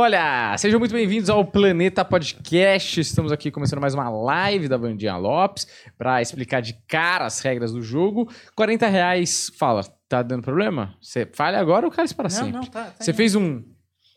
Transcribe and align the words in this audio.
Olha, 0.00 0.56
sejam 0.56 0.78
muito 0.78 0.92
bem-vindos 0.92 1.28
ao 1.28 1.44
Planeta 1.44 2.04
Podcast. 2.04 3.00
Estamos 3.00 3.32
aqui 3.32 3.50
começando 3.50 3.80
mais 3.80 3.94
uma 3.94 4.08
live 4.08 4.68
da 4.68 4.76
Vandinha 4.76 5.16
Lopes 5.16 5.66
para 5.98 6.22
explicar 6.22 6.62
de 6.62 6.74
cara 6.86 7.26
as 7.26 7.40
regras 7.40 7.72
do 7.72 7.82
jogo. 7.82 8.30
40 8.54 8.86
reais, 8.86 9.50
fala, 9.58 9.82
tá 10.08 10.22
dando 10.22 10.44
problema? 10.44 10.94
Você 11.02 11.28
falha 11.34 11.58
agora 11.58 11.84
ou 11.84 11.90
cai 11.90 12.06
para 12.14 12.28
Não, 12.28 12.30
sempre? 12.30 12.52
não, 12.52 12.62
tá. 12.62 12.84
tá 12.84 12.94
Você 13.00 13.10
indo. 13.10 13.16
fez 13.16 13.34
um. 13.34 13.64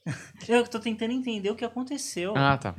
Eu 0.47 0.67
tô 0.67 0.79
tentando 0.79 1.13
entender 1.13 1.49
o 1.49 1.55
que 1.55 1.65
aconteceu. 1.65 2.33
Ah, 2.37 2.55
tá. 2.59 2.75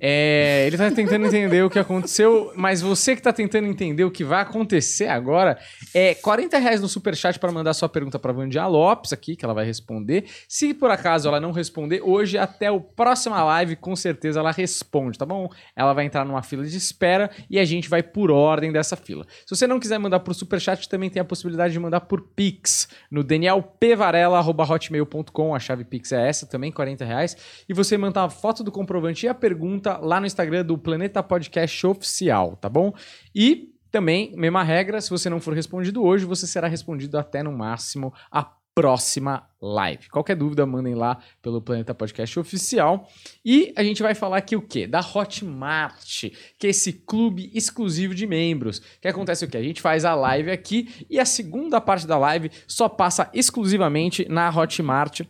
É, 0.00 0.64
ele 0.66 0.76
tá 0.76 0.90
tentando 0.90 1.26
entender 1.26 1.62
o 1.62 1.70
que 1.70 1.78
aconteceu, 1.78 2.52
mas 2.56 2.80
você 2.80 3.14
que 3.16 3.22
tá 3.22 3.32
tentando 3.32 3.66
entender 3.66 4.04
o 4.04 4.10
que 4.10 4.24
vai 4.24 4.42
acontecer 4.42 5.08
agora, 5.08 5.58
é 5.92 6.14
40 6.14 6.58
reais 6.58 6.80
no 6.80 6.88
superchat 6.88 7.38
para 7.38 7.52
mandar 7.52 7.74
sua 7.74 7.88
pergunta 7.88 8.18
pra 8.18 8.32
Vandia 8.32 8.66
Lopes 8.66 9.12
aqui, 9.12 9.36
que 9.36 9.44
ela 9.44 9.54
vai 9.54 9.64
responder. 9.64 10.24
Se 10.48 10.74
por 10.74 10.90
acaso 10.90 11.28
ela 11.28 11.40
não 11.40 11.52
responder, 11.52 12.02
hoje 12.02 12.36
até 12.38 12.70
o 12.70 12.80
próxima 12.80 13.42
live, 13.42 13.76
com 13.76 13.96
certeza 13.96 14.40
ela 14.40 14.50
responde, 14.50 15.18
tá 15.18 15.26
bom? 15.26 15.48
Ela 15.74 15.92
vai 15.92 16.04
entrar 16.04 16.24
numa 16.24 16.42
fila 16.42 16.64
de 16.64 16.76
espera 16.76 17.30
e 17.48 17.58
a 17.58 17.64
gente 17.64 17.88
vai 17.88 18.02
por 18.02 18.30
ordem 18.30 18.70
dessa 18.72 18.96
fila. 18.96 19.24
Se 19.46 19.56
você 19.56 19.66
não 19.66 19.80
quiser 19.80 19.98
mandar 19.98 20.20
por 20.20 20.34
superchat, 20.34 20.86
também 20.88 21.10
tem 21.10 21.20
a 21.20 21.24
possibilidade 21.24 21.72
de 21.72 21.80
mandar 21.80 22.00
por 22.00 22.20
Pix, 22.20 22.88
no 23.10 23.24
danielpvarela.hotmail.com, 23.24 25.54
a 25.54 25.58
chave 25.58 25.84
Pix 25.84 26.12
é 26.12 26.28
essa 26.28 26.46
também, 26.46 26.72
40 26.72 27.04
reais. 27.04 27.36
E 27.68 27.74
você 27.74 27.96
manda 27.96 28.22
a 28.22 28.30
foto 28.30 28.62
do 28.62 28.72
comprovante 28.72 29.26
e 29.26 29.28
a 29.28 29.34
pergunta 29.34 29.63
lá 30.00 30.20
no 30.20 30.26
Instagram 30.26 30.64
do 30.64 30.78
Planeta 30.78 31.22
Podcast 31.22 31.86
Oficial, 31.86 32.56
tá 32.56 32.68
bom? 32.68 32.92
E 33.34 33.74
também, 33.90 34.32
mesma 34.36 34.62
regra, 34.62 35.00
se 35.00 35.10
você 35.10 35.30
não 35.30 35.40
for 35.40 35.54
respondido 35.54 36.02
hoje, 36.02 36.24
você 36.24 36.46
será 36.46 36.66
respondido 36.66 37.16
até 37.16 37.42
no 37.42 37.52
máximo 37.52 38.12
a 38.30 38.44
próxima 38.74 39.48
live. 39.62 40.08
Qualquer 40.08 40.34
dúvida, 40.34 40.66
mandem 40.66 40.96
lá 40.96 41.18
pelo 41.40 41.62
Planeta 41.62 41.94
Podcast 41.94 42.38
Oficial. 42.40 43.08
E 43.44 43.72
a 43.76 43.84
gente 43.84 44.02
vai 44.02 44.14
falar 44.14 44.38
aqui 44.38 44.56
o 44.56 44.62
quê? 44.62 44.86
Da 44.86 44.98
Hotmart, 44.98 46.24
que 46.58 46.66
é 46.66 46.70
esse 46.70 46.92
clube 46.92 47.50
exclusivo 47.54 48.14
de 48.14 48.26
membros. 48.26 48.80
Que 49.00 49.06
acontece 49.06 49.44
o 49.44 49.48
quê? 49.48 49.58
A 49.58 49.62
gente 49.62 49.80
faz 49.80 50.04
a 50.04 50.14
live 50.14 50.50
aqui 50.50 51.06
e 51.08 51.20
a 51.20 51.24
segunda 51.24 51.80
parte 51.80 52.06
da 52.06 52.18
live 52.18 52.50
só 52.66 52.88
passa 52.88 53.30
exclusivamente 53.32 54.26
na 54.28 54.50
Hotmart. 54.50 55.20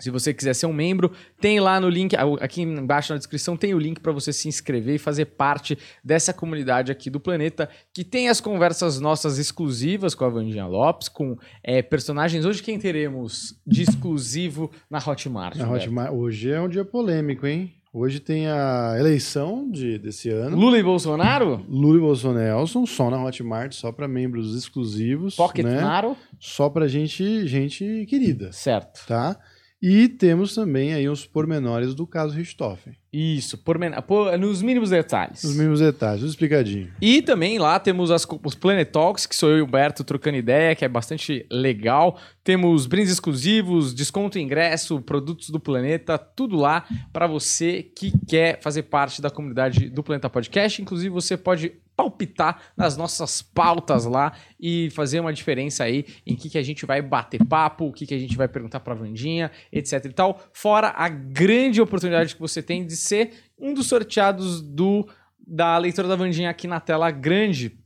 Se 0.00 0.10
você 0.10 0.34
quiser 0.34 0.54
ser 0.54 0.66
um 0.66 0.72
membro, 0.72 1.12
tem 1.40 1.60
lá 1.60 1.78
no 1.78 1.88
link, 1.88 2.16
aqui 2.40 2.62
embaixo 2.62 3.12
na 3.12 3.18
descrição, 3.18 3.56
tem 3.56 3.74
o 3.74 3.78
link 3.78 4.00
para 4.00 4.10
você 4.12 4.32
se 4.32 4.48
inscrever 4.48 4.94
e 4.96 4.98
fazer 4.98 5.26
parte 5.26 5.78
dessa 6.02 6.32
comunidade 6.32 6.90
aqui 6.90 7.08
do 7.10 7.20
planeta, 7.20 7.68
que 7.94 8.02
tem 8.02 8.28
as 8.28 8.40
conversas 8.40 8.98
nossas 8.98 9.38
exclusivas 9.38 10.14
com 10.14 10.24
a 10.24 10.28
Vandinha 10.28 10.66
Lopes, 10.66 11.08
com 11.08 11.36
é, 11.62 11.82
personagens. 11.82 12.44
Hoje 12.44 12.62
quem 12.62 12.78
teremos 12.78 13.54
de 13.66 13.82
exclusivo 13.82 14.70
na 14.88 14.98
Hotmart? 14.98 15.56
Na? 15.56 15.70
Hotmart- 15.70 16.12
Hoje 16.12 16.50
é 16.50 16.60
um 16.60 16.68
dia 16.68 16.84
polêmico, 16.84 17.46
hein? 17.46 17.74
Hoje 17.92 18.20
tem 18.20 18.46
a 18.46 18.94
eleição 19.00 19.68
de, 19.68 19.98
desse 19.98 20.28
ano. 20.30 20.56
Lula 20.56 20.78
e 20.78 20.82
Bolsonaro? 20.82 21.66
Lula 21.68 21.96
e 21.98 22.00
Bolsonaro 22.00 22.64
só 22.86 23.10
na 23.10 23.20
Hotmart, 23.24 23.72
só 23.72 23.90
para 23.90 24.06
membros 24.06 24.54
exclusivos, 24.56 25.34
Pocket 25.34 25.64
né? 25.64 25.80
Naro? 25.80 26.16
Só 26.38 26.70
para 26.70 26.86
gente, 26.86 27.48
gente 27.48 28.06
querida, 28.08 28.52
Certo. 28.52 29.04
tá? 29.08 29.36
E 29.82 30.08
temos 30.08 30.54
também 30.54 30.92
aí 30.92 31.08
os 31.08 31.24
pormenores 31.24 31.94
do 31.94 32.06
caso 32.06 32.36
Richthofen. 32.36 32.94
Isso, 33.10 33.56
por, 33.56 33.78
men- 33.78 33.92
por- 34.06 34.36
nos 34.38 34.60
mínimos 34.60 34.90
detalhes. 34.90 35.42
Os 35.42 35.56
mesmos 35.56 35.80
detalhes, 35.80 36.20
tudo 36.20 36.28
explicadinho. 36.28 36.92
E 37.00 37.22
também 37.22 37.58
lá 37.58 37.80
temos 37.80 38.10
as 38.10 38.26
os 38.44 38.54
Planet 38.54 38.88
Talks, 38.90 39.24
que 39.26 39.34
sou 39.34 39.48
eu 39.50 39.58
e 39.58 39.62
o 39.62 39.64
Humberto 39.64 40.04
trocando 40.04 40.36
ideia, 40.36 40.76
que 40.76 40.84
é 40.84 40.88
bastante 40.88 41.46
legal. 41.50 42.18
Temos 42.44 42.86
brindes 42.86 43.10
exclusivos, 43.10 43.94
desconto 43.94 44.38
em 44.38 44.42
ingresso, 44.44 45.00
produtos 45.00 45.48
do 45.50 45.58
planeta, 45.58 46.18
tudo 46.18 46.56
lá 46.56 46.84
para 47.12 47.26
você 47.26 47.82
que 47.82 48.12
quer 48.28 48.60
fazer 48.60 48.82
parte 48.82 49.22
da 49.22 49.30
comunidade 49.30 49.88
do 49.88 50.02
Planeta 50.02 50.28
Podcast. 50.28 50.80
Inclusive, 50.82 51.08
você 51.08 51.36
pode 51.38 51.72
palpitar 52.00 52.62
nas 52.74 52.96
nossas 52.96 53.42
pautas 53.42 54.06
lá 54.06 54.32
e 54.58 54.88
fazer 54.90 55.20
uma 55.20 55.34
diferença 55.34 55.84
aí 55.84 56.06
em 56.26 56.34
que, 56.34 56.48
que 56.48 56.56
a 56.56 56.62
gente 56.62 56.86
vai 56.86 57.02
bater 57.02 57.44
papo, 57.44 57.88
o 57.88 57.92
que, 57.92 58.06
que 58.06 58.14
a 58.14 58.18
gente 58.18 58.38
vai 58.38 58.48
perguntar 58.48 58.80
pra 58.80 58.94
Vandinha, 58.94 59.50
etc 59.70 60.06
e 60.06 60.12
tal. 60.12 60.40
Fora 60.50 60.94
a 60.96 61.10
grande 61.10 61.78
oportunidade 61.82 62.34
que 62.34 62.40
você 62.40 62.62
tem 62.62 62.86
de 62.86 62.96
ser 62.96 63.32
um 63.58 63.74
dos 63.74 63.86
sorteados 63.86 64.62
do 64.62 65.06
da 65.46 65.76
leitura 65.76 66.08
da 66.08 66.16
Vandinha 66.16 66.48
aqui 66.48 66.66
na 66.66 66.80
tela 66.80 67.10
grande, 67.10 67.78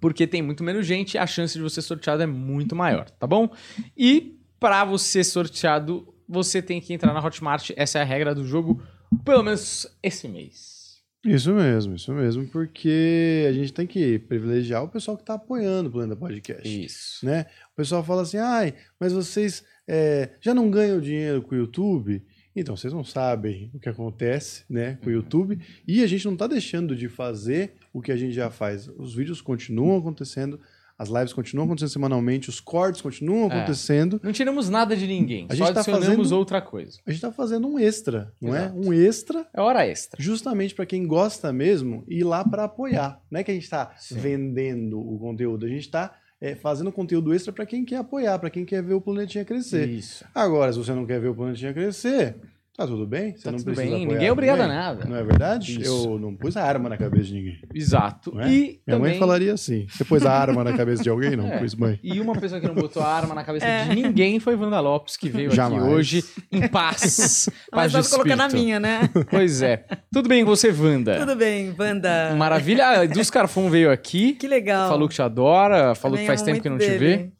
porque 0.00 0.26
tem 0.26 0.42
muito 0.42 0.64
menos 0.64 0.84
gente 0.84 1.16
a 1.16 1.26
chance 1.26 1.54
de 1.54 1.62
você 1.62 1.80
ser 1.80 1.88
sorteado 1.88 2.22
é 2.22 2.26
muito 2.26 2.74
maior, 2.74 3.08
tá 3.10 3.26
bom? 3.26 3.50
E 3.96 4.36
para 4.58 4.84
você 4.84 5.22
ser 5.22 5.30
sorteado, 5.30 6.12
você 6.28 6.60
tem 6.60 6.80
que 6.80 6.92
entrar 6.92 7.12
na 7.12 7.24
Hotmart, 7.24 7.70
essa 7.76 7.98
é 7.98 8.02
a 8.02 8.04
regra 8.04 8.34
do 8.34 8.44
jogo, 8.44 8.82
pelo 9.24 9.44
menos 9.44 9.86
esse 10.02 10.26
mês. 10.26 10.77
Isso 11.24 11.52
mesmo, 11.52 11.96
isso 11.96 12.12
mesmo, 12.12 12.46
porque 12.46 13.46
a 13.48 13.52
gente 13.52 13.72
tem 13.72 13.86
que 13.86 14.18
privilegiar 14.20 14.84
o 14.84 14.88
pessoal 14.88 15.16
que 15.16 15.22
está 15.24 15.34
apoiando 15.34 15.88
o 15.88 15.92
Planeta 15.92 16.18
Podcast. 16.18 16.84
Isso. 16.84 17.26
né? 17.26 17.46
O 17.72 17.76
pessoal 17.76 18.04
fala 18.04 18.22
assim, 18.22 18.36
ai, 18.36 18.74
mas 19.00 19.12
vocês 19.12 19.64
é, 19.86 20.30
já 20.40 20.54
não 20.54 20.70
ganham 20.70 21.00
dinheiro 21.00 21.42
com 21.42 21.54
o 21.54 21.58
YouTube? 21.58 22.22
Então, 22.54 22.76
vocês 22.76 22.92
não 22.92 23.04
sabem 23.04 23.70
o 23.74 23.78
que 23.78 23.88
acontece 23.88 24.64
né, 24.68 24.98
com 25.02 25.10
o 25.10 25.12
YouTube 25.12 25.60
e 25.86 26.02
a 26.02 26.06
gente 26.06 26.24
não 26.24 26.32
está 26.32 26.46
deixando 26.46 26.94
de 26.94 27.08
fazer 27.08 27.74
o 27.92 28.00
que 28.00 28.10
a 28.10 28.16
gente 28.16 28.32
já 28.32 28.50
faz. 28.50 28.88
Os 28.96 29.14
vídeos 29.14 29.40
continuam 29.40 29.98
acontecendo, 29.98 30.60
as 30.98 31.08
lives 31.08 31.32
continuam 31.32 31.66
acontecendo 31.66 31.90
semanalmente, 31.92 32.48
os 32.48 32.58
cortes 32.58 33.00
continuam 33.00 33.48
É. 33.50 33.56
acontecendo. 33.56 34.20
Não 34.22 34.32
tiramos 34.32 34.68
nada 34.68 34.96
de 34.96 35.06
ninguém, 35.06 35.46
A 35.48 35.54
gente 35.54 35.72
tá 35.72 35.80
adicionamos 35.80 36.16
fazendo- 36.16 36.36
outra 36.36 36.60
coisa. 36.60 36.98
A 37.06 37.10
gente 37.10 37.18
está 37.18 37.30
fazendo 37.32 37.68
um 37.68 37.78
extra, 37.78 38.32
não 38.40 38.54
Exato. 38.56 38.76
é? 38.76 38.86
Um 38.88 38.92
extra 38.92 39.46
É 39.54 39.60
hora 39.60 39.86
extra. 39.86 40.20
justamente 40.20 40.74
para 40.74 40.84
quem 40.86 41.06
gosta 41.06 41.52
mesmo 41.52 42.02
ir 42.08 42.24
lá 42.24 42.44
para 42.44 42.64
apoiar. 42.64 43.20
Não 43.30 43.38
é 43.40 43.44
que 43.44 43.50
a 43.50 43.54
gente 43.54 43.62
está 43.64 43.94
vendendo 44.10 44.98
o 44.98 45.18
conteúdo, 45.18 45.64
a 45.66 45.68
gente 45.68 45.82
está 45.82 46.14
fazendo 46.60 46.92
conteúdo 46.92 47.32
extra 47.34 47.52
para 47.52 47.66
quem 47.66 47.84
quer 47.84 47.96
apoiar, 47.96 48.38
para 48.38 48.50
quem 48.50 48.64
quer 48.64 48.82
ver 48.82 48.94
o 48.94 49.00
planetinha 49.00 49.44
crescer. 49.44 49.88
Isso. 49.88 50.24
Agora, 50.34 50.72
se 50.72 50.78
você 50.78 50.92
não 50.92 51.04
quer 51.06 51.20
ver 51.20 51.28
o 51.28 51.34
planetinha 51.34 51.72
crescer, 51.72 52.36
tá 52.78 52.86
tudo 52.86 53.06
bem. 53.06 53.34
Você 53.36 53.42
Tá 53.42 53.50
não 53.50 53.58
tudo 53.58 53.64
precisa 53.74 53.86
bem, 53.90 53.94
apoiar 54.04 54.12
ninguém 54.14 54.28
é 54.28 54.32
obrigado 54.32 54.60
a 54.60 54.66
nada. 54.68 55.04
Não 55.04 55.16
é 55.16 55.22
verdade? 55.24 55.80
Isso. 55.82 56.12
Eu 56.12 56.18
não 56.18 56.34
pus 56.34 56.56
a 56.56 56.62
arma 56.64 56.88
na 56.88 56.96
cabeça 56.96 57.24
de 57.24 57.34
ninguém. 57.34 57.58
Exato. 57.74 58.40
É? 58.40 58.48
E 58.48 58.50
Minha 58.60 58.78
também... 58.86 59.00
mãe 59.10 59.18
falaria 59.18 59.52
assim. 59.52 59.86
Você 59.90 60.04
pôs 60.04 60.24
a 60.24 60.32
arma 60.32 60.62
na 60.62 60.72
cabeça 60.76 61.02
de 61.02 61.10
alguém? 61.10 61.34
Não, 61.36 61.46
É. 61.48 61.58
pus 61.58 61.74
mãe. 61.74 61.98
E 62.02 62.20
uma 62.20 62.34
pessoa 62.34 62.60
que 62.60 62.66
não 62.68 62.74
botou 62.74 63.02
a 63.02 63.06
arma 63.08 63.34
na 63.34 63.42
cabeça 63.42 63.66
de 63.66 63.94
ninguém 64.00 64.38
foi 64.38 64.54
Wanda 64.54 64.78
Lopes, 64.80 65.16
que 65.16 65.28
veio 65.28 65.50
Jamais. 65.50 65.82
aqui 65.82 65.92
hoje 65.92 66.24
em 66.52 66.66
paz. 66.68 67.48
paz 67.48 67.48
Mas 67.72 67.92
vamos 67.92 68.08
colocar 68.08 68.36
na 68.36 68.48
minha, 68.48 68.78
né? 68.78 69.10
Pois 69.28 69.60
é. 69.60 69.84
Tudo 70.12 70.28
bem 70.28 70.44
com 70.44 70.50
você, 70.50 70.70
Wanda? 70.70 71.18
Tudo 71.18 71.34
bem, 71.36 71.74
Wanda. 71.78 72.34
Maravilha. 72.36 72.86
A 72.88 73.04
Eduz 73.04 73.28
Carfon 73.28 73.68
veio 73.68 73.90
aqui, 73.90 74.34
Que 74.34 74.46
legal. 74.46 74.88
falou 74.88 75.08
que 75.08 75.14
te 75.16 75.22
adora, 75.22 75.94
falou 75.96 76.16
Também 76.16 76.20
que 76.20 76.26
faz 76.28 76.42
tempo 76.42 76.60
que 76.62 76.68
não 76.68 76.76
muito 76.76 76.86
te 76.90 76.98
dele. 76.98 77.16
vê. 77.16 77.37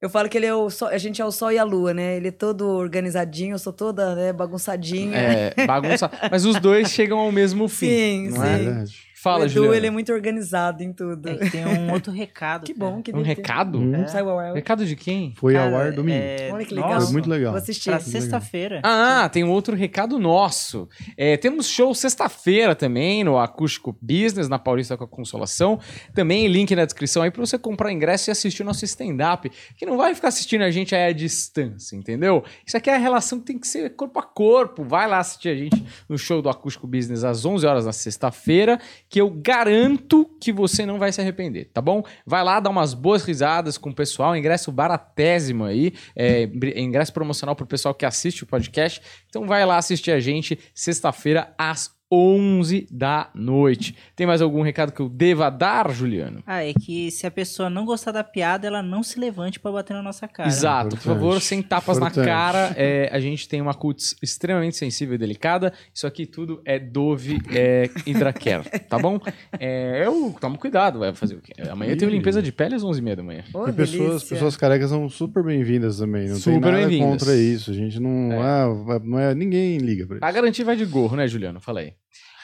Eu 0.00 0.10
falo 0.10 0.28
que 0.28 0.36
ele 0.36 0.44
é 0.46 0.54
o 0.54 0.68
sol, 0.68 0.88
a 0.88 0.98
gente 0.98 1.22
é 1.22 1.24
o 1.24 1.30
sol 1.32 1.50
e 1.50 1.58
a 1.58 1.64
lua, 1.64 1.94
né? 1.94 2.16
Ele 2.16 2.28
é 2.28 2.30
todo 2.30 2.66
organizadinho, 2.68 3.54
eu 3.54 3.58
sou 3.58 3.72
toda 3.72 4.14
né, 4.14 4.32
bagunçadinha. 4.32 5.16
É, 5.16 5.66
bagunça. 5.66 6.10
Mas 6.30 6.44
os 6.44 6.60
dois 6.60 6.90
chegam 6.90 7.18
ao 7.18 7.32
mesmo 7.32 7.66
fim. 7.66 7.88
Sim, 7.88 8.28
não 8.30 8.44
É 8.44 8.52
é? 8.54 8.58
sim. 8.58 8.64
verdade. 8.64 8.96
Fala, 9.26 9.40
o 9.40 9.44
Edu, 9.46 9.52
Juliana. 9.54 9.76
ele 9.76 9.86
é 9.88 9.90
muito 9.90 10.12
organizado 10.12 10.82
em 10.82 10.92
tudo. 10.92 11.28
É 11.28 11.36
tem 11.50 11.66
um 11.66 11.92
outro 11.92 12.12
recado. 12.12 12.64
Que 12.66 12.72
bom 12.72 13.02
que 13.02 13.12
Um 13.14 13.22
recado? 13.22 13.78
Hum. 13.78 13.84
Não 13.86 14.06
saiu 14.08 14.30
ao 14.30 14.38
ar. 14.38 14.54
Recado 14.54 14.86
de 14.86 14.94
quem? 14.94 15.34
Foi 15.36 15.56
ao 15.56 15.70
Cara, 15.70 15.84
ar 15.86 15.92
domingo. 15.92 16.18
é, 16.22 16.50
Olha 16.52 16.64
que 16.64 16.74
legal. 16.74 16.90
nossa, 16.90 17.06
Foi 17.06 17.12
muito 17.12 17.28
legal. 17.28 17.52
Vou 17.52 17.58
assistir. 17.58 17.90
Pra 17.90 17.98
sexta-feira. 18.00 18.80
Ah, 18.84 19.28
tem 19.28 19.42
um 19.44 19.50
outro 19.50 19.74
recado 19.74 20.18
nosso. 20.18 20.88
É, 21.16 21.36
temos 21.36 21.66
show 21.68 21.92
sexta-feira 21.94 22.74
também 22.74 23.24
no 23.24 23.38
Acústico 23.38 23.96
Business, 24.00 24.48
na 24.48 24.58
Paulista 24.58 24.96
com 24.96 25.04
a 25.04 25.08
Consolação. 25.08 25.78
Também 26.14 26.46
link 26.46 26.74
na 26.76 26.84
descrição 26.84 27.22
aí 27.22 27.30
pra 27.30 27.44
você 27.44 27.58
comprar 27.58 27.92
ingresso 27.92 28.30
e 28.30 28.32
assistir 28.32 28.62
o 28.62 28.66
nosso 28.66 28.84
stand-up. 28.84 29.50
Que 29.76 29.84
não 29.84 29.96
vai 29.96 30.14
ficar 30.14 30.28
assistindo 30.28 30.62
a 30.62 30.70
gente 30.70 30.94
aí 30.94 31.10
à 31.10 31.12
distância, 31.12 31.96
entendeu? 31.96 32.44
Isso 32.64 32.76
aqui 32.76 32.90
é 32.90 32.94
a 32.94 32.98
relação 32.98 33.38
que 33.40 33.46
tem 33.46 33.58
que 33.58 33.66
ser 33.66 33.90
corpo 33.96 34.18
a 34.18 34.22
corpo. 34.22 34.84
Vai 34.84 35.08
lá 35.08 35.18
assistir 35.18 35.48
a 35.48 35.54
gente 35.54 35.84
no 36.08 36.16
show 36.16 36.40
do 36.40 36.48
Acústico 36.48 36.86
Business 36.86 37.24
às 37.24 37.44
11 37.44 37.66
horas 37.66 37.86
na 37.86 37.92
sexta-feira, 37.92 38.78
que 39.16 39.20
eu 39.22 39.30
garanto 39.30 40.28
que 40.38 40.52
você 40.52 40.84
não 40.84 40.98
vai 40.98 41.10
se 41.10 41.22
arrepender, 41.22 41.70
tá 41.72 41.80
bom? 41.80 42.04
Vai 42.26 42.44
lá 42.44 42.60
dar 42.60 42.68
umas 42.68 42.92
boas 42.92 43.24
risadas 43.24 43.78
com 43.78 43.88
o 43.88 43.94
pessoal, 43.94 44.36
ingresso 44.36 44.70
baratésimo 44.70 45.64
aí, 45.64 45.94
é, 46.14 46.42
ingresso 46.78 47.14
promocional 47.14 47.56
pro 47.56 47.66
pessoal 47.66 47.94
que 47.94 48.04
assiste 48.04 48.42
o 48.42 48.46
podcast. 48.46 49.00
Então 49.26 49.46
vai 49.46 49.64
lá 49.64 49.78
assistir 49.78 50.10
a 50.10 50.20
gente 50.20 50.58
sexta-feira 50.74 51.54
às 51.56 51.95
11 52.12 52.86
da 52.90 53.30
noite. 53.34 53.96
Tem 54.14 54.26
mais 54.26 54.40
algum 54.40 54.62
recado 54.62 54.92
que 54.92 55.00
eu 55.00 55.08
deva 55.08 55.50
dar, 55.50 55.90
Juliano? 55.92 56.42
Ah, 56.46 56.64
é 56.64 56.72
que 56.72 57.10
se 57.10 57.26
a 57.26 57.30
pessoa 57.30 57.68
não 57.68 57.84
gostar 57.84 58.12
da 58.12 58.22
piada, 58.22 58.66
ela 58.66 58.82
não 58.82 59.02
se 59.02 59.18
levante 59.18 59.58
pra 59.58 59.72
bater 59.72 59.94
na 59.94 60.02
nossa 60.02 60.28
cara. 60.28 60.48
Exato, 60.48 60.90
por 60.90 60.94
Importante. 60.98 61.14
favor, 61.20 61.40
sem 61.40 61.62
tapas 61.62 61.98
na 61.98 62.06
Importante. 62.06 62.26
cara. 62.26 62.74
É, 62.76 63.08
a 63.12 63.18
gente 63.18 63.48
tem 63.48 63.60
uma 63.60 63.74
cutis 63.74 64.14
extremamente 64.22 64.76
sensível 64.76 65.14
e 65.16 65.18
delicada. 65.18 65.72
Isso 65.92 66.06
aqui 66.06 66.26
tudo 66.26 66.60
é 66.64 66.78
Dove 66.78 67.38
é, 67.50 67.90
Hidracare, 68.06 68.68
tá 68.88 68.98
bom? 68.98 69.18
É, 69.58 70.04
eu 70.06 70.34
tomo 70.40 70.58
cuidado, 70.58 71.00
vai 71.00 71.12
fazer 71.14 71.34
o 71.34 71.40
quê? 71.40 71.54
Amanhã 71.68 71.92
eu 71.92 71.98
tenho 71.98 72.10
limpeza 72.10 72.40
de 72.40 72.52
pele 72.52 72.76
às 72.76 72.82
11h30 72.82 73.14
da 73.16 73.22
manhã. 73.22 73.44
Ô, 73.52 73.68
E 73.68 73.72
pessoas, 73.72 74.22
pessoas 74.24 74.56
carecas 74.56 74.90
são 74.90 75.08
super 75.08 75.42
bem-vindas 75.42 75.98
também. 75.98 76.28
Não 76.28 76.36
Super 76.36 76.60
tem 76.74 76.98
nada 77.00 77.10
contra 77.10 77.34
isso. 77.34 77.70
A 77.70 77.74
gente 77.74 77.98
não. 77.98 78.32
É. 78.32 78.38
ah, 78.40 79.00
não 79.02 79.18
é, 79.18 79.34
ninguém 79.34 79.78
liga 79.78 80.06
pra 80.06 80.16
isso. 80.16 80.34
garantir 80.34 80.62
vai 80.64 80.76
de 80.76 80.84
gorro, 80.84 81.16
né, 81.16 81.26
Juliano? 81.26 81.60
Fala 81.60 81.80
aí. 81.80 81.92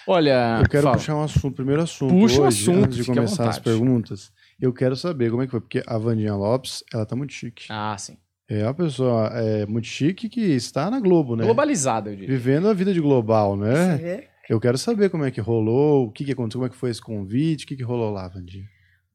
Olha, 0.06 0.58
Eu 0.62 0.68
quero 0.68 0.84
fala. 0.84 0.96
puxar 0.96 1.16
um 1.16 1.22
assunto, 1.22 1.54
primeiro 1.54 1.82
assunto. 1.82 2.10
Puxa 2.12 2.40
o 2.40 2.46
hoje, 2.46 2.62
assunto, 2.62 2.84
antes 2.86 2.96
de 2.98 3.04
começar 3.04 3.48
as 3.48 3.58
perguntas. 3.58 4.32
Eu 4.60 4.72
quero 4.72 4.96
saber 4.96 5.30
como 5.30 5.42
é 5.42 5.46
que 5.46 5.50
foi, 5.50 5.60
porque 5.60 5.82
a 5.86 5.98
Vandinha 5.98 6.34
Lopes, 6.34 6.82
ela 6.92 7.06
tá 7.06 7.14
muito 7.16 7.32
chique. 7.32 7.66
Ah, 7.68 7.96
sim. 7.98 8.16
É 8.48 8.64
uma 8.64 8.74
pessoa 8.74 9.28
é, 9.34 9.64
muito 9.66 9.86
chique 9.86 10.28
que 10.28 10.40
está 10.40 10.90
na 10.90 11.00
Globo, 11.00 11.36
né? 11.36 11.44
Globalizada, 11.44 12.10
eu 12.10 12.16
diria. 12.16 12.28
Vivendo 12.36 12.68
a 12.68 12.74
vida 12.74 12.92
de 12.92 13.00
global, 13.00 13.56
Você 13.56 13.64
né? 13.64 13.96
vê? 13.96 14.28
Eu 14.48 14.60
quero 14.60 14.76
saber 14.76 15.08
como 15.08 15.24
é 15.24 15.30
que 15.30 15.40
rolou, 15.40 16.06
o 16.06 16.10
que, 16.12 16.24
que 16.24 16.32
aconteceu, 16.32 16.58
como 16.58 16.66
é 16.66 16.68
que 16.70 16.76
foi 16.76 16.90
esse 16.90 17.00
convite, 17.00 17.64
o 17.64 17.68
que, 17.68 17.76
que 17.76 17.82
rolou 17.82 18.10
lá, 18.10 18.28
Vandinha. 18.28 18.66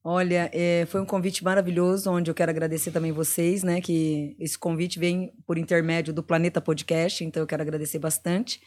Olha, 0.04 0.50
é, 0.54 0.86
foi 0.88 1.02
um 1.02 1.06
convite 1.06 1.44
maravilhoso, 1.44 2.10
onde 2.10 2.32
eu 2.32 2.34
quero 2.34 2.50
agradecer 2.50 2.92
também 2.92 3.12
vocês, 3.12 3.62
né? 3.62 3.82
Que 3.82 4.36
esse 4.40 4.58
convite 4.58 4.98
vem 4.98 5.34
por 5.46 5.58
intermédio 5.58 6.14
do 6.14 6.24
Planeta 6.24 6.62
Podcast, 6.62 7.24
então 7.26 7.44
eu 7.44 7.48
quero 7.48 7.62
agradecer 7.62 8.00
bastante. 8.00 8.62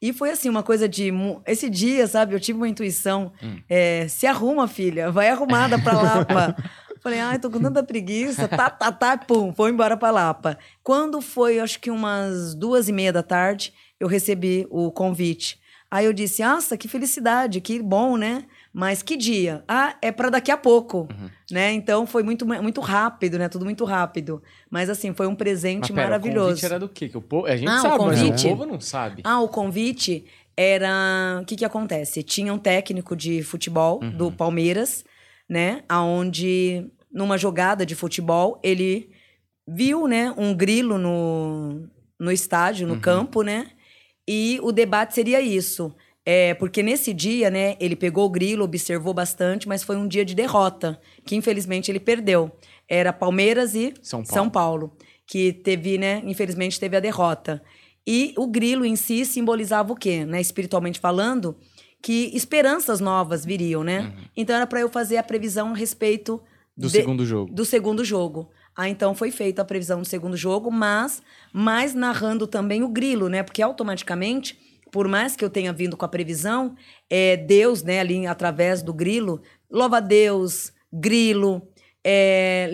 E 0.00 0.12
foi 0.12 0.30
assim, 0.30 0.48
uma 0.48 0.62
coisa 0.62 0.88
de. 0.88 1.12
Esse 1.46 1.70
dia, 1.70 2.06
sabe, 2.06 2.34
eu 2.34 2.40
tive 2.40 2.58
uma 2.58 2.68
intuição. 2.68 3.32
Hum. 3.42 3.58
é, 3.68 4.06
se 4.08 4.26
arruma, 4.26 4.68
filha, 4.68 5.10
vai 5.10 5.28
arrumada 5.28 5.78
pra 5.78 6.00
Lapa. 6.00 6.56
Falei, 7.02 7.20
ai, 7.20 7.38
tô 7.38 7.48
com 7.48 7.60
tanta 7.60 7.84
preguiça, 7.84 8.48
tá, 8.48 8.68
tá, 8.68 8.90
tá, 8.90 9.16
pum, 9.16 9.52
vou 9.52 9.68
embora 9.68 9.96
pra 9.96 10.10
Lapa. 10.10 10.58
Quando 10.82 11.20
foi, 11.20 11.60
acho 11.60 11.78
que 11.78 11.90
umas 11.90 12.52
duas 12.54 12.88
e 12.88 12.92
meia 12.92 13.12
da 13.12 13.22
tarde, 13.22 13.72
eu 14.00 14.08
recebi 14.08 14.66
o 14.70 14.90
convite. 14.90 15.60
Aí 15.88 16.04
eu 16.04 16.12
disse, 16.12 16.42
nossa, 16.42 16.76
que 16.76 16.88
felicidade, 16.88 17.60
que 17.60 17.80
bom, 17.80 18.16
né? 18.16 18.44
Mas 18.78 19.02
que 19.02 19.16
dia? 19.16 19.64
Ah, 19.66 19.96
é 20.02 20.12
para 20.12 20.28
daqui 20.28 20.50
a 20.50 20.56
pouco, 20.56 21.08
Uhum. 21.10 21.30
né? 21.50 21.72
Então 21.72 22.06
foi 22.06 22.22
muito, 22.22 22.44
muito 22.46 22.82
rápido, 22.82 23.38
né? 23.38 23.48
Tudo 23.48 23.64
muito 23.64 23.86
rápido. 23.86 24.42
Mas 24.70 24.90
assim, 24.90 25.14
foi 25.14 25.26
um 25.26 25.34
presente 25.34 25.80
Mas 25.80 25.90
pera, 25.92 26.00
O 26.06 26.10
maravilhoso. 26.10 26.48
convite 26.50 26.64
era 26.66 26.78
do 26.78 26.86
quê? 26.86 27.08
Que 27.08 27.16
o 27.16 27.22
povo, 27.22 27.46
a 27.46 27.56
gente 27.56 27.70
Ah, 27.70 27.78
o 27.78 27.82
sabe, 27.82 28.04
mas 28.04 28.20
convite? 28.20 28.46
o 28.46 28.50
povo 28.50 28.66
não 28.66 28.78
sabe. 28.78 29.22
Ah, 29.24 29.40
o 29.40 29.48
convite 29.48 30.26
era. 30.54 31.38
O 31.40 31.46
que 31.46 31.56
que 31.56 31.64
acontece? 31.64 32.22
Tinha 32.22 32.52
um 32.52 32.58
técnico 32.58 33.16
de 33.16 33.42
futebol 33.42 34.00
Uhum. 34.02 34.10
do 34.10 34.30
Palmeiras, 34.30 35.06
né? 35.48 35.82
Aonde 35.88 36.86
numa 37.10 37.38
jogada 37.38 37.86
de 37.86 37.94
futebol 37.94 38.60
ele 38.62 39.08
viu, 39.66 40.06
né, 40.06 40.34
um 40.36 40.54
grilo 40.54 40.98
no, 40.98 41.88
no 42.20 42.30
estádio, 42.30 42.86
no 42.86 42.92
Uhum. 42.94 43.00
campo, 43.00 43.40
né? 43.40 43.68
E 44.28 44.60
o 44.62 44.70
debate 44.70 45.14
seria 45.14 45.40
isso. 45.40 45.94
É, 46.28 46.54
porque 46.54 46.82
nesse 46.82 47.14
dia, 47.14 47.48
né, 47.50 47.76
ele 47.78 47.94
pegou 47.94 48.24
o 48.26 48.28
grilo, 48.28 48.64
observou 48.64 49.14
bastante, 49.14 49.68
mas 49.68 49.84
foi 49.84 49.96
um 49.96 50.08
dia 50.08 50.24
de 50.24 50.34
derrota, 50.34 51.00
que 51.24 51.36
infelizmente 51.36 51.88
ele 51.90 52.00
perdeu. 52.00 52.50
Era 52.88 53.12
Palmeiras 53.12 53.76
e 53.76 53.94
São 54.02 54.24
Paulo. 54.24 54.34
São 54.34 54.50
Paulo, 54.50 54.92
que 55.24 55.52
teve, 55.52 55.96
né, 55.98 56.22
infelizmente 56.26 56.80
teve 56.80 56.96
a 56.96 57.00
derrota. 57.00 57.62
E 58.04 58.34
o 58.36 58.46
grilo 58.48 58.84
em 58.84 58.96
si 58.96 59.24
simbolizava 59.24 59.92
o 59.92 59.96
quê, 59.96 60.24
né, 60.24 60.40
espiritualmente 60.40 60.98
falando, 60.98 61.56
que 62.02 62.30
esperanças 62.34 63.00
novas 63.00 63.44
viriam, 63.44 63.82
né? 63.82 64.12
Então 64.36 64.54
era 64.54 64.66
para 64.66 64.80
eu 64.80 64.88
fazer 64.88 65.16
a 65.16 65.22
previsão 65.22 65.72
a 65.72 65.76
respeito 65.76 66.34
Uhum. 66.34 66.40
Do 66.82 66.86
de- 66.88 66.92
segundo 66.92 67.24
jogo. 67.24 67.52
do 67.54 67.64
segundo 67.64 68.04
jogo. 68.04 68.50
Ah, 68.76 68.88
então 68.88 69.14
foi 69.14 69.30
feita 69.30 69.62
a 69.62 69.64
previsão 69.64 70.00
do 70.02 70.06
segundo 70.06 70.36
jogo, 70.36 70.70
mas 70.70 71.22
mais 71.52 71.94
narrando 71.94 72.46
também 72.46 72.82
o 72.82 72.88
grilo, 72.88 73.28
né? 73.30 73.42
Porque 73.42 73.62
automaticamente, 73.62 74.58
por 74.90 75.08
mais 75.08 75.36
que 75.36 75.44
eu 75.44 75.50
tenha 75.50 75.72
vindo 75.72 75.96
com 75.96 76.04
a 76.04 76.08
previsão, 76.08 76.74
é 77.10 77.36
Deus, 77.36 77.82
né, 77.82 78.00
ali 78.00 78.26
através 78.26 78.82
do 78.82 78.92
grilo, 78.92 79.40
louva 79.70 79.98
a 79.98 80.00
Deus, 80.00 80.72
grilo, 80.92 81.68
é, 82.04 82.70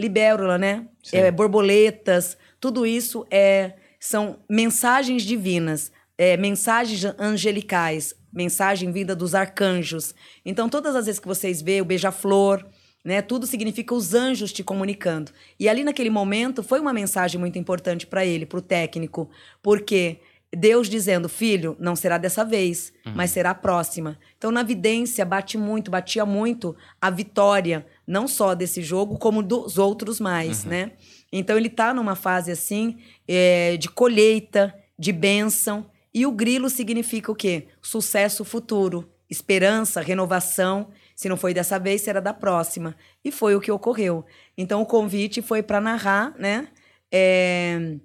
né? 0.59 0.87
É, 1.13 1.31
borboletas, 1.31 2.37
tudo 2.61 2.87
isso 2.87 3.27
é 3.31 3.75
são 3.99 4.41
mensagens 4.51 5.23
divinas, 5.23 5.93
é, 6.19 6.37
mensagens 6.37 7.05
angelicais, 7.19 8.15
mensagem 8.33 8.91
vinda 8.91 9.15
dos 9.15 9.33
arcanjos. 9.35 10.13
Então, 10.45 10.69
todas 10.69 10.97
as 10.97 11.07
vezes 11.07 11.21
que 11.21 11.29
vocês 11.29 11.63
vê 11.63 11.81
o 11.81 11.85
beija-flor, 11.85 12.67
né? 13.05 13.23
Tudo 13.23 13.47
significa 13.47 13.95
os 13.95 14.15
anjos 14.15 14.53
te 14.53 14.63
comunicando. 14.63 15.33
E 15.59 15.69
ali 15.69 15.83
naquele 15.83 16.11
momento 16.11 16.63
foi 16.63 16.81
uma 16.81 16.93
mensagem 16.93 17.41
muito 17.41 17.59
importante 17.59 18.07
para 18.07 18.25
ele, 18.25 18.47
para 18.47 18.59
o 18.59 18.63
técnico, 18.63 19.31
porque 19.63 20.19
Deus 20.55 20.89
dizendo, 20.89 21.29
filho, 21.29 21.77
não 21.81 21.97
será 21.97 22.19
dessa 22.19 22.45
vez, 22.45 22.93
mas 23.15 23.31
será 23.31 23.51
a 23.51 23.55
próxima. 23.55 24.19
Então 24.37 24.51
na 24.51 24.63
vidência 24.63 25.25
bate 25.25 25.57
muito, 25.57 25.91
batia 25.91 26.27
muito 26.27 26.77
a 27.01 27.09
vitória, 27.09 27.87
não 28.07 28.29
só 28.29 28.55
desse 28.55 28.83
jogo, 28.83 29.19
como 29.19 29.43
dos 29.43 29.79
outros 29.79 30.21
mais, 30.21 30.65
né? 30.65 30.93
Então 31.33 31.57
ele 31.57 31.71
tá 31.71 31.95
numa 31.95 32.15
fase 32.15 32.53
assim 32.53 32.99
é, 33.27 33.79
de 33.79 33.89
colheita, 33.89 34.75
de 34.99 35.13
bênção. 35.13 35.87
E 36.13 36.27
o 36.27 36.31
grilo 36.33 36.69
significa 36.69 37.33
o 37.33 37.35
quê? 37.35 37.69
Sucesso 37.81 38.45
futuro, 38.45 39.11
esperança, 39.31 40.03
renovação. 40.03 40.89
Se 41.17 41.27
não 41.27 41.39
foi 41.39 41.55
dessa 41.55 41.79
vez, 41.79 42.03
será 42.03 42.21
da 42.21 42.35
próxima. 42.35 42.95
E 43.25 43.33
foi 43.33 43.57
o 43.57 43.61
que 43.61 43.73
ocorreu. 43.73 44.27
Então 44.59 44.83
o 44.83 44.87
convite 44.87 45.41
foi 45.41 45.63
para 45.63 45.81
narrar, 45.81 46.35
né? 46.39 46.69
é, 47.13 47.97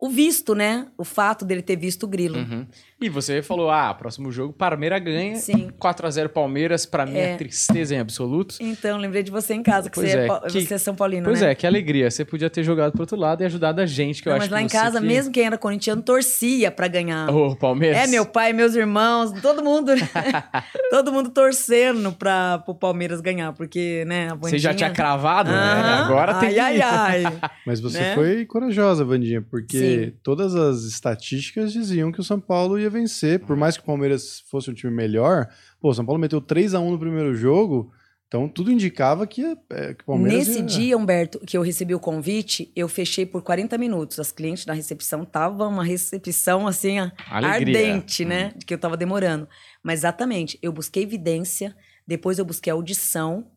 o 0.00 0.08
visto, 0.08 0.54
né? 0.54 0.86
O 0.96 1.04
fato 1.04 1.44
dele 1.44 1.62
ter 1.62 1.76
visto 1.76 2.04
o 2.04 2.08
grilo. 2.08 2.38
Uhum. 2.38 2.66
E 3.00 3.08
você 3.08 3.40
falou, 3.42 3.70
ah, 3.70 3.94
próximo 3.94 4.30
jogo, 4.30 4.52
Palmeiras 4.52 5.02
ganha. 5.02 5.36
Sim. 5.36 5.70
4x0 5.80 6.28
Palmeiras, 6.28 6.84
pra 6.84 7.06
mim 7.06 7.16
é 7.16 7.30
É. 7.32 7.36
tristeza 7.36 7.94
em 7.94 7.98
absoluto. 7.98 8.56
Então, 8.60 8.98
lembrei 8.98 9.22
de 9.22 9.30
você 9.30 9.54
em 9.54 9.62
casa, 9.62 9.88
que, 9.88 9.94
Pois 9.94 10.10
você, 10.10 10.18
é, 10.18 10.26
é, 10.26 10.40
que- 10.50 10.66
você 10.66 10.74
é 10.74 10.78
São 10.78 10.94
Paulino, 10.94 11.24
Pois 11.24 11.40
né? 11.40 11.52
é, 11.52 11.54
que 11.54 11.66
alegria. 11.66 12.10
Você 12.10 12.24
podia 12.26 12.50
ter 12.50 12.62
jogado 12.62 12.92
pro 12.92 13.00
outro 13.02 13.16
lado 13.16 13.42
e 13.42 13.46
ajudado 13.46 13.80
a 13.80 13.86
gente, 13.86 14.22
que 14.22 14.28
eu 14.28 14.32
Não, 14.32 14.36
acho 14.38 14.50
mas 14.50 14.52
lá 14.52 14.60
em 14.62 14.68
casa, 14.68 15.00
que- 15.00 15.06
mesmo 15.06 15.32
quem 15.32 15.44
era 15.46 15.56
corintiano, 15.56 16.02
torcia 16.02 16.70
pra 16.70 16.88
ganhar. 16.88 17.30
Ô, 17.30 17.56
Palmeiras. 17.56 17.96
É, 17.96 18.06
meu 18.06 18.26
pai, 18.26 18.52
meus 18.52 18.74
irmãos, 18.74 19.32
todo 19.40 19.64
mundo, 19.64 19.92
todo 20.90 21.10
mundo 21.12 21.30
torcendo 21.30 22.12
pra, 22.12 22.58
pro 22.58 22.74
Palmeiras 22.74 23.20
ganhar, 23.22 23.52
porque, 23.54 24.04
né, 24.06 24.30
a 24.30 24.34
Você 24.34 24.58
já 24.58 24.74
tinha 24.74 24.90
cravado, 24.90 25.50
né? 25.50 25.56
Agora 26.04 26.34
tem 26.34 26.58
ai, 26.58 26.74
que... 26.74 26.82
ai, 26.82 27.24
ai. 27.24 27.40
Mas 27.66 27.80
você 27.80 27.98
Né? 27.98 28.14
foi 28.14 28.44
corajosa, 28.44 29.04
Vandinha, 29.04 29.40
porque 29.40 29.78
Sim. 30.10 30.12
todas 30.22 30.54
as 30.54 30.82
estatísticas 30.82 31.72
diziam 31.72 32.12
que 32.12 32.20
o 32.20 32.24
São 32.24 32.38
Paulo 32.38 32.78
ia 32.78 32.89
vencer. 32.90 33.40
Por 33.40 33.56
mais 33.56 33.76
que 33.76 33.82
o 33.82 33.86
Palmeiras 33.86 34.40
fosse 34.50 34.70
um 34.70 34.74
time 34.74 34.92
melhor, 34.92 35.48
pô, 35.80 35.90
o 35.90 35.94
São 35.94 36.04
Paulo 36.04 36.20
meteu 36.20 36.40
3 36.40 36.74
a 36.74 36.80
1 36.80 36.90
no 36.90 36.98
primeiro 36.98 37.34
jogo, 37.34 37.92
então 38.28 38.48
tudo 38.48 38.70
indicava 38.70 39.26
que, 39.26 39.40
ia- 39.42 39.56
é, 39.70 39.94
que 39.94 40.02
o 40.02 40.06
Palmeiras 40.06 40.46
Nesse 40.48 40.58
ia... 40.60 40.64
dia, 40.64 40.96
Humberto, 40.98 41.40
que 41.40 41.56
eu 41.56 41.62
recebi 41.62 41.94
o 41.94 42.00
convite, 42.00 42.70
eu 42.76 42.88
fechei 42.88 43.24
por 43.26 43.42
40 43.42 43.76
minutos. 43.78 44.18
As 44.20 44.30
clientes 44.30 44.66
na 44.66 44.72
recepção 44.72 45.24
tava 45.24 45.66
uma 45.66 45.82
recepção 45.84 46.66
assim, 46.66 46.98
Alegria. 47.30 47.50
ardente, 47.94 48.24
né? 48.24 48.52
De 48.56 48.64
que 48.66 48.74
eu 48.74 48.78
tava 48.78 48.96
demorando. 48.96 49.48
Mas 49.82 50.00
exatamente, 50.00 50.58
eu 50.62 50.72
busquei 50.72 51.02
evidência, 51.02 51.74
depois 52.06 52.38
eu 52.38 52.44
busquei 52.44 52.72
audição. 52.72 53.50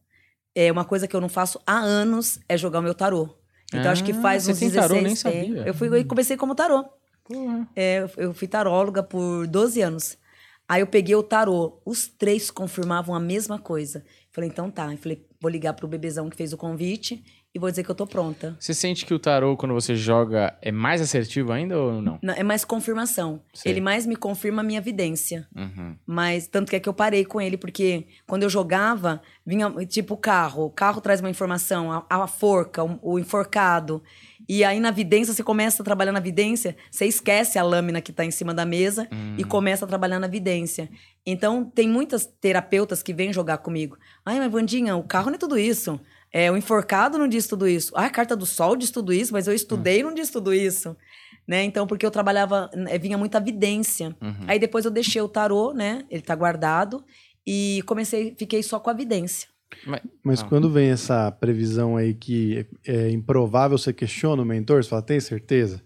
É 0.55 0.71
uma 0.71 0.85
coisa 0.85 1.07
que 1.07 1.15
eu 1.15 1.21
não 1.21 1.29
faço 1.29 1.59
há 1.65 1.77
anos 1.77 2.39
é 2.47 2.55
jogar 2.57 2.79
o 2.79 2.83
meu 2.83 2.93
tarô. 2.93 3.29
Então 3.73 3.91
acho 3.91 4.03
que 4.03 4.11
Ah, 4.11 4.21
faz 4.21 4.43
você 4.45 4.51
uns 4.51 4.59
tem 4.59 4.69
16 4.69 4.87
tarô? 4.87 5.01
Nem 5.01 5.13
é, 5.13 5.15
sabia. 5.15 5.63
Eu 5.67 5.73
fui 5.73 5.87
eu 5.87 6.05
comecei 6.05 6.37
como 6.37 6.53
tarô. 6.53 6.85
Porra. 7.23 7.67
É, 7.75 8.05
eu- 8.17 8.33
fui 8.33 8.47
taróloga 8.47 9.01
por 9.03 9.47
12 9.47 9.81
anos. 9.81 10.17
Aí 10.67 10.81
eu 10.81 10.87
peguei 10.87 11.15
o 11.15 11.23
tarô. 11.23 11.81
Os 11.85 12.07
três 12.07 12.49
confirmavam 12.49 13.13
a 13.13 13.19
mesma 13.19 13.59
coisa. 13.59 14.03
Falei, 14.31 14.49
então 14.49 14.71
tá. 14.71 14.91
Eu 14.91 14.97
falei, 14.97 15.25
vou 15.39 15.51
ligar 15.51 15.73
pro 15.73 15.87
bebezão 15.87 16.29
que 16.29 16.37
fez 16.37 16.53
o 16.53 16.57
convite 16.57 17.23
e 17.53 17.59
vou 17.59 17.69
dizer 17.69 17.83
que 17.83 17.91
eu 17.91 17.95
tô 17.95 18.07
pronta. 18.07 18.55
Você 18.59 18.73
sente 18.73 19.05
que 19.05 19.13
o 19.13 19.19
tarô, 19.19 19.55
quando 19.55 19.73
você 19.75 19.95
joga, 19.95 20.57
é 20.61 20.71
mais 20.71 21.01
assertivo 21.01 21.51
ainda 21.51 21.77
ou 21.77 22.01
não? 22.01 22.17
Não, 22.23 22.33
é 22.33 22.41
mais 22.41 22.65
confirmação. 22.65 23.43
Sei. 23.53 23.71
Ele 23.73 23.81
mais 23.81 24.07
me 24.07 24.15
confirma 24.15 24.61
a 24.61 24.65
minha 24.65 24.79
evidência. 24.79 25.47
Uhum. 25.55 25.95
Mas 26.05 26.47
tanto 26.47 26.69
que 26.71 26.75
é 26.77 26.79
que 26.79 26.89
eu 26.89 26.93
parei 26.93 27.23
com 27.25 27.39
ele, 27.39 27.57
porque 27.57 28.07
quando 28.25 28.41
eu 28.43 28.49
jogava, 28.49 29.21
vinha 29.45 29.69
tipo 29.85 30.15
o 30.15 30.17
carro. 30.17 30.65
O 30.65 30.71
carro 30.71 30.99
traz 31.01 31.19
uma 31.19 31.29
informação, 31.29 31.91
a, 31.91 32.05
a 32.09 32.25
forca, 32.25 32.83
o, 32.83 32.97
o 33.03 33.19
enforcado. 33.19 34.01
E 34.55 34.63
aí 34.63 34.79
na 34.79 34.91
vidência, 34.91 35.33
você 35.33 35.41
começa 35.41 35.81
a 35.81 35.83
trabalhar 35.83 36.11
na 36.11 36.19
vidência, 36.19 36.77
você 36.91 37.07
esquece 37.07 37.57
a 37.57 37.63
lâmina 37.63 37.99
que 37.99 38.11
tá 38.11 38.23
em 38.23 38.29
cima 38.29 38.53
da 38.53 38.63
mesa 38.65 39.07
e 39.35 39.43
começa 39.43 39.83
a 39.83 39.87
trabalhar 39.87 40.19
na 40.19 40.27
vidência. 40.27 40.91
Então, 41.25 41.65
tem 41.65 41.89
muitas 41.89 42.23
terapeutas 42.39 43.01
que 43.01 43.15
vêm 43.15 43.33
jogar 43.33 43.57
comigo. 43.57 43.97
Ai, 44.23 44.37
mas 44.37 44.51
Vandinha, 44.51 44.95
o 44.95 45.01
carro 45.01 45.31
não 45.31 45.37
é 45.37 45.39
tudo 45.39 45.57
isso. 45.57 45.99
É, 46.31 46.51
o 46.51 46.55
enforcado 46.55 47.17
não 47.17 47.27
diz 47.27 47.47
tudo 47.47 47.67
isso. 47.67 47.91
Ah, 47.95 48.05
a 48.05 48.09
carta 48.11 48.35
do 48.35 48.45
sol 48.45 48.75
diz 48.75 48.91
tudo 48.91 49.11
isso, 49.11 49.33
mas 49.33 49.47
eu 49.47 49.55
estudei 49.55 50.01
e 50.01 50.03
não 50.03 50.13
diz 50.13 50.29
tudo 50.29 50.53
isso. 50.53 50.95
né? 51.47 51.63
Então, 51.63 51.87
porque 51.87 52.05
eu 52.05 52.11
trabalhava, 52.11 52.69
eh, 52.89 52.99
vinha 52.99 53.17
muita 53.17 53.39
evidência. 53.39 54.15
Uhum. 54.21 54.45
Aí 54.47 54.59
depois 54.59 54.85
eu 54.85 54.91
deixei 54.91 55.21
o 55.21 55.27
tarô, 55.27 55.73
né? 55.73 56.05
Ele 56.11 56.21
tá 56.21 56.35
guardado. 56.35 57.03
E 57.45 57.81
comecei, 57.87 58.35
fiquei 58.37 58.61
só 58.61 58.79
com 58.79 58.91
a 58.91 58.93
vidência. 58.93 59.49
Mas 60.23 60.41
Ah. 60.41 60.45
quando 60.47 60.69
vem 60.69 60.89
essa 60.89 61.31
previsão 61.31 61.95
aí 61.97 62.13
que 62.13 62.65
é, 62.85 63.05
é 63.05 63.09
improvável, 63.11 63.77
você 63.77 63.91
questiona 63.93 64.41
o 64.41 64.45
mentor, 64.45 64.83
você 64.83 64.89
fala, 64.89 65.01
tem 65.01 65.19
certeza? 65.19 65.81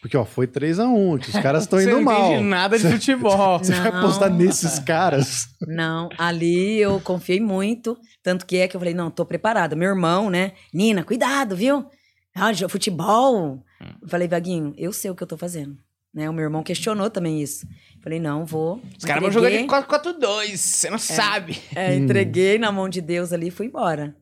Porque, 0.00 0.16
ó, 0.16 0.24
foi 0.24 0.48
3x1, 0.48 1.16
que 1.18 1.28
os 1.30 1.36
caras 1.40 1.62
estão 1.62 1.78
Você 1.78 1.84
indo 1.86 1.96
não 1.96 2.02
mal. 2.02 2.32
entende 2.32 2.42
nada 2.48 2.76
de 2.78 2.88
futebol. 2.90 3.58
Você 3.62 3.72
vai 3.72 3.90
Não. 3.92 3.98
apostar 4.00 4.30
nesses 4.32 4.80
caras? 4.80 5.48
Não, 5.64 6.08
ali 6.18 6.78
eu 6.80 7.00
confiei 7.00 7.38
muito. 7.40 7.96
Tanto 8.20 8.44
que 8.44 8.56
é 8.56 8.66
que 8.66 8.74
eu 8.74 8.80
falei, 8.80 8.94
não, 8.94 9.10
tô 9.12 9.24
preparada. 9.24 9.76
Meu 9.76 9.90
irmão, 9.90 10.28
né? 10.28 10.52
Nina, 10.74 11.04
cuidado, 11.04 11.54
viu? 11.54 11.86
Ah, 12.34 12.50
futebol. 12.68 13.62
Eu 14.02 14.08
falei, 14.08 14.26
Vaguinho, 14.26 14.74
eu 14.76 14.92
sei 14.92 15.08
o 15.10 15.14
que 15.14 15.22
eu 15.22 15.26
tô 15.26 15.36
fazendo. 15.36 15.76
Né? 16.14 16.28
O 16.28 16.32
meu 16.32 16.44
irmão 16.44 16.62
questionou 16.62 17.08
também 17.08 17.42
isso. 17.42 17.66
Falei, 18.02 18.18
não, 18.18 18.44
vou. 18.44 18.82
Os 18.98 19.04
caras 19.04 19.22
vão 19.22 19.30
jogar 19.30 19.50
de 19.50 19.56
Entreguei. 19.56 19.86
4-4-2, 19.86 20.56
você 20.56 20.90
não 20.90 20.98
sabe. 20.98 21.58
É, 21.74 21.94
entreguei 21.94 22.58
na 22.58 22.72
mão 22.72 22.88
de 22.88 23.00
Deus 23.00 23.32
ali 23.32 23.48
e 23.48 23.50
fui 23.50 23.66
embora. 23.66 24.14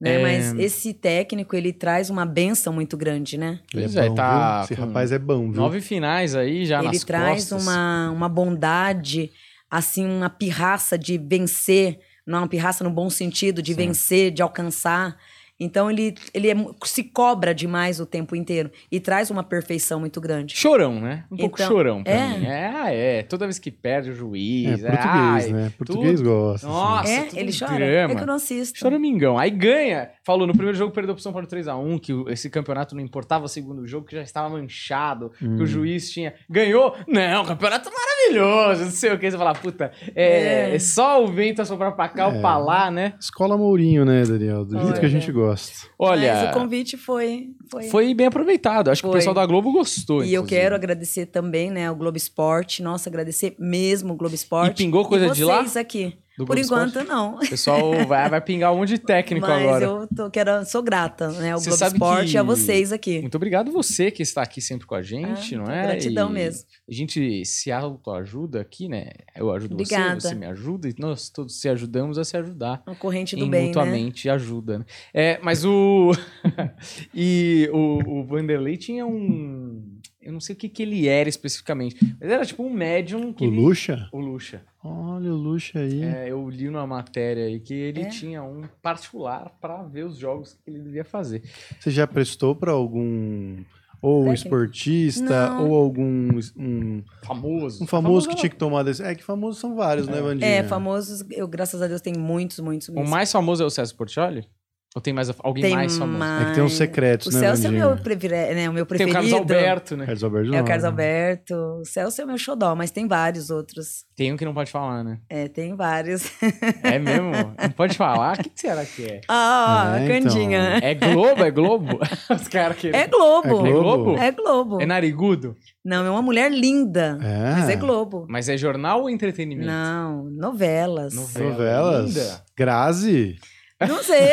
Né? 0.00 0.14
É. 0.14 0.22
Mas 0.22 0.58
esse 0.58 0.92
técnico, 0.92 1.54
ele 1.54 1.72
traz 1.72 2.10
uma 2.10 2.26
benção 2.26 2.72
muito 2.72 2.96
grande, 2.96 3.38
né? 3.38 3.60
Pois 3.70 3.94
Ele 3.94 4.06
é, 4.06 4.08
bom, 4.08 4.14
tá? 4.16 4.62
Esse 4.64 4.74
rapaz 4.74 5.12
é 5.12 5.18
bom, 5.18 5.52
viu? 5.52 5.60
Nove 5.60 5.80
finais 5.80 6.34
aí 6.34 6.66
já 6.66 6.80
ele 6.80 6.88
nas 6.88 7.04
traz 7.04 7.48
costas. 7.48 7.62
uma, 7.62 8.10
uma 8.10 8.28
bondade, 8.28 9.30
assim, 9.70 10.04
uma 10.04 10.28
pirraça 10.28 10.98
de 10.98 11.16
vencer, 11.16 12.00
não 12.26 12.40
uma 12.40 12.48
pirraça 12.48 12.82
no 12.82 12.90
bom 12.90 13.08
sentido, 13.08 13.62
de 13.62 13.74
Sim. 13.74 13.76
vencer, 13.78 14.32
de 14.32 14.42
alcançar. 14.42 15.16
Então 15.62 15.90
ele, 15.90 16.14
ele 16.34 16.50
é 16.50 16.54
se 16.84 17.04
cobra 17.04 17.54
demais 17.54 18.00
o 18.00 18.06
tempo 18.06 18.34
inteiro 18.34 18.70
e 18.90 18.98
traz 19.00 19.30
uma 19.30 19.42
perfeição 19.42 20.00
muito 20.00 20.20
grande. 20.20 20.56
Chorão, 20.56 21.00
né? 21.00 21.24
Um 21.30 21.36
pouco 21.36 21.56
Então, 21.56 21.68
chorão 21.70 22.02
pra 22.02 22.12
é. 22.12 22.38
mim. 22.38 22.46
É, 22.46 22.66
ah, 22.74 22.90
é. 22.92 23.22
Toda 23.22 23.46
vez 23.46 23.58
que 23.58 23.70
perde 23.70 24.10
o 24.10 24.12
É, 24.12 24.14
juiz. 24.16 24.80
português, 24.80 25.02
ai, 25.04 25.48
né? 25.52 25.72
Português 25.78 26.20
tudo. 26.20 26.28
gosta. 26.30 26.66
assim. 26.66 26.76
Nossa, 26.76 27.10
é, 27.12 27.22
tudo 27.24 27.38
ele 27.38 27.50
um 27.52 27.58
chora. 27.58 27.74
drama. 27.76 28.12
É 28.12 28.16
que 28.16 28.22
eu 28.22 28.26
não 28.26 28.34
assisto. 28.34 28.78
Choramingão. 28.78 29.38
Aí 29.38 29.50
ganha. 29.50 30.10
Falou, 30.24 30.46
no 30.46 30.52
primeiro 30.52 30.78
jogo 30.78 30.92
perdeu 30.92 31.14
pro 31.14 31.22
São 31.22 31.32
Paulo 31.32 31.48
3x1, 31.48 31.98
que 32.00 32.12
esse 32.28 32.48
campeonato 32.48 32.94
não 32.94 33.02
importava 33.02 33.44
o 33.44 33.48
segundo 33.48 33.84
jogo, 33.86 34.06
que 34.06 34.14
já 34.14 34.22
estava 34.22 34.48
manchado, 34.48 35.30
que 35.36 35.44
Hum. 35.44 35.56
o 35.60 35.66
juiz 35.66 36.12
tinha. 36.12 36.32
Ganhou? 36.48 36.94
Não, 37.08 37.44
campeonato 37.44 37.90
maravilhoso, 37.92 38.84
não 38.84 38.90
sei 38.92 39.12
o 39.12 39.18
que. 39.18 39.28
Você 39.30 39.36
fala, 39.36 39.52
puta, 39.52 39.90
é, 40.14 40.70
É. 40.70 40.74
é 40.76 40.78
só 40.78 41.22
o 41.24 41.26
vento 41.26 41.60
a 41.60 41.64
soprar 41.64 41.96
pra 41.96 42.08
cá 42.08 42.28
ou 42.28 42.34
É. 42.34 42.40
pra 42.40 42.56
lá, 42.56 42.88
né? 42.90 43.14
Escola 43.20 43.58
Mourinho, 43.58 44.04
né, 44.04 44.22
Daniel? 44.22 44.64
Do 44.64 44.78
jeito 44.80 45.00
que 45.00 45.06
a 45.06 45.08
gente 45.08 45.30
gosta. 45.32 45.88
Olha, 45.98 46.34
Mas 46.34 46.50
o 46.50 46.52
convite 46.60 46.96
foi. 46.96 47.48
Foi. 47.70 47.82
foi 47.84 48.14
bem 48.14 48.26
aproveitado. 48.28 48.90
Acho 48.90 49.02
que 49.02 49.08
o 49.08 49.10
Foi. 49.10 49.18
pessoal 49.18 49.34
da 49.34 49.44
Globo 49.44 49.72
gostou. 49.72 50.22
E 50.22 50.32
eu 50.32 50.42
inclusive. 50.42 50.60
quero 50.60 50.74
agradecer 50.76 51.26
também, 51.26 51.70
né, 51.70 51.90
o 51.90 51.96
Globo 51.96 52.16
Esporte. 52.16 52.82
Nossa, 52.82 53.08
agradecer 53.10 53.56
mesmo 53.58 54.12
o 54.12 54.16
Globo 54.16 54.34
Esporte. 54.34 54.80
E 54.82 54.84
pingou 54.84 55.04
coisa 55.04 55.26
e 55.26 55.30
de 55.32 55.44
lá? 55.44 55.64
aqui. 55.80 56.16
Do 56.38 56.46
Por 56.46 56.56
enquanto, 56.56 56.98
Esporte? 56.98 57.08
não. 57.08 57.36
O 57.36 57.38
pessoal 57.40 58.06
vai, 58.06 58.28
vai 58.30 58.40
pingar 58.40 58.72
um 58.72 58.78
monte 58.78 58.88
de 58.88 58.98
técnico 58.98 59.46
Mas 59.46 59.62
agora. 59.62 59.84
eu 59.84 60.08
tô, 60.16 60.30
quero, 60.30 60.64
sou 60.64 60.82
grata, 60.82 61.28
né? 61.32 61.52
Ao 61.52 61.58
Você 61.60 61.68
Globo 61.68 61.84
Esporte 61.84 62.30
que- 62.30 62.34
e 62.34 62.38
a 62.38 62.42
vocês 62.42 62.90
aqui. 62.90 63.20
Muito 63.20 63.34
obrigado 63.34 63.70
você 63.70 64.10
que 64.10 64.22
está 64.22 64.40
aqui 64.42 64.60
sempre 64.60 64.86
com 64.86 64.94
a 64.94 65.02
gente, 65.02 65.54
Ah, 65.54 65.58
não 65.58 65.70
é? 65.70 65.82
gratidão 65.82 66.30
E 66.30 66.32
mesmo. 66.32 66.64
A 66.88 66.92
gente 66.94 67.44
se 67.44 67.70
autoajuda 67.70 68.60
aqui, 68.62 68.88
né? 68.88 69.10
Eu 69.36 69.52
ajudo 69.52 69.74
Obrigada. 69.74 70.18
você, 70.20 70.28
você 70.28 70.34
me 70.34 70.46
ajuda 70.46 70.88
e 70.88 70.94
nós 70.98 71.28
todos 71.28 71.60
se 71.60 71.68
ajudamos 71.68 72.16
a 72.16 72.24
se 72.24 72.34
ajudar. 72.36 72.82
Uma 72.86 72.96
corrente 72.96 73.36
do 73.36 73.44
e 73.44 73.50
bem, 73.50 73.60
né? 73.60 73.66
mutuamente 73.66 74.28
ajuda, 74.30 74.78
né? 74.78 74.84
É, 75.12 75.38
mas 75.42 75.64
o. 75.66 76.12
e 77.14 77.68
o, 77.72 78.20
o 78.20 78.24
Vanderlei 78.24 78.76
tinha 78.76 79.06
um. 79.06 79.98
Eu 80.22 80.32
não 80.32 80.40
sei 80.40 80.54
o 80.54 80.58
que, 80.58 80.68
que 80.68 80.82
ele 80.82 81.08
era 81.08 81.28
especificamente, 81.28 81.96
mas 82.20 82.30
era 82.30 82.46
tipo 82.46 82.62
um 82.62 82.70
médium 82.72 83.32
que. 83.32 83.44
O 83.44 83.48
ele- 83.48 83.56
Lucha? 83.60 84.08
O 84.12 84.20
Luxa. 84.20 84.62
Olha 84.84 85.32
o 85.32 85.36
Lucha 85.36 85.80
aí. 85.80 86.02
É, 86.02 86.30
eu 86.30 86.48
li 86.48 86.66
numa 86.70 86.86
matéria 86.86 87.44
aí 87.46 87.58
que 87.60 87.74
ele 87.74 88.02
É? 88.02 88.08
tinha 88.08 88.42
um 88.42 88.62
particular 88.80 89.50
para 89.60 89.82
ver 89.82 90.04
os 90.06 90.16
jogos 90.16 90.54
que 90.54 90.70
ele 90.70 90.80
devia 90.80 91.04
fazer. 91.04 91.42
Você 91.78 91.90
já 91.90 92.06
prestou 92.06 92.54
pra 92.54 92.72
algum 92.72 93.58
ou 94.00 94.22
um 94.22 94.24
Técnico? 94.24 94.34
esportista 94.48 95.48
Não. 95.50 95.68
ou 95.70 95.74
algum 95.76 96.30
um, 96.56 97.02
Famoso. 97.24 97.84
um 97.84 97.86
famoso 97.86 98.26
que 98.26 98.32
era- 98.32 98.40
tinha 98.40 98.50
que 98.50 98.56
tomar 98.56 98.82
decisão? 98.82 99.06
É 99.10 99.14
que 99.14 99.22
famosos 99.22 99.60
são 99.60 99.76
vários, 99.76 100.08
né, 100.08 100.20
Vandinha? 100.20 100.46
É, 100.50 100.62
famosos, 100.64 101.24
eu, 101.30 101.46
graças 101.46 101.80
a 101.80 101.86
Deus, 101.86 102.00
tenho 102.00 102.18
muitos, 102.18 102.58
muitos 102.58 102.88
O 102.88 102.92
mesmo. 102.94 103.08
mais 103.10 103.30
famoso 103.30 103.62
é 103.62 103.66
o 103.66 103.70
César 103.70 103.94
Portioli? 103.94 104.44
Ou 104.94 105.00
tem 105.00 105.14
mais 105.14 105.30
alguém 105.42 105.62
Tem 105.62 105.74
mais 105.74 105.96
famoso? 105.96 106.22
É 106.22 106.44
que 106.44 106.54
tem 106.54 106.62
uns 106.62 106.74
secretos, 106.74 107.28
O 107.28 107.32
né, 107.32 107.38
Celso 107.40 107.66
é 107.66 107.70
meu, 107.70 107.96
prefere- 107.96 108.54
né, 108.54 108.68
o 108.68 108.74
meu 108.74 108.84
Tem 108.84 108.98
preferido. 108.98 109.10
o 109.10 109.14
Carlos 109.14 109.32
Alberto, 109.32 109.96
né? 109.96 110.04
Carlos 110.04 110.22
Alberto 110.24 110.46
É 110.48 110.50
o 110.50 110.58
não. 110.58 110.64
Carlos 110.66 110.84
Alberto. 110.84 111.54
O 111.80 111.84
Celso 111.86 112.20
é 112.20 112.24
o 112.24 112.26
meu 112.28 112.36
xodó, 112.36 112.74
mas 112.74 112.90
tem 112.90 113.08
vários 113.08 113.48
outros. 113.48 114.04
Tem 114.14 114.30
um 114.30 114.36
que 114.36 114.44
não 114.44 114.52
pode 114.52 114.70
falar, 114.70 115.02
né? 115.02 115.18
É, 115.30 115.48
tem 115.48 115.74
vários. 115.74 116.30
É 116.84 116.98
mesmo? 116.98 117.30
Não 117.60 117.70
pode 117.70 117.96
falar? 117.96 118.38
O 118.38 118.42
que 118.42 118.50
será 118.54 118.84
que 118.84 119.04
é? 119.04 119.20
Ah, 119.28 119.96
É, 119.98 120.04
a 120.04 120.08
Candinha. 120.08 120.78
É 120.82 120.94
Globo? 120.94 121.42
É 121.44 121.50
Globo? 121.50 121.98
Os 122.30 122.48
caras 122.48 122.76
que... 122.76 122.88
É 122.88 123.06
Globo. 123.06 123.66
É 123.66 123.70
É 123.70 123.72
Globo? 123.72 124.16
É 124.18 124.30
Globo. 124.32 124.80
É 124.82 124.84
narigudo? 124.86 125.56
Não, 125.82 126.04
é 126.04 126.10
uma 126.10 126.20
mulher 126.22 126.50
linda. 126.52 127.18
É. 127.22 127.52
Mas 127.52 127.68
é 127.70 127.76
Globo. 127.76 128.26
Mas 128.28 128.48
é 128.50 128.58
jornal 128.58 129.00
ou 129.00 129.08
entretenimento? 129.10 129.66
Não, 129.66 130.24
novelas. 130.24 131.14
Novela. 131.14 131.50
Novelas. 131.50 132.14
Linda. 132.14 132.44
Grazi. 132.56 133.36
Não 133.88 134.02
sei. 134.02 134.32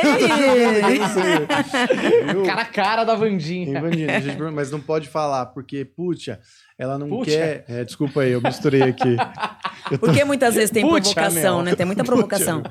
Viu? 2.31 2.43
Cara 2.43 2.61
a 2.61 2.65
cara 2.65 3.03
da 3.03 3.15
Vandinha. 3.15 3.81
Vandinha, 3.81 4.07
mas 4.53 4.71
não 4.71 4.79
pode 4.79 5.07
falar, 5.07 5.47
porque, 5.47 5.83
puxa, 5.85 6.39
ela 6.77 6.97
não 6.97 7.09
Puxa. 7.09 7.31
quer. 7.31 7.65
É, 7.67 7.83
desculpa 7.83 8.21
aí, 8.21 8.31
eu 8.31 8.41
misturei 8.41 8.83
aqui. 8.83 9.15
Eu 9.89 9.97
tô- 9.97 10.05
Porque 10.05 10.23
muitas 10.23 10.53
vezes 10.53 10.69
tem 10.69 10.83
Puxa, 10.85 11.01
provocação, 11.13 11.55
meu. 11.57 11.65
né? 11.65 11.75
Tem 11.75 11.85
muita 11.85 12.03
provocação. 12.03 12.61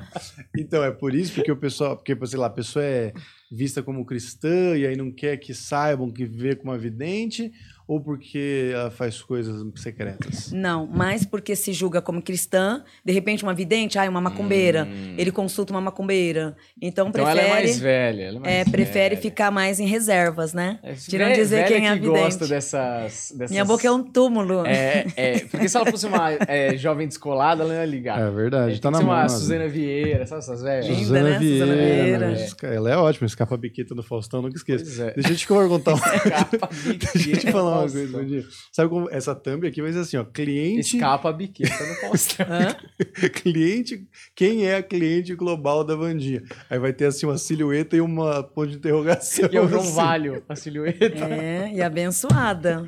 Então, 0.57 0.81
é 0.83 0.91
por 0.91 1.13
isso 1.13 1.33
porque 1.33 1.51
o 1.51 1.57
pessoal, 1.57 1.97
porque, 1.97 2.15
sei 2.27 2.39
lá, 2.39 2.45
a 2.45 2.51
pessoa 2.51 2.85
é 2.85 3.11
vista 3.51 3.81
como 3.83 4.05
cristã 4.05 4.77
e 4.77 4.85
aí 4.87 4.95
não 4.95 5.11
quer 5.11 5.35
que 5.37 5.53
saibam 5.53 6.09
que 6.13 6.23
vê 6.23 6.55
como 6.55 6.71
uma 6.71 6.77
vidente, 6.77 7.51
ou 7.89 7.99
porque 7.99 8.69
ela 8.71 8.91
faz 8.91 9.19
coisas 9.19 9.65
secretas? 9.81 10.51
Não, 10.51 10.85
mas 10.85 11.25
porque 11.25 11.55
se 11.55 11.73
julga 11.73 12.03
como 12.03 12.21
cristã, 12.21 12.83
de 13.03 13.11
repente 13.11 13.41
uma 13.41 13.53
vidente, 13.53 13.97
ai, 13.97 14.07
uma 14.07 14.21
macumbeira. 14.21 14.85
Hum. 14.85 15.15
Ele 15.17 15.31
consulta 15.31 15.73
uma 15.73 15.81
macumbeira. 15.81 16.55
Então, 16.79 17.07
Então 17.07 17.11
prefere. 17.11 17.39
ela 17.39 17.47
é 17.47 17.51
mais 17.51 17.79
velha. 17.79 18.23
Ela 18.25 18.37
é, 18.37 18.39
mais 18.41 18.53
é, 18.53 18.65
prefere 18.65 19.09
velha. 19.15 19.21
ficar 19.21 19.49
mais 19.49 19.79
em 19.79 19.87
reservas, 19.87 20.53
né? 20.53 20.77
É, 20.83 20.93
De 20.93 21.17
não 21.17 21.33
dizer 21.33 21.63
velha 21.63 21.67
quem 21.75 21.87
é 21.87 21.89
a 21.89 21.93
que 21.95 22.01
vidente. 22.01 22.19
gosta 22.21 22.47
dessas, 22.47 23.31
dessas... 23.35 23.49
Minha 23.49 23.65
boca 23.65 23.87
é 23.87 23.91
um 23.91 24.03
túmulo. 24.03 24.63
É, 24.67 25.07
é, 25.15 25.39
porque 25.39 25.67
se 25.67 25.75
ela 25.75 25.89
fosse 25.89 26.05
uma 26.05 26.31
é, 26.47 26.77
jovem 26.77 27.07
descolada, 27.07 27.63
ela 27.63 27.73
não 27.73 27.79
ia 27.81 27.85
ligar. 27.87 28.19
É 28.21 28.29
verdade, 28.29 28.75
É, 28.75 28.77
tá 28.79 28.91
na 28.91 28.99
mão. 29.01 29.07
uma 29.09 29.23
né? 29.23 29.29
Suzana 29.29 29.67
Vieira, 29.67 30.27
sabe 30.27 30.41
essas 30.43 30.61
velhas? 30.61 30.85
Linda, 30.85 30.99
Suzana 30.99 31.29
né? 31.29 31.39
Suzana 31.39 31.73
Vieira. 31.75 32.27
Vieira. 32.27 32.31
esca- 32.33 32.67
Ela 32.67 32.91
é 32.91 32.97
ótima, 32.97 33.25
escapa 33.25 33.55
a 33.55 33.57
biqueta 33.57 33.95
no 33.95 34.03
Faustão, 34.03 34.43
nunca 34.43 34.57
esqueça. 34.57 35.05
É. 35.05 35.13
Deixa 35.15 35.31
eu 35.31 35.35
te 35.35 35.47
uma 35.95 36.05
Escapa 36.05 36.57
a 36.61 36.69
Deixa 37.13 37.29
eu 37.31 37.37
te 37.37 37.51
falar 37.51 37.78
uma 37.83 38.11
coisa. 38.11 38.47
Sabe 38.71 38.89
como 38.89 39.09
essa 39.11 39.33
thumb 39.35 39.65
aqui 39.67 39.81
vai 39.81 39.91
ser 39.93 39.99
assim, 39.99 40.17
ó, 40.17 40.23
cliente, 40.23 40.95
Escapa 40.97 41.29
a 41.29 41.33
biqueta 41.33 41.73
no. 41.85 42.09
Hã? 42.53 43.29
cliente, 43.29 44.07
quem 44.35 44.65
é 44.65 44.75
a 44.77 44.83
cliente 44.83 45.33
global 45.35 45.83
da 45.83 45.95
Vandinha? 45.95 46.43
Aí 46.69 46.79
vai 46.79 46.93
ter 46.93 47.05
assim 47.05 47.25
uma 47.25 47.37
silhueta 47.37 47.95
e 47.95 48.01
uma 48.01 48.43
ponto 48.43 48.67
de 48.69 48.77
interrogação. 48.77 49.49
E 49.51 49.57
é 49.57 49.61
o 49.61 49.67
João 49.67 49.81
assim. 49.81 49.93
Valho, 49.95 50.43
a 50.47 50.55
silhueta. 50.55 51.25
É, 51.25 51.71
e 51.73 51.81
abençoada. 51.81 52.85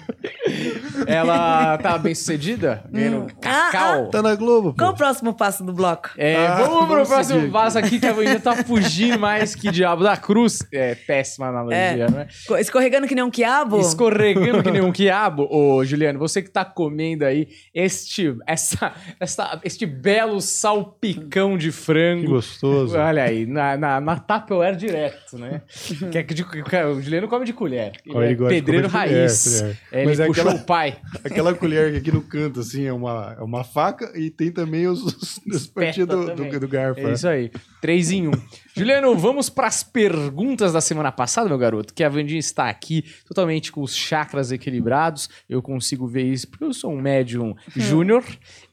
Ela 1.07 1.77
tá 1.77 1.98
bem 1.98 2.13
sucedida? 2.15 2.83
Ganhando 2.91 3.21
Hum. 3.24 3.27
cacau? 3.41 4.10
Tá 4.10 4.21
na 4.21 4.36
Globo, 4.36 4.71
pô. 4.74 4.77
Qual 4.79 4.91
o 4.91 4.95
próximo 4.95 5.33
passo 5.33 5.63
do 5.63 5.74
bloco? 5.74 6.10
É, 6.17 6.36
Ah, 6.48 6.55
vamos 6.63 6.88
pro 6.88 7.05
próximo 7.05 7.39
seguir 7.41 7.51
vaso 7.51 7.77
aqui, 7.79 8.00
que 8.00 8.05
a 8.05 8.13
Vandinha 8.13 8.39
tá 8.39 8.55
fugindo 8.63 9.19
mais 9.19 9.55
que 9.55 9.69
diabo 9.71 10.03
da 10.03 10.15
cruz. 10.17 10.60
É 10.71 10.95
péssima 10.95 11.48
analogia, 11.48 12.05
é? 12.05 12.27
Co- 12.48 12.57
Escorregando 12.57 13.07
que 13.07 13.15
nem 13.15 13.24
um 13.24 13.29
quiabo? 13.31 13.79
Escorregando 13.79 14.63
que 14.63 14.71
nem 14.71 14.81
um 14.82 14.92
quiabo. 14.92 15.48
Ô, 15.52 15.84
Juliano, 15.86 16.18
você 16.20 16.42
que 16.42 16.50
tá 16.50 16.64
comendo 16.66 17.26
aí 17.26 17.48
este, 17.74 18.36
essa, 18.48 18.94
essa, 19.20 19.60
este 19.64 19.86
belo 19.86 20.42
salpicão 20.42 21.58
de 21.58 21.68
Que 21.68 21.72
frango. 21.72 22.28
gostoso. 22.30 22.98
Olha 22.98 23.24
aí, 23.24 23.46
na, 23.46 23.78
na, 23.78 24.02
na 24.02 24.16
Tupperware 24.20 24.76
direto, 24.76 25.38
né? 25.38 25.62
que 26.12 26.18
é 26.18 26.24
que 26.24 26.34
de- 26.34 26.44
que 26.44 26.62
o 26.78 27.02
Juliano 27.02 27.28
come 27.28 27.46
de 27.46 27.54
colher. 27.54 27.94
Ele 28.06 28.16
Olha, 28.16 28.26
é 28.26 28.30
ele 28.32 28.46
pedreiro 28.48 28.88
de 28.88 28.94
colher, 28.94 29.08
raiz. 29.18 29.60
colher. 29.62 29.78
É, 29.92 30.06
Mas 30.06 30.20
ele 30.20 30.24
é 30.24 30.28
puxou 30.28 30.44
aquela- 30.50 30.62
o 30.62 30.66
pai. 30.66 30.98
Aquela 31.24 31.54
colher 31.54 31.92
que 31.92 31.98
aqui 31.98 32.12
no 32.12 32.22
canto, 32.22 32.60
assim, 32.60 32.86
é 32.86 32.94
uma, 32.94 33.36
é 33.40 33.44
uma 33.44 33.64
faca 33.64 34.12
e 34.18 34.30
tem 34.30 34.52
também 34.52 34.88
os, 34.88 35.02
os, 35.04 35.40
os 35.46 35.68
partinhos 35.68 36.10
do, 36.10 36.36
do, 36.36 36.60
do 36.60 36.68
garfo. 36.68 37.00
É 37.02 37.14
isso 37.14 37.28
aí. 37.28 37.52
Três 37.82 38.12
em 38.12 38.28
um. 38.28 38.32
Juliano, 38.75 39.16
vamos 39.18 39.50
para 39.50 39.68
as 39.68 39.84
perguntas 39.84 40.74
da 40.74 40.82
semana 40.82 41.12
passada, 41.12 41.48
meu 41.48 41.58
garoto. 41.58 41.94
Que 41.94 42.04
a 42.04 42.10
Vandinha 42.10 42.40
está 42.40 42.70
aqui 42.70 43.04
totalmente 43.25 43.72
com 43.72 43.82
os 43.82 43.96
chakras 43.96 44.51
equilibrados. 44.51 45.30
Eu 45.50 45.62
consigo 45.62 46.08
ver 46.08 46.24
isso 46.24 46.48
porque 46.48 46.63
eu 46.63 46.74
sou 46.74 46.92
um 46.92 47.01
médium 47.01 47.56
júnior 47.75 48.24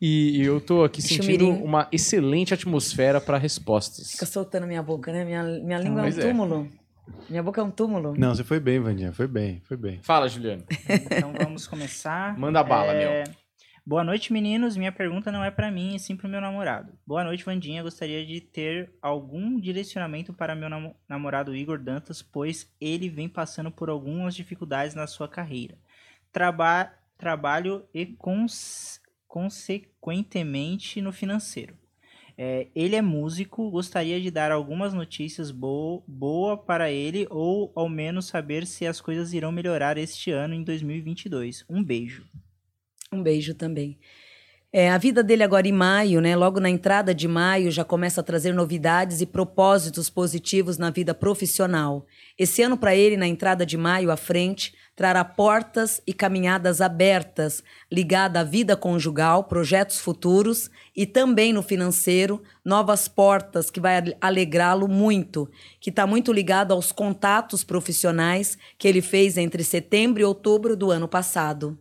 e 0.01 0.41
eu 0.43 0.61
tô 0.61 0.85
aqui 0.85 1.03
sentindo 1.03 1.47
Chumirim. 1.47 1.63
uma 1.63 1.89
excelente 1.91 2.55
atmosfera 2.55 3.21
para 3.21 3.39
respostas. 3.39 4.13
Fica 4.13 4.27
soltando 4.27 4.67
minha 4.67 4.83
boca, 4.83 5.13
né? 5.13 5.25
Minha, 5.25 5.43
minha 5.43 5.79
língua 5.79 6.03
é 6.03 6.05
um 6.05 6.09
é. 6.09 6.13
túmulo. 6.13 6.69
Minha 7.29 7.43
boca 7.43 7.61
é 7.61 7.65
um 7.65 7.71
túmulo. 7.71 8.15
Não, 8.17 8.35
você 8.35 8.45
foi 8.45 8.61
bem, 8.61 8.79
Vandinha. 8.81 9.13
Foi 9.13 9.27
bem, 9.27 9.61
foi 9.65 9.77
bem. 9.77 9.99
Fala, 10.03 10.29
Juliano. 10.29 10.63
Então 10.89 11.33
vamos 11.33 11.67
começar. 11.67 12.39
Manda 12.39 12.63
bala, 12.63 12.93
É, 12.93 13.25
meu. 13.25 13.35
Boa 13.89 14.05
noite, 14.05 14.35
meninos. 14.35 14.77
Minha 14.77 14.93
pergunta 14.93 15.33
não 15.33 15.43
é 15.43 15.51
pra 15.51 15.71
mim, 15.71 15.95
e 15.95 15.99
sim 15.99 16.15
pro 16.15 16.29
meu 16.29 16.43
namorado. 16.43 16.93
Boa 17.07 17.25
noite, 17.25 17.43
Vandinha. 17.43 17.83
Gostaria 17.83 18.27
de 18.27 18.39
ter 18.39 18.93
algum 19.01 19.59
direcionamento 19.59 20.31
para 20.31 20.55
meu 20.55 20.69
namo- 20.69 20.95
namorado 21.09 21.57
Igor 21.57 21.79
Dantas, 21.79 22.21
pois 22.21 22.71
ele 22.79 23.09
vem 23.09 23.31
passando 23.31 23.71
por 23.71 23.89
algumas 23.89 24.35
dificuldades 24.35 24.95
na 24.95 25.07
sua 25.07 25.27
carreira. 25.27 25.79
Traba 26.31 26.93
trabalho 27.17 27.83
e, 27.95 28.05
cons 28.05 29.01
consequentemente, 29.27 31.01
no 31.01 31.11
financeiro. 31.11 31.75
É, 32.37 32.67
ele 32.75 32.95
é 32.95 33.01
músico, 33.01 33.71
gostaria 33.71 34.21
de 34.21 34.31
dar 34.31 34.53
algumas 34.53 34.93
notícias 34.93 35.51
bo 35.51 36.05
boa 36.07 36.59
para 36.59 36.91
ele 36.93 37.27
ou 37.31 37.73
ao 37.75 37.89
menos 37.89 38.27
saber 38.27 38.67
se 38.67 38.87
as 38.87 39.01
coisas 39.01 39.33
irão 39.33 39.51
melhorar 39.51 39.97
este 39.97 40.31
ano 40.31 40.53
em 40.53 40.63
2022. 40.63 41.65
Um 41.71 41.83
beijo. 41.83 42.27
Um 43.13 43.23
beijo 43.23 43.55
também. 43.55 43.99
É, 44.71 44.91
a 44.91 44.99
vida 44.99 45.23
dele 45.23 45.43
agora 45.43 45.67
em 45.67 45.73
maio, 45.73 46.21
né? 46.21 46.37
Logo 46.37 46.61
na 46.61 46.69
entrada 46.69 47.15
de 47.15 47.27
maio, 47.27 47.71
já 47.71 47.83
começa 47.83 48.21
a 48.21 48.25
trazer 48.25 48.53
novidades 48.53 49.23
e 49.23 49.27
propósitos 49.27 50.11
positivos 50.11 50.77
na 50.77 50.91
vida 50.91 51.15
profissional. 51.15 52.05
Esse 52.39 52.61
ano, 52.61 52.77
para 52.77 52.95
ele, 52.95 53.17
na 53.17 53.27
entrada 53.27 53.65
de 53.65 53.79
maio 53.79 54.11
à 54.11 54.17
frente, 54.17 54.75
trará 54.95 55.25
portas 55.25 56.03
e 56.07 56.13
caminhadas 56.13 56.83
abertas, 56.83 57.65
ligada 57.91 58.41
à 58.41 58.45
vida 58.45 58.77
conjugal, 58.77 59.45
projetos 59.45 60.01
futuros 60.01 60.71
e 60.95 61.07
também 61.07 61.51
no 61.51 61.63
financeiro, 61.63 62.43
novas 62.63 63.09
portas 63.09 63.71
que 63.71 63.81
vai 63.81 64.15
alegrá-lo 64.21 64.87
muito, 64.87 65.49
que 65.81 65.89
está 65.89 66.07
muito 66.07 66.31
ligado 66.31 66.75
aos 66.75 66.93
contatos 66.93 67.65
profissionais 67.65 68.59
que 68.77 68.87
ele 68.87 69.01
fez 69.01 69.39
entre 69.39 69.65
setembro 69.65 70.21
e 70.21 70.25
outubro 70.27 70.77
do 70.77 70.91
ano 70.91 71.09
passado. 71.09 71.79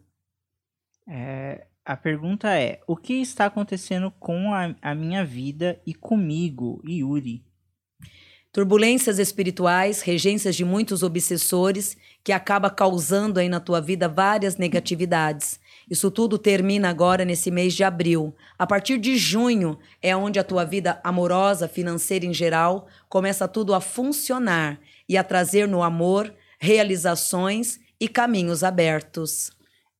É, 1.08 1.66
a 1.86 1.96
pergunta 1.96 2.54
é: 2.54 2.82
o 2.86 2.96
que 2.96 3.14
está 3.14 3.46
acontecendo 3.46 4.12
com 4.20 4.54
a, 4.54 4.76
a 4.82 4.94
minha 4.94 5.24
vida 5.24 5.80
e 5.86 5.94
comigo, 5.94 6.82
Yuri? 6.86 7.44
Turbulências 8.52 9.20
espirituais, 9.20 10.02
regências 10.02 10.56
de 10.56 10.66
muitos 10.66 11.04
obsessores, 11.04 11.96
que 12.24 12.32
acaba 12.32 12.70
causando 12.70 13.40
aí 13.40 13.48
na 13.48 13.60
tua 13.60 13.80
vida 13.80 14.10
várias 14.10 14.58
negatividades. 14.58 15.60
Isso 15.90 16.12
tudo 16.12 16.38
termina 16.38 16.90
agora 16.90 17.24
nesse 17.24 17.52
mês 17.52 17.74
de 17.74 17.84
abril. 17.84 18.36
A 18.58 18.66
partir 18.66 18.98
de 18.98 19.16
junho 19.16 19.78
é 20.02 20.16
onde 20.16 20.40
a 20.40 20.44
tua 20.44 20.66
vida 20.66 21.00
amorosa, 21.04 21.68
financeira 21.68 22.26
em 22.26 22.34
geral, 22.34 22.88
começa 23.08 23.48
tudo 23.48 23.74
a 23.74 23.80
funcionar 23.80 24.80
e 25.08 25.18
a 25.18 25.24
trazer 25.24 25.68
no 25.68 25.82
amor 25.84 26.34
realizações 26.60 27.80
e 28.00 28.10
caminhos 28.10 28.64
abertos. 28.64 29.57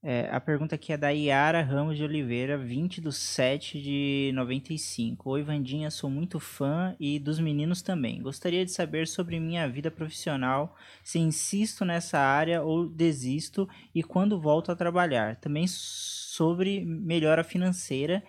É, 0.10 0.30
a 0.32 0.40
pergunta 0.40 0.74
aqui 0.74 0.94
é 0.94 0.98
da 0.98 1.10
Yara 1.10 1.62
Ramos 1.62 1.98
de 1.98 2.04
Oliveira, 2.06 2.58
20 2.58 3.02
de 3.02 3.12
7 3.12 3.82
de 3.82 4.32
95. 4.36 5.32
Oi, 5.32 5.44
Vandinha, 5.44 5.92
sou 5.92 6.10
muito 6.10 6.40
fã 6.40 6.96
e 6.98 7.20
dos 7.20 7.42
meninos 7.42 7.82
também. 7.82 8.22
Gostaria 8.22 8.64
de 8.64 8.72
saber 8.72 9.06
sobre 9.06 9.38
minha 9.38 9.68
vida 9.68 9.92
profissional, 9.92 10.78
se 11.04 11.20
insisto 11.20 11.84
nessa 11.84 12.20
área 12.20 12.62
ou 12.64 12.88
desisto 12.88 13.68
e 13.94 14.02
quando 14.02 14.40
volto 14.40 14.72
a 14.72 14.78
trabalhar. 14.78 15.36
Também 15.36 15.68
sobre 15.68 16.86
melhora 16.86 17.44
financeira 17.44 18.24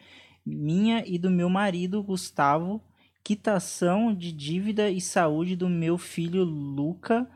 minha 0.44 1.04
e 1.06 1.16
do 1.16 1.30
meu 1.30 1.48
marido, 1.48 2.02
Gustavo, 2.02 2.82
quitação 3.22 4.12
de 4.12 4.32
dívida 4.32 4.90
e 4.90 5.00
saúde 5.00 5.54
do 5.54 5.68
meu 5.68 5.96
filho 5.96 6.42
Luca. 6.42 7.30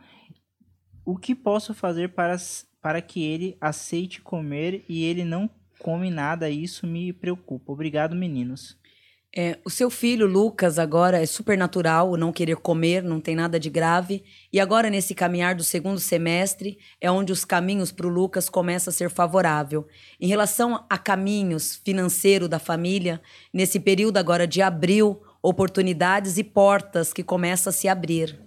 O 1.04 1.16
que 1.16 1.32
posso 1.32 1.72
fazer 1.72 2.08
para 2.08 2.36
para 2.82 3.00
que 3.00 3.24
ele 3.24 3.56
aceite 3.60 4.20
comer 4.20 4.84
e 4.88 5.04
ele 5.04 5.24
não 5.24 5.48
come 5.78 6.10
nada, 6.10 6.50
isso 6.50 6.86
me 6.86 7.12
preocupa. 7.12 7.72
Obrigado, 7.72 8.14
meninos. 8.14 8.76
É, 9.34 9.58
o 9.64 9.70
seu 9.70 9.88
filho, 9.88 10.26
Lucas, 10.26 10.78
agora 10.78 11.22
é 11.22 11.24
super 11.24 11.56
natural 11.56 12.18
não 12.18 12.30
querer 12.30 12.56
comer, 12.56 13.02
não 13.02 13.18
tem 13.18 13.34
nada 13.34 13.58
de 13.58 13.70
grave. 13.70 14.22
E 14.52 14.60
agora, 14.60 14.90
nesse 14.90 15.14
caminhar 15.14 15.54
do 15.54 15.64
segundo 15.64 15.98
semestre, 15.98 16.78
é 17.00 17.10
onde 17.10 17.32
os 17.32 17.42
caminhos 17.42 17.90
para 17.90 18.06
o 18.06 18.10
Lucas 18.10 18.50
começam 18.50 18.90
a 18.90 18.94
ser 18.94 19.08
favorável. 19.08 19.88
Em 20.20 20.26
relação 20.26 20.84
a 20.90 20.98
caminhos 20.98 21.80
financeiro 21.82 22.46
da 22.46 22.58
família, 22.58 23.22
nesse 23.50 23.80
período 23.80 24.18
agora 24.18 24.46
de 24.46 24.60
abril, 24.60 25.22
oportunidades 25.42 26.36
e 26.36 26.44
portas 26.44 27.10
que 27.10 27.24
começam 27.24 27.70
a 27.70 27.72
se 27.72 27.88
abrir. 27.88 28.38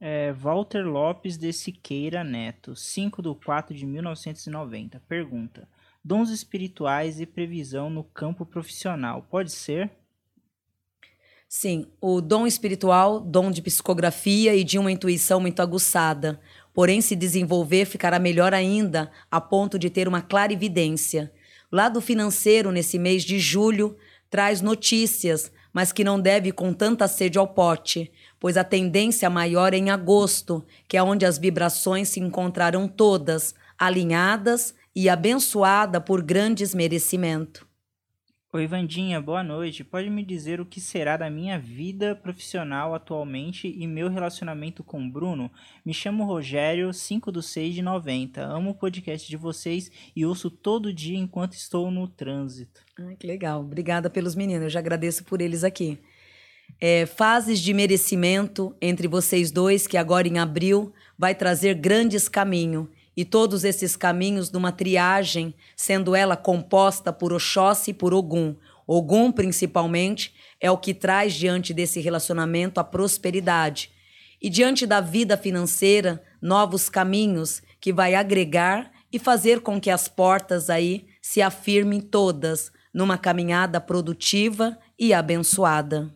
É, 0.00 0.32
Walter 0.32 0.84
Lopes 0.86 1.38
de 1.38 1.52
Siqueira 1.52 2.22
Neto, 2.22 2.74
5 2.74 3.22
de 3.22 3.34
4 3.34 3.74
de 3.74 3.86
1990. 3.86 5.00
Pergunta: 5.08 5.68
Dons 6.04 6.30
espirituais 6.30 7.20
e 7.20 7.26
previsão 7.26 7.88
no 7.88 8.04
campo 8.04 8.44
profissional, 8.44 9.26
pode 9.30 9.50
ser? 9.52 9.90
Sim, 11.48 11.86
o 12.00 12.20
dom 12.20 12.46
espiritual, 12.46 13.20
dom 13.20 13.50
de 13.50 13.62
psicografia 13.62 14.56
e 14.56 14.64
de 14.64 14.76
uma 14.78 14.90
intuição 14.90 15.38
muito 15.38 15.62
aguçada. 15.62 16.40
Porém, 16.74 17.00
se 17.00 17.14
desenvolver, 17.14 17.84
ficará 17.84 18.18
melhor 18.18 18.52
ainda, 18.52 19.10
a 19.30 19.40
ponto 19.40 19.78
de 19.78 19.88
ter 19.88 20.08
uma 20.08 20.20
clarividência. 20.20 21.32
O 21.70 21.76
lado 21.76 22.00
financeiro, 22.00 22.72
nesse 22.72 22.98
mês 22.98 23.22
de 23.22 23.38
julho, 23.38 23.96
traz 24.28 24.60
notícias, 24.60 25.52
mas 25.72 25.92
que 25.92 26.02
não 26.02 26.20
deve 26.20 26.50
com 26.50 26.72
tanta 26.72 27.06
sede 27.06 27.38
ao 27.38 27.46
pote, 27.46 28.10
pois 28.44 28.58
a 28.58 28.62
tendência 28.62 29.30
maior 29.30 29.72
é 29.72 29.78
em 29.78 29.88
agosto, 29.88 30.62
que 30.86 30.98
é 30.98 31.02
onde 31.02 31.24
as 31.24 31.38
vibrações 31.38 32.10
se 32.10 32.20
encontrarão 32.20 32.86
todas, 32.86 33.54
alinhadas 33.78 34.74
e 34.94 35.08
abençoada 35.08 35.98
por 35.98 36.22
grandes 36.22 36.74
merecimento. 36.74 37.66
Oi, 38.52 38.66
Vandinha, 38.66 39.18
boa 39.18 39.42
noite. 39.42 39.82
Pode 39.82 40.10
me 40.10 40.22
dizer 40.22 40.60
o 40.60 40.66
que 40.66 40.78
será 40.78 41.16
da 41.16 41.30
minha 41.30 41.58
vida 41.58 42.14
profissional 42.14 42.94
atualmente 42.94 43.66
e 43.66 43.86
meu 43.86 44.10
relacionamento 44.10 44.84
com 44.84 45.02
o 45.02 45.10
Bruno? 45.10 45.50
Me 45.82 45.94
chamo 45.94 46.26
Rogério, 46.26 46.92
5 46.92 47.32
do 47.32 47.40
6 47.40 47.76
de 47.76 47.80
90. 47.80 48.44
Amo 48.44 48.72
o 48.72 48.74
podcast 48.74 49.26
de 49.26 49.38
vocês 49.38 49.90
e 50.14 50.26
ouço 50.26 50.50
todo 50.50 50.92
dia 50.92 51.16
enquanto 51.16 51.54
estou 51.54 51.90
no 51.90 52.06
trânsito. 52.06 52.82
Ai, 52.98 53.16
que 53.16 53.26
legal. 53.26 53.62
Obrigada 53.62 54.10
pelos 54.10 54.34
meninos. 54.34 54.64
Eu 54.64 54.70
já 54.70 54.80
agradeço 54.80 55.24
por 55.24 55.40
eles 55.40 55.64
aqui. 55.64 55.98
É, 56.80 57.06
fases 57.06 57.60
de 57.60 57.72
merecimento 57.72 58.74
entre 58.80 59.08
vocês 59.08 59.50
dois, 59.50 59.86
que 59.86 59.96
agora 59.96 60.28
em 60.28 60.38
abril 60.38 60.92
vai 61.18 61.34
trazer 61.34 61.74
grandes 61.74 62.28
caminhos. 62.28 62.88
E 63.16 63.24
todos 63.24 63.64
esses 63.64 63.96
caminhos 63.96 64.50
numa 64.50 64.72
triagem, 64.72 65.54
sendo 65.76 66.16
ela 66.16 66.36
composta 66.36 67.12
por 67.12 67.32
Oxóssi 67.32 67.92
e 67.92 67.94
por 67.94 68.12
Ogum. 68.12 68.56
Ogum, 68.86 69.30
principalmente, 69.30 70.34
é 70.60 70.70
o 70.70 70.76
que 70.76 70.92
traz 70.92 71.32
diante 71.34 71.72
desse 71.72 72.00
relacionamento 72.00 72.80
a 72.80 72.84
prosperidade. 72.84 73.90
E 74.42 74.50
diante 74.50 74.84
da 74.84 75.00
vida 75.00 75.36
financeira, 75.36 76.22
novos 76.42 76.88
caminhos 76.88 77.62
que 77.80 77.92
vai 77.92 78.14
agregar 78.14 78.90
e 79.12 79.18
fazer 79.18 79.60
com 79.60 79.80
que 79.80 79.90
as 79.90 80.08
portas 80.08 80.68
aí 80.68 81.06
se 81.22 81.40
afirmem 81.40 82.00
todas 82.00 82.70
numa 82.92 83.16
caminhada 83.16 83.80
produtiva 83.80 84.76
e 84.98 85.14
abençoada. 85.14 86.12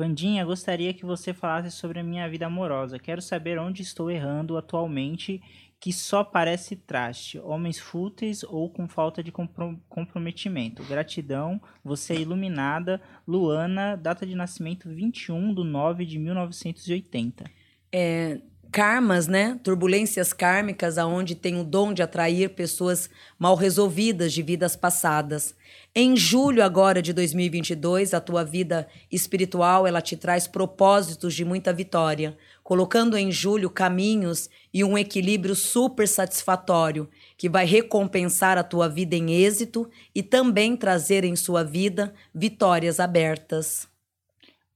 Vandinha, 0.00 0.46
gostaria 0.46 0.94
que 0.94 1.04
você 1.04 1.34
falasse 1.34 1.70
sobre 1.70 2.00
a 2.00 2.02
minha 2.02 2.26
vida 2.26 2.46
amorosa. 2.46 2.98
Quero 2.98 3.20
saber 3.20 3.58
onde 3.58 3.82
estou 3.82 4.10
errando 4.10 4.56
atualmente, 4.56 5.42
que 5.78 5.92
só 5.92 6.24
parece 6.24 6.74
traste, 6.74 7.38
homens 7.38 7.78
fúteis 7.78 8.42
ou 8.42 8.70
com 8.70 8.88
falta 8.88 9.22
de 9.22 9.30
compro 9.30 9.78
comprometimento. 9.90 10.82
Gratidão, 10.84 11.60
você 11.84 12.14
é 12.14 12.20
iluminada. 12.20 12.98
Luana, 13.28 13.94
data 13.94 14.24
de 14.26 14.34
nascimento 14.34 14.88
21 14.88 15.52
de 15.52 15.64
9 15.64 16.06
de 16.06 16.18
1980. 16.18 17.44
É, 17.92 18.40
karmas, 18.70 19.26
né? 19.26 19.58
Turbulências 19.62 20.32
kármicas, 20.32 20.96
aonde 20.96 21.34
tem 21.34 21.60
o 21.60 21.64
dom 21.64 21.92
de 21.92 22.02
atrair 22.02 22.50
pessoas 22.50 23.10
mal 23.38 23.54
resolvidas 23.56 24.32
de 24.32 24.42
vidas 24.42 24.76
passadas. 24.76 25.54
Em 25.94 26.16
julho 26.16 26.62
agora 26.62 27.02
de 27.02 27.12
2022, 27.12 28.14
a 28.14 28.20
tua 28.20 28.44
vida 28.44 28.86
espiritual, 29.10 29.86
ela 29.86 30.00
te 30.00 30.16
traz 30.16 30.46
propósitos 30.46 31.34
de 31.34 31.44
muita 31.44 31.72
vitória, 31.72 32.36
colocando 32.62 33.16
em 33.16 33.32
julho 33.32 33.68
caminhos 33.68 34.48
e 34.72 34.84
um 34.84 34.96
equilíbrio 34.96 35.56
super 35.56 36.06
satisfatório, 36.06 37.08
que 37.36 37.48
vai 37.48 37.66
recompensar 37.66 38.56
a 38.56 38.62
tua 38.62 38.88
vida 38.88 39.16
em 39.16 39.32
êxito 39.32 39.90
e 40.14 40.22
também 40.22 40.76
trazer 40.76 41.24
em 41.24 41.34
sua 41.34 41.64
vida 41.64 42.14
vitórias 42.32 43.00
abertas. 43.00 43.89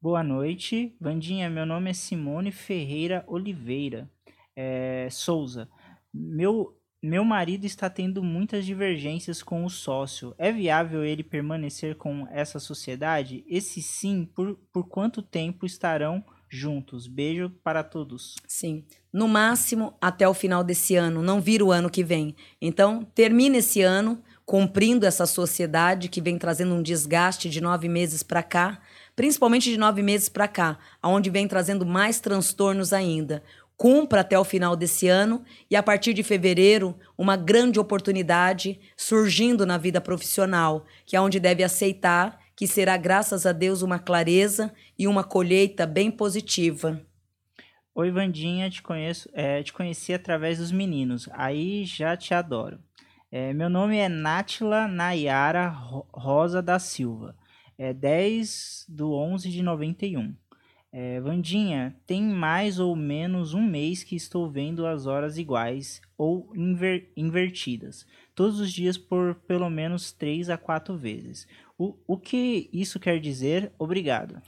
Boa 0.04 0.22
noite, 0.22 0.94
Vandinha. 1.00 1.48
Meu 1.48 1.64
nome 1.64 1.88
é 1.88 1.94
Simone 1.94 2.52
Ferreira 2.52 3.24
Oliveira 3.26 4.06
é, 4.54 5.08
Souza. 5.10 5.66
Meu, 6.12 6.78
meu 7.02 7.24
marido 7.24 7.64
está 7.64 7.88
tendo 7.88 8.22
muitas 8.22 8.66
divergências 8.66 9.42
com 9.42 9.64
o 9.64 9.70
sócio. 9.70 10.34
É 10.36 10.52
viável 10.52 11.02
ele 11.02 11.24
permanecer 11.24 11.96
com 11.96 12.28
essa 12.30 12.60
sociedade? 12.60 13.46
E 13.48 13.58
se 13.62 13.80
sim, 13.80 14.28
por, 14.36 14.58
por 14.70 14.86
quanto 14.88 15.22
tempo 15.22 15.64
estarão 15.64 16.22
juntos. 16.50 17.06
Beijo 17.06 17.48
para 17.64 17.82
todos. 17.82 18.34
Sim. 18.46 18.84
No 19.10 19.26
máximo 19.26 19.96
até 20.02 20.28
o 20.28 20.34
final 20.34 20.62
desse 20.62 20.96
ano, 20.96 21.22
não 21.22 21.40
vira 21.40 21.64
o 21.64 21.72
ano 21.72 21.88
que 21.88 22.04
vem. 22.04 22.36
Então, 22.60 23.04
termine 23.14 23.56
esse 23.56 23.80
ano 23.80 24.22
cumprindo 24.44 25.06
essa 25.06 25.24
sociedade 25.24 26.10
que 26.10 26.20
vem 26.20 26.36
trazendo 26.36 26.74
um 26.74 26.82
desgaste 26.82 27.48
de 27.48 27.60
nove 27.60 27.88
meses 27.88 28.22
para 28.22 28.42
cá, 28.42 28.82
principalmente 29.16 29.70
de 29.70 29.78
nove 29.78 30.02
meses 30.02 30.28
para 30.28 30.48
cá, 30.48 30.78
aonde 31.02 31.30
vem 31.30 31.48
trazendo 31.48 31.84
mais 31.84 32.20
transtornos 32.20 32.92
ainda. 32.92 33.42
Cumpra 33.76 34.20
até 34.20 34.38
o 34.38 34.44
final 34.44 34.76
desse 34.76 35.08
ano 35.08 35.44
e 35.70 35.74
a 35.74 35.82
partir 35.82 36.14
de 36.14 36.22
fevereiro, 36.22 36.96
uma 37.18 37.36
grande 37.36 37.80
oportunidade 37.80 38.80
surgindo 38.96 39.66
na 39.66 39.76
vida 39.76 40.00
profissional, 40.00 40.84
que 41.04 41.16
é 41.16 41.20
onde 41.20 41.40
deve 41.40 41.64
aceitar 41.64 42.44
que 42.56 42.66
será, 42.66 42.96
graças 42.96 43.46
a 43.46 43.52
Deus, 43.52 43.82
uma 43.82 43.98
clareza 43.98 44.72
e 44.98 45.08
uma 45.08 45.24
colheita 45.24 45.86
bem 45.86 46.10
positiva. 46.10 47.00
Oi, 47.94 48.10
Vandinha, 48.10 48.70
te 48.70 48.82
conheço, 48.82 49.28
é, 49.32 49.62
te 49.62 49.72
conheci 49.72 50.12
através 50.12 50.58
dos 50.58 50.72
meninos. 50.72 51.28
Aí 51.32 51.84
já 51.84 52.16
te 52.16 52.34
adoro. 52.34 52.78
É, 53.30 53.52
meu 53.52 53.68
nome 53.68 53.96
é 53.96 54.08
Nátila 54.08 54.86
Nayara 54.86 55.68
Rosa 56.12 56.62
da 56.62 56.78
Silva. 56.78 57.36
É 57.76 57.92
10 57.92 58.86
do 58.88 59.12
11 59.12 59.50
de 59.50 59.62
91. 59.62 60.34
É, 60.96 61.20
Vandinha, 61.20 61.96
tem 62.06 62.22
mais 62.22 62.78
ou 62.78 62.94
menos 62.94 63.52
um 63.52 63.60
mês 63.60 64.04
que 64.04 64.14
estou 64.14 64.48
vendo 64.48 64.86
as 64.86 65.06
horas 65.06 65.36
iguais 65.36 66.00
ou 66.16 66.52
inver 66.54 67.10
invertidas, 67.16 68.06
todos 68.32 68.60
os 68.60 68.72
dias 68.72 68.96
por 68.96 69.34
pelo 69.46 69.68
menos 69.68 70.12
3 70.12 70.50
a 70.50 70.56
4 70.56 70.96
vezes. 70.96 71.48
O, 71.76 71.96
o 72.06 72.16
que 72.16 72.70
isso 72.72 73.00
quer 73.00 73.18
dizer? 73.18 73.72
Obrigado. 73.76 74.40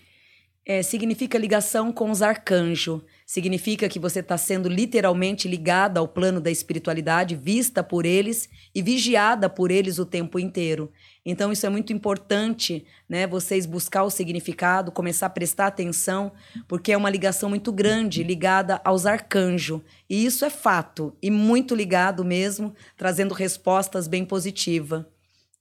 É, 0.65 0.85
significa 0.85 1.37
ligação 1.37 1.93
com 1.93 2.13
os 2.13 2.23
arcanjos. 2.23 3.03
Significa 3.27 3.89
que 3.89 3.99
você 3.99 4.21
está 4.21 4.39
sendo 4.39 4.69
literalmente 4.69 5.49
ligada 5.49 5.99
ao 5.99 6.07
plano 6.07 6.41
da 6.41 6.49
espiritualidade, 6.49 7.35
vista 7.35 7.83
por 7.83 8.07
eles 8.07 8.49
e 8.73 8.81
vigiada 8.81 9.51
por 9.51 9.73
eles 9.73 9.99
o 9.99 10.07
tempo 10.07 10.39
inteiro. 10.39 10.93
Então, 11.25 11.51
isso 11.51 11.67
é 11.67 11.69
muito 11.69 11.93
importante, 11.93 12.87
né? 13.09 13.27
Vocês 13.27 13.67
buscar 13.67 14.05
o 14.05 14.11
significado, 14.11 14.93
começar 14.93 15.27
a 15.27 15.31
prestar 15.31 15.67
atenção, 15.67 16.31
porque 16.69 16.93
é 16.93 16.97
uma 16.97 17.11
ligação 17.11 17.49
muito 17.49 17.73
grande, 17.73 18.23
ligada 18.23 18.81
aos 18.85 19.07
arcanjos. 19.07 19.81
E 20.09 20.25
isso 20.25 20.45
é 20.45 20.51
fato, 20.51 21.13
e 21.21 21.29
muito 21.29 21.75
ligado 21.75 22.25
mesmo, 22.25 22.73
trazendo 22.97 23.35
respostas 23.35 24.07
bem 24.07 24.25
positivas. 24.25 25.05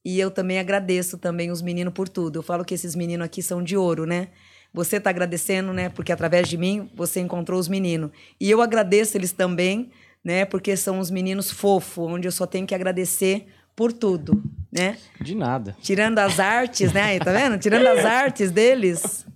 E 0.04 0.20
eu 0.20 0.30
também 0.30 0.60
agradeço 0.60 1.18
também 1.18 1.50
os 1.50 1.60
meninos 1.60 1.92
por 1.92 2.08
tudo. 2.08 2.38
Eu 2.38 2.42
falo 2.44 2.64
que 2.64 2.74
esses 2.74 2.94
meninos 2.94 3.24
aqui 3.24 3.42
são 3.42 3.60
de 3.60 3.76
ouro, 3.76 4.06
né? 4.06 4.28
Você 4.76 4.96
está 4.96 5.08
agradecendo, 5.08 5.72
né? 5.72 5.88
Porque 5.88 6.12
através 6.12 6.46
de 6.46 6.58
mim 6.58 6.90
você 6.94 7.18
encontrou 7.18 7.58
os 7.58 7.66
meninos. 7.66 8.10
E 8.38 8.50
eu 8.50 8.60
agradeço 8.60 9.16
eles 9.16 9.32
também, 9.32 9.90
né? 10.22 10.44
Porque 10.44 10.76
são 10.76 10.98
os 10.98 11.10
meninos 11.10 11.50
fofos, 11.50 12.06
onde 12.06 12.28
eu 12.28 12.32
só 12.32 12.46
tenho 12.46 12.66
que 12.66 12.74
agradecer 12.74 13.46
por 13.74 13.90
tudo, 13.90 14.44
né? 14.70 14.98
De 15.18 15.34
nada. 15.34 15.74
Tirando 15.80 16.18
as 16.18 16.38
artes, 16.38 16.92
né? 16.92 17.02
Aí, 17.04 17.18
tá 17.18 17.32
vendo? 17.32 17.58
Tirando 17.58 17.86
as 17.86 18.04
artes 18.04 18.50
deles, 18.50 19.26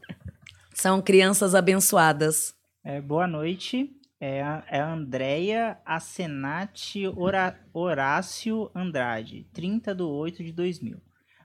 são 0.74 1.00
crianças 1.00 1.54
abençoadas. 1.54 2.52
É, 2.84 3.00
boa 3.00 3.26
noite. 3.26 3.90
É 4.20 4.42
a, 4.42 4.62
é 4.68 4.78
a 4.78 4.92
Andrea 4.92 5.78
Asenati 5.86 7.06
Hora, 7.16 7.58
Horácio 7.72 8.70
Andrade, 8.74 9.46
30 9.54 9.94
de 9.94 10.02
8 10.02 10.44
de 10.44 10.52
2000. 10.52 10.98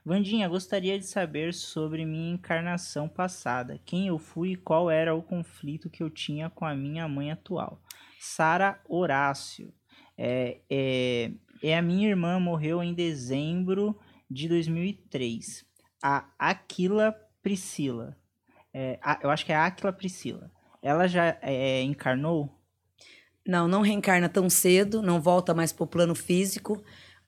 Vandinha, 0.06 0.48
gostaria 0.48 0.96
de 1.00 1.04
saber 1.04 1.52
sobre 1.52 2.04
minha 2.04 2.34
encarnação 2.34 3.08
passada, 3.08 3.80
quem 3.84 4.06
eu 4.06 4.20
fui 4.20 4.52
e 4.52 4.56
qual 4.56 4.88
era 4.88 5.12
o 5.12 5.20
conflito 5.20 5.90
que 5.90 6.00
eu 6.00 6.08
tinha 6.08 6.48
com 6.48 6.64
a 6.64 6.76
minha 6.76 7.08
mãe 7.08 7.32
atual. 7.32 7.82
Sara 8.20 8.80
Horácio. 8.88 9.74
É, 10.16 10.60
é, 10.70 11.32
é, 11.60 11.76
a 11.76 11.82
minha 11.82 12.08
irmã 12.08 12.38
morreu 12.38 12.84
em 12.84 12.94
dezembro 12.94 13.98
de 14.30 14.48
2003. 14.48 15.66
A 16.00 16.28
Aquila 16.38 17.12
Priscila. 17.42 18.16
É, 18.72 19.00
a, 19.02 19.18
eu 19.24 19.28
acho 19.28 19.44
que 19.44 19.50
é 19.50 19.56
a 19.56 19.66
Aquila 19.66 19.92
Priscila. 19.92 20.52
Ela 20.80 21.08
já 21.08 21.36
é, 21.42 21.82
encarnou? 21.82 22.56
Não, 23.44 23.66
não 23.66 23.82
reencarna 23.82 24.28
tão 24.28 24.48
cedo, 24.48 25.02
não 25.02 25.20
volta 25.20 25.52
mais 25.52 25.72
para 25.72 25.82
o 25.82 25.88
plano 25.88 26.14
físico. 26.14 26.80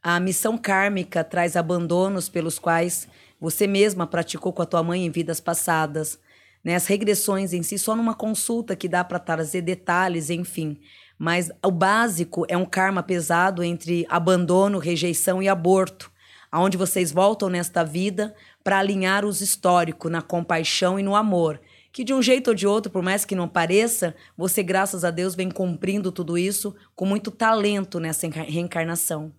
A 0.02 0.20
missão 0.20 0.56
kármica 0.56 1.24
traz 1.24 1.56
abandonos 1.56 2.28
pelos 2.28 2.56
quais 2.58 3.08
você 3.40 3.66
mesma 3.66 4.06
praticou 4.06 4.52
com 4.52 4.62
a 4.62 4.66
tua 4.66 4.82
mãe 4.82 5.04
em 5.04 5.10
vidas 5.10 5.40
passadas. 5.40 6.20
Né? 6.62 6.76
As 6.76 6.86
regressões 6.86 7.52
em 7.52 7.62
si, 7.64 7.78
só 7.78 7.96
numa 7.96 8.14
consulta 8.14 8.76
que 8.76 8.88
dá 8.88 9.02
para 9.02 9.18
trazer 9.18 9.62
detalhes, 9.62 10.30
enfim. 10.30 10.80
Mas 11.18 11.50
o 11.64 11.70
básico 11.70 12.46
é 12.48 12.56
um 12.56 12.64
karma 12.64 13.02
pesado 13.02 13.62
entre 13.62 14.06
abandono, 14.08 14.78
rejeição 14.78 15.42
e 15.42 15.48
aborto, 15.48 16.12
aonde 16.50 16.76
vocês 16.76 17.10
voltam 17.10 17.48
nesta 17.48 17.82
vida 17.82 18.34
para 18.62 18.78
alinhar 18.78 19.24
os 19.24 19.40
históricos 19.40 20.10
na 20.10 20.22
compaixão 20.22 20.98
e 20.98 21.02
no 21.02 21.16
amor. 21.16 21.60
Que 21.90 22.04
de 22.04 22.14
um 22.14 22.22
jeito 22.22 22.48
ou 22.48 22.54
de 22.54 22.68
outro, 22.68 22.92
por 22.92 23.02
mais 23.02 23.24
que 23.24 23.34
não 23.34 23.48
pareça, 23.48 24.14
você, 24.36 24.62
graças 24.62 25.04
a 25.04 25.10
Deus, 25.10 25.34
vem 25.34 25.50
cumprindo 25.50 26.12
tudo 26.12 26.38
isso 26.38 26.72
com 26.94 27.04
muito 27.04 27.32
talento 27.32 27.98
nessa 27.98 28.28
reencarnação. 28.28 29.32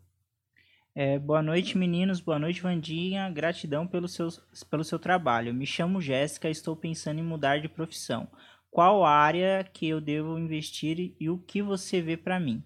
É, 0.95 1.19
boa 1.19 1.41
noite, 1.41 1.77
meninos. 1.77 2.19
Boa 2.19 2.39
noite, 2.39 2.61
Vandinha. 2.61 3.29
Gratidão 3.29 3.85
pelo 3.85 4.07
seu, 4.07 4.27
pelo 4.69 4.83
seu 4.83 4.97
trabalho. 4.97 5.53
Me 5.53 5.65
chamo 5.65 6.01
Jéssica 6.01 6.49
estou 6.49 6.75
pensando 6.75 7.19
em 7.19 7.23
mudar 7.23 7.59
de 7.59 7.69
profissão. 7.69 8.27
Qual 8.71 9.05
área 9.05 9.63
que 9.71 9.87
eu 9.87 10.01
devo 10.01 10.37
investir 10.37 11.15
e 11.19 11.29
o 11.29 11.37
que 11.37 11.61
você 11.61 12.01
vê 12.01 12.17
para 12.17 12.39
mim? 12.39 12.63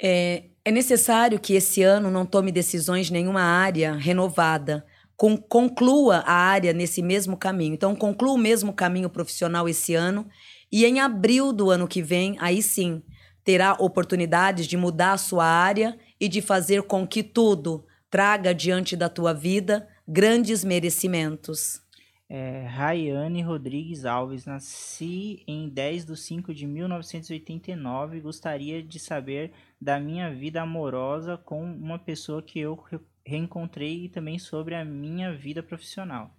É, 0.00 0.44
é, 0.64 0.70
necessário 0.70 1.38
que 1.38 1.54
esse 1.54 1.82
ano 1.82 2.10
não 2.10 2.26
tome 2.26 2.50
decisões 2.50 3.10
nenhuma 3.10 3.42
área 3.42 3.92
renovada. 3.92 4.84
Com, 5.16 5.36
conclua 5.36 6.18
a 6.26 6.32
área 6.32 6.72
nesse 6.72 7.00
mesmo 7.00 7.36
caminho. 7.36 7.74
Então, 7.74 7.94
conclua 7.94 8.32
o 8.32 8.38
mesmo 8.38 8.72
caminho 8.72 9.08
profissional 9.08 9.68
esse 9.68 9.94
ano 9.94 10.28
e 10.72 10.84
em 10.84 10.98
abril 10.98 11.52
do 11.52 11.70
ano 11.70 11.86
que 11.86 12.02
vem, 12.02 12.36
aí 12.40 12.60
sim, 12.60 13.00
terá 13.44 13.76
oportunidades 13.78 14.66
de 14.66 14.76
mudar 14.76 15.12
a 15.12 15.18
sua 15.18 15.44
área 15.44 15.96
e 16.20 16.28
de 16.28 16.40
fazer 16.40 16.82
com 16.82 17.06
que 17.06 17.22
tudo 17.22 17.84
traga 18.10 18.54
diante 18.54 18.96
da 18.96 19.08
tua 19.08 19.32
vida 19.32 19.88
grandes 20.06 20.62
merecimentos. 20.62 21.82
É, 22.28 22.66
Rayane 22.66 23.42
Rodrigues 23.42 24.04
Alves, 24.04 24.46
nasci 24.46 25.42
em 25.46 25.68
10 25.68 26.06
de 26.06 26.16
5 26.16 26.54
de 26.54 26.66
1989 26.66 28.20
gostaria 28.20 28.82
de 28.82 28.98
saber 28.98 29.52
da 29.80 30.00
minha 30.00 30.34
vida 30.34 30.62
amorosa 30.62 31.36
com 31.36 31.62
uma 31.62 31.98
pessoa 31.98 32.42
que 32.42 32.58
eu 32.58 32.82
reencontrei 33.26 34.04
e 34.04 34.08
também 34.08 34.38
sobre 34.38 34.74
a 34.74 34.84
minha 34.84 35.36
vida 35.36 35.62
profissional. 35.62 36.30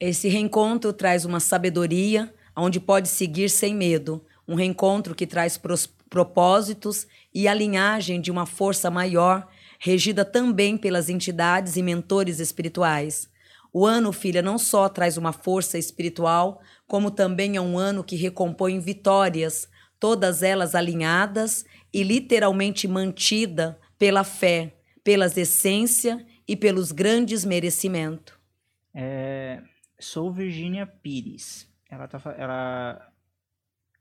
Esse 0.00 0.28
reencontro 0.28 0.92
traz 0.92 1.24
uma 1.24 1.40
sabedoria 1.40 2.32
onde 2.56 2.78
pode 2.80 3.08
seguir 3.08 3.48
sem 3.48 3.74
medo, 3.74 4.24
um 4.48 4.54
reencontro 4.54 5.14
que 5.14 5.26
traz 5.26 5.60
propósitos 6.08 7.06
e 7.34 7.46
a 7.46 7.52
linhagem 7.52 8.20
de 8.20 8.30
uma 8.30 8.46
força 8.46 8.90
maior, 8.90 9.46
regida 9.78 10.24
também 10.24 10.78
pelas 10.78 11.10
entidades 11.10 11.76
e 11.76 11.82
mentores 11.82 12.40
espirituais. 12.40 13.30
O 13.72 13.86
ano, 13.86 14.12
filha, 14.12 14.40
não 14.40 14.58
só 14.58 14.88
traz 14.88 15.18
uma 15.18 15.32
força 15.32 15.76
espiritual, 15.76 16.62
como 16.86 17.10
também 17.10 17.56
é 17.56 17.60
um 17.60 17.78
ano 17.78 18.02
que 18.02 18.16
recompõe 18.16 18.80
vitórias, 18.80 19.68
todas 20.00 20.42
elas 20.42 20.74
alinhadas 20.74 21.66
e 21.92 22.02
literalmente 22.02 22.88
mantida 22.88 23.78
pela 23.98 24.24
fé, 24.24 24.74
pelas 25.04 25.36
essências 25.36 26.22
e 26.46 26.56
pelos 26.56 26.90
grandes 26.92 27.44
merecimentos. 27.44 28.34
É, 28.94 29.60
sou 30.00 30.32
Virgínia 30.32 30.86
Pires. 30.86 31.68
Ela, 31.90 32.08
tá, 32.08 32.20
ela 32.36 33.07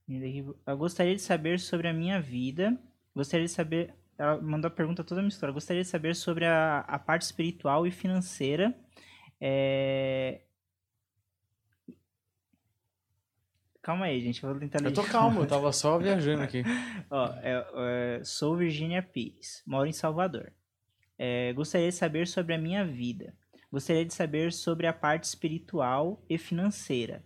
eu 0.07 0.77
gostaria 0.77 1.15
de 1.15 1.21
saber 1.21 1.59
sobre 1.59 1.87
a 1.87 1.93
minha 1.93 2.21
vida. 2.21 2.77
Gostaria 3.13 3.45
de 3.45 3.51
saber. 3.51 3.93
Ela 4.17 4.41
mandou 4.41 4.67
a 4.69 4.71
pergunta 4.71 5.03
toda 5.03 5.19
a 5.19 5.23
minha 5.23 5.29
história. 5.29 5.53
Gostaria 5.53 5.83
de 5.83 5.89
saber 5.89 6.15
sobre 6.15 6.45
a, 6.45 6.79
a 6.79 6.97
parte 6.97 7.23
espiritual 7.23 7.85
e 7.85 7.91
financeira. 7.91 8.73
É... 9.39 10.41
Calma 13.81 14.05
aí, 14.05 14.21
gente. 14.21 14.41
Eu 14.41 14.49
vou 14.49 14.59
tentar 14.59 14.79
ler. 14.79 14.89
Eu 14.89 14.93
tô 14.93 15.03
calmo, 15.03 15.41
eu 15.41 15.47
tava 15.47 15.71
só 15.73 15.97
viajando 15.97 16.41
aqui. 16.41 16.63
Ó, 17.09 17.27
é, 17.41 17.67
é, 17.75 18.21
sou 18.23 18.55
Virginia 18.55 19.03
Pires, 19.03 19.61
moro 19.67 19.87
em 19.87 19.93
Salvador. 19.93 20.53
É, 21.19 21.51
gostaria 21.53 21.89
de 21.89 21.95
saber 21.95 22.27
sobre 22.27 22.53
a 22.53 22.57
minha 22.57 22.85
vida. 22.85 23.35
Gostaria 23.69 24.05
de 24.05 24.13
saber 24.13 24.53
sobre 24.53 24.87
a 24.87 24.93
parte 24.93 25.25
espiritual 25.25 26.23
e 26.29 26.37
financeira 26.37 27.21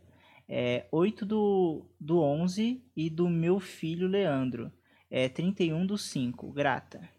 é 0.54 0.86
8 0.92 1.26
do, 1.26 1.86
do 1.98 2.20
11 2.20 2.84
e 2.94 3.10
do 3.10 3.30
meu 3.30 3.58
filho 3.58 4.06
Leandro. 4.06 4.70
É 5.10 5.30
31 5.30 5.86
do 5.86 5.98
5. 5.98 6.52
Grata. 6.52 7.10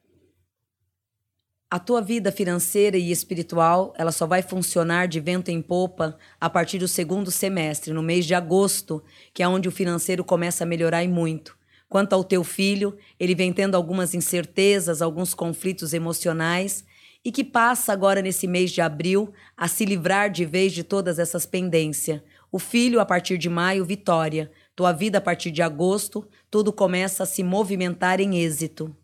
a 1.71 1.79
tua 1.79 2.03
vida 2.03 2.31
financeira 2.31 2.99
e 2.99 3.11
espiritual, 3.11 3.95
ela 3.97 4.13
só 4.13 4.27
vai 4.27 4.43
funcionar 4.43 5.09
de 5.09 5.19
vento 5.19 5.51
em 5.51 5.63
popa 5.63 6.19
a 6.39 6.51
partir 6.51 6.79
do 6.79 6.87
segundo 6.87 7.31
semestre, 7.31 7.95
no 7.95 8.03
mês 8.03 8.27
de 8.27 8.35
agosto, 8.35 9.03
que 9.33 9.43
é 9.43 9.49
onde 9.49 9.67
o 9.67 9.73
financeiro 9.73 10.23
começa 10.23 10.65
a 10.65 10.67
melhorar 10.67 11.03
e 11.03 11.09
muito. 11.09 11.57
Quanto 11.89 12.13
ao 12.13 12.23
teu 12.23 12.45
filho, 12.45 12.99
ele 13.19 13.35
vem 13.35 13.51
tendo 13.51 13.75
algumas 13.75 14.13
incertezas, 14.13 15.01
alguns 15.01 15.33
conflitos 15.33 15.95
emocionais 15.95 16.85
e 17.25 17.31
que 17.31 17.45
passa 17.45 17.93
agora 17.93 18.21
nesse 18.21 18.47
mês 18.47 18.71
de 18.71 18.81
abril 18.81 19.33
a 19.57 19.69
se 19.69 19.87
livrar 19.87 20.31
de 20.31 20.45
vez 20.45 20.73
de 20.73 20.83
todas 20.83 21.19
essas 21.19 21.47
pendências. 21.47 22.21
O 22.53 22.59
filho 22.59 23.01
a 23.01 23.07
partir 23.07 23.39
de 23.39 23.49
maio, 23.49 23.83
vitória. 23.83 24.53
Tua 24.77 24.93
vida 24.93 25.17
a 25.17 25.21
partir 25.23 25.51
de 25.51 25.63
agosto, 25.63 26.29
tudo 26.51 26.71
começa 26.71 27.23
a 27.23 27.27
se 27.27 27.43
movimentar 27.43 28.21
em 28.21 28.37
êxito. 28.37 28.95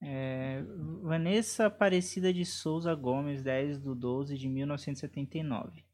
É, 0.00 0.62
Vanessa 1.02 1.66
Aparecida 1.66 2.32
de 2.32 2.46
Souza 2.46 2.94
Gomes, 2.94 3.42
10 3.42 3.82
de 3.82 3.94
12 3.94 4.38
de 4.38 4.48
1979. 4.48 5.84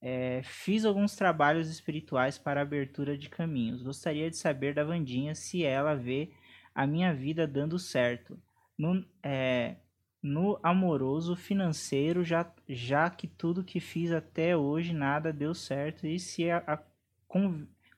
É, 0.00 0.40
fiz 0.44 0.86
alguns 0.86 1.14
trabalhos 1.14 1.68
espirituais 1.68 2.38
para 2.38 2.62
abertura 2.62 3.16
de 3.16 3.28
caminhos. 3.28 3.82
Gostaria 3.82 4.30
de 4.30 4.36
saber 4.38 4.74
da 4.74 4.84
Vandinha 4.84 5.34
se 5.34 5.62
ela 5.62 5.94
vê 5.94 6.30
a 6.74 6.86
minha 6.86 7.12
vida 7.12 7.46
dando 7.46 7.78
certo. 7.78 8.40
No, 8.78 9.04
é, 9.22 9.76
no 10.22 10.58
amoroso, 10.62 11.34
financeiro, 11.34 12.22
já, 12.22 12.46
já 12.68 13.10
que 13.10 13.26
tudo 13.26 13.64
que 13.64 13.80
fiz 13.80 14.12
até 14.12 14.56
hoje 14.56 14.92
nada 14.92 15.32
deu 15.32 15.52
certo 15.52 16.06
e 16.06 16.18
se 16.18 16.48
a, 16.48 16.62
a 16.66 16.78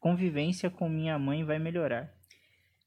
convivência 0.00 0.70
com 0.70 0.88
minha 0.88 1.18
mãe 1.18 1.44
vai 1.44 1.58
melhorar. 1.58 2.14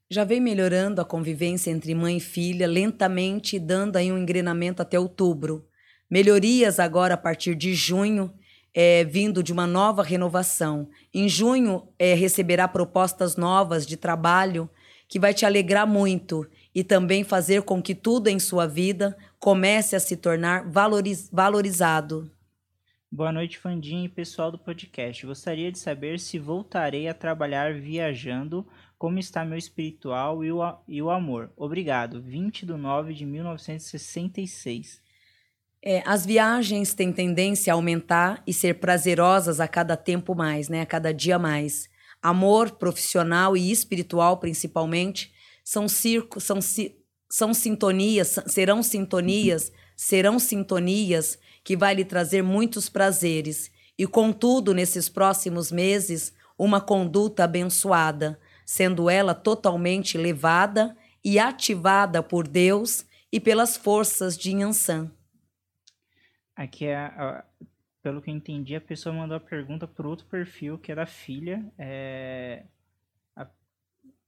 Já 0.10 0.24
vem 0.24 0.40
melhorando 0.40 1.02
a 1.02 1.06
convivência 1.06 1.70
entre 1.70 1.94
mãe 1.94 2.18
e 2.18 2.22
filha, 2.22 2.66
lentamente 2.66 3.60
dando 3.60 3.98
aí 3.98 4.12
um 4.12 4.18
engrenamento 4.18 4.82
até 4.82 4.98
outubro. 4.98 5.68
Melhorias 6.10 6.80
agora 6.80 7.16
a 7.16 7.18
partir 7.18 7.54
de 7.56 7.76
junho, 7.76 8.34
é, 8.74 9.04
vindo 9.04 9.44
de 9.44 9.52
uma 9.52 9.68
nova 9.68 10.02
renovação. 10.02 10.90
Em 11.14 11.28
junho, 11.28 11.90
é, 12.00 12.14
receberá 12.14 12.68
propostas 12.68 13.36
novas 13.36 13.86
de 13.86 13.98
trabalho 13.98 14.70
que 15.10 15.20
vai 15.20 15.34
te 15.34 15.46
alegrar 15.46 15.86
muito 15.86 16.48
e 16.78 16.84
também 16.84 17.24
fazer 17.24 17.64
com 17.64 17.82
que 17.82 17.96
tudo 17.96 18.28
em 18.28 18.38
sua 18.38 18.68
vida 18.68 19.18
comece 19.40 19.96
a 19.96 20.00
se 20.00 20.16
tornar 20.16 20.70
valoriz 20.70 21.28
valorizado. 21.34 22.30
Boa 23.12 23.32
noite, 23.32 23.58
Fandinha 23.58 24.06
e 24.06 24.10
pessoal 24.10 24.52
do 24.52 24.60
podcast. 24.60 25.26
Gostaria 25.26 25.72
de 25.72 25.80
saber 25.80 26.20
se 26.20 26.38
voltarei 26.38 27.08
a 27.08 27.16
trabalhar 27.16 27.74
viajando 27.74 28.64
como 28.96 29.18
está 29.18 29.44
meu 29.44 29.58
espiritual 29.58 30.44
e 30.46 30.52
o, 30.52 30.60
e 30.88 31.02
o 31.02 31.10
amor? 31.10 31.52
Obrigado. 31.58 32.22
20 32.22 32.64
de 32.64 32.74
9 32.74 33.12
de 33.12 33.26
1966. 33.26 35.02
É, 35.84 36.04
as 36.06 36.28
viagens 36.28 36.94
têm 36.94 37.12
tendência 37.12 37.74
a 37.74 37.76
aumentar 37.76 38.44
e 38.46 38.54
ser 38.54 38.76
prazerosas 38.76 39.60
a 39.60 39.68
cada 39.68 39.98
tempo 39.98 40.36
mais, 40.36 40.70
né? 40.70 40.82
A 40.82 40.86
cada 40.86 41.12
dia 41.12 41.40
mais. 41.40 41.90
Amor 42.22 42.70
profissional 42.74 43.58
e 43.58 43.72
espiritual, 43.72 44.38
principalmente, 44.38 45.36
são 45.68 45.86
circos, 45.90 46.46
são, 46.46 46.60
são 47.30 47.54
sintonias, 47.54 48.40
serão 48.48 48.82
sintonias, 48.82 49.70
serão 49.98 50.40
sintonias 50.40 51.38
que 51.62 51.76
vai 51.76 51.94
lhe 51.94 52.06
trazer 52.06 52.42
muitos 52.42 52.88
prazeres. 52.88 53.70
E 53.98 54.08
contudo, 54.08 54.74
nesses 54.74 55.10
próximos 55.10 55.70
meses, 55.70 56.34
uma 56.58 56.80
conduta 56.80 57.44
abençoada, 57.44 58.40
sendo 58.66 59.10
ela 59.10 59.36
totalmente 59.36 60.18
levada 60.18 60.96
e 61.22 61.38
ativada 61.38 62.24
por 62.24 62.48
Deus 62.48 63.04
e 63.30 63.38
pelas 63.38 63.76
forças 63.76 64.38
de 64.38 64.52
Yansan. 64.52 65.12
Aqui 66.56 66.86
é, 66.86 67.44
pelo 68.02 68.22
que 68.22 68.32
eu 68.32 68.36
entendi, 68.36 68.74
a 68.74 68.80
pessoa 68.80 69.14
mandou 69.14 69.36
a 69.36 69.42
pergunta 69.42 69.86
por 69.86 70.06
outro 70.06 70.26
perfil, 70.28 70.78
que 70.78 70.94
é 70.94 70.96
da 70.96 71.06
filha. 71.06 71.70
É, 71.78 72.64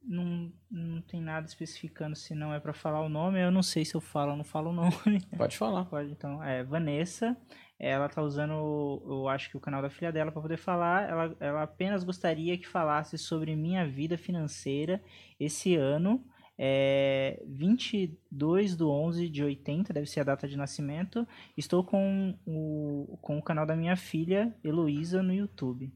não, 0.02 0.52
não 0.70 1.02
tem 1.02 1.22
nada 1.22 1.46
especificando 1.46 2.16
se 2.16 2.34
não 2.34 2.54
é 2.54 2.60
para 2.60 2.74
falar 2.74 3.02
o 3.02 3.10
nome. 3.10 3.42
Eu 3.42 3.52
não 3.52 3.64
sei 3.64 3.86
se 3.86 3.96
eu 3.96 4.02
falo 4.02 4.32
ou 4.32 4.38
não 4.38 4.44
falo 4.44 4.70
o 4.70 4.74
nome. 4.74 4.92
Pode 5.38 5.58
falar. 5.58 5.86
Pode, 5.86 6.12
então. 6.12 6.44
É 6.44 6.64
Vanessa. 6.64 7.38
Ela 7.78 8.10
tá 8.10 8.22
usando, 8.22 9.02
eu 9.06 9.30
acho 9.30 9.50
que 9.50 9.56
o 9.56 9.60
canal 9.60 9.82
da 9.82 9.90
filha 9.90 10.12
dela 10.12 10.32
para 10.32 10.42
poder 10.42 10.58
falar. 10.58 11.10
Ela, 11.10 11.36
ela 11.40 11.64
apenas 11.64 12.04
gostaria 12.04 12.58
que 12.58 12.68
falasse 12.68 13.18
sobre 13.18 13.56
minha 13.56 13.88
vida 13.88 14.18
financeira 14.18 15.02
esse 15.40 15.76
ano. 15.76 16.24
É 16.62 17.42
22 17.48 18.76
do 18.76 18.92
11 18.92 19.30
de 19.30 19.42
80, 19.42 19.94
deve 19.94 20.08
ser 20.08 20.20
a 20.20 20.26
data 20.26 20.46
de 20.46 20.58
nascimento. 20.58 21.26
Estou 21.56 21.86
com 21.86 22.38
o, 22.46 23.18
com 23.22 23.38
o 23.38 23.42
canal 23.42 23.66
da 23.66 23.78
minha 23.78 23.96
filha, 23.96 24.54
Heloísa, 24.62 25.24
no 25.24 25.34
YouTube. 25.34 25.90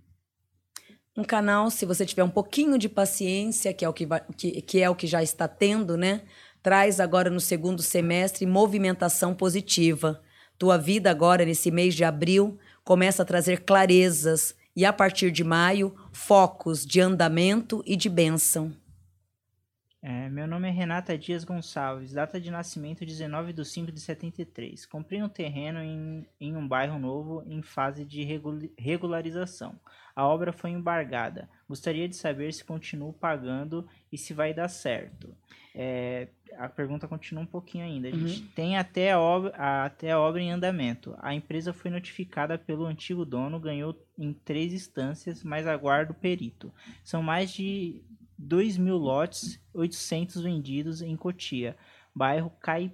Um 1.16 1.24
canal, 1.24 1.70
se 1.70 1.86
você 1.86 2.06
tiver 2.06 2.24
um 2.24 2.30
pouquinho 2.30 2.78
de 2.78 2.90
paciência, 2.90 3.74
que 3.74 3.86
é 3.86 3.90
o 3.90 3.94
que, 3.94 4.06
vai, 4.06 4.22
que, 4.36 4.62
que 4.62 4.82
é 4.82 4.90
o 4.90 4.96
que 4.96 5.06
já 5.06 5.22
está 5.22 5.48
tendo, 5.48 5.96
né? 5.96 6.22
Traz 6.62 7.00
agora 7.00 7.30
no 7.30 7.40
segundo 7.40 7.82
semestre 7.82 8.46
movimentação 8.46 9.36
positiva 9.36 10.22
tua 10.58 10.78
vida 10.78 11.12
agora, 11.12 11.44
nesse 11.44 11.70
mês 11.72 11.94
de 11.94 12.04
abril, 12.04 12.58
começa 12.84 13.24
a 13.24 13.26
trazer 13.26 13.62
clarezas 13.66 14.56
e, 14.76 14.86
a 14.86 14.94
partir 14.94 15.30
de 15.30 15.44
maio, 15.44 15.94
focos 16.12 16.86
de 16.86 17.02
andamento 17.02 17.84
e 17.86 17.96
de 17.96 18.08
bênção. 18.08 18.74
É, 20.06 20.28
meu 20.28 20.46
nome 20.46 20.68
é 20.68 20.72
Renata 20.72 21.18
Dias 21.18 21.46
Gonçalves, 21.46 22.12
data 22.12 22.38
de 22.38 22.52
nascimento 22.52 23.06
19 23.06 23.54
de 23.54 23.64
5 23.64 23.90
de 23.90 24.02
73. 24.02 24.86
Comprei 24.86 25.24
um 25.24 25.30
terreno 25.30 25.80
em, 25.80 26.28
em 26.42 26.58
um 26.58 26.68
bairro 26.68 27.00
novo 27.00 27.42
em 27.48 27.62
fase 27.62 28.04
de 28.04 28.22
regularização. 28.78 29.80
A 30.14 30.28
obra 30.28 30.52
foi 30.52 30.72
embargada. 30.72 31.50
Gostaria 31.70 32.10
de 32.10 32.18
saber 32.18 32.52
se 32.52 32.66
continuo 32.66 33.14
pagando 33.14 33.88
e 34.12 34.18
se 34.18 34.34
vai 34.34 34.54
dar 34.54 34.68
certo. 34.68 35.34
É, 35.74 36.28
a 36.58 36.68
pergunta 36.68 37.08
continua 37.08 37.44
um 37.44 37.48
pouquinho 37.48 37.86
ainda. 37.86 38.10
A 38.10 38.12
gente 38.12 38.42
uhum. 38.42 38.48
tem 38.54 38.78
até 38.78 39.14
a, 39.14 39.20
obra, 39.22 39.56
até 39.86 40.12
a 40.12 40.20
obra 40.20 40.42
em 40.42 40.52
andamento. 40.52 41.16
A 41.20 41.34
empresa 41.34 41.72
foi 41.72 41.90
notificada 41.90 42.58
pelo 42.58 42.86
antigo 42.86 43.24
dono, 43.24 43.58
ganhou 43.58 43.98
em 44.18 44.34
três 44.34 44.74
instâncias, 44.74 45.46
mas 45.46 45.66
aguarda 45.66 46.12
o 46.12 46.16
perito. 46.16 46.74
São 47.06 47.24
mais 47.24 47.54
de 47.54 48.04
2 48.38 48.78
mil 48.78 48.98
lotes, 48.98 49.60
800 49.74 50.42
vendidos 50.42 51.02
em 51.02 51.16
Cotia, 51.16 51.76
bairro 52.14 52.52
Cai, 52.60 52.92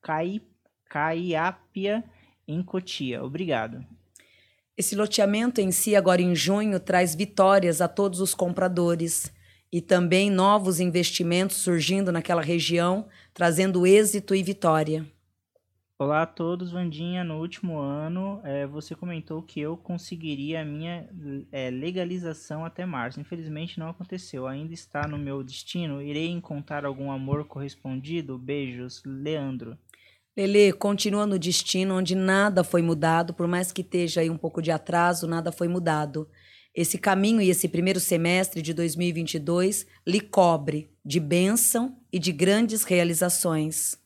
Cai, 0.00 0.40
Caiapia, 0.88 2.04
em 2.46 2.62
Cotia. 2.62 3.24
Obrigado. 3.24 3.84
Esse 4.76 4.96
loteamento 4.96 5.60
em 5.60 5.70
si, 5.70 5.94
agora 5.94 6.22
em 6.22 6.34
junho, 6.34 6.80
traz 6.80 7.14
vitórias 7.14 7.80
a 7.80 7.88
todos 7.88 8.20
os 8.20 8.34
compradores 8.34 9.32
e 9.72 9.80
também 9.80 10.30
novos 10.30 10.80
investimentos 10.80 11.56
surgindo 11.56 12.12
naquela 12.12 12.42
região, 12.42 13.06
trazendo 13.32 13.86
êxito 13.86 14.34
e 14.34 14.42
vitória. 14.42 15.06
Olá 16.02 16.22
a 16.22 16.26
todos, 16.26 16.72
Vandinha. 16.72 17.22
No 17.22 17.38
último 17.38 17.78
ano, 17.78 18.40
é, 18.42 18.66
você 18.66 18.92
comentou 18.92 19.40
que 19.40 19.60
eu 19.60 19.76
conseguiria 19.76 20.60
a 20.60 20.64
minha 20.64 21.08
é, 21.52 21.70
legalização 21.70 22.64
até 22.64 22.84
março. 22.84 23.20
Infelizmente 23.20 23.78
não 23.78 23.88
aconteceu. 23.88 24.48
Ainda 24.48 24.74
está 24.74 25.06
no 25.06 25.16
meu 25.16 25.44
destino. 25.44 26.02
Irei 26.02 26.26
encontrar 26.26 26.84
algum 26.84 27.12
amor 27.12 27.44
correspondido? 27.44 28.36
Beijos, 28.36 29.00
Leandro. 29.06 29.78
Lele, 30.36 30.72
continua 30.72 31.24
no 31.24 31.38
destino 31.38 31.94
onde 31.94 32.16
nada 32.16 32.64
foi 32.64 32.82
mudado, 32.82 33.32
por 33.32 33.46
mais 33.46 33.70
que 33.70 33.82
esteja 33.82 34.22
aí 34.22 34.28
um 34.28 34.36
pouco 34.36 34.60
de 34.60 34.72
atraso, 34.72 35.28
nada 35.28 35.52
foi 35.52 35.68
mudado. 35.68 36.28
Esse 36.74 36.98
caminho 36.98 37.40
e 37.40 37.48
esse 37.48 37.68
primeiro 37.68 38.00
semestre 38.00 38.60
de 38.60 38.74
2022 38.74 39.86
lhe 40.04 40.20
cobre 40.20 40.90
de 41.04 41.20
bênção 41.20 41.96
e 42.12 42.18
de 42.18 42.32
grandes 42.32 42.82
realizações. 42.82 44.01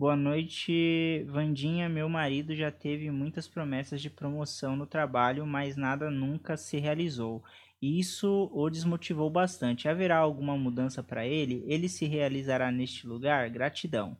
Boa 0.00 0.16
noite, 0.16 1.26
Vandinha. 1.28 1.86
Meu 1.86 2.08
marido 2.08 2.54
já 2.56 2.70
teve 2.70 3.10
muitas 3.10 3.46
promessas 3.46 4.00
de 4.00 4.08
promoção 4.08 4.74
no 4.74 4.86
trabalho, 4.86 5.44
mas 5.44 5.76
nada 5.76 6.10
nunca 6.10 6.56
se 6.56 6.78
realizou. 6.78 7.44
Isso 7.82 8.50
o 8.50 8.70
desmotivou 8.70 9.28
bastante. 9.28 9.90
Haverá 9.90 10.16
alguma 10.16 10.56
mudança 10.56 11.02
para 11.02 11.26
ele? 11.26 11.62
Ele 11.66 11.86
se 11.86 12.06
realizará 12.06 12.72
neste 12.72 13.06
lugar? 13.06 13.50
Gratidão. 13.50 14.16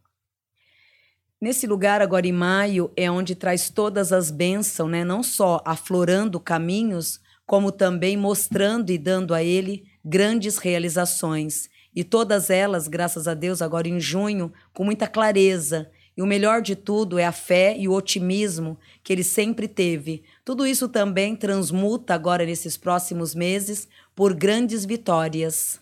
Nesse 1.40 1.66
lugar, 1.66 2.03
agora 2.03 2.27
em 2.27 2.33
maio, 2.33 2.93
é 2.95 3.11
onde 3.11 3.35
traz 3.35 3.71
todas 3.71 4.12
as 4.12 4.31
bênçãos, 4.31 4.90
né? 4.90 5.03
não 5.03 5.23
só 5.23 5.62
aflorando 5.64 6.38
caminhos, 6.38 7.23
como 7.47 7.73
também 7.73 8.19
mostrando 8.19 8.90
e 8.90 8.99
dando 8.99 9.33
a 9.33 9.43
ele 9.43 9.85
grandes 10.05 10.59
realizações. 10.59 11.70
E 11.94 12.05
todas 12.05 12.50
elas, 12.50 12.87
graças 12.87 13.26
a 13.26 13.35
Deus, 13.35 13.61
agora 13.61 13.88
em 13.88 13.98
junho, 13.98 14.53
com 14.72 14.85
muita 14.85 15.07
clareza. 15.07 15.90
E 16.16 16.22
o 16.22 16.26
melhor 16.26 16.61
de 16.61 16.76
tudo 16.76 17.18
é 17.18 17.24
a 17.24 17.33
fé 17.33 17.76
e 17.79 17.88
o 17.88 17.92
otimismo 17.92 18.79
que 19.03 19.12
ele 19.12 19.24
sempre 19.24 19.66
teve. 19.66 20.22
Tudo 20.44 20.66
isso 20.66 20.88
também 20.88 21.35
transmuta 21.35 22.14
agora 22.14 22.44
nesses 22.44 22.76
próximos 22.76 23.35
meses 23.35 23.88
por 24.14 24.35
grandes 24.35 24.85
vitórias. 24.85 25.81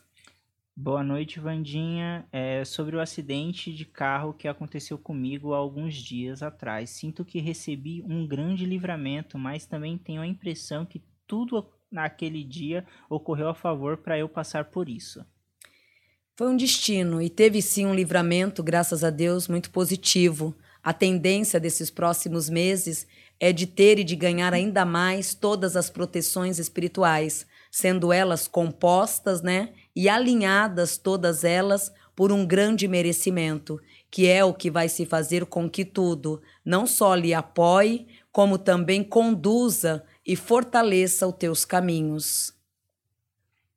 Boa 0.77 1.03
noite, 1.03 1.41
Vandinha. 1.41 2.25
É 2.31 2.65
sobre 2.65 2.95
o 2.95 3.01
acidente 3.01 3.73
de 3.73 3.85
carro 3.85 4.33
que 4.33 4.47
aconteceu 4.47 4.97
comigo 4.97 5.53
há 5.53 5.57
alguns 5.57 5.97
dias 5.97 6.41
atrás. 6.41 6.91
Sinto 6.91 7.25
que 7.25 7.41
recebi 7.41 8.01
um 8.07 8.25
grande 8.25 8.65
livramento, 8.65 9.37
mas 9.37 9.67
também 9.67 9.99
tenho 9.99 10.23
a 10.23 10.27
impressão 10.27 10.87
que 10.87 11.03
tudo 11.27 11.69
naquele 11.91 12.45
dia 12.45 12.87
ocorreu 13.11 13.49
a 13.49 13.55
favor 13.55 13.97
para 13.97 14.17
eu 14.17 14.29
passar 14.29 14.67
por 14.67 14.89
isso. 14.89 15.27
Foi 16.39 16.47
um 16.47 16.57
destino 16.57 17.21
e 17.21 17.29
teve 17.29 17.61
sim 17.61 17.85
um 17.85 17.93
livramento, 17.93 18.63
graças 18.63 19.03
a 19.03 19.11
Deus, 19.11 19.49
muito 19.49 19.73
positivo. 19.73 20.55
A 20.85 20.93
tendência 20.93 21.59
desses 21.59 21.91
próximos 21.91 22.49
meses 22.49 23.09
é 23.41 23.53
de 23.53 23.67
ter 23.67 23.99
e 23.99 24.05
de 24.05 24.15
ganhar 24.15 24.55
ainda 24.55 24.85
mais 24.85 25.35
todas 25.35 25.75
as 25.75 25.91
proteções 25.91 26.61
espirituais, 26.61 27.45
sendo 27.73 28.13
elas 28.13 28.47
compostas, 28.47 29.43
né, 29.43 29.71
e 29.97 30.09
alinhadas 30.09 30.97
todas 30.97 31.43
elas 31.43 31.91
por 32.15 32.31
um 32.31 32.47
grande 32.47 32.87
merecimento, 32.87 33.81
que 34.09 34.29
é 34.29 34.45
o 34.45 34.55
que 34.55 34.71
vai 34.71 34.89
se 34.89 35.05
fazer 35.05 35.45
com 35.45 35.69
que 35.69 35.85
tudo 35.85 36.41
não 36.65 36.87
só 36.87 37.17
lhe 37.17 37.35
apoie, 37.35 38.07
como 38.31 38.59
também 38.59 39.03
conduza 39.03 40.05
e 40.25 40.37
fortaleça 40.37 41.27
os 41.27 41.35
teus 41.35 41.65
caminhos. 41.65 42.57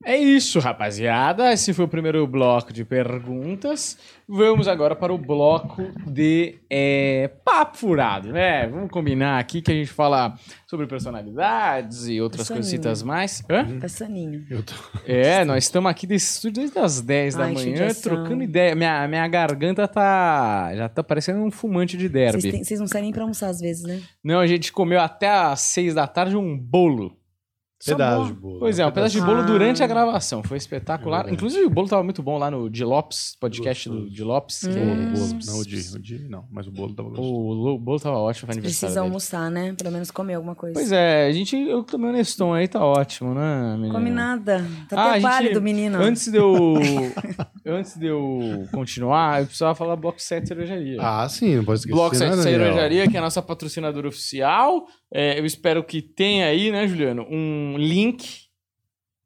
É 0.04 0.18
isso, 0.18 0.60
rapaziada. 0.60 1.52
Esse 1.54 1.74
foi 1.74 1.86
o 1.86 1.88
primeiro 1.88 2.26
bloco 2.26 2.74
de 2.74 2.84
perguntas. 2.84 3.98
Vamos 4.28 4.68
agora 4.68 4.96
para 4.96 5.14
o 5.14 5.18
bloco 5.18 5.84
de 6.08 6.56
é, 6.70 7.30
papo 7.44 7.78
furado, 7.78 8.32
né? 8.32 8.68
Vamos 8.68 8.90
combinar 8.90 9.38
aqui 9.40 9.62
que 9.62 9.72
a 9.72 9.76
gente 9.76 9.92
fala 9.92 10.36
sobre 10.66 10.88
personalidades 10.88 12.08
e 12.08 12.22
outras 12.22 12.48
coisitas 12.48 13.04
mais. 13.04 13.44
Hã? 13.50 13.80
Passaninho. 13.80 14.46
Eu 14.50 14.64
tô... 14.64 14.74
É, 15.06 15.44
nós 15.44 15.66
estamos 15.66 15.92
aqui 15.92 16.08
desse 16.08 16.36
estúdio 16.36 16.62
desde 16.62 16.80
as 16.80 17.02
10 17.02 17.36
da 17.36 17.44
Ai, 17.44 17.54
manhã, 17.54 17.70
judiação. 17.70 18.02
trocando 18.16 18.44
ideia. 18.44 18.74
Minha, 18.74 19.08
minha 19.08 19.28
garganta 19.28 19.88
tá. 19.88 20.72
Já 20.76 20.90
tá 20.90 21.04
parecendo 21.04 21.44
um 21.44 21.52
fumante 21.52 21.98
de 21.98 22.08
derby. 22.08 22.64
vocês 22.64 22.80
não 22.80 22.88
saem 22.88 23.04
nem 23.04 23.12
pra 23.12 23.24
almoçar 23.24 23.50
às 23.50 23.60
vezes, 23.60 23.84
né? 23.84 24.02
Não, 24.24 24.40
a 24.40 24.48
gente 24.48 24.72
comeu 24.72 25.00
até 25.00 25.30
às 25.30 25.60
6 25.62 25.94
da 25.94 26.08
tarde 26.08 26.38
um 26.38 26.58
bolo. 26.58 27.21
Pedaço 27.86 28.26
de 28.28 28.34
bolo. 28.34 28.60
Pois 28.60 28.78
é, 28.80 28.86
um 28.86 28.92
pedaço 28.92 29.16
de 29.16 29.22
Ah. 29.22 29.26
bolo 29.26 29.44
durante 29.46 29.84
a 29.84 29.88
gravação. 29.88 30.44
Foi 30.44 30.58
espetacular. 30.58 31.28
É. 31.28 31.32
Inclusive, 31.32 31.66
o 31.66 31.70
bolo 31.70 31.88
tava 31.88 32.04
muito 32.04 32.22
bom 32.22 32.38
lá 32.38 32.52
no 32.52 32.70
Di 32.70 32.84
Lopes, 32.84 33.36
podcast 33.40 33.90
do. 33.90 34.10
Di 34.10 34.24
Lopes. 34.24 34.60
que 34.62 34.68
Bolo, 34.68 34.80
é- 34.80 34.94
o 34.94 35.12
bolo. 35.14 35.40
Não, 35.46 35.60
o 35.60 35.66
dia, 35.66 35.82
o 35.96 36.00
dia 36.00 36.26
não, 36.30 36.46
mas 36.52 36.68
o 36.68 36.72
bolo 36.72 36.94
tava 36.94 37.10
gostoso. 37.10 37.30
O 37.32 37.54
lo- 37.54 37.80
bolo 37.80 38.00
tava 38.00 38.18
ótimo, 38.18 38.46
foi 38.48 38.54
aniversário 38.56 38.62
Precisa 38.62 38.88
dele. 38.88 39.00
almoçar, 39.00 39.50
né? 39.52 39.74
Pelo 39.78 39.92
menos 39.92 40.12
comer 40.12 40.36
alguma 40.36 40.56
coisa. 40.56 40.74
Pois 40.74 40.92
é, 40.92 41.28
a 41.28 41.32
gente, 41.32 41.56
eu 41.56 41.84
tomei 41.84 42.10
um 42.10 42.14
Neston 42.14 42.54
aí, 42.54 42.68
tá 42.68 42.86
ótimo, 42.86 43.34
né, 43.34 43.74
menino? 43.76 43.94
Come 43.94 44.10
nada. 44.10 44.66
Tá 44.90 44.96
Ah, 44.98 45.04
até 45.10 45.14
gente- 45.20 45.24
pálido, 45.30 45.62
menino. 45.62 45.98
Antes 45.98 46.32
de 46.32 46.38
eu, 46.38 46.76
antes 47.66 47.98
de 47.98 48.08
eu 48.08 48.68
continuar, 48.72 49.42
eu 49.42 49.46
precisava 49.48 49.76
falar 49.76 49.96
Bloco 49.96 50.22
7 50.22 50.48
Cervejaria. 50.48 50.98
Ah, 51.02 51.28
sim, 51.30 51.56
não 51.58 51.64
pode 51.66 51.80
esquecer. 51.80 51.96
Bloco 51.96 52.16
7 52.16 52.30
né, 52.30 52.36
Daniel? 52.44 52.60
Cervejaria, 52.60 53.08
que 53.08 53.16
é 53.16 53.20
a 53.20 53.24
nossa 53.24 53.42
patrocinadora 53.42 54.08
oficial. 54.08 54.86
É, 55.14 55.38
eu 55.40 55.46
espero 55.46 55.84
que 55.84 56.02
tenha 56.02 56.46
aí, 56.46 56.72
né, 56.72 56.88
Juliano, 56.88 57.26
um 57.30 57.76
link, 57.78 58.44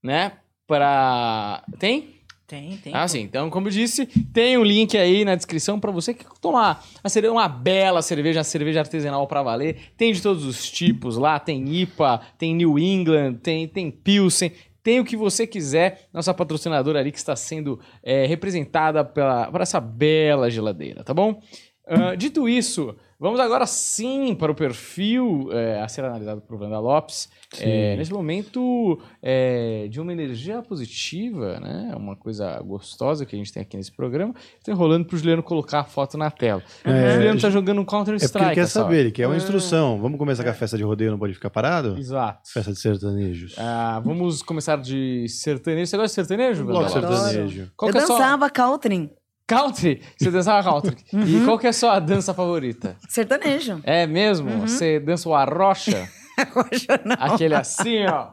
né, 0.04 0.34
pra... 0.68 1.64
Tem? 1.80 2.16
Tem, 2.48 2.78
tem. 2.78 2.94
Ah, 2.94 3.08
sim. 3.08 3.22
Então, 3.22 3.50
como 3.50 3.68
eu 3.68 3.72
disse, 3.72 4.06
tem 4.32 4.56
o 4.56 4.64
link 4.64 4.96
aí 4.96 5.26
na 5.26 5.34
descrição 5.34 5.80
pra 5.80 5.90
você 5.92 6.14
que 6.14 6.24
tomar 6.40 6.84
uma, 7.04 7.10
cerve- 7.10 7.30
uma 7.30 7.48
bela 7.48 8.04
cerveja, 8.04 8.40
uma 8.40 8.44
cerveja 8.44 8.82
artesanal 8.82 9.26
pra 9.26 9.42
valer. 9.42 9.78
Tem 9.98 10.14
de 10.14 10.22
todos 10.22 10.46
os 10.46 10.70
tipos 10.70 11.18
lá, 11.18 11.40
tem 11.40 11.68
IPA, 11.68 12.22
tem 12.38 12.54
New 12.54 12.78
England, 12.78 13.36
tem, 13.42 13.68
tem 13.68 13.90
Pilsen, 13.90 14.52
tem 14.84 15.00
o 15.00 15.06
que 15.06 15.18
você 15.18 15.48
quiser. 15.48 16.08
Nossa 16.14 16.36
patrocinadora 16.36 17.00
ali 17.00 17.12
que 17.12 17.18
está 17.18 17.36
sendo 17.36 17.80
é, 18.04 18.28
representada 18.28 19.04
pela, 19.04 19.50
por 19.52 19.62
essa 19.62 19.80
bela 19.82 20.48
geladeira, 20.50 21.04
tá 21.04 21.16
bom? 21.16 21.42
Ah, 21.88 22.14
dito 22.14 22.48
isso, 22.48 22.96
vamos 23.20 23.40
agora 23.40 23.66
sim 23.66 24.36
para 24.36 24.52
o 24.52 24.56
perfil 24.56 25.50
é, 25.52 25.82
a 25.82 25.88
ser 25.88 26.04
analisado 26.04 26.42
por 26.42 26.62
Wanda 26.62 26.80
Lopes. 26.80 27.30
É, 27.60 27.96
nesse 27.96 28.12
momento 28.12 29.00
é, 29.22 29.88
de 29.90 30.02
uma 30.02 30.12
energia 30.12 30.62
positiva, 30.62 31.60
né? 31.60 31.94
Uma 31.96 32.16
coisa 32.16 32.60
gostosa 32.62 33.26
que 33.26 33.36
a 33.36 33.40
gente 33.40 33.52
tem 33.54 33.62
aqui 33.62 33.78
nesse 33.78 33.92
programa. 33.92 34.34
Estou 34.58 34.74
enrolando 34.74 35.06
pro 35.06 35.18
Juliano 35.18 35.42
colocar 35.42 35.80
a 35.82 35.84
foto 35.86 36.18
na 36.18 36.30
tela. 36.30 36.62
É, 36.84 37.10
o 37.10 37.14
Juliano 37.14 37.40
tá 37.40 37.50
jogando 37.50 37.80
um 37.82 37.86
Counter 37.86 38.14
É 38.16 38.18
porque 38.18 38.26
Strike. 38.26 38.46
ele 38.48 38.56
quer 38.56 38.68
saber, 38.68 39.00
ele 39.00 39.12
quer 39.12 39.28
uma 39.28 39.34
Ah. 39.36 39.38
instrução. 39.38 40.00
Vamos 40.02 40.18
começar 40.18 40.44
com 40.44 40.50
a 40.50 40.54
festa 40.54 40.78
de 40.78 40.84
rodeio, 40.84 41.12
não 41.12 41.20
pode 41.20 41.34
ficar 41.34 41.50
parado? 41.50 41.98
Exato. 41.98 42.52
Festa 42.52 42.72
de 42.74 42.80
sertanejos. 42.80 43.56
Ah, 43.58 44.02
vamos 44.04 44.42
começar 44.42 44.78
de 44.78 45.28
sertanejo. 45.30 45.88
Você 45.88 45.98
gosta 45.98 46.22
de 46.22 46.28
sertanejo, 46.28 46.62
Wanda 46.66 46.74
Lopes? 46.80 46.92
Sertanejo. 46.94 47.72
Qual 47.78 47.90
eu 47.90 47.94
que 47.94 47.98
é 48.00 48.02
dançava 48.02 48.50
country. 48.50 49.10
Country? 49.48 50.02
Você 50.18 50.32
dançava 50.32 50.64
country. 50.70 50.98
E 51.14 51.36
Uhum. 51.36 51.46
qual 51.46 51.60
que 51.60 51.68
é 51.68 51.70
a 51.70 51.74
sua 51.74 52.00
dança 52.00 52.34
favorita? 52.34 52.96
Sertanejo. 53.08 53.80
É 53.84 54.08
mesmo? 54.08 54.50
Uhum. 54.50 54.62
Você 54.68 55.00
dança 55.00 55.30
o 55.30 55.36
arrocha? 55.36 56.10
Rocha 56.54 57.02
não. 57.06 57.16
Aquele 57.20 57.56
assim, 57.56 58.06
ó. 58.06 58.30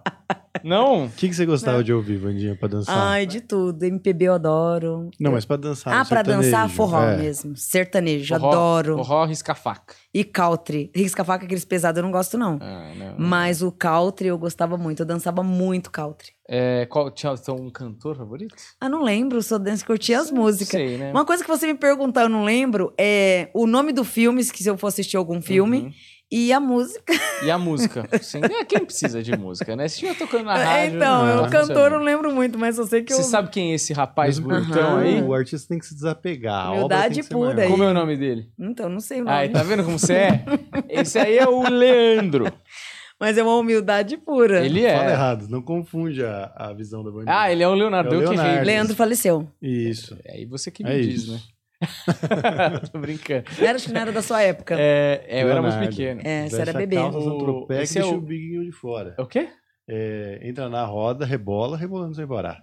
Não? 0.63 1.07
O 1.07 1.11
que, 1.11 1.29
que 1.29 1.35
você 1.35 1.47
gostava 1.47 1.83
de 1.83 1.93
ouvir, 1.93 2.19
Vandinha, 2.19 2.55
pra 2.55 2.69
dançar? 2.69 2.97
Ai, 2.97 3.27
de 3.27 3.41
tudo. 3.41 3.83
MPB 3.85 4.27
eu 4.27 4.35
adoro. 4.35 5.11
Não, 5.19 5.33
mas 5.33 5.45
pra 5.45 5.57
dançar. 5.57 5.95
Ah, 5.95 6.05
pra 6.05 6.23
dançar 6.23 6.69
forró 6.69 7.03
É. 7.03 7.17
mesmo. 7.17 7.57
Sertanejo, 7.57 8.35
Forró- 8.35 8.49
adoro. 8.51 8.97
Forró 8.99 9.25
risca-faca. 9.25 9.95
E 10.13 10.23
country. 10.23 10.91
Risca-faca, 10.95 11.47
aqueles 11.47 11.65
pesados, 11.65 11.97
eu 11.99 12.03
não 12.05 12.13
gosto, 12.13 12.37
não. 12.37 12.59
Ah, 12.61 12.93
não. 12.95 13.15
Mas 13.19 13.63
o 13.63 13.73
country 13.73 14.29
eu 14.29 14.37
gostava 14.39 14.77
muito. 14.77 15.01
Eu 15.01 15.07
dançava 15.07 15.43
muito 15.43 15.91
country. 15.91 16.33
É, 16.49 16.85
qual 16.87 17.11
tinha 17.11 17.33
um 17.59 17.71
cantor 17.71 18.15
favorito? 18.17 18.55
Ah, 18.79 18.89
não 18.89 19.03
lembro, 19.03 19.43
só 19.43 19.57
dança 19.59 19.85
curtia 19.87 20.21
as 20.21 20.31
músicas. 20.31 20.69
Sei, 20.69 20.99
né? 20.99 21.11
Uma 21.13 21.25
coisa 21.25 21.43
que 21.43 21.49
você 21.49 21.67
me 21.67 21.75
perguntar, 21.75 22.23
eu 22.23 22.29
não 22.29 22.45
lembro, 22.45 22.93
é 23.01 23.49
o 23.55 23.67
nome 23.67 23.91
do 23.91 24.05
filme, 24.05 24.45
que 24.45 24.63
se 24.63 24.69
eu 24.69 24.77
for 24.77 24.89
assistir 24.89 25.17
algum 25.17 25.41
filme, 25.41 25.79
Uhum. 25.79 25.93
E 26.33 26.51
a 26.51 26.59
música. 26.59 27.13
E 27.45 27.51
a 27.51 27.59
música? 27.59 28.09
Sim, 28.23 28.41
é, 28.43 28.65
quem 28.65 28.85
precisa 28.85 29.23
de 29.23 29.37
música, 29.37 29.77
né? 29.77 29.87
Se 29.87 29.97
estiver 29.97 30.17
tocando 30.17 30.47
na 30.47 30.57
rádio... 30.57 30.97
então, 30.97 31.27
não 31.27 31.39
o 31.39 31.43
tá 31.43 31.51
cantor 31.51 31.93
eu 31.93 31.99
não 31.99 32.05
lembro 32.05 32.33
muito, 32.33 32.59
mas 32.59 32.79
eu 32.79 32.87
sei 32.87 33.03
que 33.03 33.13
eu. 33.13 33.19
Você 33.19 33.25
sabe 33.25 33.51
quem 33.51 33.73
é 33.73 33.75
esse 33.75 33.93
rapaz 33.93 34.39
bonitão 34.39 34.95
Aham. 34.95 35.01
aí? 35.01 35.23
O 35.23 35.35
artista 35.35 35.69
tem 35.69 35.79
que 35.79 35.85
se 35.85 35.95
desapegar. 35.95 36.73
Humildade 36.73 37.23
pura 37.25 37.63
aí. 37.63 37.69
Como 37.69 37.83
é 37.85 37.91
o 37.91 37.95
nome 37.95 38.17
dele? 38.17 38.49
Então, 38.59 38.89
não 38.89 39.01
sei 39.01 39.21
o 39.21 39.25
nome. 39.25 39.37
Ai, 39.37 39.49
tá 39.51 39.63
vendo 39.63 39.85
como 39.85 39.99
você 39.99 40.15
é? 40.15 40.45
Esse 40.89 41.19
aí 41.19 41.37
é 41.37 41.47
o 41.47 41.69
Leandro. 41.69 42.51
Mas 43.21 43.39
é 43.39 43.43
uma 43.43 43.55
humildade 43.57 44.17
pura. 44.17 44.65
Ele 44.65 44.81
Fala 44.83 45.05
é. 45.05 45.13
errado, 45.13 45.49
não 45.49 45.63
confunde 45.63 46.25
a, 46.25 46.51
a 46.57 46.73
visão 46.73 47.05
da 47.05 47.11
bandida. 47.11 47.31
Ah, 47.39 47.53
ele 47.53 47.63
é 47.63 47.69
o 47.69 47.75
Leonardo. 47.75 48.13
É 48.15 48.19
o 48.19 48.23
eu 48.23 48.31
que. 48.31 48.37
Leonardo. 48.37 48.67
Leandro 48.67 48.97
faleceu. 48.97 49.49
Isso. 49.61 50.19
É 50.25 50.39
aí 50.39 50.45
você 50.45 50.71
que 50.73 50.83
me 50.83 50.91
É 50.91 51.01
diz, 51.01 51.23
isso. 51.23 51.33
né? 51.33 51.41
Tô 52.93 52.99
brincando. 52.99 53.45
Não 53.59 53.67
era, 53.67 53.77
acho 53.77 53.87
que 53.87 53.93
não 53.93 54.01
era 54.01 54.13
da 54.13 54.23
sua 54.23 54.43
época. 54.43 54.77
É, 54.79 55.25
é, 55.29 55.43
eu 55.43 55.49
era 55.51 55.61
muito 55.63 55.73
Leonardo. 55.75 55.97
pequeno. 55.97 56.21
É, 56.25 56.49
você 56.49 56.61
era 56.61 56.73
bebê. 56.73 56.97
calça, 56.97 57.19
O- 57.19 57.67
esse 57.71 57.99
é 57.99 58.03
deixa 58.03 58.15
o- 58.15 58.19
o 58.19 58.21
biguinho 58.21 58.65
de 58.65 58.73
fora. 58.73 59.15
O 59.19 59.27
quê? 59.27 59.49
É, 59.89 60.41
entra 60.43 60.69
na 60.69 60.85
roda, 60.85 61.25
rebola, 61.27 61.77
rebolando 61.77 62.15
sem 62.15 62.27
parar. 62.27 62.59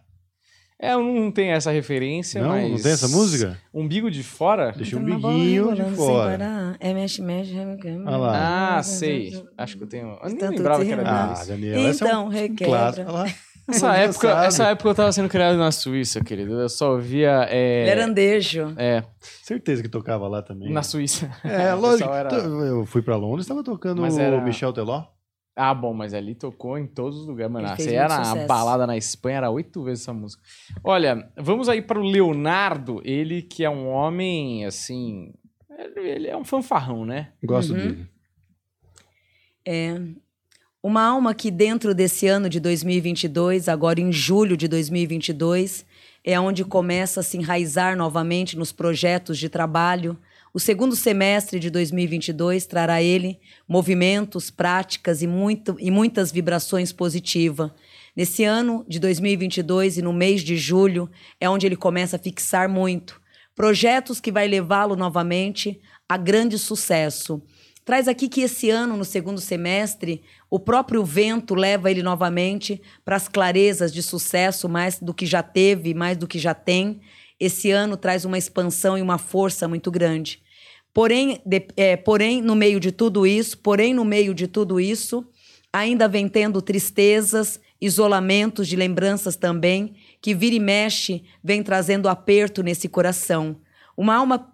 É, 0.82 0.94
eu 0.94 1.04
não 1.04 1.30
tenho 1.30 1.52
essa 1.52 1.72
referência, 1.72 2.42
Não, 2.42 2.52
mas... 2.52 2.72
não 2.72 2.78
tem 2.82 2.94
essa 2.94 3.10
música? 3.10 3.58
Umbigo 3.74 4.10
de 4.10 4.24
fora? 4.24 4.72
Deixa 4.72 4.96
um 4.96 5.02
Entra 5.02 5.14
na 5.16 5.20
bola, 5.20 5.34
biguinho 5.34 5.76
de 5.76 5.84
fora. 5.98 6.78
É, 6.80 6.94
mexe, 6.94 7.22
mexe. 7.22 7.54
Olha 8.06 8.16
lá. 8.18 8.78
Ah, 8.78 8.84
sei. 8.84 9.44
Acho 9.58 9.76
que 9.78 9.84
eu 9.84 9.88
tenho... 9.88 10.18
Eu 10.24 10.30
nem 10.30 10.38
Tanto 10.38 10.56
lembrava 10.58 10.86
que 10.86 10.92
era. 10.94 11.02
Ah. 11.06 11.44
Daniel, 11.46 11.86
essa 11.90 12.06
é 12.06 12.08
Então, 12.08 12.26
um 12.26 12.30
requebra. 12.30 12.66
clássico. 12.68 13.10
Olha 13.12 13.24
lá. 13.24 13.26
Essa 13.76 13.96
época, 13.96 14.28
sabe. 14.30 14.48
essa 14.48 14.64
época 14.70 14.90
eu 14.90 14.96
tava 14.96 15.12
sendo 15.12 15.30
criado 15.30 15.58
na 15.58 15.72
Suíça, 15.72 16.24
querido. 16.24 16.60
Eu 16.60 16.70
só 16.70 16.94
ouvia... 16.94 17.46
É, 17.50 17.86
Lerandejo. 17.86 18.74
é, 18.78 19.04
Certeza 19.44 19.82
que 19.84 19.90
tocava 19.90 20.28
lá 20.28 20.42
também. 20.42 20.72
na 20.72 20.84
Suíça. 20.84 21.30
É, 21.44 21.74
lógico. 21.76 22.10
era- 22.10 22.34
Eu 22.36 22.86
fui 22.86 23.02
pra 23.02 23.16
Londres, 23.16 23.48
tava 23.48 23.64
tocando 23.64 24.02
Mas 24.02 24.16
o 24.18 24.20
era- 24.20 24.42
Michel 24.42 24.74
Teló. 24.74 25.04
Ah, 25.56 25.74
bom, 25.74 25.94
mas 25.94 26.14
ali 26.14 26.36
tocou 26.36 26.78
em 26.78 26.88
todos 26.88 27.20
os 27.20 27.28
lugares, 27.28 27.52
mano. 27.52 27.68
Ele 27.68 27.76
Você 27.76 27.98
na 27.98 28.24
sucesso. 28.24 28.48
balada 28.48 28.88
na 28.88 28.96
Espanha, 28.96 29.38
era 29.38 29.50
oito 29.52 29.84
vezes 29.84 30.04
essa 30.04 30.14
música. 30.14 30.42
Olha, 30.84 31.30
vamos 31.38 31.68
aí 31.68 31.82
para 31.82 32.00
o 32.00 32.04
Leonardo, 32.04 33.02
ele 33.04 33.42
que 33.42 33.66
é 33.66 33.70
um 33.70 33.88
homem, 33.90 34.66
assim... 34.66 35.34
Ele 35.78 36.10
ele 36.10 36.28
é 36.28 36.38
um 36.38 36.46
fanfarrão, 36.46 37.06
né? 37.06 37.34
Gosto 37.44 37.74
Uhum. 37.74 37.78
dele. 37.78 38.08
É. 39.66 39.96
Uma 40.82 41.04
alma 41.04 41.34
que 41.34 41.52
dentro 41.52 41.94
desse 41.94 42.26
ano 42.26 42.48
de 42.48 42.58
2022, 42.58 43.68
agora 43.68 44.00
em 44.00 44.14
julho 44.14 44.56
de 44.56 44.66
2022, 44.66 45.86
é 46.24 46.40
onde 46.40 46.64
começa 46.64 47.20
a 47.20 47.24
se 47.24 47.36
enraizar 47.36 47.98
novamente 47.98 48.58
nos 48.58 48.72
projetos 48.72 49.38
de 49.38 49.50
trabalho. 49.50 50.18
O 50.54 50.60
segundo 50.60 50.96
semestre 50.96 51.60
de 51.60 51.70
2022 51.70 52.66
trará 52.66 53.04
ele 53.04 53.42
movimentos, 53.68 54.50
práticas 54.50 55.22
e, 55.22 55.28
muito, 55.28 55.76
e 55.82 55.92
muitas 55.92 56.32
vibrações 56.32 56.94
positivas. 56.94 57.72
Nesse 58.16 58.46
ano 58.46 58.86
de 58.88 59.00
2022 59.00 59.98
e 59.98 60.02
no 60.02 60.14
mês 60.14 60.42
de 60.42 60.56
julho 60.56 61.10
é 61.42 61.50
onde 61.50 61.66
ele 61.66 61.76
começa 61.76 62.16
a 62.16 62.20
fixar 62.20 62.70
muito 62.70 63.20
projetos 63.60 64.22
que 64.22 64.32
vai 64.32 64.48
levá-lo 64.48 64.96
novamente 64.96 65.82
a 66.08 66.16
grande 66.16 66.58
sucesso 66.58 67.42
traz 67.90 68.08
aqui 68.08 68.30
que 68.30 68.42
esse 68.42 68.70
ano, 68.70 68.96
no 68.96 69.04
segundo 69.04 69.42
semestre, 69.42 70.22
o 70.48 70.60
próprio 70.60 71.04
vento 71.04 71.56
leva 71.56 71.90
ele 71.90 72.04
novamente 72.04 72.80
para 73.04 73.16
as 73.16 73.28
clarezas 73.28 73.92
de 73.92 74.04
sucesso, 74.04 74.70
mais 74.70 75.00
do 75.00 75.12
que 75.12 75.26
já 75.26 75.42
teve, 75.42 75.96
mais 75.96 76.16
do 76.16 76.28
que 76.28 76.38
já 76.38 76.54
tem. 76.54 77.02
Esse 77.40 77.72
ano 77.72 77.98
traz 77.98 78.26
uma 78.26 78.38
expansão 78.38 78.96
e 78.96 79.02
uma 79.02 79.18
força 79.18 79.68
muito 79.68 79.90
grande. 79.90 80.40
Porém, 80.94 81.42
de, 81.44 81.66
é, 81.76 81.98
porém, 81.98 82.44
no 82.44 82.54
meio 82.54 82.80
de 82.80 82.92
tudo 82.92 83.26
isso, 83.26 83.58
porém, 83.58 83.92
no 83.92 84.06
meio 84.06 84.36
de 84.36 84.46
tudo 84.46 84.80
isso, 84.80 85.26
ainda 85.74 86.08
vem 86.08 86.28
tendo 86.28 86.62
tristezas, 86.62 87.60
isolamentos 87.82 88.68
de 88.68 88.76
lembranças 88.76 89.36
também, 89.36 89.96
que 90.22 90.36
vira 90.36 90.54
e 90.54 90.60
mexe, 90.60 91.24
vem 91.44 91.64
trazendo 91.64 92.08
aperto 92.08 92.62
nesse 92.62 92.88
coração. 92.88 93.58
Uma 93.98 94.18
alma 94.18 94.54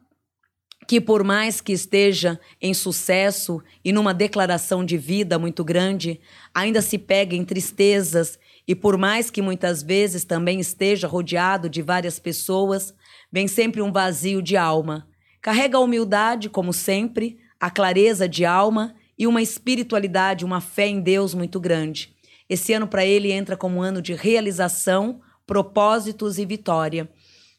que 0.87 1.01
por 1.01 1.23
mais 1.23 1.61
que 1.61 1.73
esteja 1.73 2.39
em 2.61 2.73
sucesso 2.73 3.61
e 3.83 3.91
numa 3.91 4.13
declaração 4.13 4.85
de 4.85 4.97
vida 4.97 5.39
muito 5.39 5.63
grande, 5.63 6.19
ainda 6.53 6.81
se 6.81 6.97
pega 6.97 7.35
em 7.35 7.43
tristezas 7.43 8.37
e 8.67 8.73
por 8.73 8.97
mais 8.97 9.29
que 9.29 9.41
muitas 9.41 9.83
vezes 9.83 10.23
também 10.23 10.59
esteja 10.59 11.07
rodeado 11.07 11.69
de 11.69 11.81
várias 11.81 12.19
pessoas, 12.19 12.93
vem 13.31 13.47
sempre 13.47 13.81
um 13.81 13.91
vazio 13.91 14.41
de 14.41 14.57
alma. 14.57 15.07
Carrega 15.41 15.77
a 15.77 15.81
humildade, 15.81 16.49
como 16.49 16.73
sempre, 16.73 17.37
a 17.59 17.69
clareza 17.69 18.27
de 18.27 18.45
alma 18.45 18.95
e 19.17 19.27
uma 19.27 19.41
espiritualidade, 19.41 20.43
uma 20.43 20.59
fé 20.59 20.87
em 20.87 20.99
Deus 20.99 21.33
muito 21.33 21.59
grande. 21.59 22.15
Esse 22.49 22.73
ano 22.73 22.87
para 22.87 23.05
ele 23.05 23.31
entra 23.31 23.55
como 23.55 23.77
um 23.77 23.81
ano 23.81 24.01
de 24.01 24.13
realização, 24.13 25.21
propósitos 25.45 26.37
e 26.37 26.45
vitória. 26.45 27.09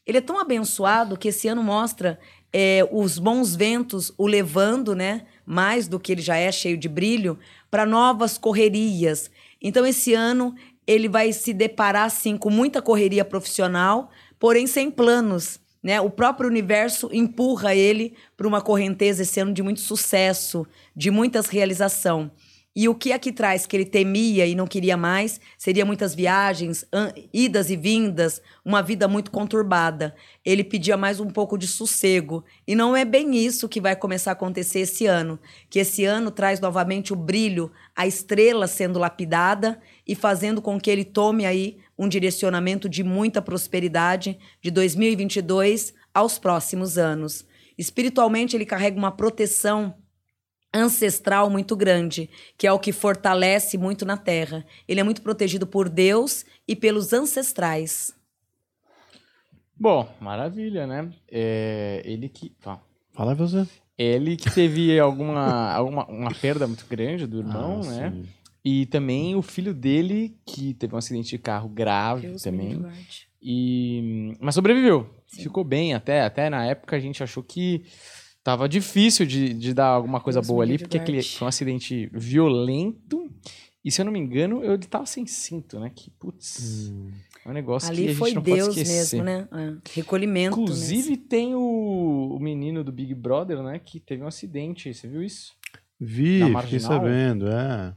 Ele 0.05 0.19
é 0.19 0.21
tão 0.21 0.39
abençoado 0.39 1.17
que 1.17 1.27
esse 1.27 1.47
ano 1.49 1.61
mostra 1.61 2.17
é, 2.51 2.87
os 2.91 3.19
bons 3.19 3.55
ventos 3.55 4.11
o 4.17 4.27
levando, 4.27 4.95
né? 4.95 5.23
Mais 5.45 5.87
do 5.87 5.99
que 5.99 6.11
ele 6.11 6.21
já 6.21 6.37
é 6.37 6.51
cheio 6.51 6.77
de 6.77 6.89
brilho, 6.89 7.37
para 7.69 7.85
novas 7.85 8.37
correrias. 8.37 9.29
Então, 9.61 9.85
esse 9.85 10.13
ano 10.13 10.55
ele 10.85 11.09
vai 11.09 11.33
se 11.33 11.53
deparar 11.53 12.05
assim 12.05 12.37
com 12.37 12.49
muita 12.49 12.81
correria 12.81 13.25
profissional, 13.25 14.09
porém 14.39 14.65
sem 14.65 14.89
planos. 14.89 15.59
Né? 15.83 15.99
O 16.01 16.09
próprio 16.09 16.49
universo 16.49 17.09
empurra 17.11 17.75
ele 17.75 18.13
para 18.35 18.47
uma 18.47 18.61
correnteza 18.61 19.21
esse 19.21 19.39
ano 19.39 19.53
de 19.53 19.61
muito 19.61 19.81
sucesso, 19.81 20.65
de 20.95 21.11
muitas 21.11 21.47
realização. 21.47 22.31
E 22.79 22.87
o 22.87 22.93
que 22.93 23.11
aqui 23.11 23.31
traz 23.31 23.65
que 23.65 23.75
ele 23.75 23.85
temia 23.85 24.45
e 24.45 24.53
não 24.53 24.67
queria 24.67 24.95
mais 24.95 25.41
seria 25.57 25.83
muitas 25.83 26.13
viagens, 26.13 26.85
idas 27.33 27.71
e 27.71 27.75
vindas, 27.75 28.39
uma 28.63 28.83
vida 28.83 29.07
muito 29.07 29.31
conturbada. 29.31 30.13
Ele 30.45 30.63
pedia 30.63 30.95
mais 30.95 31.19
um 31.19 31.27
pouco 31.27 31.57
de 31.57 31.65
sossego. 31.65 32.45
E 32.67 32.75
não 32.75 32.95
é 32.95 33.03
bem 33.03 33.35
isso 33.35 33.67
que 33.67 33.81
vai 33.81 33.95
começar 33.95 34.29
a 34.29 34.33
acontecer 34.33 34.81
esse 34.81 35.07
ano. 35.07 35.39
Que 35.71 35.79
esse 35.79 36.05
ano 36.05 36.29
traz 36.29 36.59
novamente 36.59 37.11
o 37.11 37.15
brilho, 37.15 37.71
a 37.95 38.05
estrela 38.05 38.67
sendo 38.67 38.99
lapidada 38.99 39.81
e 40.07 40.13
fazendo 40.13 40.61
com 40.61 40.79
que 40.79 40.91
ele 40.91 41.03
tome 41.03 41.47
aí 41.47 41.79
um 41.97 42.07
direcionamento 42.07 42.87
de 42.87 43.03
muita 43.03 43.41
prosperidade 43.41 44.37
de 44.61 44.69
2022 44.69 45.95
aos 46.13 46.37
próximos 46.37 46.95
anos. 46.95 47.43
Espiritualmente, 47.75 48.55
ele 48.55 48.67
carrega 48.67 48.99
uma 48.99 49.09
proteção 49.09 49.95
ancestral 50.77 51.49
muito 51.49 51.75
grande, 51.75 52.29
que 52.57 52.67
é 52.67 52.71
o 52.71 52.79
que 52.79 52.91
fortalece 52.91 53.77
muito 53.77 54.05
na 54.05 54.15
terra. 54.15 54.65
Ele 54.87 54.99
é 54.99 55.03
muito 55.03 55.21
protegido 55.21 55.65
por 55.65 55.89
Deus 55.89 56.45
e 56.67 56.75
pelos 56.75 57.13
ancestrais. 57.13 58.15
Bom, 59.79 60.09
maravilha, 60.19 60.87
né? 60.87 61.09
É, 61.29 62.01
ele 62.05 62.29
que. 62.29 62.49
Tá. 62.49 62.79
Fala 63.13 63.35
você. 63.35 63.67
Ele 63.97 64.37
que 64.37 64.51
teve 64.53 64.99
alguma, 64.99 65.71
alguma 65.71 66.05
uma 66.05 66.33
perda 66.33 66.67
muito 66.67 66.85
grande 66.87 67.25
do 67.25 67.39
irmão, 67.39 67.81
ah, 67.83 67.87
né? 67.87 68.11
Sim. 68.11 68.25
E 68.63 68.85
também 68.87 69.35
o 69.35 69.41
filho 69.41 69.73
dele, 69.73 70.37
que 70.45 70.73
teve 70.73 70.93
um 70.93 70.97
acidente 70.97 71.29
de 71.29 71.37
carro 71.37 71.69
grave 71.69 72.27
Deus 72.27 72.41
também. 72.41 72.85
E, 73.41 74.35
mas 74.41 74.55
sobreviveu. 74.55 75.09
Sim. 75.25 75.43
Ficou 75.43 75.63
bem 75.63 75.93
até. 75.93 76.21
Até 76.21 76.49
na 76.49 76.65
época 76.65 76.95
a 76.95 76.99
gente 76.99 77.23
achou 77.23 77.41
que 77.41 77.85
tava 78.47 78.69
difícil 78.69 79.25
de, 79.25 79.53
de 79.53 79.73
dar 79.73 79.87
alguma 79.87 80.21
coisa 80.21 80.39
Deus 80.39 80.47
boa 80.47 80.63
ali, 80.63 80.77
porque 80.77 80.97
aquele, 80.97 81.21
foi 81.21 81.45
um 81.45 81.49
acidente 81.49 82.09
violento. 82.13 83.29
E 83.83 83.91
se 83.91 83.99
eu 83.99 84.05
não 84.05 84.11
me 84.11 84.19
engano, 84.19 84.63
eu, 84.63 84.75
ele 84.75 84.85
tava 84.85 85.05
sem 85.05 85.27
cinto, 85.27 85.77
né? 85.77 85.91
Que, 85.93 86.09
putz, 86.11 86.89
hum. 86.89 87.11
é 87.45 87.49
um 87.49 87.53
negócio 87.53 87.89
ali 87.89 88.05
que 88.05 88.11
a 88.11 88.15
foi 88.15 88.29
gente 88.29 88.35
não 88.37 88.43
Deus 88.43 88.67
pode 88.69 88.79
esquecer. 88.79 89.21
mesmo, 89.21 89.25
né? 89.25 89.49
É. 89.51 89.89
Recolhimento. 89.93 90.61
Inclusive, 90.61 91.09
nesse. 91.09 91.17
tem 91.17 91.55
o, 91.55 92.37
o 92.37 92.39
menino 92.39 92.85
do 92.85 92.91
Big 92.93 93.13
Brother, 93.13 93.61
né? 93.61 93.79
Que 93.79 93.99
teve 93.99 94.23
um 94.23 94.27
acidente. 94.27 94.93
Você 94.93 95.09
viu 95.09 95.21
isso? 95.21 95.53
Vi, 95.99 96.39
fiquei 96.61 96.79
sabendo, 96.79 97.49
é. 97.49 97.93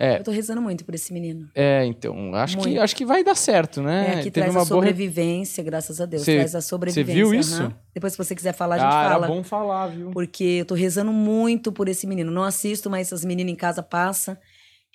É. 0.00 0.20
Eu 0.20 0.22
tô 0.22 0.30
rezando 0.30 0.62
muito 0.62 0.84
por 0.84 0.94
esse 0.94 1.12
menino. 1.12 1.50
É, 1.52 1.84
então, 1.84 2.32
acho, 2.36 2.56
que, 2.58 2.78
acho 2.78 2.94
que 2.94 3.04
vai 3.04 3.24
dar 3.24 3.34
certo, 3.34 3.82
né? 3.82 4.06
É, 4.06 4.16
que 4.18 4.30
Teve 4.30 4.42
traz 4.42 4.54
uma 4.54 4.62
a 4.62 4.64
sobrevivência, 4.64 5.60
boa... 5.60 5.72
graças 5.72 6.00
a 6.00 6.06
Deus. 6.06 6.22
Cê, 6.22 6.36
traz 6.36 6.54
a 6.54 6.60
sobrevivência. 6.60 7.12
Você 7.12 7.18
viu 7.20 7.34
isso? 7.34 7.64
Uhum. 7.64 7.72
Depois, 7.92 8.12
se 8.12 8.18
você 8.18 8.32
quiser 8.32 8.52
falar, 8.52 8.76
a 8.76 8.78
gente 8.78 8.94
ah, 8.94 9.10
fala. 9.10 9.26
Era 9.26 9.34
bom 9.34 9.42
falar, 9.42 9.88
viu? 9.88 10.10
Porque 10.12 10.44
eu 10.44 10.64
tô 10.64 10.76
rezando 10.76 11.12
muito 11.12 11.72
por 11.72 11.88
esse 11.88 12.06
menino. 12.06 12.30
Não 12.30 12.44
assisto, 12.44 12.88
mas 12.88 13.12
as 13.12 13.24
meninas 13.24 13.52
em 13.52 13.56
casa 13.56 13.82
passam. 13.82 14.38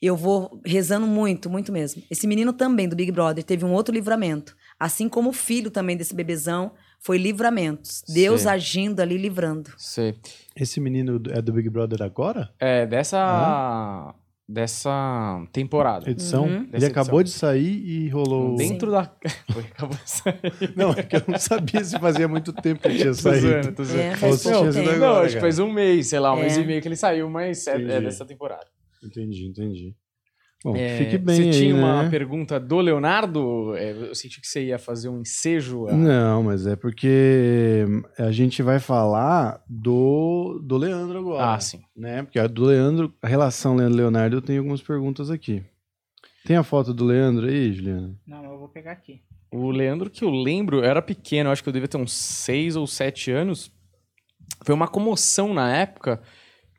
Eu 0.02 0.16
vou 0.16 0.62
rezando 0.66 1.06
muito, 1.06 1.50
muito 1.50 1.72
mesmo. 1.74 2.02
Esse 2.10 2.26
menino 2.26 2.54
também, 2.54 2.88
do 2.88 2.96
Big 2.96 3.12
Brother, 3.12 3.44
teve 3.44 3.66
um 3.66 3.74
outro 3.74 3.94
livramento. 3.94 4.56
Assim 4.80 5.10
como 5.10 5.32
o 5.32 5.34
filho 5.34 5.70
também 5.70 5.98
desse 5.98 6.16
bebezão, 6.16 6.72
foi 7.00 7.18
livramentos. 7.18 8.04
Deus 8.08 8.42
Sei. 8.42 8.52
agindo 8.52 9.02
ali, 9.02 9.18
livrando. 9.18 9.70
Sei. 9.78 10.16
Esse 10.56 10.80
menino 10.80 11.22
é 11.30 11.42
do 11.42 11.52
Big 11.52 11.70
Brother 11.70 12.02
agora? 12.02 12.54
É, 12.58 12.86
dessa. 12.86 13.18
Ah 13.20 14.13
dessa 14.48 15.46
temporada. 15.52 16.10
Edição? 16.10 16.46
Uhum. 16.46 16.70
Ele 16.72 16.86
acabou 16.86 17.22
edição. 17.22 17.50
de 17.52 17.58
sair 17.58 17.86
e 17.86 18.10
rolou. 18.10 18.56
Dentro 18.56 18.88
Sim. 18.88 18.94
da. 18.94 19.16
Foi, 19.52 19.64
acabou 19.64 19.98
de 19.98 20.10
sair. 20.10 20.74
Não, 20.76 20.92
é 20.92 21.04
que 21.04 21.16
eu 21.16 21.24
não 21.28 21.40
sabia 21.40 21.84
se 21.84 21.98
fazia 22.00 22.28
muito 22.28 22.54
tempo 22.54 22.82
que 22.82 22.96
tinha 22.98 23.14
saído. 23.14 23.48
tô 23.48 23.50
zoando, 23.50 23.76
tô 23.76 23.84
zoando. 23.84 24.02
É, 24.02 24.16
faz 24.16 24.46
não, 24.46 24.72
tempo. 24.72 25.00
não, 25.00 25.16
acho 25.18 25.36
que 25.36 25.42
faz 25.42 25.60
um 25.60 25.72
mês, 25.72 26.08
sei 26.08 26.20
lá, 26.20 26.34
um 26.34 26.40
é. 26.40 26.42
mês 26.42 26.58
e 26.58 26.64
meio 26.64 26.82
que 26.82 26.88
ele 26.88 26.96
saiu, 26.96 27.30
mas 27.30 27.66
é, 27.68 27.76
é 27.76 28.02
dessa 28.02 28.26
temporada. 28.26 28.68
Entendi, 29.04 29.48
entendi. 29.48 29.96
Bom, 30.64 30.78
é, 30.78 30.98
fique 30.98 31.18
bem 31.18 31.36
Você 31.36 31.42
aí, 31.44 31.52
tinha 31.52 31.74
né? 31.74 31.84
uma 31.84 32.10
pergunta 32.10 32.58
do 32.58 32.80
Leonardo? 32.80 33.76
É, 33.76 33.92
eu 33.92 34.16
senti 34.16 34.40
que 34.40 34.48
você 34.48 34.64
ia 34.64 34.80
fazer 34.80 35.10
um 35.10 35.20
ensejo. 35.20 35.88
A... 35.88 35.94
Não, 35.94 36.44
mas 36.44 36.66
é 36.66 36.78
porque 36.78 37.86
a 38.18 38.32
gente 38.32 38.64
vai 38.64 38.80
falar 38.80 39.62
do, 39.68 40.62
do 40.64 40.78
Leandro 40.78 41.20
agora. 41.20 41.54
Ah, 41.54 41.60
sim. 41.60 41.82
Né? 41.94 42.24
Porque 42.24 42.40
a 42.40 42.48
do 42.48 42.64
Leandro, 42.64 43.14
a 43.22 43.28
relação 43.28 43.76
Leandro-Leonardo, 43.76 44.38
eu 44.38 44.42
tenho 44.42 44.60
algumas 44.60 44.82
perguntas 44.82 45.30
aqui. 45.30 45.62
Tem 46.46 46.56
a 46.56 46.64
foto 46.64 46.94
do 46.94 47.04
Leandro 47.04 47.46
aí, 47.46 47.74
Juliana? 47.74 48.16
Não, 48.26 48.46
eu 48.46 48.58
vou 48.58 48.70
pegar 48.70 48.94
aqui. 48.94 49.22
O 49.52 49.70
Leandro, 49.70 50.10
que 50.10 50.24
eu 50.24 50.30
lembro, 50.30 50.82
era 50.82 51.02
pequeno, 51.02 51.50
acho 51.50 51.62
que 51.62 51.68
eu 51.68 51.74
devia 51.74 51.90
ter 51.90 51.98
uns 51.98 52.14
6 52.14 52.78
ou 52.78 52.88
7 52.88 53.32
anos. 53.32 53.70
Foi 54.66 54.74
uma 54.74 54.88
comoção 54.88 55.54
na 55.54 55.76
época, 55.76 56.22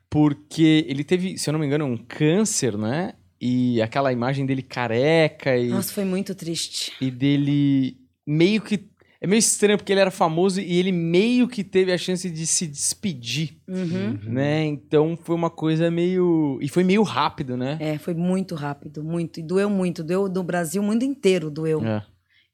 porque 0.09 0.85
ele 0.89 1.03
teve, 1.03 1.37
se 1.37 1.49
eu 1.49 1.53
não 1.53 1.59
me 1.59 1.67
engano, 1.67 1.85
um 1.85 1.97
câncer, 1.97 2.75
né? 2.75 3.13
E 3.39 3.81
aquela 3.81 4.11
imagem 4.11 4.45
dele 4.45 4.61
careca 4.61 5.57
e. 5.57 5.69
Nossa, 5.69 5.91
foi 5.91 6.05
muito 6.05 6.33
triste. 6.33 6.93
E 7.01 7.11
dele 7.11 7.97
meio 8.25 8.61
que. 8.61 8.87
É 9.21 9.27
meio 9.27 9.39
estranho 9.39 9.77
porque 9.77 9.91
ele 9.91 10.01
era 10.01 10.11
famoso 10.11 10.59
e 10.61 10.77
ele 10.77 10.91
meio 10.91 11.47
que 11.47 11.63
teve 11.63 11.91
a 11.91 11.97
chance 11.97 12.29
de 12.29 12.45
se 12.45 12.67
despedir, 12.67 13.57
uhum. 13.67 14.19
né? 14.23 14.65
Então 14.65 15.17
foi 15.19 15.35
uma 15.35 15.49
coisa 15.49 15.89
meio 15.89 16.59
e 16.61 16.67
foi 16.67 16.83
meio 16.83 17.01
rápido, 17.01 17.57
né? 17.57 17.77
É, 17.79 17.97
foi 17.97 18.13
muito 18.13 18.53
rápido, 18.55 19.03
muito 19.03 19.39
e 19.39 19.43
doeu 19.43 19.69
muito, 19.69 20.03
doeu 20.03 20.29
do 20.29 20.43
Brasil 20.43 20.83
mundo 20.83 21.03
inteiro, 21.03 21.49
doeu. 21.49 21.83
É. 21.83 22.03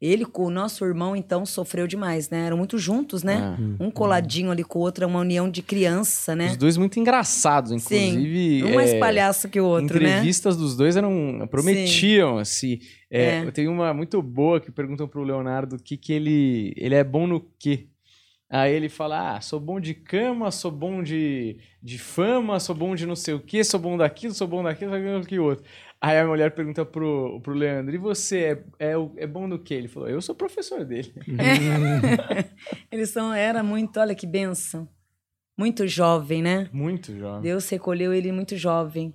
Ele 0.01 0.25
com 0.25 0.45
o 0.45 0.49
nosso 0.49 0.83
irmão, 0.83 1.15
então, 1.15 1.45
sofreu 1.45 1.85
demais, 1.85 2.27
né? 2.27 2.47
Eram 2.47 2.57
muito 2.57 2.75
juntos, 2.79 3.21
né? 3.21 3.55
É. 3.79 3.83
Um 3.83 3.91
coladinho 3.91 4.49
ali 4.49 4.63
com 4.63 4.79
o 4.79 4.81
outro, 4.81 5.03
é 5.03 5.07
uma 5.07 5.19
união 5.19 5.47
de 5.47 5.61
criança, 5.61 6.35
né? 6.35 6.47
Os 6.47 6.57
dois 6.57 6.75
muito 6.75 6.99
engraçados, 6.99 7.71
inclusive. 7.71 8.61
Sim, 8.61 8.63
um 8.63 8.73
mais 8.73 8.93
é, 8.93 8.99
palhaço 8.99 9.47
que 9.47 9.61
o 9.61 9.65
outro, 9.65 9.85
entrevistas 9.85 10.11
né? 10.11 10.17
Entrevistas 10.17 10.57
dos 10.57 10.75
dois 10.75 10.97
eram 10.97 11.47
prometiam, 11.51 12.37
Sim. 12.37 12.41
assim. 12.41 12.79
É, 13.11 13.25
é. 13.39 13.51
Tem 13.51 13.67
uma 13.67 13.93
muito 13.93 14.19
boa 14.23 14.59
que 14.59 14.71
perguntam 14.71 15.07
pro 15.07 15.23
Leonardo 15.23 15.75
o 15.75 15.79
que, 15.79 15.95
que 15.95 16.11
ele, 16.13 16.73
ele 16.75 16.95
é 16.95 17.03
bom 17.03 17.27
no 17.27 17.39
quê. 17.59 17.87
Aí 18.51 18.73
ele 18.73 18.89
fala: 18.89 19.37
Ah, 19.37 19.41
sou 19.41 19.61
bom 19.61 19.79
de 19.79 19.93
cama, 19.93 20.51
sou 20.51 20.69
bom 20.69 21.01
de, 21.01 21.57
de 21.81 21.97
fama, 21.97 22.59
sou 22.59 22.75
bom 22.75 22.93
de 22.93 23.05
não 23.05 23.15
sei 23.15 23.33
o 23.33 23.39
quê, 23.39 23.63
sou 23.63 23.79
bom 23.79 23.95
daquilo, 23.97 24.33
sou 24.33 24.47
bom 24.47 24.61
daquilo, 24.61 24.91
sou 24.91 24.99
bom 24.99 25.21
que 25.21 25.39
outro. 25.39 25.63
Aí 26.03 26.17
a 26.17 26.25
mulher 26.25 26.49
pergunta 26.55 26.83
pro, 26.83 27.39
pro 27.41 27.53
Leandro, 27.53 27.93
e 27.93 27.97
você 27.99 28.63
é, 28.79 28.91
é, 28.91 28.93
é 29.17 29.27
bom 29.27 29.47
do 29.47 29.59
quê? 29.59 29.75
Ele 29.75 29.87
falou, 29.87 30.09
eu 30.09 30.19
sou 30.19 30.33
professor 30.33 30.83
dele. 30.83 31.13
É. 31.37 32.49
Eles 32.91 33.11
são, 33.11 33.31
era 33.31 33.61
muito, 33.61 33.99
olha 33.99 34.15
que 34.15 34.25
benção. 34.25 34.89
Muito 35.55 35.87
jovem, 35.87 36.41
né? 36.41 36.67
Muito 36.73 37.15
jovem. 37.15 37.43
Deus 37.43 37.69
recolheu 37.69 38.11
ele 38.11 38.31
muito 38.31 38.57
jovem. 38.57 39.13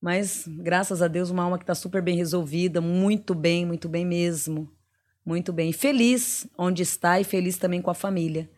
Mas, 0.00 0.46
graças 0.46 1.02
a 1.02 1.08
Deus, 1.08 1.28
uma 1.28 1.42
alma 1.42 1.58
que 1.58 1.64
está 1.64 1.74
super 1.74 2.00
bem 2.00 2.16
resolvida, 2.16 2.80
muito 2.80 3.34
bem, 3.34 3.66
muito 3.66 3.88
bem 3.88 4.06
mesmo. 4.06 4.70
Muito 5.26 5.52
bem. 5.52 5.72
Feliz 5.72 6.46
onde 6.56 6.84
está 6.84 7.18
e 7.18 7.24
feliz 7.24 7.58
também 7.58 7.82
com 7.82 7.90
a 7.90 7.94
família. 7.94 8.48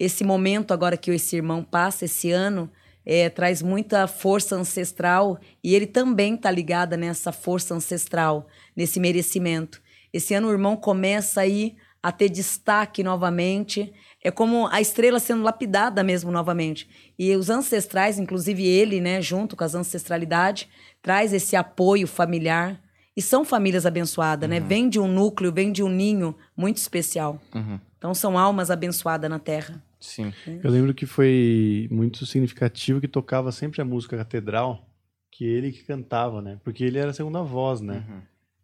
Esse 0.00 0.24
momento 0.24 0.74
agora 0.74 0.96
que 0.96 1.12
esse 1.12 1.36
irmão 1.36 1.62
passa, 1.62 2.06
esse 2.06 2.32
ano, 2.32 2.68
é, 3.06 3.28
traz 3.28 3.60
muita 3.62 4.06
força 4.06 4.56
ancestral 4.56 5.38
e 5.62 5.74
ele 5.74 5.86
também 5.86 6.34
está 6.34 6.50
ligado 6.50 6.96
nessa 6.96 7.32
força 7.32 7.74
ancestral, 7.74 8.46
nesse 8.74 8.98
merecimento. 8.98 9.82
Esse 10.12 10.34
ano 10.34 10.48
o 10.48 10.52
irmão 10.52 10.76
começa 10.76 11.40
aí 11.40 11.76
a 12.02 12.12
ter 12.12 12.28
destaque 12.28 13.02
novamente. 13.02 13.92
É 14.22 14.30
como 14.30 14.68
a 14.68 14.80
estrela 14.80 15.18
sendo 15.18 15.42
lapidada 15.42 16.04
mesmo 16.04 16.30
novamente. 16.30 16.88
E 17.18 17.34
os 17.34 17.50
ancestrais, 17.50 18.18
inclusive 18.18 18.64
ele, 18.66 19.00
né, 19.00 19.20
junto 19.20 19.56
com 19.56 19.64
as 19.64 19.74
ancestralidades, 19.74 20.68
traz 21.02 21.32
esse 21.32 21.56
apoio 21.56 22.06
familiar. 22.06 22.80
E 23.16 23.22
são 23.22 23.44
famílias 23.44 23.86
abençoadas, 23.86 24.50
né? 24.50 24.58
Vem 24.58 24.88
de 24.88 24.98
um 24.98 25.06
núcleo, 25.06 25.52
vem 25.52 25.70
de 25.70 25.82
um 25.82 25.88
ninho 25.88 26.34
muito 26.56 26.78
especial. 26.78 27.40
Uhum. 27.54 27.78
Então 27.96 28.12
são 28.12 28.36
almas 28.36 28.70
abençoadas 28.70 29.30
na 29.30 29.38
terra. 29.38 29.82
Sim. 30.04 30.32
Eu 30.62 30.70
lembro 30.70 30.92
que 30.94 31.06
foi 31.06 31.88
muito 31.90 32.24
significativo 32.26 33.00
que 33.00 33.08
tocava 33.08 33.50
sempre 33.52 33.80
a 33.80 33.84
música 33.84 34.16
catedral, 34.16 34.88
que 35.30 35.44
ele 35.44 35.72
que 35.72 35.82
cantava, 35.82 36.40
né? 36.42 36.58
Porque 36.62 36.84
ele 36.84 36.98
era 36.98 37.10
a 37.10 37.14
segunda 37.14 37.42
voz, 37.42 37.80
né? 37.80 38.04
Uhum. 38.08 38.20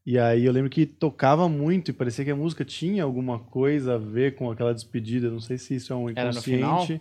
E 0.06 0.18
aí 0.18 0.44
eu 0.44 0.52
lembro 0.52 0.70
que 0.70 0.86
tocava 0.86 1.48
muito 1.48 1.90
e 1.90 1.94
parecia 1.94 2.24
que 2.24 2.30
a 2.30 2.36
música 2.36 2.64
tinha 2.64 3.04
alguma 3.04 3.38
coisa 3.38 3.94
a 3.94 3.98
ver 3.98 4.34
com 4.34 4.50
aquela 4.50 4.72
despedida. 4.74 5.30
Não 5.30 5.40
sei 5.40 5.58
se 5.58 5.74
isso 5.74 5.92
é 5.92 5.96
um 5.96 6.08
Era 6.10 6.24
no 6.24 6.30
inconsciente. 6.30 6.56
final? 6.86 7.00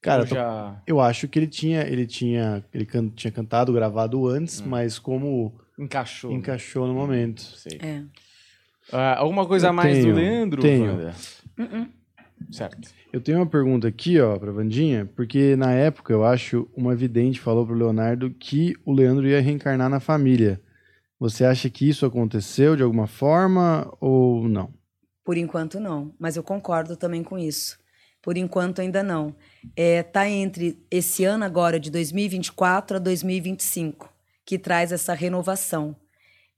Cara, 0.00 0.22
Eu 0.22 0.26
to- 0.28 0.34
já 0.34 0.82
eu 0.86 1.00
acho 1.00 1.28
que 1.28 1.38
ele 1.38 1.46
tinha, 1.46 1.82
ele 1.82 2.06
tinha, 2.06 2.64
ele 2.72 2.86
can- 2.86 3.10
tinha 3.10 3.30
cantado, 3.30 3.72
gravado 3.72 4.26
antes, 4.26 4.60
Hum. 4.60 4.64
mas 4.68 4.98
como 4.98 5.52
encaixou. 5.78 6.30
né? 6.30 6.38
encaixou 6.38 6.86
no 6.86 6.94
momento. 6.94 7.40
Sei. 7.42 7.78
É. 7.82 8.02
Ah, 8.92 9.18
alguma 9.18 9.46
coisa 9.46 9.68
a 9.68 9.70
Eu 9.70 9.74
mais 9.74 9.98
do 9.98 10.02
tenho, 10.04 10.16
Leandro? 10.16 10.62
tenho. 10.62 10.90
Wanda? 10.92 11.14
Uh-uh. 11.58 11.86
Certo. 12.50 12.88
Eu 13.12 13.20
tenho 13.20 13.38
uma 13.38 13.46
pergunta 13.46 13.88
aqui, 13.88 14.20
ó, 14.20 14.38
pra 14.38 14.52
Vandinha, 14.52 15.10
porque 15.16 15.56
na 15.56 15.72
época 15.72 16.12
eu 16.12 16.24
acho 16.24 16.68
uma 16.76 16.94
vidente 16.94 17.40
falou 17.40 17.66
pro 17.66 17.74
Leonardo 17.74 18.30
que 18.30 18.74
o 18.84 18.92
Leandro 18.92 19.26
ia 19.26 19.40
reencarnar 19.40 19.88
na 19.88 20.00
família. 20.00 20.60
Você 21.18 21.44
acha 21.44 21.68
que 21.68 21.88
isso 21.88 22.06
aconteceu 22.06 22.76
de 22.76 22.82
alguma 22.82 23.06
forma 23.06 23.92
ou 24.00 24.48
não? 24.48 24.72
Por 25.24 25.36
enquanto 25.36 25.78
não, 25.78 26.14
mas 26.18 26.36
eu 26.36 26.42
concordo 26.42 26.96
também 26.96 27.22
com 27.22 27.38
isso. 27.38 27.78
Por 28.22 28.36
enquanto 28.36 28.80
ainda 28.80 29.02
não. 29.02 29.34
É, 29.76 30.02
tá 30.02 30.28
entre 30.28 30.82
esse 30.90 31.24
ano 31.24 31.44
agora 31.44 31.80
de 31.80 31.90
2024 31.90 32.96
a 32.96 33.00
2025 33.00 34.20
que 34.44 34.58
traz 34.58 34.90
essa 34.90 35.14
renovação. 35.14 35.94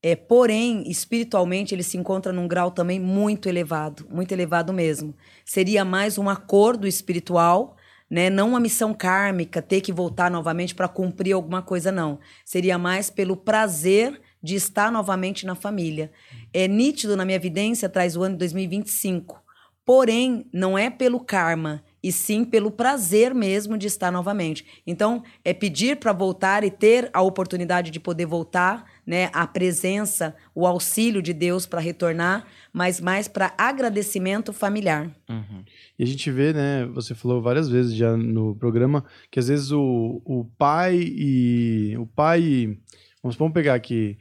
É, 0.03 0.17
porém, 0.17 0.83
espiritualmente 0.91 1.75
ele 1.75 1.85
se 1.85 1.97
encontra 1.97 2.33
num 2.33 2.49
grau 2.49 2.73
também 2.73 2.99
muito 2.99 3.49
elevado, 3.49 4.05
muito 4.11 4.33
elevado 4.33 4.73
mesmo. 4.73 5.15
Seria 5.45 5.85
mais 5.85 6.19
um 6.19 6.29
acordo 6.29 6.89
espiritual, 6.89 7.77
né? 8.11 8.29
Não 8.29 8.49
uma 8.49 8.61
missão 8.61 8.93
kármica, 8.93 9.63
ter 9.63 9.81
que 9.81 9.93
voltar 9.93 10.29
novamente 10.29 10.75
para 10.75 10.89
cumprir 10.89 11.33
alguma 11.33 11.63
coisa 11.63 11.93
não. 11.93 12.19
Seria 12.45 12.77
mais 12.77 13.11
pelo 13.11 13.37
prazer 13.37 14.21
de 14.43 14.57
estar 14.57 14.91
novamente 14.91 15.47
na 15.47 15.55
família. 15.55 16.11
É 16.53 16.67
nítido 16.67 17.17
na 17.17 17.25
minha 17.25 17.37
evidência 17.37 17.89
traz 17.89 18.17
o 18.17 18.25
ano 18.25 18.35
de 18.35 18.41
2025. 18.41 19.41
Porém, 19.85 20.47
não 20.53 20.77
é 20.77 20.91
pelo 20.91 21.21
karma, 21.21 21.83
e 22.03 22.13
sim 22.13 22.45
pelo 22.45 22.71
prazer 22.71 23.35
mesmo 23.35 23.79
de 23.79 23.87
estar 23.87 24.11
novamente. 24.11 24.65
Então, 24.87 25.23
é 25.45 25.53
pedir 25.55 25.97
para 25.97 26.13
voltar 26.13 26.65
e 26.65 26.71
ter 26.71 27.09
a 27.13 27.23
oportunidade 27.23 27.91
de 27.91 27.99
poder 27.99 28.27
voltar, 28.27 28.85
né, 29.07 29.31
a 29.33 29.47
presença, 29.47 30.35
o 30.55 30.67
auxílio 30.67 31.21
de 31.21 31.33
Deus 31.33 31.67
para 31.67 31.81
retornar, 31.81 32.47
mas 32.73 33.01
mais 33.01 33.29
para 33.29 33.53
agradecimento 33.59 34.53
familiar. 34.53 35.11
Uhum. 35.29 35.65
E 35.99 36.03
a 36.03 36.07
gente 36.07 36.31
vê, 36.31 36.53
né, 36.53 36.87
você 36.87 37.15
falou 37.15 37.43
várias 37.43 37.69
vezes 37.69 37.95
já 37.95 38.17
no 38.17 38.55
programa, 38.57 39.05
que 39.31 39.39
às 39.39 39.49
vezes 39.49 39.71
o, 39.73 40.23
o 40.25 40.45
pai 40.57 40.97
e. 40.97 41.97
O 41.99 42.07
pai. 42.07 42.79
Vamos, 43.23 43.37
vamos 43.37 43.53
pegar 43.53 43.75
aqui. 43.75 44.17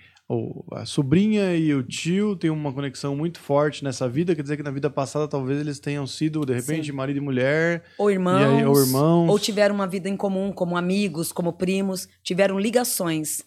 A 0.72 0.86
sobrinha 0.86 1.54
e 1.58 1.74
o 1.74 1.84
tio 1.84 2.38
têm 2.38 2.50
uma 2.50 2.72
conexão 2.72 3.14
muito 3.18 3.38
forte 3.38 3.84
nessa 3.84 4.08
vida, 4.08 4.34
quer 4.34 4.42
dizer 4.42 4.56
que 4.56 4.64
na 4.64 4.72
vida 4.72 4.90
passada 4.90 5.28
talvez 5.28 5.60
eles 5.60 5.78
tenham 5.78 6.08
sido, 6.08 6.46
de 6.46 6.54
repente, 6.54 6.86
Sim. 6.86 6.94
marido 6.94 7.18
e 7.18 7.20
mulher, 7.20 7.84
Ou 7.98 8.10
irmãos, 8.10 8.40
e 8.40 8.44
aí, 8.46 8.66
ou 8.66 8.80
irmãos. 8.82 9.30
ou 9.30 9.38
tiveram 9.38 9.76
uma 9.76 9.86
vida 9.86 10.08
em 10.08 10.16
comum, 10.16 10.54
como 10.54 10.78
amigos, 10.78 11.34
como 11.34 11.52
primos, 11.52 12.08
tiveram 12.24 12.58
ligações. 12.58 13.44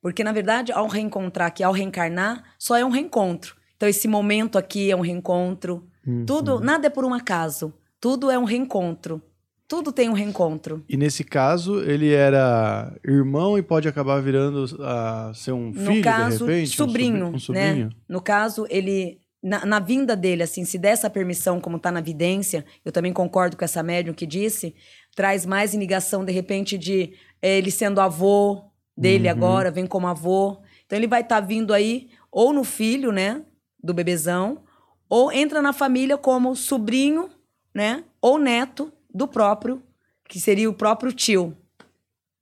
Porque, 0.00 0.24
na 0.24 0.32
verdade, 0.32 0.72
ao 0.72 0.86
reencontrar 0.86 1.48
aqui, 1.48 1.62
ao 1.62 1.72
reencarnar, 1.72 2.42
só 2.58 2.76
é 2.76 2.84
um 2.84 2.90
reencontro. 2.90 3.54
Então, 3.76 3.88
esse 3.88 4.08
momento 4.08 4.56
aqui 4.58 4.90
é 4.90 4.96
um 4.96 5.00
reencontro. 5.00 5.84
Uhum. 6.06 6.24
Tudo, 6.26 6.60
nada 6.60 6.86
é 6.86 6.90
por 6.90 7.04
um 7.04 7.14
acaso. 7.14 7.72
Tudo 8.00 8.30
é 8.30 8.38
um 8.38 8.44
reencontro. 8.44 9.22
Tudo 9.68 9.92
tem 9.92 10.08
um 10.08 10.14
reencontro. 10.14 10.84
E 10.88 10.96
nesse 10.96 11.22
caso, 11.22 11.80
ele 11.82 12.12
era 12.12 12.92
irmão 13.06 13.56
e 13.56 13.62
pode 13.62 13.86
acabar 13.86 14.20
virando 14.20 14.64
a 14.82 15.32
ser 15.32 15.52
um 15.52 15.70
No 15.70 15.92
filho, 15.92 16.02
caso, 16.02 16.44
de 16.44 16.52
repente? 16.52 16.76
sobrinho, 16.76 17.26
um 17.28 17.38
sobrinho. 17.38 17.64
Né? 17.64 17.68
sobrinho. 17.68 17.90
No 18.08 18.20
caso, 18.20 18.66
ele. 18.68 19.20
Na, 19.42 19.64
na 19.64 19.78
vinda 19.78 20.14
dele, 20.14 20.42
assim, 20.42 20.66
se 20.66 20.76
der 20.76 20.90
essa 20.90 21.08
permissão, 21.08 21.60
como 21.60 21.78
está 21.78 21.90
na 21.90 22.02
vidência, 22.02 22.62
eu 22.84 22.92
também 22.92 23.10
concordo 23.10 23.56
com 23.56 23.64
essa 23.64 23.82
médium 23.82 24.12
que 24.12 24.26
disse, 24.26 24.74
traz 25.16 25.46
mais 25.46 25.72
ligação, 25.72 26.26
de 26.26 26.32
repente, 26.32 26.76
de 26.76 27.14
eh, 27.40 27.56
ele 27.56 27.70
sendo 27.70 28.02
avô 28.02 28.69
dele 28.96 29.26
Uhum. 29.26 29.32
agora, 29.32 29.70
vem 29.70 29.86
como 29.86 30.06
avô. 30.06 30.58
Então 30.86 30.98
ele 30.98 31.06
vai 31.06 31.20
estar 31.22 31.40
vindo 31.40 31.72
aí, 31.72 32.08
ou 32.30 32.52
no 32.52 32.64
filho, 32.64 33.12
né? 33.12 33.42
Do 33.82 33.94
bebezão, 33.94 34.62
ou 35.08 35.32
entra 35.32 35.62
na 35.62 35.72
família 35.72 36.16
como 36.18 36.54
sobrinho, 36.54 37.30
né? 37.74 38.04
Ou 38.20 38.38
neto 38.38 38.92
do 39.12 39.26
próprio, 39.26 39.82
que 40.28 40.38
seria 40.38 40.68
o 40.68 40.74
próprio 40.74 41.12
tio, 41.12 41.56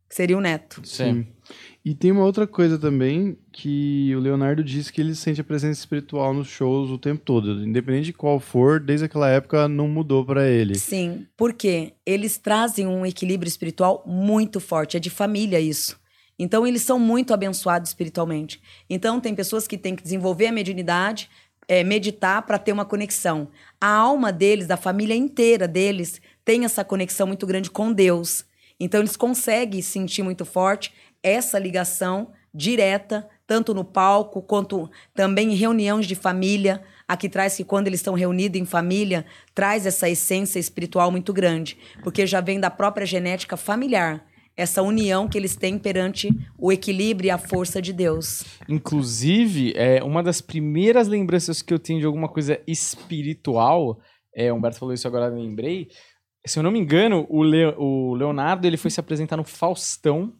que 0.08 0.14
seria 0.14 0.36
o 0.36 0.40
neto. 0.40 0.80
Sim. 0.84 1.26
E 1.84 1.94
tem 1.94 2.12
uma 2.12 2.24
outra 2.24 2.46
coisa 2.46 2.78
também 2.78 3.38
que 3.50 4.14
o 4.14 4.18
Leonardo 4.20 4.62
disse 4.62 4.92
que 4.92 5.00
ele 5.00 5.14
sente 5.14 5.40
a 5.40 5.44
presença 5.44 5.80
espiritual 5.80 6.34
nos 6.34 6.48
shows 6.48 6.90
o 6.90 6.98
tempo 6.98 7.22
todo, 7.24 7.64
independente 7.64 8.06
de 8.06 8.12
qual 8.12 8.38
for, 8.38 8.78
desde 8.78 9.06
aquela 9.06 9.30
época 9.30 9.66
não 9.68 9.88
mudou 9.88 10.24
pra 10.24 10.46
ele. 10.46 10.74
Sim, 10.74 11.26
porque 11.36 11.94
eles 12.04 12.36
trazem 12.36 12.86
um 12.86 13.06
equilíbrio 13.06 13.48
espiritual 13.48 14.02
muito 14.06 14.60
forte, 14.60 14.98
é 14.98 15.00
de 15.00 15.08
família 15.08 15.58
isso. 15.58 15.98
Então 16.38 16.66
eles 16.66 16.82
são 16.82 16.98
muito 16.98 17.34
abençoados 17.34 17.90
espiritualmente. 17.90 18.62
Então 18.88 19.20
tem 19.20 19.34
pessoas 19.34 19.66
que 19.66 19.76
têm 19.76 19.96
que 19.96 20.02
desenvolver 20.02 20.46
a 20.46 20.52
mediunidade, 20.52 21.28
é, 21.66 21.82
meditar 21.82 22.42
para 22.42 22.58
ter 22.58 22.72
uma 22.72 22.84
conexão. 22.84 23.48
A 23.80 23.88
alma 23.88 24.32
deles, 24.32 24.66
da 24.66 24.76
família 24.76 25.14
inteira 25.14 25.66
deles, 25.66 26.20
tem 26.44 26.64
essa 26.64 26.84
conexão 26.84 27.26
muito 27.26 27.46
grande 27.46 27.70
com 27.70 27.92
Deus. 27.92 28.44
Então 28.80 29.00
eles 29.00 29.16
conseguem 29.16 29.82
sentir 29.82 30.22
muito 30.22 30.44
forte 30.44 30.92
essa 31.22 31.58
ligação 31.58 32.32
direta, 32.54 33.28
tanto 33.46 33.74
no 33.74 33.84
palco 33.84 34.40
quanto 34.40 34.90
também 35.14 35.52
em 35.52 35.56
reuniões 35.56 36.06
de 36.06 36.14
família. 36.14 36.82
Aqui 37.06 37.28
traz 37.28 37.56
que 37.56 37.64
quando 37.64 37.86
eles 37.86 38.00
estão 38.00 38.14
reunidos 38.14 38.60
em 38.60 38.64
família, 38.64 39.26
traz 39.54 39.86
essa 39.86 40.08
essência 40.08 40.58
espiritual 40.58 41.10
muito 41.10 41.32
grande, 41.32 41.78
porque 42.02 42.26
já 42.26 42.40
vem 42.40 42.60
da 42.60 42.70
própria 42.70 43.06
genética 43.06 43.56
familiar. 43.56 44.24
Essa 44.58 44.82
união 44.82 45.28
que 45.28 45.38
eles 45.38 45.54
têm 45.54 45.78
perante 45.78 46.28
o 46.58 46.72
equilíbrio 46.72 47.28
e 47.28 47.30
a 47.30 47.38
força 47.38 47.80
de 47.80 47.92
Deus. 47.92 48.44
Inclusive, 48.68 49.72
é, 49.76 50.02
uma 50.02 50.20
das 50.20 50.40
primeiras 50.40 51.06
lembranças 51.06 51.62
que 51.62 51.72
eu 51.72 51.78
tenho 51.78 52.00
de 52.00 52.06
alguma 52.06 52.28
coisa 52.28 52.60
espiritual, 52.66 54.00
é, 54.34 54.52
o 54.52 54.56
Humberto 54.56 54.80
falou 54.80 54.92
isso 54.92 55.06
agora, 55.06 55.26
eu 55.26 55.40
lembrei. 55.40 55.86
Se 56.44 56.58
eu 56.58 56.62
não 56.64 56.72
me 56.72 56.80
engano, 56.80 57.24
o, 57.30 57.42
Le- 57.42 57.74
o 57.78 58.14
Leonardo 58.14 58.66
ele 58.66 58.76
foi 58.76 58.90
se 58.90 58.98
apresentar 58.98 59.36
no 59.36 59.44
Faustão 59.44 60.32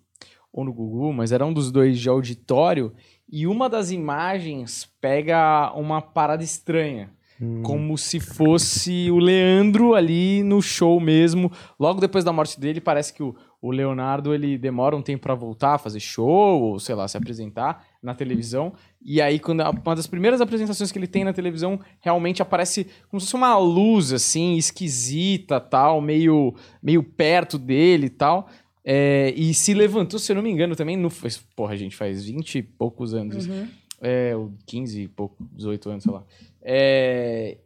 ou 0.53 0.65
no 0.65 0.73
Gugu, 0.73 1.13
mas 1.13 1.31
era 1.31 1.47
um 1.47 1.53
dos 1.53 1.71
dois 1.71 1.99
de 2.01 2.09
auditório, 2.09 2.93
e 3.31 3.47
uma 3.47 3.69
das 3.69 3.93
imagens 3.93 4.89
pega 5.01 5.73
uma 5.77 6.03
parada 6.03 6.43
estranha. 6.43 7.11
Hum. 7.41 7.63
Como 7.63 7.97
se 7.97 8.19
fosse 8.19 9.13
o 9.13 9.19
Leandro 9.19 9.95
ali 9.95 10.43
no 10.43 10.61
show 10.61 10.99
mesmo. 10.99 11.53
Logo 11.79 12.01
depois 12.01 12.25
da 12.25 12.33
morte 12.33 12.59
dele, 12.59 12.81
parece 12.81 13.15
que 13.15 13.23
o, 13.23 13.33
o 13.61 13.73
Leonardo 13.73 14.33
ele 14.33 14.57
demora 14.57 14.97
um 14.97 15.03
tempo 15.03 15.23
pra 15.23 15.35
voltar 15.35 15.75
a 15.75 15.79
fazer 15.79 15.99
show, 15.99 16.63
ou 16.63 16.79
sei 16.79 16.95
lá, 16.95 17.09
se 17.09 17.17
apresentar 17.17 17.85
na 18.01 18.15
televisão. 18.15 18.73
E 19.03 19.21
aí, 19.21 19.39
quando 19.41 19.63
uma 19.63 19.97
das 19.97 20.07
primeiras 20.07 20.41
apresentações 20.41 20.93
que 20.93 20.99
ele 20.99 21.09
tem 21.09 21.25
na 21.25 21.33
televisão, 21.33 21.81
realmente 22.01 22.41
aparece 22.41 22.87
como 23.09 23.21
se 23.21 23.27
fosse 23.27 23.37
uma 23.37 23.59
luz, 23.59 24.13
assim, 24.13 24.57
esquisita, 24.57 25.61
tal, 25.61 26.01
meio, 26.01 26.55
meio 26.81 27.03
perto 27.03 27.59
dele 27.59 28.07
e 28.07 28.11
tal. 28.11 28.49
É, 28.85 29.35
e 29.37 29.53
se 29.53 29.75
levantou, 29.75 30.19
se 30.19 30.31
eu 30.31 30.37
não 30.37 30.43
me 30.43 30.51
engano, 30.51 30.77
também 30.77 30.97
no. 30.97 31.11
Porra, 31.57 31.77
gente, 31.77 31.97
faz 31.97 32.25
20 32.25 32.59
e 32.59 32.63
poucos 32.63 33.13
anos. 33.13 33.45
isso. 33.45 33.69
É, 34.01 34.37
ou 34.37 34.53
15 34.67 35.03
e 35.03 35.09
pouco, 35.09 35.37
18 35.53 35.91
anos, 35.91 36.05
sei 36.05 36.13
lá. 36.13 36.23
É, 36.63 37.59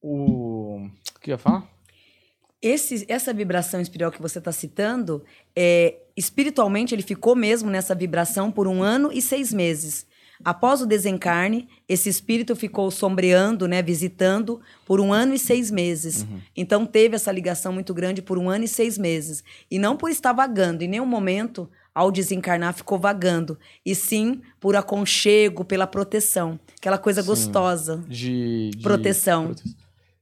o. 0.00 0.86
O 1.14 1.20
que 1.20 1.30
eu 1.30 1.34
ia 1.34 1.38
falar? 1.38 1.68
Esse, 2.66 3.04
essa 3.08 3.32
vibração 3.32 3.80
espiritual 3.80 4.10
que 4.10 4.20
você 4.20 4.38
está 4.38 4.50
citando, 4.50 5.22
é, 5.54 5.94
espiritualmente 6.16 6.94
ele 6.94 7.02
ficou 7.02 7.36
mesmo 7.36 7.70
nessa 7.70 7.94
vibração 7.94 8.50
por 8.50 8.66
um 8.66 8.82
ano 8.82 9.10
e 9.12 9.22
seis 9.22 9.52
meses. 9.52 10.04
Após 10.44 10.82
o 10.82 10.86
desencarne, 10.86 11.68
esse 11.88 12.08
espírito 12.08 12.54
ficou 12.56 12.90
sombreando, 12.90 13.66
né, 13.68 13.80
visitando 13.82 14.60
por 14.84 15.00
um 15.00 15.12
ano 15.12 15.32
e 15.32 15.38
seis 15.38 15.70
meses. 15.70 16.22
Uhum. 16.22 16.40
Então 16.56 16.84
teve 16.84 17.14
essa 17.16 17.32
ligação 17.32 17.72
muito 17.72 17.94
grande 17.94 18.20
por 18.20 18.36
um 18.36 18.50
ano 18.50 18.64
e 18.64 18.68
seis 18.68 18.98
meses. 18.98 19.42
E 19.70 19.78
não 19.78 19.96
por 19.96 20.10
estar 20.10 20.32
vagando, 20.32 20.82
em 20.82 20.88
nenhum 20.88 21.06
momento, 21.06 21.70
ao 21.94 22.10
desencarnar, 22.10 22.74
ficou 22.74 22.98
vagando. 22.98 23.58
E 23.84 23.94
sim 23.94 24.42
por 24.60 24.76
aconchego, 24.76 25.64
pela 25.64 25.86
proteção. 25.86 26.60
Aquela 26.78 26.98
coisa 26.98 27.22
Sim. 27.22 27.28
gostosa. 27.28 28.04
De, 28.06 28.70
de- 28.70 28.82
Proteção. 28.82 29.54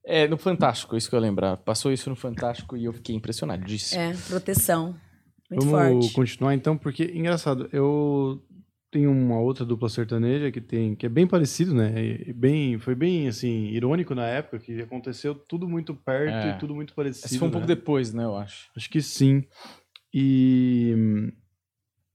É, 0.07 0.29
no 0.29 0.37
Fantástico, 0.37 0.97
isso 0.97 1.09
que 1.09 1.17
eu 1.17 1.21
lembrar. 1.21 1.57
Passou 1.57 1.93
isso 1.93 2.11
no 2.11 2.17
Fantástico 2.17 2.77
e 2.77 2.85
eu 2.85 2.93
fiquei 2.93 3.15
impressionadíssimo. 3.17 4.01
É, 4.01 4.15
proteção. 4.29 4.95
Muito 5.51 5.67
Vamos 5.67 6.07
forte. 6.07 6.15
continuar 6.15 6.55
então, 6.55 6.77
porque 6.77 7.05
engraçado, 7.15 7.69
eu 7.73 8.43
tenho 8.91 9.11
uma 9.11 9.41
outra 9.41 9.65
dupla 9.65 9.89
sertaneja 9.89 10.53
que 10.53 10.61
tem 10.61 10.95
que 10.95 11.05
é 11.07 11.09
bem 11.09 11.27
parecido, 11.27 11.75
né? 11.75 11.93
E 12.29 12.33
bem, 12.33 12.79
foi 12.79 12.95
bem 12.95 13.27
assim 13.27 13.67
irônico 13.71 14.15
na 14.15 14.25
época 14.27 14.61
que 14.61 14.81
aconteceu 14.81 15.35
tudo 15.35 15.69
muito 15.69 15.95
perto 15.95 16.33
É. 16.33 16.51
e 16.51 16.59
tudo 16.59 16.75
muito 16.75 16.95
parecido. 16.95 17.27
Esse 17.27 17.39
foi 17.39 17.49
um 17.49 17.51
pouco 17.51 17.67
né? 17.67 17.75
depois, 17.75 18.15
né, 18.15 18.25
eu 18.25 18.37
acho. 18.37 18.71
Acho 18.77 18.89
que 18.89 19.03
sim. 19.03 19.45
E, 20.13 20.95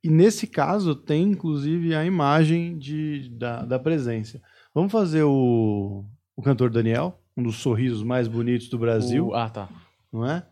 e 0.01 0.09
nesse 0.09 0.47
caso 0.47 0.95
tem 0.95 1.23
inclusive 1.23 1.93
a 1.93 2.05
imagem 2.05 2.77
de, 2.77 3.29
da, 3.37 3.65
da 3.65 3.77
presença. 3.77 4.41
Vamos 4.73 4.91
fazer 4.91 5.23
o, 5.23 6.05
o 6.35 6.41
cantor 6.41 6.69
Daniel, 6.69 7.18
um 7.39 7.43
dos 7.43 7.57
sorrisos 7.57 8.03
mais 8.03 8.27
bonitos 8.27 8.69
do 8.69 8.77
Brasil, 8.77 9.27
O- 9.29 9.33
Ah, 9.35 9.49
tá. 9.49 9.69
não 10.11 10.25
é? 10.29 10.45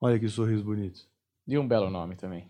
Olha 0.00 0.18
que 0.18 0.28
sorriso 0.28 0.62
bonito. 0.64 1.00
E 1.46 1.56
um 1.58 1.66
belo 1.66 1.88
nome 1.90 2.14
também. 2.16 2.48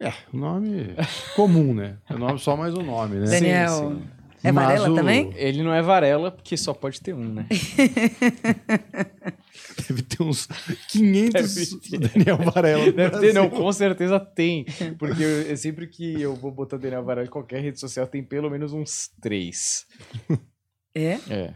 É, 0.00 0.12
o 0.32 0.36
nome 0.36 0.94
comum, 1.36 1.72
né? 1.74 1.98
É 2.08 2.14
nome 2.14 2.38
só 2.38 2.56
mais 2.56 2.74
o 2.74 2.82
nome, 2.82 3.16
né? 3.16 3.26
Daniel. 3.26 3.68
Sim, 3.90 3.96
sim. 4.00 4.08
É 4.44 4.50
Varela 4.50 4.90
o- 4.90 4.94
também? 4.96 5.32
Ele 5.36 5.62
não 5.62 5.72
é 5.72 5.80
Varela, 5.80 6.30
porque 6.32 6.56
só 6.56 6.74
pode 6.74 7.00
ter 7.00 7.14
um, 7.14 7.32
né? 7.32 7.46
Deve 9.88 10.02
ter 10.02 10.22
uns 10.22 10.46
500 10.90 11.32
Deve 11.54 11.80
ter. 11.80 11.98
Daniel 12.18 12.38
Varela. 12.38 12.86
no 12.86 12.92
Deve 12.92 13.20
ter, 13.20 13.32
não, 13.32 13.46
Brasil. 13.48 13.64
com 13.64 13.72
certeza 13.72 14.18
tem. 14.18 14.64
Porque 14.98 15.22
eu, 15.22 15.42
eu- 15.42 15.56
sempre 15.56 15.86
que 15.86 16.20
eu 16.20 16.34
vou 16.34 16.50
botar 16.50 16.76
Daniel 16.76 17.04
Varela 17.04 17.26
em 17.26 17.30
qualquer 17.30 17.60
rede 17.60 17.78
social, 17.78 18.06
tem 18.06 18.22
pelo 18.24 18.50
menos 18.50 18.72
uns 18.72 19.08
três. 19.20 19.86
É. 20.94 21.18
É. 21.30 21.54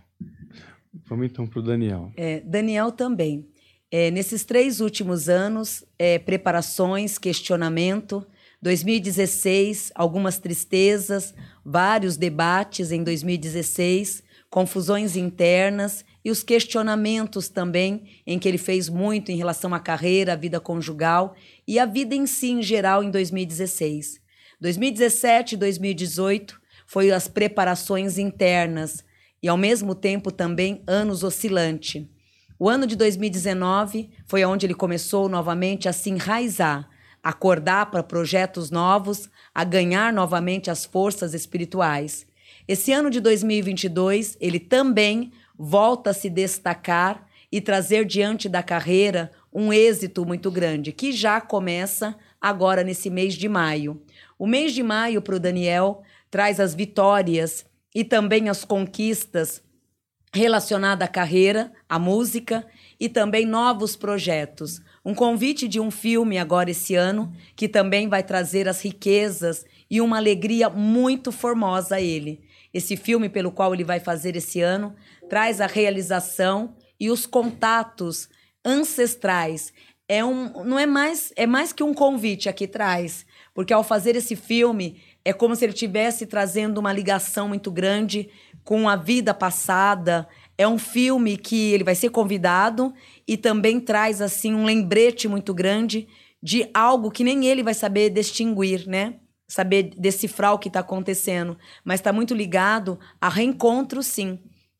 Vamos 1.06 1.26
então 1.26 1.46
pro 1.46 1.62
Daniel. 1.62 2.12
É, 2.16 2.40
Daniel 2.40 2.92
também. 2.92 3.46
É, 3.90 4.10
nesses 4.10 4.44
três 4.44 4.80
últimos 4.80 5.28
anos, 5.28 5.84
é, 5.98 6.18
preparações, 6.18 7.18
questionamento. 7.18 8.26
2016, 8.62 9.92
algumas 9.94 10.38
tristezas, 10.38 11.34
vários 11.64 12.16
debates 12.16 12.90
em 12.90 13.04
2016, 13.04 14.22
confusões 14.50 15.14
internas 15.14 16.04
e 16.24 16.30
os 16.30 16.42
questionamentos 16.42 17.48
também, 17.48 18.04
em 18.26 18.38
que 18.38 18.48
ele 18.48 18.58
fez 18.58 18.88
muito 18.88 19.30
em 19.30 19.36
relação 19.36 19.72
à 19.72 19.78
carreira, 19.78 20.32
à 20.32 20.36
vida 20.36 20.58
conjugal 20.58 21.36
e 21.68 21.78
à 21.78 21.86
vida 21.86 22.14
em 22.14 22.26
si, 22.26 22.50
em 22.50 22.62
geral, 22.62 23.04
em 23.04 23.10
2016. 23.10 24.20
2017 24.60 25.54
e 25.54 25.58
2018 25.58 26.60
foi 26.86 27.12
as 27.12 27.28
preparações 27.28 28.18
internas 28.18 29.04
e, 29.42 29.48
ao 29.48 29.56
mesmo 29.56 29.94
tempo, 29.94 30.30
também 30.30 30.82
anos 30.86 31.22
oscilante. 31.22 32.10
O 32.58 32.68
ano 32.68 32.86
de 32.86 32.96
2019 32.96 34.10
foi 34.26 34.44
onde 34.44 34.64
ele 34.64 34.74
começou 34.74 35.28
novamente 35.28 35.88
a 35.88 35.92
se 35.92 36.08
enraizar, 36.08 36.88
acordar 37.22 37.90
para 37.90 38.02
projetos 38.02 38.70
novos, 38.70 39.28
a 39.54 39.62
ganhar 39.62 40.12
novamente 40.12 40.70
as 40.70 40.84
forças 40.84 41.34
espirituais. 41.34 42.26
Esse 42.66 42.92
ano 42.92 43.10
de 43.10 43.20
2022, 43.20 44.36
ele 44.40 44.58
também 44.58 45.32
volta 45.58 46.10
a 46.10 46.14
se 46.14 46.30
destacar 46.30 47.26
e 47.50 47.60
trazer 47.60 48.04
diante 48.04 48.48
da 48.48 48.62
carreira 48.62 49.30
um 49.52 49.72
êxito 49.72 50.24
muito 50.24 50.50
grande, 50.50 50.92
que 50.92 51.12
já 51.12 51.40
começa 51.40 52.16
agora 52.40 52.82
nesse 52.82 53.08
mês 53.08 53.34
de 53.34 53.48
maio. 53.48 54.02
O 54.38 54.46
mês 54.46 54.72
de 54.72 54.82
maio 54.82 55.22
para 55.22 55.36
o 55.36 55.40
Daniel 55.40 56.02
traz 56.30 56.58
as 56.58 56.74
vitórias 56.74 57.64
e 57.96 58.04
também 58.04 58.50
as 58.50 58.62
conquistas 58.62 59.62
relacionada 60.30 61.06
à 61.06 61.08
carreira, 61.08 61.72
à 61.88 61.98
música 61.98 62.66
e 63.00 63.08
também 63.08 63.46
novos 63.46 63.96
projetos. 63.96 64.82
Um 65.02 65.14
convite 65.14 65.66
de 65.66 65.80
um 65.80 65.90
filme 65.90 66.36
agora 66.36 66.70
esse 66.70 66.94
ano 66.94 67.32
que 67.56 67.66
também 67.66 68.06
vai 68.06 68.22
trazer 68.22 68.68
as 68.68 68.82
riquezas 68.82 69.64
e 69.90 69.98
uma 70.02 70.18
alegria 70.18 70.68
muito 70.68 71.32
formosa 71.32 71.94
a 71.94 72.00
ele. 72.02 72.42
Esse 72.74 72.98
filme 72.98 73.30
pelo 73.30 73.50
qual 73.50 73.72
ele 73.72 73.82
vai 73.82 73.98
fazer 73.98 74.36
esse 74.36 74.60
ano 74.60 74.94
traz 75.26 75.58
a 75.58 75.66
realização 75.66 76.76
e 77.00 77.10
os 77.10 77.24
contatos 77.24 78.28
ancestrais. 78.62 79.72
É 80.06 80.22
um, 80.22 80.64
não 80.64 80.78
é 80.78 80.84
mais, 80.84 81.32
é 81.34 81.46
mais 81.46 81.72
que 81.72 81.82
um 81.82 81.94
convite 81.94 82.46
aqui 82.46 82.68
traz, 82.68 83.24
porque 83.54 83.72
ao 83.72 83.82
fazer 83.82 84.16
esse 84.16 84.36
filme 84.36 85.00
é 85.26 85.32
como 85.32 85.56
se 85.56 85.64
ele 85.64 85.72
estivesse 85.72 86.24
trazendo 86.24 86.78
uma 86.78 86.92
ligação 86.92 87.48
muito 87.48 87.68
grande 87.68 88.28
com 88.62 88.88
a 88.88 88.94
vida 88.94 89.34
passada. 89.34 90.28
É 90.56 90.68
um 90.68 90.78
filme 90.78 91.36
que 91.36 91.72
ele 91.72 91.82
vai 91.82 91.96
ser 91.96 92.10
convidado 92.10 92.94
e 93.26 93.36
também 93.36 93.80
traz 93.80 94.22
assim 94.22 94.54
um 94.54 94.64
lembrete 94.64 95.26
muito 95.26 95.52
grande 95.52 96.06
de 96.40 96.70
algo 96.72 97.10
que 97.10 97.24
nem 97.24 97.44
ele 97.44 97.64
vai 97.64 97.74
saber 97.74 98.10
distinguir, 98.10 98.86
né? 98.86 99.16
Saber 99.48 99.90
decifrar 99.98 100.54
o 100.54 100.60
que 100.60 100.68
está 100.68 100.78
acontecendo, 100.78 101.58
mas 101.84 101.98
está 101.98 102.12
muito 102.12 102.32
ligado 102.32 102.96
a 103.20 103.28
reencontro, 103.28 104.04
sim. 104.04 104.38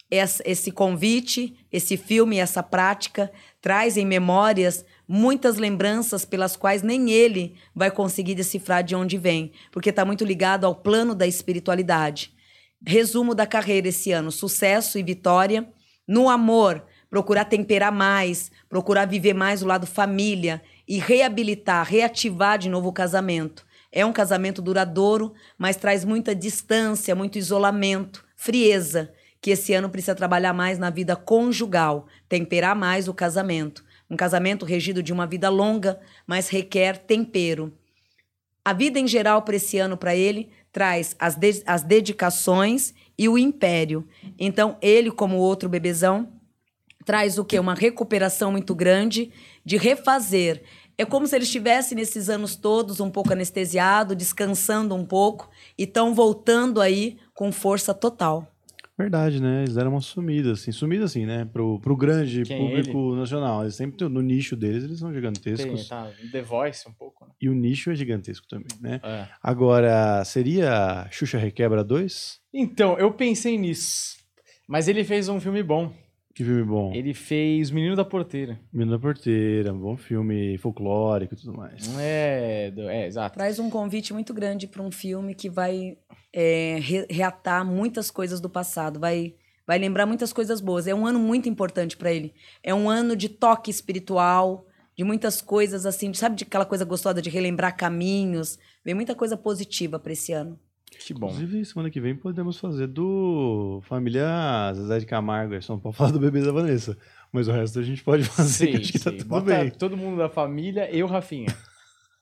Esse 0.08 0.70
convite, 0.70 1.56
esse 1.72 1.96
filme, 1.96 2.38
essa 2.38 2.62
prática 2.62 3.32
traz 3.60 3.96
em 3.96 4.06
memórias 4.06 4.84
muitas 5.08 5.56
lembranças 5.56 6.24
pelas 6.24 6.56
quais 6.56 6.82
nem 6.82 7.10
ele 7.10 7.54
vai 7.74 7.90
conseguir 7.90 8.34
decifrar 8.34 8.82
de 8.82 8.94
onde 8.94 9.16
vem, 9.16 9.52
porque 9.70 9.90
está 9.90 10.04
muito 10.04 10.24
ligado 10.24 10.64
ao 10.64 10.74
plano 10.74 11.14
da 11.14 11.26
espiritualidade. 11.26 12.32
Resumo 12.84 13.34
da 13.34 13.46
carreira 13.46 13.88
esse 13.88 14.12
ano: 14.12 14.30
sucesso 14.30 14.98
e 14.98 15.02
vitória. 15.02 15.68
No 16.06 16.28
amor, 16.28 16.84
procurar 17.10 17.46
temperar 17.46 17.92
mais, 17.92 18.50
procurar 18.68 19.06
viver 19.06 19.34
mais 19.34 19.62
o 19.62 19.66
lado 19.66 19.86
família 19.86 20.62
e 20.86 20.98
reabilitar, 20.98 21.86
reativar 21.86 22.58
de 22.58 22.68
novo 22.68 22.88
o 22.88 22.92
casamento. 22.92 23.64
É 23.90 24.04
um 24.04 24.12
casamento 24.12 24.60
duradouro, 24.60 25.32
mas 25.56 25.76
traz 25.76 26.04
muita 26.04 26.34
distância, 26.34 27.14
muito 27.14 27.38
isolamento, 27.38 28.24
frieza, 28.36 29.12
que 29.40 29.52
esse 29.52 29.72
ano 29.72 29.88
precisa 29.88 30.14
trabalhar 30.14 30.52
mais 30.52 30.78
na 30.78 30.90
vida 30.90 31.16
conjugal, 31.16 32.06
temperar 32.28 32.76
mais 32.76 33.08
o 33.08 33.14
casamento. 33.14 33.84
Um 34.10 34.16
casamento 34.16 34.64
regido 34.64 35.02
de 35.02 35.12
uma 35.12 35.26
vida 35.26 35.48
longa, 35.48 36.00
mas 36.26 36.48
requer 36.48 36.98
tempero. 36.98 37.72
A 38.64 38.72
vida 38.72 38.98
em 38.98 39.06
geral 39.06 39.42
para 39.42 39.56
esse 39.56 39.78
ano 39.78 39.96
para 39.96 40.14
ele 40.14 40.50
traz 40.72 41.14
as, 41.18 41.34
de- 41.36 41.62
as 41.66 41.82
dedicações 41.82 42.92
e 43.18 43.28
o 43.28 43.38
império. 43.38 44.06
Então, 44.38 44.76
ele, 44.82 45.10
como 45.10 45.36
outro 45.36 45.68
bebezão, 45.68 46.32
traz 47.04 47.38
o 47.38 47.44
quê? 47.44 47.58
Uma 47.58 47.74
recuperação 47.74 48.50
muito 48.50 48.74
grande 48.74 49.32
de 49.64 49.76
refazer. 49.76 50.62
É 50.98 51.04
como 51.04 51.26
se 51.26 51.36
ele 51.36 51.44
estivesse 51.44 51.94
nesses 51.94 52.28
anos 52.28 52.56
todos 52.56 53.00
um 53.00 53.10
pouco 53.10 53.32
anestesiado, 53.32 54.16
descansando 54.16 54.94
um 54.94 55.04
pouco 55.04 55.48
e 55.78 55.84
estão 55.84 56.14
voltando 56.14 56.80
aí 56.80 57.18
com 57.34 57.52
força 57.52 57.94
total. 57.94 58.50
Verdade, 58.98 59.42
né? 59.42 59.62
Eles 59.62 59.74
deram 59.74 59.90
uma 59.90 60.00
sumida, 60.00 60.52
assim. 60.52 60.72
Sumida, 60.72 61.04
assim, 61.04 61.26
né? 61.26 61.44
Pro, 61.44 61.78
pro 61.80 61.94
grande 61.94 62.44
Quem 62.44 62.58
público 62.58 63.14
nacional. 63.14 63.62
Eles 63.62 63.74
sempre, 63.74 64.08
no 64.08 64.22
nicho 64.22 64.56
deles, 64.56 64.84
eles 64.84 64.98
são 64.98 65.08
Tem, 65.08 65.16
gigantescos. 65.16 65.86
tá, 65.88 66.10
The 66.32 66.40
Voice 66.40 66.88
um 66.88 66.92
pouco, 66.92 67.26
né? 67.26 67.32
E 67.40 67.48
o 67.48 67.54
nicho 67.54 67.90
é 67.90 67.94
gigantesco 67.94 68.46
também, 68.48 68.68
né? 68.80 69.00
É. 69.04 69.28
Agora, 69.42 70.24
seria 70.24 71.06
Xuxa 71.10 71.36
Requebra 71.36 71.84
2? 71.84 72.40
Então, 72.54 72.98
eu 72.98 73.12
pensei 73.12 73.58
nisso. 73.58 74.16
Mas 74.66 74.88
ele 74.88 75.04
fez 75.04 75.28
um 75.28 75.38
filme 75.38 75.62
bom. 75.62 75.92
Que 76.36 76.44
filme 76.44 76.62
bom. 76.64 76.92
Ele 76.92 77.14
fez 77.14 77.70
Menino 77.70 77.96
da 77.96 78.04
Porteira. 78.04 78.60
Menino 78.70 78.90
da 78.94 78.98
Porteira, 79.00 79.72
um 79.72 79.78
bom 79.78 79.96
filme 79.96 80.58
folclórico 80.58 81.32
e 81.32 81.36
tudo 81.38 81.56
mais. 81.56 81.88
É, 81.98 82.70
é 82.76 83.06
exato. 83.06 83.38
Traz 83.38 83.58
um 83.58 83.70
convite 83.70 84.12
muito 84.12 84.34
grande 84.34 84.66
para 84.66 84.82
um 84.82 84.90
filme 84.90 85.34
que 85.34 85.48
vai 85.48 85.96
é, 86.34 86.76
re- 86.78 87.06
reatar 87.08 87.64
muitas 87.64 88.10
coisas 88.10 88.38
do 88.38 88.50
passado, 88.50 89.00
vai, 89.00 89.34
vai 89.66 89.78
lembrar 89.78 90.04
muitas 90.04 90.30
coisas 90.30 90.60
boas. 90.60 90.86
É 90.86 90.94
um 90.94 91.06
ano 91.06 91.18
muito 91.18 91.48
importante 91.48 91.96
para 91.96 92.12
ele. 92.12 92.34
É 92.62 92.74
um 92.74 92.90
ano 92.90 93.16
de 93.16 93.30
toque 93.30 93.70
espiritual, 93.70 94.66
de 94.94 95.04
muitas 95.04 95.40
coisas 95.40 95.86
assim, 95.86 96.12
sabe 96.12 96.36
de 96.36 96.44
aquela 96.44 96.66
coisa 96.66 96.84
gostosa 96.84 97.22
de 97.22 97.30
relembrar 97.30 97.74
caminhos. 97.78 98.58
Vem 98.84 98.94
muita 98.94 99.14
coisa 99.14 99.38
positiva 99.38 99.98
para 99.98 100.12
esse 100.12 100.32
ano. 100.32 100.60
Que 100.98 101.14
bom. 101.14 101.28
Inclusive, 101.28 101.64
semana 101.64 101.90
que 101.90 102.00
vem 102.00 102.16
podemos 102.16 102.58
fazer 102.58 102.86
do 102.86 103.80
Família 103.84 104.72
Zezé 104.74 104.98
de 104.98 105.06
Camargo. 105.06 105.54
A 105.54 105.60
gente 105.60 105.68
não 105.68 105.78
pode 105.78 105.96
falar 105.96 106.10
do 106.10 106.20
bebê 106.20 106.40
da 106.42 106.52
Vanessa. 106.52 106.96
Mas 107.32 107.48
o 107.48 107.52
resto 107.52 107.78
a 107.78 107.82
gente 107.82 108.02
pode 108.02 108.24
fazer, 108.24 108.66
que 108.66 108.72
Sim, 108.72 108.82
acho 108.82 108.92
que 108.92 108.98
tá 108.98 109.10
sim. 109.10 109.16
tudo 109.18 109.28
Bota 109.28 109.44
bem. 109.44 109.70
todo 109.70 109.96
mundo 109.96 110.18
da 110.18 110.28
família 110.28 110.94
e 110.94 111.02
o 111.02 111.06
Rafinha. 111.06 111.48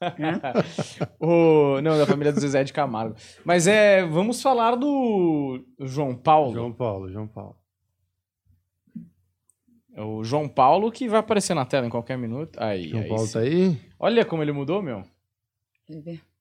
o... 1.21 1.81
Não, 1.81 1.97
da 1.97 2.07
família 2.07 2.33
do 2.33 2.41
Zezé 2.41 2.65
de 2.65 2.73
Camargo. 2.73 3.15
Mas 3.45 3.67
é, 3.67 4.05
vamos 4.05 4.43
falar 4.43 4.75
do 4.77 5.65
João 5.81 6.15
Paulo. 6.15 6.53
João 6.53 6.73
Paulo, 6.73 7.11
João 7.11 7.29
Paulo. 7.29 7.57
É 9.95 10.03
O 10.03 10.25
João 10.25 10.49
Paulo 10.49 10.91
que 10.91 11.09
vai 11.09 11.21
aparecer 11.21 11.55
na 11.55 11.65
tela 11.65 11.87
em 11.87 11.91
qualquer 11.91 12.19
minuto. 12.19 12.59
Aí, 12.61 12.89
João 12.89 13.03
aí 13.03 13.09
Paulo 13.09 13.27
sim. 13.27 13.33
tá 13.33 13.39
aí, 13.41 13.81
Olha 13.99 14.25
como 14.25 14.43
ele 14.43 14.53
mudou, 14.53 14.83
meu. 14.83 15.05
Quer 15.87 16.01
ver? 16.01 16.34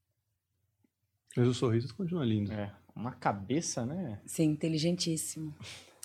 Mas 1.36 1.48
o 1.48 1.54
sorriso 1.54 1.94
continua 1.96 2.26
lindo. 2.26 2.52
É, 2.52 2.72
uma 2.96 3.12
cabeça, 3.12 3.86
né? 3.86 4.20
Sim, 4.26 4.52
inteligentíssimo. 4.52 5.54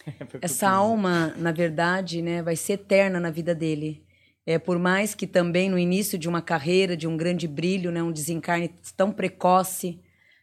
Eu 0.33 0.41
Essa 0.41 0.70
alma, 0.70 1.35
na 1.37 1.53
verdade, 1.53 2.22
né, 2.22 2.43
vai 2.43 2.57
ser 2.57 2.74
eterna 2.74 3.20
na 3.20 3.31
vida 3.31 3.55
dele. 3.55 4.03
É, 4.47 4.59
por 4.59 4.79
mais 4.79 5.14
que 5.14 5.26
também 5.26 5.68
no 5.68 5.79
início 5.79 6.18
de 6.18 6.29
uma 6.29 6.41
carreira, 6.41 6.97
de 6.97 7.07
um 7.07 7.16
grande 7.16 7.47
brilho, 7.47 7.91
né, 7.91 8.03
um 8.03 8.11
desencarne 8.11 8.70
tão 8.97 9.12
precoce, 9.12 10.01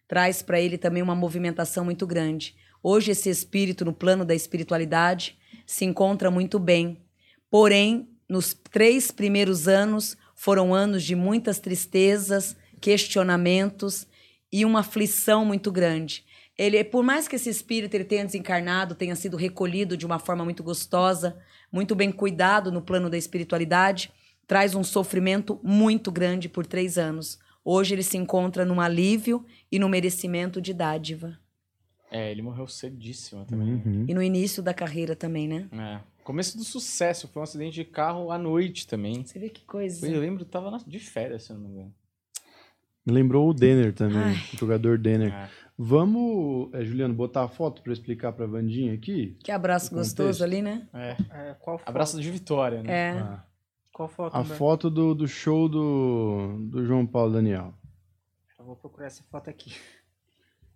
traz 0.07 0.43
para 0.43 0.61
ele 0.61 0.77
também 0.77 1.01
uma 1.01 1.15
movimentação 1.15 1.83
muito 1.83 2.05
grande. 2.05 2.55
Hoje 2.83 3.11
esse 3.11 3.29
espírito 3.29 3.83
no 3.83 3.91
plano 3.91 4.23
da 4.23 4.35
espiritualidade 4.35 5.35
se 5.65 5.85
encontra 5.85 6.29
muito 6.29 6.59
bem. 6.59 7.01
Porém, 7.49 8.07
nos 8.29 8.53
três 8.53 9.09
primeiros 9.09 9.67
anos 9.67 10.15
foram 10.35 10.75
anos 10.75 11.03
de 11.03 11.15
muitas 11.15 11.57
tristezas, 11.57 12.55
questionamentos 12.79 14.05
e 14.51 14.63
uma 14.65 14.79
aflição 14.79 15.45
muito 15.45 15.71
grande. 15.71 16.23
Ele, 16.57 16.81
por 16.83 17.03
mais 17.03 17.27
que 17.27 17.35
esse 17.35 17.49
espírito 17.49 17.93
ele 17.95 18.05
tenha 18.05 18.25
desencarnado, 18.25 18.95
tenha 18.95 19.15
sido 19.15 19.35
recolhido 19.35 19.97
de 19.97 20.05
uma 20.05 20.19
forma 20.19 20.43
muito 20.45 20.63
gostosa, 20.63 21.37
muito 21.71 21.93
bem 21.95 22.11
cuidado 22.11 22.71
no 22.71 22.81
plano 22.81 23.09
da 23.09 23.17
espiritualidade, 23.17 24.11
traz 24.47 24.73
um 24.75 24.83
sofrimento 24.83 25.59
muito 25.63 26.11
grande 26.11 26.47
por 26.47 26.65
três 26.65 26.97
anos. 26.97 27.37
Hoje 27.63 27.93
ele 27.95 28.03
se 28.03 28.15
encontra 28.15 28.63
num 28.63 28.79
alívio 28.79 29.45
e 29.71 29.77
no 29.79 29.89
merecimento 29.89 30.61
de 30.61 30.73
dádiva. 30.73 31.37
É, 32.09 32.31
ele 32.31 32.41
morreu 32.41 32.67
cedíssimo 32.67 33.43
também. 33.45 33.73
Uhum. 33.85 34.05
E 34.07 34.13
no 34.13 34.21
início 34.21 34.63
da 34.63 34.73
carreira 34.73 35.15
também, 35.15 35.47
né? 35.47 35.67
É. 35.73 35.99
Começo 36.23 36.57
do 36.57 36.63
sucesso, 36.63 37.27
foi 37.27 37.41
um 37.41 37.43
acidente 37.43 37.73
de 37.75 37.83
carro 37.83 38.31
à 38.31 38.37
noite 38.37 38.87
também. 38.87 39.25
Você 39.25 39.37
vê 39.37 39.49
que 39.49 39.65
coisa. 39.65 40.07
Eu 40.07 40.21
lembro, 40.21 40.45
tava 40.45 40.71
na- 40.71 40.77
de 40.85 40.99
férias, 40.99 41.43
se 41.43 41.51
eu 41.51 41.57
não 41.57 41.63
me 41.63 41.69
engano. 41.69 41.93
Me 43.05 43.13
lembrou 43.13 43.49
o 43.49 43.53
Denner 43.53 43.93
também, 43.93 44.17
Ai. 44.17 44.35
o 44.53 44.57
jogador 44.57 44.97
Denner. 44.97 45.31
É. 45.31 45.49
Vamos, 45.77 46.73
é, 46.73 46.83
Juliano, 46.85 47.13
botar 47.13 47.43
a 47.43 47.47
foto 47.47 47.81
para 47.81 47.91
explicar 47.91 48.31
pra 48.31 48.45
Vandinha 48.45 48.93
aqui? 48.93 49.37
Que 49.43 49.51
abraço 49.51 49.93
gostoso 49.93 50.43
ali, 50.43 50.61
né? 50.61 50.87
É. 50.93 51.15
É, 51.29 51.55
qual 51.59 51.77
foto? 51.77 51.89
Abraço 51.89 52.19
de 52.21 52.31
vitória, 52.31 52.81
né? 52.81 52.91
É. 52.93 53.09
Ah, 53.19 53.43
Qual 53.93 54.07
foto? 54.07 54.33
a 54.33 54.39
Humberto? 54.39 54.57
foto 54.57 54.89
do, 54.89 55.13
do 55.13 55.27
show 55.27 55.67
do, 55.67 56.57
do 56.69 56.85
João 56.85 57.05
Paulo 57.05 57.33
Daniel. 57.33 57.73
Eu 58.57 58.65
vou 58.65 58.75
procurar 58.75 59.07
essa 59.07 59.23
foto 59.29 59.49
aqui. 59.49 59.73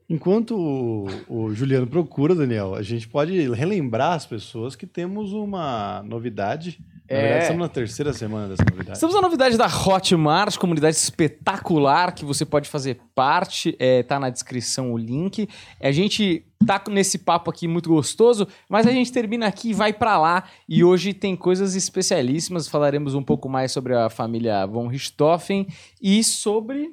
Enquanto 0.09 0.57
o, 0.57 1.05
o 1.27 1.53
Juliano 1.53 1.87
procura, 1.87 2.35
Daniel, 2.35 2.75
a 2.75 2.81
gente 2.81 3.07
pode 3.07 3.51
relembrar 3.53 4.13
as 4.13 4.25
pessoas 4.25 4.75
que 4.75 4.85
temos 4.87 5.31
uma 5.33 6.03
novidade. 6.03 6.83
Na 7.09 7.17
É. 7.17 7.21
verdade, 7.21 7.41
estamos 7.43 7.61
na 7.61 7.69
terceira 7.69 8.13
semana 8.13 8.47
dessa 8.49 8.63
novidade. 8.69 8.91
Estamos 8.97 9.15
na 9.15 9.21
novidade 9.21 9.57
da 9.57 9.65
Hotmart, 9.65 10.57
comunidade 10.57 10.95
espetacular 10.95 12.13
que 12.13 12.23
você 12.23 12.45
pode 12.45 12.69
fazer 12.69 12.99
parte, 13.15 13.75
é, 13.79 14.03
tá 14.03 14.19
na 14.19 14.29
descrição 14.29 14.93
o 14.93 14.97
link. 14.97 15.47
A 15.81 15.91
gente 15.91 16.45
tá 16.67 16.81
nesse 16.89 17.17
papo 17.17 17.49
aqui 17.49 17.67
muito 17.67 17.89
gostoso, 17.89 18.47
mas 18.69 18.85
a 18.85 18.91
gente 18.91 19.11
termina 19.11 19.47
aqui 19.47 19.69
e 19.69 19.73
vai 19.73 19.91
pra 19.93 20.19
lá. 20.19 20.43
E 20.67 20.83
hoje 20.83 21.13
tem 21.13 21.35
coisas 21.35 21.73
especialíssimas, 21.75 22.67
falaremos 22.67 23.15
um 23.15 23.23
pouco 23.23 23.49
mais 23.49 23.71
sobre 23.71 23.95
a 23.95 24.09
família 24.09 24.65
von 24.67 24.87
Richthofen 24.87 25.67
e 26.01 26.23
sobre 26.23 26.89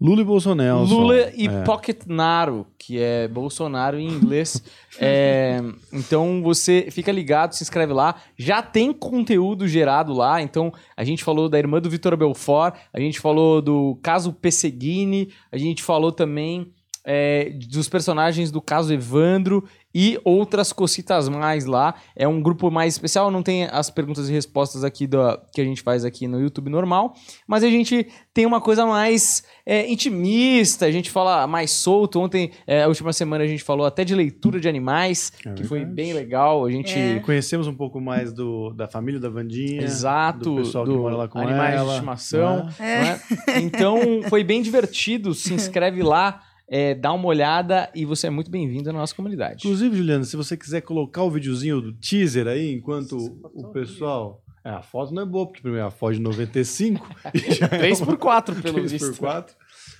Lula 0.00 0.22
e 0.22 0.24
Bolsonaro. 0.24 0.84
Lula 0.84 1.30
e 1.36 1.46
é. 1.46 1.62
Pocket 1.62 2.06
Naro, 2.06 2.66
que 2.78 2.98
é 2.98 3.28
Bolsonaro 3.28 3.98
em 3.98 4.08
inglês. 4.08 4.62
É, 5.02 5.62
então 5.92 6.42
você 6.42 6.88
fica 6.90 7.12
ligado, 7.12 7.54
se 7.54 7.62
inscreve 7.62 7.92
lá. 7.92 8.16
Já 8.36 8.60
tem 8.60 8.92
conteúdo 8.92 9.66
gerado 9.68 10.12
lá. 10.12 10.42
Então 10.42 10.72
a 10.96 11.04
gente 11.04 11.24
falou 11.24 11.48
da 11.48 11.58
irmã 11.58 11.80
do 11.80 11.88
Vitor 11.88 12.16
Belfort, 12.16 12.74
a 12.92 13.00
gente 13.00 13.18
falou 13.20 13.62
do 13.62 13.98
caso 14.02 14.32
Pesseguini, 14.32 15.30
a 15.50 15.56
gente 15.56 15.82
falou 15.82 16.10
também 16.12 16.72
é, 17.04 17.50
dos 17.68 17.88
personagens 17.88 18.50
do 18.50 18.60
caso 18.60 18.92
Evandro 18.92 19.64
e 19.94 20.20
outras 20.24 20.72
cocitas 20.72 21.28
mais 21.28 21.64
lá. 21.64 21.94
É 22.14 22.26
um 22.28 22.40
grupo 22.40 22.70
mais 22.70 22.94
especial, 22.94 23.30
não 23.30 23.42
tem 23.42 23.64
as 23.64 23.90
perguntas 23.90 24.28
e 24.28 24.32
respostas 24.32 24.84
aqui 24.84 25.06
da, 25.06 25.40
que 25.52 25.60
a 25.60 25.64
gente 25.64 25.82
faz 25.82 26.04
aqui 26.04 26.28
no 26.28 26.40
YouTube 26.40 26.70
normal, 26.70 27.14
mas 27.46 27.64
a 27.64 27.68
gente 27.68 28.06
tem 28.32 28.46
uma 28.46 28.60
coisa 28.60 28.86
mais 28.86 29.42
é, 29.66 29.90
intimista, 29.90 30.86
a 30.86 30.90
gente 30.92 31.10
fala 31.10 31.46
mais 31.46 31.72
solto. 31.72 32.20
Ontem, 32.20 32.52
é, 32.66 32.84
a 32.84 32.88
última 32.88 33.12
semana, 33.12 33.42
a 33.42 33.46
gente 33.46 33.64
falou 33.64 33.84
até 33.84 34.04
de 34.04 34.14
leitura 34.14 34.60
de 34.60 34.68
animais, 34.68 35.32
É 35.44 35.52
que 35.52 35.64
foi 35.64 35.84
bem 35.84 36.12
legal. 36.12 36.64
A 36.64 36.70
gente. 36.70 36.96
É. 36.96 37.18
Conhecemos 37.20 37.66
um 37.66 37.74
pouco 37.74 38.00
mais 38.00 38.32
do, 38.32 38.72
da 38.72 38.86
família 38.86 39.18
da 39.18 39.28
Vandinha. 39.28 39.82
Exato, 39.82 40.54
Do 40.54 40.56
pessoal 40.56 40.84
que 40.84 40.92
mora 40.92 41.16
lá 41.16 41.28
com 41.28 41.38
animais 41.40 41.74
ela, 41.74 41.86
de 41.86 41.92
estimação. 41.94 42.66
né? 42.78 43.20
não 43.48 43.54
é? 43.54 43.60
Então, 43.60 43.98
foi 44.28 44.44
bem 44.44 44.62
divertido. 44.62 45.34
Se 45.34 45.52
inscreve 45.52 46.02
lá, 46.02 46.40
é, 46.70 46.94
dá 46.94 47.12
uma 47.12 47.26
olhada 47.26 47.90
e 47.94 48.04
você 48.04 48.28
é 48.28 48.30
muito 48.30 48.50
bem-vindo 48.50 48.88
à 48.88 48.92
nossa 48.92 49.14
comunidade. 49.14 49.66
Inclusive, 49.66 49.96
Juliano, 49.96 50.24
se 50.24 50.36
você 50.36 50.56
quiser 50.56 50.80
colocar 50.82 51.24
o 51.24 51.30
videozinho 51.30 51.80
do 51.80 51.92
teaser 51.92 52.46
aí, 52.46 52.72
enquanto 52.74 53.16
o 53.52 53.68
pessoal. 53.72 54.42
É, 54.62 54.68
a 54.68 54.82
foto 54.82 55.14
não 55.14 55.22
é 55.22 55.26
boa, 55.26 55.46
porque 55.46 55.62
primeiro 55.62 55.84
é 55.84 55.88
a 55.88 55.90
foto 55.90 56.12
de 56.14 56.20
95. 56.20 57.08
e 57.34 57.54
já 57.54 57.64
é 57.64 57.68
3 57.78 58.00
uma- 58.00 58.06
por 58.08 58.18
4 58.18 58.54
pelo 58.56 58.74
3 58.74 58.92
visto. 58.92 59.08
por 59.12 59.18
4. 59.18 59.56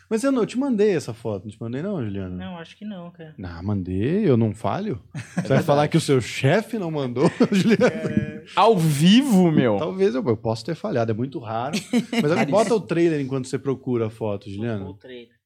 Mas 0.09 0.23
eu 0.23 0.31
não, 0.31 0.43
eu 0.43 0.47
te 0.47 0.59
mandei 0.59 0.91
essa 0.91 1.15
foto. 1.15 1.45
Não 1.45 1.51
te 1.51 1.59
mandei, 1.59 1.81
não, 1.81 2.05
Juliano? 2.05 2.37
Não, 2.37 2.59
acho 2.59 2.77
que 2.77 2.85
não, 2.85 3.11
cara. 3.11 3.35
Não, 3.39 3.63
mandei, 3.63 4.29
eu 4.29 4.37
não 4.37 4.53
falho. 4.55 5.01
Você 5.37 5.49
vai 5.49 5.63
falar 5.63 5.89
que 5.89 5.97
o 5.97 6.01
seu 6.01 6.21
chefe 6.21 6.79
não 6.79 6.91
mandou, 6.91 7.31
Juliano? 7.51 8.43
Ao 8.55 8.77
vivo, 8.77 9.51
meu. 9.51 9.77
Talvez 9.79 10.15
eu, 10.15 10.23
eu 10.27 10.37
possa 10.37 10.63
ter 10.67 10.75
falhado, 10.75 11.11
é 11.11 11.15
muito 11.15 11.39
raro. 11.39 11.79
Mas 12.23 12.51
bota 12.51 12.75
o 12.75 12.81
trailer 12.81 13.19
enquanto 13.21 13.47
você 13.49 13.59
procura 13.59 14.09
a 14.09 14.11
foto, 14.11 14.47
O 14.49 14.51
Juliano. 14.53 14.93
trailer. 14.95 15.40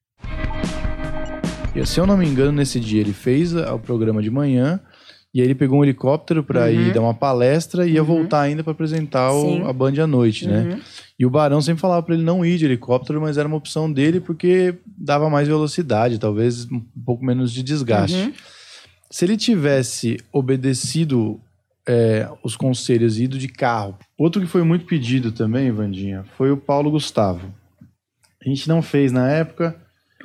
E, 1.74 1.84
se 1.86 1.98
eu 1.98 2.06
não 2.06 2.16
me 2.16 2.26
engano, 2.26 2.52
nesse 2.52 2.78
dia 2.78 3.00
ele 3.00 3.12
fez 3.12 3.54
o 3.54 3.78
programa 3.78 4.22
de 4.22 4.30
manhã 4.30 4.78
e 5.32 5.40
aí 5.40 5.46
ele 5.48 5.54
pegou 5.56 5.80
um 5.80 5.84
helicóptero 5.84 6.44
para 6.44 6.66
Uhum. 6.66 6.70
ir 6.70 6.94
dar 6.94 7.00
uma 7.00 7.14
palestra 7.14 7.84
e 7.86 7.94
ia 7.94 8.00
Uhum. 8.02 8.06
voltar 8.06 8.42
ainda 8.42 8.62
para 8.62 8.70
apresentar 8.72 9.32
o- 9.32 9.66
a 9.66 9.72
Band 9.72 10.00
à 10.00 10.06
noite, 10.06 10.46
né? 10.46 10.60
Uhum. 10.74 10.80
E 11.18 11.26
o 11.26 11.30
Barão 11.30 11.60
sempre 11.60 11.80
falava 11.80 12.02
para 12.04 12.14
ele 12.14 12.22
não 12.22 12.44
ir 12.46 12.58
de 12.58 12.64
helicóptero, 12.64 13.20
mas 13.20 13.36
era 13.36 13.48
uma 13.48 13.56
opção 13.56 13.92
dele 13.92 14.20
porque 14.20 14.76
dava 14.86 15.28
mais 15.28 15.48
velocidade, 15.48 16.18
talvez 16.20 16.64
um 16.70 16.80
pouco 17.04 17.24
menos 17.24 17.52
de 17.52 17.62
desgaste. 17.62 18.16
Uhum. 18.16 18.32
Se 19.10 19.24
ele 19.24 19.36
tivesse 19.36 20.18
obedecido 20.32 21.40
é, 21.86 22.26
os 22.42 22.56
conselhos 22.56 23.18
e 23.18 23.24
ido 23.24 23.36
de 23.36 23.46
carro. 23.46 23.94
Outro 24.16 24.40
que 24.40 24.46
foi 24.46 24.62
muito 24.62 24.86
pedido 24.86 25.30
também, 25.30 25.70
Vandinha, 25.70 26.24
foi 26.34 26.50
o 26.50 26.56
Paulo 26.56 26.90
Gustavo. 26.90 27.52
A 28.44 28.48
gente 28.48 28.66
não 28.68 28.80
fez 28.80 29.12
na 29.12 29.28
época. 29.30 29.76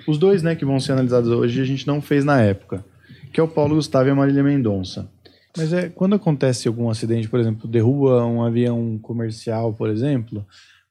Os 0.07 0.17
dois, 0.17 0.41
né, 0.43 0.55
que 0.55 0.65
vão 0.65 0.79
ser 0.79 0.93
analisados 0.93 1.29
hoje, 1.29 1.61
a 1.61 1.65
gente 1.65 1.85
não 1.85 2.01
fez 2.01 2.23
na 2.25 2.41
época. 2.41 2.83
Que 3.31 3.39
é 3.39 3.43
o 3.43 3.47
Paulo 3.47 3.75
Gustavo 3.75 4.07
e 4.07 4.11
a 4.11 4.15
Marília 4.15 4.43
Mendonça. 4.43 5.09
Mas 5.55 5.71
é 5.73 5.89
quando 5.89 6.15
acontece 6.15 6.67
algum 6.67 6.89
acidente, 6.89 7.27
por 7.27 7.39
exemplo, 7.39 7.67
derruba 7.67 8.25
um 8.25 8.43
avião 8.43 8.97
comercial, 9.01 9.73
por 9.73 9.89
exemplo, 9.89 10.45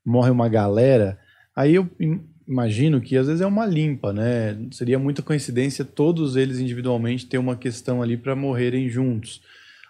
morre 0.05 0.31
uma 0.31 0.49
galera, 0.49 1.19
aí 1.55 1.75
eu 1.75 1.89
im- 1.99 2.21
imagino 2.47 3.01
que 3.01 3.17
às 3.17 3.27
vezes 3.27 3.41
é 3.41 3.47
uma 3.47 3.67
limpa, 3.67 4.13
né? 4.13 4.57
Seria 4.71 4.99
muita 4.99 5.23
coincidência 5.23 5.85
todos 5.85 6.37
eles 6.37 6.59
individualmente 6.59 7.27
ter 7.27 7.39
uma 7.39 7.57
questão 7.57 8.03
ali 8.03 8.17
para 8.17 8.35
morrerem 8.37 8.89
juntos. 8.89 9.41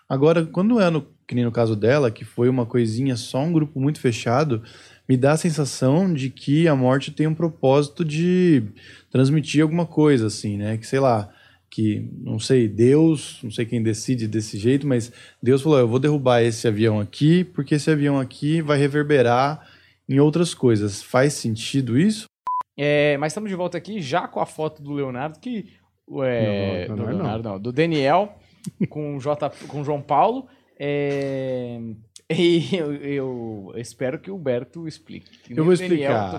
Agora, 0.09 0.45
quando 0.45 0.81
é 0.81 0.91
no, 0.91 1.07
que 1.27 1.35
nem 1.35 1.45
no 1.45 1.53
caso 1.53 1.77
dela, 1.77 2.11
que 2.11 2.25
foi 2.25 2.49
uma 2.49 2.65
coisinha 2.67 3.17
só 3.17 3.41
um 3.43 3.53
grupo 3.53 3.79
muito 3.81 4.01
fechado, 4.01 4.63
me 5.09 5.17
dá 5.17 5.33
a 5.33 5.37
sensação 5.37 6.13
de 6.13 6.29
que 6.31 6.69
a 6.69 6.77
morte 6.77 7.11
tem 7.11 7.27
um 7.27 7.35
propósito 7.35 8.05
de 8.05 8.63
transmitir 9.11 9.63
alguma 9.63 9.87
coisa, 9.87 10.27
assim, 10.27 10.57
né? 10.57 10.77
Que 10.77 10.87
sei 10.87 11.01
lá, 11.01 11.31
que 11.71 12.09
não 12.21 12.39
sei, 12.39 12.69
Deus, 12.69 13.41
não 13.43 13.51
sei 13.51 13.65
quem 13.65 13.83
decide 13.83 14.29
desse 14.29 14.59
jeito, 14.59 14.87
mas 14.87 15.13
Deus 15.43 15.63
falou: 15.63 15.79
eu 15.79 15.89
vou 15.89 15.99
derrubar 15.99 16.43
esse 16.43 16.67
avião 16.69 17.01
aqui, 17.01 17.45
porque 17.45 17.77
esse 17.77 17.91
avião 17.91 18.19
aqui 18.19 18.61
vai 18.61 18.79
reverberar 18.79 19.67
em 20.09 20.21
outras 20.21 20.55
coisas. 20.55 21.03
Faz 21.03 21.35
sentido 21.35 21.99
isso? 21.99 22.27
É, 22.77 23.17
mas 23.19 23.33
estamos 23.33 23.51
de 23.51 23.57
volta 23.57 23.77
aqui 23.77 24.01
já 24.01 24.29
com 24.29 24.41
a 24.41 24.47
foto 24.47 24.83
do 24.83 24.93
Leonardo, 24.93 25.39
que. 25.39 25.73
É, 26.23 26.87
Não, 26.89 26.97
do 26.97 27.03
não 27.03 27.09
é 27.09 27.13
não. 27.13 27.19
Leonardo, 27.19 27.49
não. 27.49 27.61
Do 27.61 27.73
Daniel 27.73 28.39
com 28.89 29.17
o 29.17 29.21
J, 29.21 29.51
com 29.69 29.81
o 29.81 29.85
João 29.85 30.01
Paulo. 30.01 30.47
É, 30.79 31.81
e 32.37 32.77
eu, 32.77 32.93
eu 32.95 33.73
espero 33.77 34.19
que 34.19 34.31
o 34.31 34.37
Berto 34.39 34.87
explique. 34.87 35.39
Que 35.39 35.53
Eu 35.59 35.65
vou 35.65 35.73
explicar. 35.97 36.33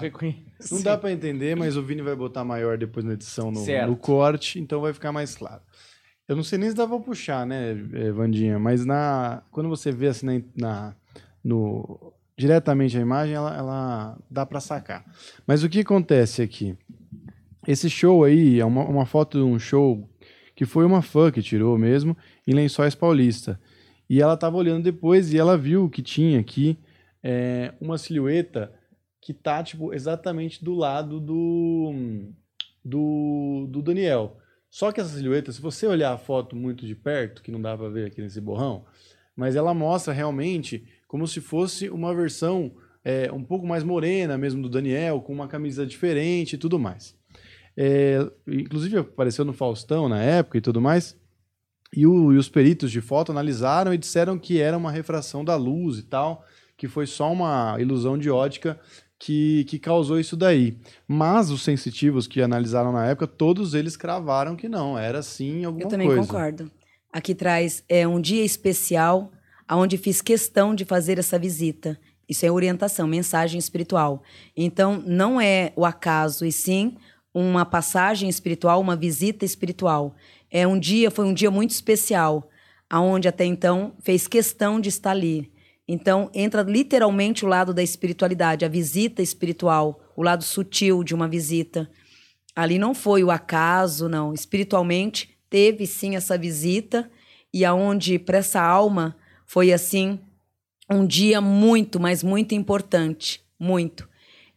Não 0.72 0.82
dá 0.84 0.98
pra 0.98 1.12
entender, 1.12 1.56
mas 1.56 1.76
o 1.78 1.84
Vini 1.84 2.02
vai 2.02 2.16
botar 2.16 2.44
maior 2.44 2.78
depois 2.78 3.04
na 3.06 3.14
edição 3.14 3.52
no, 3.52 3.60
no 3.88 3.96
corte, 3.98 4.60
então 4.60 4.82
vai 4.82 4.94
ficar 4.94 5.12
mais 5.12 5.36
claro. 5.36 5.62
Eu 6.28 6.36
não 6.36 6.44
sei 6.44 6.60
nem 6.60 6.70
se 6.70 6.76
dá 6.76 6.88
pra 6.88 7.00
puxar, 7.00 7.44
né, 7.46 7.72
eh, 7.94 8.12
Vandinha? 8.12 8.60
Mas 8.60 8.86
na, 8.86 9.42
quando 9.52 9.68
você 9.68 9.92
vê 9.92 10.08
assim 10.08 10.28
na, 10.28 10.42
na- 10.56 10.96
no, 11.44 12.14
diretamente 12.38 12.96
a 12.96 13.02
imagem, 13.02 13.34
ela, 13.34 13.58
ela 13.58 14.18
dá 14.30 14.46
para 14.46 14.60
sacar. 14.60 15.04
Mas 15.48 15.64
o 15.64 15.70
que 15.70 15.80
acontece 15.80 16.44
aqui? 16.44 16.78
Esse 17.68 17.90
show 17.90 18.24
aí 18.24 18.60
é 18.60 18.66
uma, 18.66 18.84
uma 18.84 19.06
foto 19.08 19.40
de 19.40 19.44
um 19.44 19.58
show 19.58 20.08
que 20.56 20.66
foi 20.66 20.86
uma 20.86 21.02
fã 21.02 21.32
que 21.32 21.42
tirou 21.42 21.78
mesmo 21.78 22.16
em 22.46 22.54
Lençóis 22.54 22.94
Paulista. 22.94 23.60
E 24.10 24.22
ela 24.22 24.34
estava 24.34 24.57
olhando 24.57 24.84
depois 24.84 25.32
e 25.32 25.38
ela 25.38 25.57
viu 25.57 25.89
que 25.89 26.01
tinha 26.01 26.39
aqui 26.39 26.80
é, 27.22 27.74
uma 27.80 27.97
silhueta 27.97 28.74
que 29.22 29.34
tá 29.34 29.62
tipo 29.62 29.93
exatamente 29.93 30.64
do 30.64 30.74
lado 30.74 31.20
do 31.20 31.93
do, 32.84 33.68
do 33.70 33.82
Daniel. 33.82 34.38
Só 34.70 34.91
que 34.91 35.01
essa 35.01 35.16
silhueta, 35.16 35.51
se 35.51 35.62
você 35.62 35.88
olhar 35.88 36.14
a 36.14 36.18
foto 36.18 36.55
muito 36.55 36.86
de 36.86 36.95
perto, 36.95 37.41
que 37.41 37.51
não 37.51 37.62
dá 37.62 37.78
para 37.78 37.89
ver 37.89 38.07
aqui 38.07 38.22
nesse 38.22 38.39
borrão, 38.39 38.86
mas 39.36 39.55
ela 39.55 39.74
mostra 39.74 40.14
realmente 40.14 40.86
como 41.07 41.28
se 41.28 41.41
fosse 41.41 41.89
uma 41.89 42.14
versão 42.14 42.72
é, 43.03 43.32
um 43.32 43.43
pouco 43.43 43.66
mais 43.66 43.84
morena 43.84 44.38
mesmo 44.38 44.62
do 44.62 44.70
Daniel, 44.70 45.22
com 45.22 45.34
uma 45.34 45.47
camisa 45.47 45.86
diferente 45.86 46.53
e 46.53 46.57
tudo 46.57 46.78
mais. 46.78 47.18
É, 47.76 48.20
inclusive 48.47 48.97
apareceu 48.99 49.45
no 49.45 49.53
Faustão 49.53 50.10
na 50.10 50.22
época 50.22 50.57
e 50.57 50.62
tudo 50.62 50.82
mais. 50.82 51.18
E, 51.96 52.06
o, 52.06 52.32
e, 52.32 52.38
os 52.38 52.50
peritos 52.50 52.92
de 52.92 53.02
foto 53.02 53.32
analisaram 53.32 53.94
e 53.94 53.98
disseram 53.98 54.38
que 54.38 54.60
era 54.60 54.78
uma 54.78 54.92
refração 54.92 55.44
da 55.44 55.56
luz 55.56 55.98
e 55.98 56.04
tal, 56.04 56.46
que 56.78 56.88
foi 56.88 57.08
só 57.08 57.32
uma 57.32 57.76
ilusão 57.80 58.18
de 58.18 58.30
ótica 58.30 58.80
que, 59.18 59.66
que 59.66 59.78
causou 59.78 60.20
isso 60.20 60.38
daí. 60.38 60.78
Mas 61.08 61.50
os 61.50 61.64
sensitivos 61.64 62.28
que 62.28 62.42
analisaram 62.42 62.92
na 62.92 63.06
época, 63.08 63.28
todos 63.28 63.74
eles 63.74 63.98
cravaram 63.98 64.56
que 64.56 64.70
não, 64.70 64.98
era 64.98 65.22
sim 65.22 65.66
alguma 65.66 65.84
coisa. 65.84 65.86
Eu 65.86 65.90
também 65.90 66.08
coisa. 66.08 66.22
concordo. 66.22 66.72
Aqui 67.12 67.34
traz 67.34 67.84
é 67.90 68.08
um 68.08 68.22
dia 68.22 68.46
especial 68.46 69.32
aonde 69.68 69.98
fiz 69.98 70.22
questão 70.22 70.74
de 70.74 70.86
fazer 70.86 71.20
essa 71.20 71.38
visita. 71.38 72.00
Isso 72.28 72.46
é 72.46 72.52
orientação, 72.52 73.08
mensagem 73.08 73.58
espiritual. 73.58 74.22
Então, 74.56 75.04
não 75.06 75.42
é 75.42 75.74
o 75.76 75.86
acaso, 75.86 76.46
e 76.46 76.52
sim 76.52 76.96
uma 77.34 77.66
passagem 77.66 78.28
espiritual, 78.28 78.82
uma 78.82 78.96
visita 78.96 79.46
espiritual. 79.46 80.16
É 80.52 80.68
um 80.68 80.80
dia, 80.80 81.12
foi 81.12 81.26
um 81.26 81.34
dia 81.34 81.52
muito 81.52 81.72
especial, 81.72 82.50
aonde 82.89 83.28
até 83.28 83.45
então 83.45 83.93
fez 84.00 84.28
questão 84.28 84.80
de 84.80 84.89
estar 84.89 85.12
ali. 85.12 85.52
Então, 85.88 86.30
entra 86.34 86.62
literalmente 86.62 87.45
o 87.45 87.47
lado 87.47 87.74
da 87.74 87.82
espiritualidade, 87.82 88.64
a 88.64 88.70
visita 88.70 89.22
espiritual, 89.22 90.00
o 90.16 90.22
lado 90.22 90.43
sutil 90.43 91.04
de 91.04 91.16
uma 91.16 91.28
visita. 91.28 91.89
Ali 92.56 92.78
não 92.78 92.93
foi 92.93 93.24
o 93.24 93.32
acaso, 93.32 94.08
não. 94.08 94.34
Espiritualmente, 94.34 95.36
teve 95.50 95.88
sim 95.88 96.16
essa 96.16 96.38
visita, 96.38 97.10
e 97.54 97.66
aonde 97.66 98.20
para 98.20 98.38
essa 98.38 98.62
alma 98.62 99.16
foi 99.45 99.74
assim 99.74 100.20
um 100.89 101.06
dia 101.06 101.41
muito, 101.41 102.00
mas 102.00 102.24
muito 102.24 102.54
importante, 102.54 103.41
muito. 103.60 104.08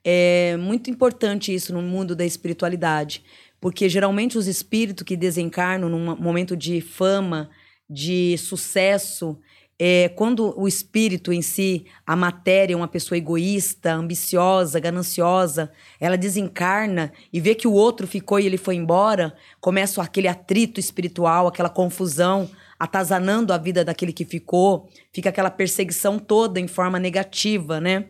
É 0.05 0.57
muito 0.57 0.91
importante 0.91 1.55
isso 1.55 1.73
no 1.73 1.81
mundo 1.81 2.17
da 2.17 2.25
espiritualidade, 2.25 3.23
porque 3.63 3.89
geralmente 3.89 4.37
os 4.37 4.49
espíritos 4.49 5.05
que 5.05 5.17
desencarnam 5.17 5.89
num 5.89 6.17
momento 6.17 6.57
de 6.57 6.81
fama, 6.81 7.49
de 7.89 8.37
sucesso, 8.37 9.39
é, 9.79 10.09
quando 10.09 10.53
o 10.61 10.67
espírito 10.67 11.33
em 11.33 11.41
si, 11.41 11.87
a 12.05 12.17
matéria, 12.17 12.77
uma 12.77 12.89
pessoa 12.89 13.17
egoísta, 13.17 13.95
ambiciosa, 13.95 14.81
gananciosa, 14.81 15.71
ela 16.01 16.19
desencarna 16.19 17.13
e 17.33 17.41
vê 17.41 17.55
que 17.55 17.69
o 17.69 17.73
outro 17.73 18.05
ficou 18.05 18.41
e 18.41 18.47
ele 18.47 18.57
foi 18.57 18.75
embora, 18.75 19.33
começa 19.61 20.03
aquele 20.03 20.27
atrito 20.27 20.81
espiritual, 20.81 21.47
aquela 21.47 21.71
confusão, 21.71 22.51
atazanando 22.81 23.53
a 23.53 23.59
vida 23.59 23.85
daquele 23.85 24.13
que 24.13 24.25
ficou, 24.25 24.91
fica 25.13 25.29
aquela 25.29 25.51
perseguição 25.51 26.19
toda 26.19 26.59
em 26.59 26.67
forma 26.67 26.99
negativa, 26.99 27.81
né? 27.81 28.07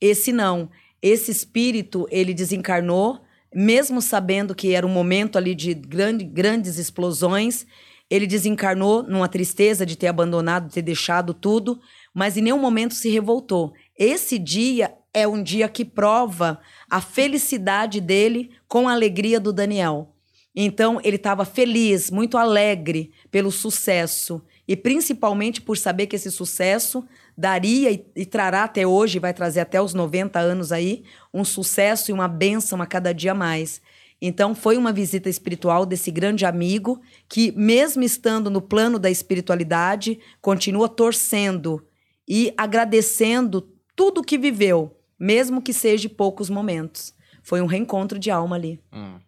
Esse 0.00 0.32
não. 0.32 0.68
Esse 1.00 1.30
espírito, 1.30 2.04
ele 2.10 2.34
desencarnou, 2.34 3.27
mesmo 3.60 4.00
sabendo 4.00 4.54
que 4.54 4.72
era 4.72 4.86
um 4.86 4.90
momento 4.90 5.36
ali 5.36 5.52
de 5.52 5.74
grande, 5.74 6.24
grandes 6.24 6.78
explosões, 6.78 7.66
ele 8.08 8.24
desencarnou 8.24 9.02
numa 9.02 9.26
tristeza 9.26 9.84
de 9.84 9.96
ter 9.96 10.06
abandonado, 10.06 10.68
de 10.68 10.74
ter 10.74 10.82
deixado 10.82 11.34
tudo, 11.34 11.80
mas 12.14 12.36
em 12.36 12.42
nenhum 12.42 12.60
momento 12.60 12.94
se 12.94 13.08
revoltou. 13.08 13.72
Esse 13.98 14.38
dia 14.38 14.94
é 15.12 15.26
um 15.26 15.42
dia 15.42 15.68
que 15.68 15.84
prova 15.84 16.60
a 16.88 17.00
felicidade 17.00 18.00
dele 18.00 18.52
com 18.68 18.88
a 18.88 18.92
alegria 18.92 19.40
do 19.40 19.52
Daniel. 19.52 20.14
Então, 20.54 21.00
ele 21.02 21.16
estava 21.16 21.44
feliz, 21.44 22.12
muito 22.12 22.38
alegre 22.38 23.10
pelo 23.28 23.50
sucesso 23.50 24.40
e 24.68 24.76
principalmente 24.76 25.60
por 25.60 25.76
saber 25.76 26.06
que 26.06 26.14
esse 26.14 26.30
sucesso 26.30 27.04
daria 27.38 27.92
e, 27.92 28.04
e, 28.16 28.26
trará 28.26 28.64
até 28.64 28.84
hoje, 28.84 29.20
vai 29.20 29.32
trazer 29.32 29.60
até 29.60 29.80
os 29.80 29.94
90 29.94 30.40
anos 30.40 30.72
aí, 30.72 31.04
um 31.32 31.44
sucesso 31.44 32.10
e 32.10 32.14
uma 32.14 32.26
bênção 32.26 32.82
a 32.82 32.86
cada 32.86 33.14
dia 33.14 33.32
mais. 33.32 33.80
Então, 34.20 34.56
foi 34.56 34.76
uma 34.76 34.92
visita 34.92 35.28
espiritual 35.28 35.86
desse 35.86 36.10
grande 36.10 36.44
amigo 36.44 37.00
que, 37.28 37.52
mesmo 37.52 38.02
estando 38.02 38.50
no 38.50 38.60
plano 38.60 38.98
da 38.98 39.08
espiritualidade, 39.08 40.18
continua 40.40 40.88
torcendo 40.88 41.86
e 42.28 42.52
agradecendo 42.56 43.72
tudo 43.94 44.24
que 44.24 44.36
viveu, 44.36 44.98
mesmo 45.16 45.62
que 45.62 45.72
seja 45.72 46.08
poucos 46.08 46.50
momentos. 46.50 47.14
Foi 47.44 47.62
um 47.62 47.66
reencontro 47.66 48.18
de 48.18 48.32
alma 48.32 48.56
ali. 48.56 48.80
Hum. 48.92 49.20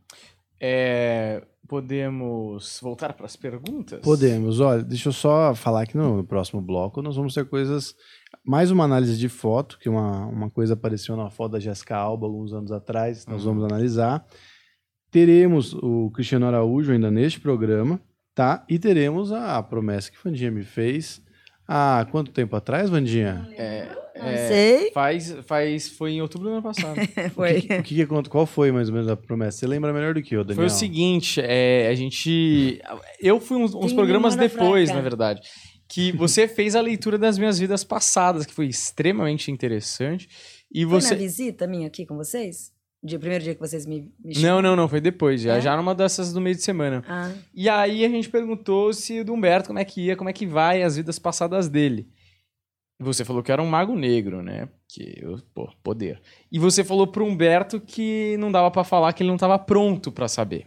É, 0.61 1.42
podemos 1.70 2.80
voltar 2.82 3.12
para 3.12 3.26
as 3.26 3.36
perguntas? 3.36 4.00
Podemos. 4.00 4.58
Olha, 4.58 4.82
deixa 4.82 5.08
eu 5.08 5.12
só 5.12 5.54
falar 5.54 5.86
que 5.86 5.96
no, 5.96 6.16
no, 6.16 6.24
próximo 6.24 6.60
bloco 6.60 7.00
nós 7.00 7.14
vamos 7.14 7.32
ter 7.32 7.48
coisas. 7.48 7.94
Mais 8.44 8.72
uma 8.72 8.82
análise 8.82 9.16
de 9.16 9.28
foto, 9.28 9.78
que 9.78 9.88
uma, 9.88 10.26
uma 10.26 10.50
coisa 10.50 10.74
apareceu 10.74 11.16
na 11.16 11.30
foto 11.30 11.52
da 11.52 11.60
Jessica 11.60 11.96
Alba 11.96 12.26
alguns 12.26 12.52
anos 12.52 12.72
atrás, 12.72 13.24
nós 13.24 13.46
uhum. 13.46 13.54
vamos 13.54 13.72
analisar. 13.72 14.26
Teremos 15.12 15.72
o 15.74 16.10
Cristiano 16.10 16.46
Araújo 16.46 16.90
ainda 16.90 17.08
neste 17.08 17.38
programa, 17.38 18.00
tá? 18.34 18.66
E 18.68 18.76
teremos 18.76 19.30
a 19.30 19.62
promessa 19.62 20.10
que 20.10 20.18
o 20.18 20.20
Vandinha 20.24 20.50
me 20.50 20.64
fez 20.64 21.22
há 21.70 22.04
quanto 22.10 22.32
tempo 22.32 22.56
atrás, 22.56 22.90
Vandinha? 22.90 23.48
É, 23.56 23.86
é, 24.16 24.48
sei. 24.48 24.90
Faz, 24.90 25.36
faz, 25.46 25.88
foi 25.88 26.12
em 26.12 26.22
outubro 26.22 26.48
do 26.48 26.54
ano 26.54 26.62
passado. 26.62 26.96
foi. 27.32 27.58
O 27.58 27.62
que, 27.62 28.02
o 28.02 28.08
que, 28.08 28.28
qual 28.28 28.44
foi 28.44 28.72
mais 28.72 28.88
ou 28.88 28.94
menos 28.94 29.08
a 29.08 29.16
promessa? 29.16 29.58
Você 29.58 29.66
lembra 29.68 29.92
melhor 29.92 30.14
do 30.14 30.20
que 30.20 30.34
eu, 30.34 30.42
Daniel? 30.42 30.56
Foi 30.56 30.66
o 30.66 30.70
seguinte, 30.70 31.40
é, 31.40 31.86
a 31.88 31.94
gente... 31.94 32.80
Eu 33.20 33.38
fui 33.38 33.56
uns, 33.56 33.72
uns 33.72 33.92
programas 33.92 34.34
depois, 34.34 34.90
na 34.90 35.00
verdade 35.00 35.40
que 35.92 36.12
você 36.12 36.46
fez 36.48 36.76
a 36.76 36.80
leitura 36.80 37.18
das 37.18 37.36
minhas 37.36 37.58
vidas 37.58 37.82
passadas, 37.82 38.46
que 38.46 38.54
foi 38.54 38.66
extremamente 38.68 39.50
interessante. 39.50 40.28
E 40.72 40.84
foi 40.86 41.00
você... 41.00 41.14
na 41.14 41.20
visita 41.20 41.66
minha 41.66 41.88
aqui 41.88 42.06
com 42.06 42.16
vocês? 42.16 42.72
Dia, 43.03 43.18
primeiro 43.18 43.42
dia 43.42 43.55
que 43.55 43.61
vocês 43.61 43.86
me, 43.86 44.12
me 44.22 44.38
Não, 44.40 44.61
não, 44.61 44.76
não, 44.76 44.86
foi 44.86 45.01
depois, 45.01 45.40
já, 45.40 45.57
é? 45.57 45.61
já 45.61 45.74
numa 45.74 45.94
dessas 45.94 46.34
do 46.34 46.40
meio 46.40 46.55
de 46.55 46.62
semana. 46.62 47.03
Ah. 47.09 47.32
E 47.55 47.66
aí 47.66 48.05
a 48.05 48.09
gente 48.09 48.28
perguntou 48.28 48.92
se 48.92 49.20
o 49.20 49.24
do 49.24 49.32
Humberto 49.32 49.68
como 49.68 49.78
é 49.78 49.84
que 49.84 50.03
ia, 50.03 50.16
como 50.16 50.28
é 50.28 50.32
que 50.34 50.46
vai 50.46 50.82
as 50.82 50.96
vidas 50.96 51.18
passadas 51.18 51.66
dele. 51.66 52.07
E 53.01 53.03
você 53.03 53.24
falou 53.24 53.42
que 53.42 53.51
era 53.51 53.62
um 53.62 53.66
mago 53.66 53.96
negro, 53.96 54.42
né? 54.42 54.68
Que, 54.86 55.22
pô, 55.55 55.72
poder. 55.82 56.20
E 56.53 56.59
você 56.59 56.84
falou 56.84 57.07
pro 57.07 57.24
Humberto 57.24 57.80
que 57.80 58.36
não 58.38 58.53
dava 58.53 58.70
para 58.70 58.84
falar 58.84 59.14
que 59.14 59.22
ele 59.22 59.30
não 59.30 59.38
tava 59.38 59.59
pronto 59.59 60.12
para 60.12 60.28
saber. 60.28 60.66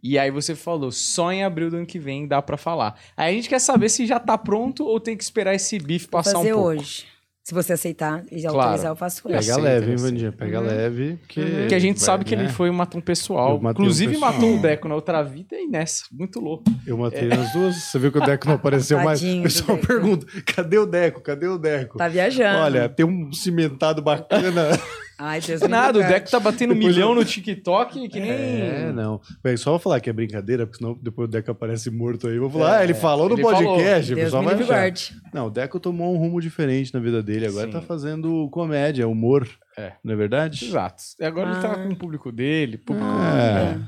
E 0.00 0.16
aí 0.16 0.30
você 0.30 0.54
falou, 0.54 0.92
só 0.92 1.32
em 1.32 1.42
abril 1.42 1.68
do 1.68 1.78
ano 1.78 1.86
que 1.86 1.98
vem 1.98 2.28
dá 2.28 2.40
para 2.40 2.56
falar. 2.56 2.96
Aí 3.16 3.32
a 3.32 3.36
gente 3.36 3.48
quer 3.48 3.58
saber 3.58 3.88
se 3.88 4.06
já 4.06 4.20
tá 4.20 4.38
pronto 4.38 4.84
ou 4.84 5.00
tem 5.00 5.16
que 5.16 5.24
esperar 5.24 5.54
esse 5.54 5.80
bife 5.80 6.06
passar 6.06 6.38
um 6.38 6.44
pouco. 6.44 6.68
Fazer 6.68 6.78
hoje. 6.78 7.06
Se 7.46 7.54
você 7.54 7.74
aceitar 7.74 8.24
e 8.32 8.42
claro. 8.42 8.58
autorizar, 8.58 8.90
eu 8.90 8.96
faço 8.96 9.22
isso. 9.28 9.48
Pega 9.48 9.56
leve, 9.56 9.90
hein, 9.92 9.96
Vandinha? 9.96 10.32
Pega 10.32 10.60
uhum. 10.60 10.66
leve. 10.66 11.16
Que, 11.28 11.40
uhum. 11.40 11.68
que 11.68 11.76
a 11.76 11.78
gente 11.78 12.02
sabe 12.02 12.24
que 12.24 12.34
ele 12.34 12.42
né? 12.42 12.48
foi 12.48 12.68
um 12.68 12.72
matão 12.72 13.00
pessoal. 13.00 13.60
Inclusive, 13.62 14.10
um 14.10 14.14
pessoal. 14.14 14.32
matou 14.32 14.56
o 14.56 14.58
Deco 14.58 14.88
na 14.88 14.96
outra 14.96 15.22
vida 15.22 15.54
e 15.54 15.68
nessa. 15.68 16.06
Muito 16.10 16.40
louco. 16.40 16.64
Eu 16.84 16.98
matei 16.98 17.30
é. 17.30 17.36
nas 17.36 17.52
duas. 17.52 17.76
Você 17.76 18.00
viu 18.00 18.10
que 18.10 18.18
o 18.18 18.26
Deco 18.26 18.48
não 18.48 18.56
apareceu 18.56 19.00
mais? 19.00 19.22
O 19.22 19.42
pessoal 19.44 19.78
pergunta: 19.78 20.26
cadê 20.44 20.76
o 20.76 20.86
Deco? 20.86 21.20
Cadê 21.20 21.46
o 21.46 21.56
Deco? 21.56 21.98
Tá 21.98 22.08
viajando. 22.08 22.58
Olha, 22.58 22.88
tem 22.88 23.06
um 23.06 23.32
cimentado 23.32 24.02
bacana. 24.02 24.70
Ai, 25.18 25.40
Deus 25.40 25.62
Nada, 25.62 25.98
o 25.98 26.02
Deco 26.02 26.30
tá 26.30 26.38
batendo 26.38 26.74
um 26.74 26.76
milhão 26.76 27.10
eu... 27.10 27.14
no 27.14 27.24
TikTok 27.24 28.08
que 28.08 28.20
nem. 28.20 28.30
É, 28.30 28.92
não. 28.92 29.20
Só 29.56 29.70
vou 29.70 29.78
falar 29.78 30.00
que 30.00 30.10
é 30.10 30.12
brincadeira, 30.12 30.66
porque 30.66 30.78
senão 30.78 30.98
depois 31.00 31.26
o 31.28 31.30
Deco 31.30 31.50
aparece 31.50 31.90
morto 31.90 32.28
aí. 32.28 32.36
Eu 32.36 32.42
vou 32.42 32.50
falar, 32.50 32.76
é, 32.76 32.80
ah, 32.80 32.84
ele 32.84 32.94
falou 32.94 33.28
no 33.28 33.38
podcast. 33.38 34.10
Falou. 34.10 34.22
O 34.22 34.24
pessoal 34.24 34.42
vai 34.42 34.90
achar. 34.90 35.16
Não, 35.32 35.46
o 35.46 35.50
Deco 35.50 35.80
tomou 35.80 36.14
um 36.14 36.18
rumo 36.18 36.40
diferente 36.40 36.92
na 36.92 37.00
vida 37.00 37.22
dele. 37.22 37.46
Agora 37.46 37.66
Sim. 37.66 37.72
tá 37.72 37.80
fazendo 37.80 38.48
comédia, 38.50 39.08
humor. 39.08 39.48
É. 39.76 39.92
Não 40.04 40.12
é 40.12 40.16
verdade? 40.16 40.66
Exato. 40.66 41.02
E 41.18 41.24
agora 41.24 41.48
ah. 41.48 41.52
ele 41.52 41.62
tá 41.62 41.72
ah. 41.72 41.76
com 41.76 41.88
o 41.88 41.96
público 41.96 42.30
dele. 42.30 42.76
Público 42.76 43.08
é. 43.08 43.78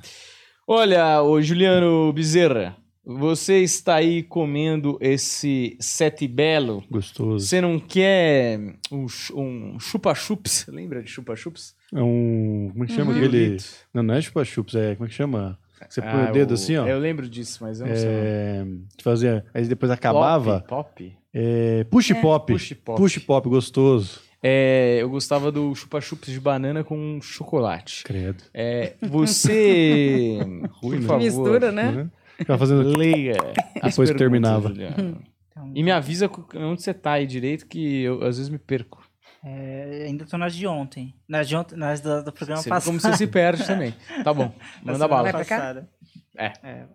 Olha, 0.66 1.22
o 1.22 1.40
Juliano 1.42 2.12
Bezerra. 2.12 2.76
Você 3.10 3.60
está 3.60 3.94
aí 3.94 4.22
comendo 4.22 4.98
esse 5.00 5.78
sete 5.80 6.28
belo. 6.28 6.84
Gostoso. 6.90 7.46
Você 7.46 7.58
não 7.58 7.80
quer 7.80 8.60
um, 8.92 9.06
um 9.34 9.80
chupa-chups? 9.80 10.66
Lembra 10.68 11.02
de 11.02 11.08
chupa-chups? 11.08 11.74
É 11.94 12.02
um. 12.02 12.68
Como 12.70 12.84
é 12.84 12.86
que 12.86 12.92
chama 12.92 13.12
uhum. 13.12 13.16
aquele. 13.16 13.56
Não, 13.94 14.02
não 14.02 14.14
é 14.14 14.20
chupa-chups, 14.20 14.74
é. 14.74 14.94
Como 14.94 15.06
é 15.06 15.08
que 15.08 15.14
chama? 15.14 15.58
Você 15.88 16.02
põe 16.02 16.10
ah, 16.10 16.28
o 16.28 16.32
dedo 16.32 16.50
o... 16.50 16.54
assim, 16.54 16.76
ó. 16.76 16.86
Eu 16.86 16.98
lembro 16.98 17.26
disso, 17.26 17.60
mas 17.62 17.80
eu 17.80 17.86
não 17.86 17.94
é... 17.94 17.96
sei. 17.96 18.80
Fazia. 19.02 19.42
Aí 19.54 19.64
depois 19.66 19.90
acabava. 19.90 20.60
Pop? 20.68 20.68
pop? 20.68 21.16
É... 21.32 21.84
Push, 21.84 22.10
é. 22.10 22.14
pop. 22.20 22.52
push 22.52 22.74
pop. 22.74 23.00
Push 23.00 23.18
pop, 23.20 23.48
gostoso. 23.48 24.20
É, 24.42 24.98
eu 25.00 25.08
gostava 25.08 25.50
do 25.50 25.74
chupa-chups 25.74 26.30
de 26.30 26.38
banana 26.38 26.84
com 26.84 27.18
chocolate. 27.22 28.04
Credo. 28.04 28.44
É, 28.52 28.94
você. 29.00 30.38
por 30.82 30.94
né? 30.94 31.06
favor, 31.06 31.24
Mistura, 31.24 31.72
né? 31.72 32.10
Ficava 32.38 32.58
fazendo. 32.58 32.96
Leia. 32.96 33.36
as 33.82 33.90
Depois 33.92 34.10
terminava. 34.12 34.68
Juliana. 34.68 35.18
Então, 35.50 35.72
E 35.74 35.82
me 35.82 35.90
avisa 35.90 36.30
onde 36.54 36.82
você 36.82 36.94
tá 36.94 37.12
aí 37.14 37.26
direito, 37.26 37.66
que 37.66 38.02
eu 38.02 38.22
às 38.24 38.36
vezes 38.38 38.48
me 38.48 38.58
perco. 38.58 39.02
é, 39.44 40.04
ainda 40.06 40.24
tô 40.24 40.38
nas 40.38 40.54
de 40.54 40.66
ontem. 40.66 41.14
Nas 41.28 41.48
de 41.48 41.56
ontem, 41.56 41.76
nas 41.76 42.00
do, 42.00 42.22
do 42.24 42.32
programa 42.32 42.62
Você 42.62 42.68
passado. 42.68 42.86
como 42.90 43.00
você 43.00 43.16
se 43.16 43.26
perde 43.26 43.66
também. 43.66 43.92
Tá 44.22 44.32
bom, 44.32 44.52
Da 44.84 44.92
manda 44.92 45.08
bala. 45.08 45.32
Passada. 45.32 45.88
É. 46.36 46.86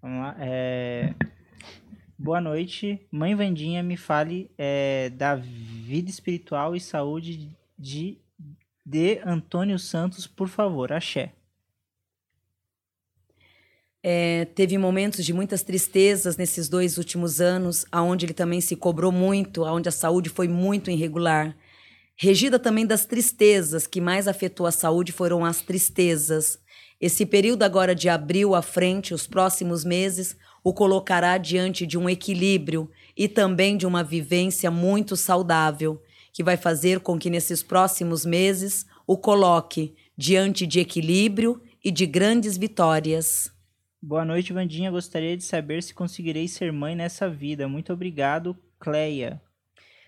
Vamos 0.00 0.20
lá. 0.22 0.36
é, 0.40 1.14
Boa 2.18 2.40
noite. 2.40 3.00
Mãe 3.10 3.34
Vandinha, 3.34 3.82
me 3.82 3.96
fale 3.96 4.50
é, 4.56 5.10
da 5.10 5.34
vida 5.34 6.08
espiritual 6.08 6.74
e 6.76 6.80
saúde 6.80 7.50
de, 7.78 8.18
de 8.86 9.20
Antônio 9.24 9.78
Santos, 9.78 10.26
por 10.26 10.48
favor. 10.48 10.92
Axé. 10.92 11.32
É, 14.04 14.46
teve 14.56 14.76
momentos 14.76 15.24
de 15.24 15.32
muitas 15.32 15.62
tristezas 15.62 16.36
nesses 16.36 16.68
dois 16.68 16.98
últimos 16.98 17.40
anos, 17.40 17.86
aonde 17.92 18.26
ele 18.26 18.34
também 18.34 18.60
se 18.60 18.74
cobrou 18.74 19.12
muito, 19.12 19.64
aonde 19.64 19.88
a 19.88 19.92
saúde 19.92 20.28
foi 20.28 20.48
muito 20.48 20.90
irregular. 20.90 21.56
Regida 22.16 22.58
também 22.58 22.84
das 22.84 23.04
tristezas, 23.04 23.86
que 23.86 24.00
mais 24.00 24.26
afetou 24.26 24.66
a 24.66 24.72
saúde 24.72 25.12
foram 25.12 25.44
as 25.44 25.60
tristezas. 25.60 26.58
Esse 27.00 27.24
período 27.24 27.62
agora 27.62 27.94
de 27.94 28.08
abril 28.08 28.54
à 28.54 28.62
frente, 28.62 29.14
os 29.14 29.26
próximos 29.26 29.84
meses, 29.84 30.36
o 30.64 30.72
colocará 30.72 31.38
diante 31.38 31.86
de 31.86 31.96
um 31.96 32.08
equilíbrio 32.08 32.90
e 33.16 33.28
também 33.28 33.76
de 33.76 33.86
uma 33.86 34.02
vivência 34.02 34.70
muito 34.70 35.16
saudável, 35.16 36.00
que 36.32 36.42
vai 36.42 36.56
fazer 36.56 37.00
com 37.00 37.18
que 37.18 37.30
nesses 37.30 37.62
próximos 37.62 38.24
meses 38.24 38.84
o 39.06 39.16
coloque 39.16 39.94
diante 40.16 40.66
de 40.66 40.80
equilíbrio 40.80 41.60
e 41.84 41.90
de 41.90 42.06
grandes 42.06 42.56
vitórias. 42.56 43.50
Boa 44.04 44.24
noite, 44.24 44.52
Vandinha. 44.52 44.90
Gostaria 44.90 45.36
de 45.36 45.44
saber 45.44 45.80
se 45.80 45.94
conseguirei 45.94 46.48
ser 46.48 46.72
mãe 46.72 46.96
nessa 46.96 47.30
vida. 47.30 47.68
Muito 47.68 47.92
obrigado, 47.92 48.58
Cleia. 48.80 49.40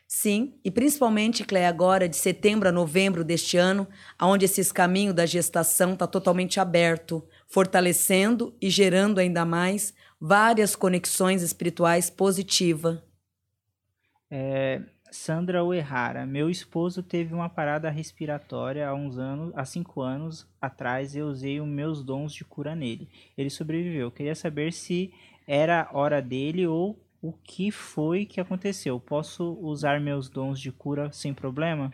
Sim, 0.04 0.58
e 0.64 0.70
principalmente, 0.70 1.44
Cleia, 1.44 1.68
agora 1.68 2.08
de 2.08 2.16
setembro 2.16 2.68
a 2.68 2.72
novembro 2.72 3.22
deste 3.22 3.56
ano, 3.56 3.86
onde 4.20 4.46
esses 4.46 4.72
caminhos 4.72 5.14
da 5.14 5.24
gestação 5.24 5.92
está 5.92 6.08
totalmente 6.08 6.58
aberto, 6.58 7.24
fortalecendo 7.46 8.52
e 8.60 8.68
gerando 8.68 9.20
ainda 9.20 9.44
mais 9.44 9.94
várias 10.20 10.74
conexões 10.74 11.40
espirituais 11.40 12.10
positivas. 12.10 12.98
É, 14.28 14.82
Sandra 15.14 15.64
Uehara. 15.64 16.26
Meu 16.26 16.50
esposo 16.50 17.00
teve 17.00 17.32
uma 17.32 17.48
parada 17.48 17.88
respiratória 17.88 18.88
há 18.88 18.94
uns 18.94 19.16
anos, 19.16 19.52
há 19.54 19.64
cinco 19.64 20.02
anos 20.02 20.44
atrás. 20.60 21.14
Eu 21.14 21.28
usei 21.28 21.60
os 21.60 21.68
meus 21.68 22.02
dons 22.02 22.34
de 22.34 22.44
cura 22.44 22.74
nele. 22.74 23.08
Ele 23.38 23.48
sobreviveu. 23.48 24.10
Queria 24.10 24.34
saber 24.34 24.72
se 24.72 25.12
era 25.46 25.88
hora 25.92 26.20
dele 26.20 26.66
ou 26.66 26.98
o 27.22 27.32
que 27.32 27.70
foi 27.70 28.26
que 28.26 28.40
aconteceu. 28.40 28.98
Posso 28.98 29.56
usar 29.62 30.00
meus 30.00 30.28
dons 30.28 30.58
de 30.58 30.72
cura 30.72 31.12
sem 31.12 31.32
problema? 31.32 31.92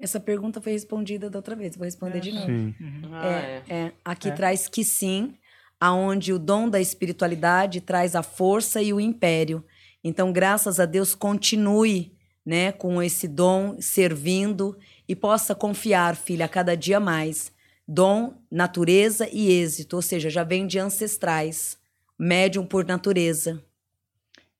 Essa 0.00 0.18
pergunta 0.18 0.58
foi 0.60 0.72
respondida 0.72 1.28
da 1.28 1.38
outra 1.38 1.54
vez, 1.54 1.76
vou 1.76 1.84
responder 1.84 2.20
de 2.20 2.32
novo. 2.32 2.46
Sim. 2.46 2.74
É, 3.22 3.62
é, 3.68 3.92
aqui 4.02 4.28
É. 4.28 4.32
traz 4.32 4.66
que 4.66 4.82
sim, 4.82 5.34
aonde 5.78 6.32
o 6.32 6.38
dom 6.38 6.70
da 6.70 6.80
espiritualidade 6.80 7.82
traz 7.82 8.16
a 8.16 8.22
força 8.22 8.80
e 8.80 8.94
o 8.94 9.00
império. 9.00 9.62
Então, 10.02 10.32
graças 10.32 10.80
a 10.80 10.86
Deus, 10.86 11.14
continue, 11.14 12.15
né, 12.46 12.70
com 12.70 13.02
esse 13.02 13.26
dom 13.26 13.80
servindo 13.80 14.78
e 15.08 15.16
possa 15.16 15.52
confiar, 15.52 16.14
filha, 16.14 16.46
cada 16.46 16.76
dia 16.76 17.00
mais. 17.00 17.52
Dom, 17.86 18.34
natureza 18.50 19.28
e 19.32 19.50
êxito, 19.50 19.96
ou 19.96 20.02
seja, 20.02 20.30
já 20.30 20.44
vem 20.44 20.66
de 20.66 20.78
ancestrais, 20.78 21.76
médium 22.16 22.64
por 22.64 22.84
natureza. 22.84 23.60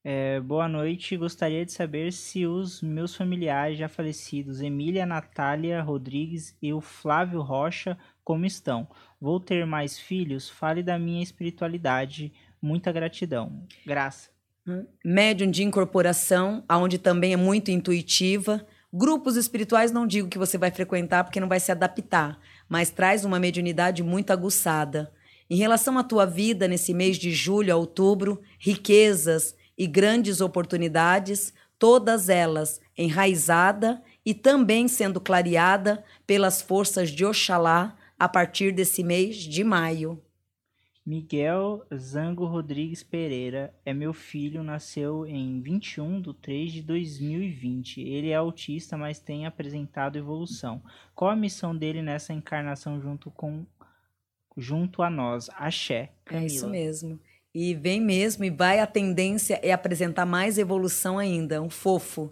É, 0.03 0.39
boa 0.39 0.69
noite. 0.69 1.17
Gostaria 1.17 1.65
de 1.65 1.71
saber 1.73 2.13
se 2.13 2.45
os 2.45 2.81
meus 2.81 3.13
familiares 3.15 3.77
já 3.77 3.89
falecidos, 3.89 4.61
Emília 4.61 5.05
Natália 5.05 5.81
Rodrigues 5.81 6.55
e 6.61 6.71
o 6.73 6.79
Flávio 6.79 7.41
Rocha, 7.41 7.97
como 8.23 8.45
estão. 8.45 8.87
Vou 9.19 9.39
ter 9.39 9.65
mais 9.65 9.99
filhos? 9.99 10.49
Fale 10.49 10.81
da 10.81 10.97
minha 10.97 11.21
espiritualidade. 11.21 12.31
Muita 12.61 12.91
gratidão. 12.91 13.65
Graça. 13.85 14.36
Médium 15.03 15.49
de 15.49 15.63
incorporação, 15.63 16.63
aonde 16.67 16.97
também 16.97 17.33
é 17.33 17.37
muito 17.37 17.71
intuitiva. 17.71 18.65
Grupos 18.91 19.35
espirituais 19.35 19.91
não 19.91 20.07
digo 20.07 20.27
que 20.27 20.37
você 20.37 20.57
vai 20.57 20.71
frequentar 20.71 21.23
porque 21.23 21.39
não 21.39 21.47
vai 21.47 21.59
se 21.59 21.71
adaptar, 21.71 22.39
mas 22.67 22.89
traz 22.89 23.25
uma 23.25 23.39
mediunidade 23.39 24.03
muito 24.03 24.31
aguçada. 24.31 25.11
Em 25.49 25.55
relação 25.55 25.97
à 25.97 26.03
tua 26.03 26.25
vida 26.25 26.67
nesse 26.67 26.93
mês 26.93 27.17
de 27.17 27.31
julho 27.31 27.73
a 27.73 27.77
outubro, 27.77 28.41
riquezas 28.59 29.55
e 29.77 29.87
grandes 29.87 30.41
oportunidades, 30.41 31.53
todas 31.79 32.27
elas 32.27 32.81
enraizada 32.97 34.01
e 34.25 34.33
também 34.33 34.87
sendo 34.87 35.21
clareada 35.21 36.03
pelas 36.25 36.61
forças 36.61 37.09
de 37.09 37.23
Oxalá 37.23 37.95
a 38.19 38.27
partir 38.27 38.71
desse 38.73 39.03
mês 39.03 39.37
de 39.37 39.63
maio. 39.63 40.21
Miguel 41.07 41.87
Zango 41.95 42.43
Rodrigues 42.43 43.01
Pereira 43.01 43.73
é 43.85 43.93
meu 43.93 44.11
filho, 44.11 44.61
nasceu 44.61 45.25
em 45.25 45.61
21 45.61 46.19
de 46.19 46.33
3 46.33 46.73
de 46.73 46.81
2020. 46.81 48.01
Ele 48.01 48.31
é 48.31 48.35
autista, 48.35 48.97
mas 48.97 49.17
tem 49.17 49.45
apresentado 49.45 50.17
evolução. 50.17 50.83
Qual 51.15 51.31
a 51.31 51.35
missão 51.35 51.73
dele 51.73 52.01
nessa 52.01 52.33
encarnação 52.33 52.99
junto 52.99 53.31
com 53.31 53.65
junto 54.57 55.01
a 55.01 55.09
nós? 55.09 55.49
Axé. 55.55 56.11
É 56.29 56.45
isso 56.45 56.65
Camila. 56.65 56.71
mesmo. 56.71 57.19
E 57.55 57.73
vem 57.73 58.01
mesmo, 58.01 58.43
e 58.43 58.49
vai 58.49 58.81
a 58.81 58.85
tendência 58.85 59.61
é 59.63 59.71
apresentar 59.71 60.25
mais 60.25 60.57
evolução 60.57 61.17
ainda, 61.17 61.61
um 61.61 61.69
fofo. 61.69 62.29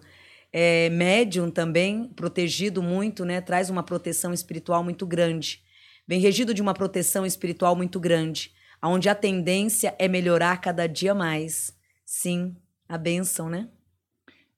É, 0.52 0.90
médium 0.90 1.50
também, 1.50 2.10
protegido 2.10 2.84
muito, 2.84 3.24
né? 3.24 3.40
Traz 3.40 3.70
uma 3.70 3.84
proteção 3.84 4.34
espiritual 4.34 4.84
muito 4.84 5.06
grande. 5.06 5.64
Vem 6.06 6.20
regido 6.20 6.54
de 6.54 6.62
uma 6.62 6.74
proteção 6.74 7.26
espiritual 7.26 7.74
muito 7.74 8.02
grande, 8.02 8.54
onde 8.84 9.10
a 9.10 9.16
tendência 9.16 9.96
é 10.00 10.08
melhorar 10.08 10.62
cada 10.62 10.88
dia 10.88 11.14
mais. 11.14 11.76
Sim, 12.06 12.56
a 12.88 12.98
bênção, 12.98 13.50
né? 13.50 13.70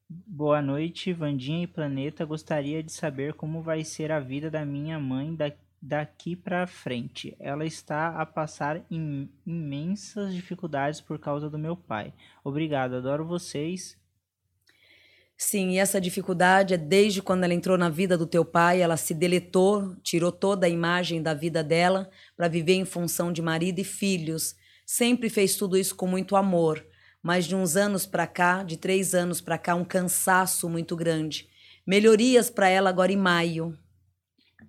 Boa 0.08 0.62
noite, 0.62 1.12
Vandinha 1.12 1.64
e 1.64 1.66
Planeta. 1.66 2.24
Gostaria 2.24 2.82
de 2.82 2.90
saber 2.92 3.34
como 3.34 3.62
vai 3.62 3.84
ser 3.84 4.10
a 4.10 4.20
vida 4.20 4.50
da 4.50 4.64
minha 4.64 4.98
mãe 4.98 5.34
da- 5.34 5.52
daqui 5.80 6.34
para 6.34 6.66
frente. 6.66 7.36
Ela 7.38 7.64
está 7.66 8.08
a 8.20 8.24
passar 8.24 8.82
im- 8.90 9.28
imensas 9.46 10.34
dificuldades 10.34 11.00
por 11.00 11.18
causa 11.18 11.50
do 11.50 11.58
meu 11.58 11.76
pai. 11.76 12.12
Obrigado, 12.42 12.96
adoro 12.96 13.24
vocês. 13.26 13.98
Sim, 15.40 15.70
e 15.70 15.78
essa 15.78 16.00
dificuldade 16.00 16.74
é 16.74 16.76
desde 16.76 17.22
quando 17.22 17.44
ela 17.44 17.54
entrou 17.54 17.78
na 17.78 17.88
vida 17.88 18.18
do 18.18 18.26
teu 18.26 18.44
pai, 18.44 18.82
ela 18.82 18.96
se 18.96 19.14
deletou, 19.14 19.94
tirou 20.02 20.32
toda 20.32 20.66
a 20.66 20.68
imagem 20.68 21.22
da 21.22 21.32
vida 21.32 21.62
dela 21.62 22.10
para 22.36 22.48
viver 22.48 22.72
em 22.72 22.84
função 22.84 23.32
de 23.32 23.40
marido 23.40 23.78
e 23.78 23.84
filhos. 23.84 24.56
Sempre 24.84 25.30
fez 25.30 25.54
tudo 25.54 25.78
isso 25.78 25.94
com 25.94 26.08
muito 26.08 26.34
amor, 26.34 26.84
mas 27.22 27.44
de 27.44 27.54
uns 27.54 27.76
anos 27.76 28.04
para 28.04 28.26
cá, 28.26 28.64
de 28.64 28.76
três 28.76 29.14
anos 29.14 29.40
para 29.40 29.56
cá, 29.56 29.76
um 29.76 29.84
cansaço 29.84 30.68
muito 30.68 30.96
grande. 30.96 31.48
Melhorias 31.86 32.50
para 32.50 32.68
ela 32.68 32.90
agora 32.90 33.12
em 33.12 33.16
maio. 33.16 33.78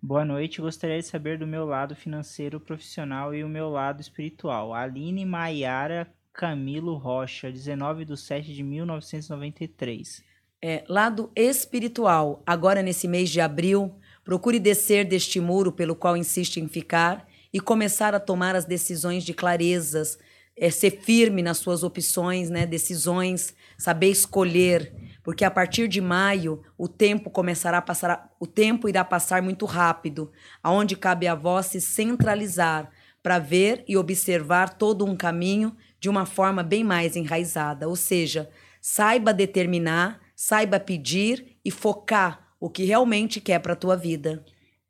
Boa 0.04 0.24
noite, 0.24 0.62
gostaria 0.62 1.00
de 1.00 1.06
saber 1.06 1.40
do 1.40 1.48
meu 1.48 1.66
lado 1.66 1.96
financeiro 1.96 2.60
profissional 2.60 3.34
e 3.34 3.44
o 3.44 3.50
meu 3.50 3.70
lado 3.70 4.02
espiritual. 4.02 4.72
Aline 4.72 5.26
Maiara 5.26 6.14
Camilo 6.32 6.96
Rocha, 6.96 7.52
19 7.52 8.06
de 8.06 8.16
7 8.16 8.54
de 8.54 8.62
1993. 8.62 10.29
É, 10.62 10.84
lado 10.90 11.32
espiritual, 11.38 12.44
agora 12.46 12.82
nesse 12.82 13.08
mês 13.08 13.30
de 13.30 13.40
abril, 13.40 13.96
procure 14.26 14.60
descer 14.60 15.06
deste 15.06 15.40
muro 15.40 15.72
pelo 15.72 15.96
qual 15.96 16.18
insiste 16.18 16.58
em 16.58 16.68
ficar 16.68 17.26
e 17.54 17.62
começar 17.62 18.14
a 18.14 18.20
tomar 18.20 18.58
as 18.58 18.66
decisões 18.66 19.24
de 19.24 19.34
clarezas, 19.34 20.20
é, 20.58 20.70
ser 20.70 21.00
firme 21.02 21.42
nas 21.42 21.60
suas 21.60 21.82
opções, 21.82 22.50
né, 22.50 22.66
decisões, 22.66 23.54
saber 23.78 24.10
escolher, 24.10 24.94
porque 25.24 25.46
a 25.46 25.52
partir 25.52 25.88
de 25.88 26.02
maio 26.02 26.62
o 26.78 26.90
tempo 26.90 27.30
começará 27.30 27.78
a 27.78 27.82
passar, 27.82 28.30
o 28.38 28.46
tempo 28.46 28.90
irá 28.90 29.06
passar 29.06 29.42
muito 29.42 29.66
rápido, 29.66 30.30
aonde 30.62 30.98
cabe 30.98 31.26
a 31.26 31.36
vós 31.36 31.68
se 31.68 31.80
centralizar 31.80 32.92
para 33.24 33.40
ver 33.40 33.86
e 33.88 33.96
observar 33.96 34.78
todo 34.78 35.06
um 35.06 35.16
caminho 35.16 35.74
de 36.02 36.10
uma 36.10 36.26
forma 36.26 36.64
bem 36.64 36.84
mais 36.84 37.16
enraizada, 37.16 37.88
ou 37.88 37.96
seja, 37.96 38.50
saiba 38.82 39.34
determinar, 39.34 40.20
saiba 40.42 40.80
pedir 40.80 41.58
e 41.66 41.70
focar 41.70 42.56
o 42.62 42.70
que 42.70 42.86
realmente 42.86 43.42
quer 43.42 43.60
para 43.60 43.74
a 43.74 43.76
tua 43.76 43.98
vida. 43.98 44.42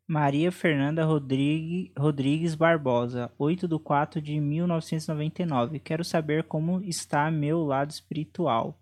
Maria 0.06 0.52
Fernanda 0.52 1.04
Rodrigue- 1.04 1.92
Rodrigues 1.98 2.54
Barbosa, 2.54 3.32
8 3.36 3.66
de 3.66 3.76
4 3.76 4.22
de 4.22 4.38
1999. 4.38 5.80
Quero 5.80 6.04
saber 6.04 6.44
como 6.44 6.80
está 6.84 7.28
meu 7.32 7.64
lado 7.64 7.90
espiritual. 7.90 8.80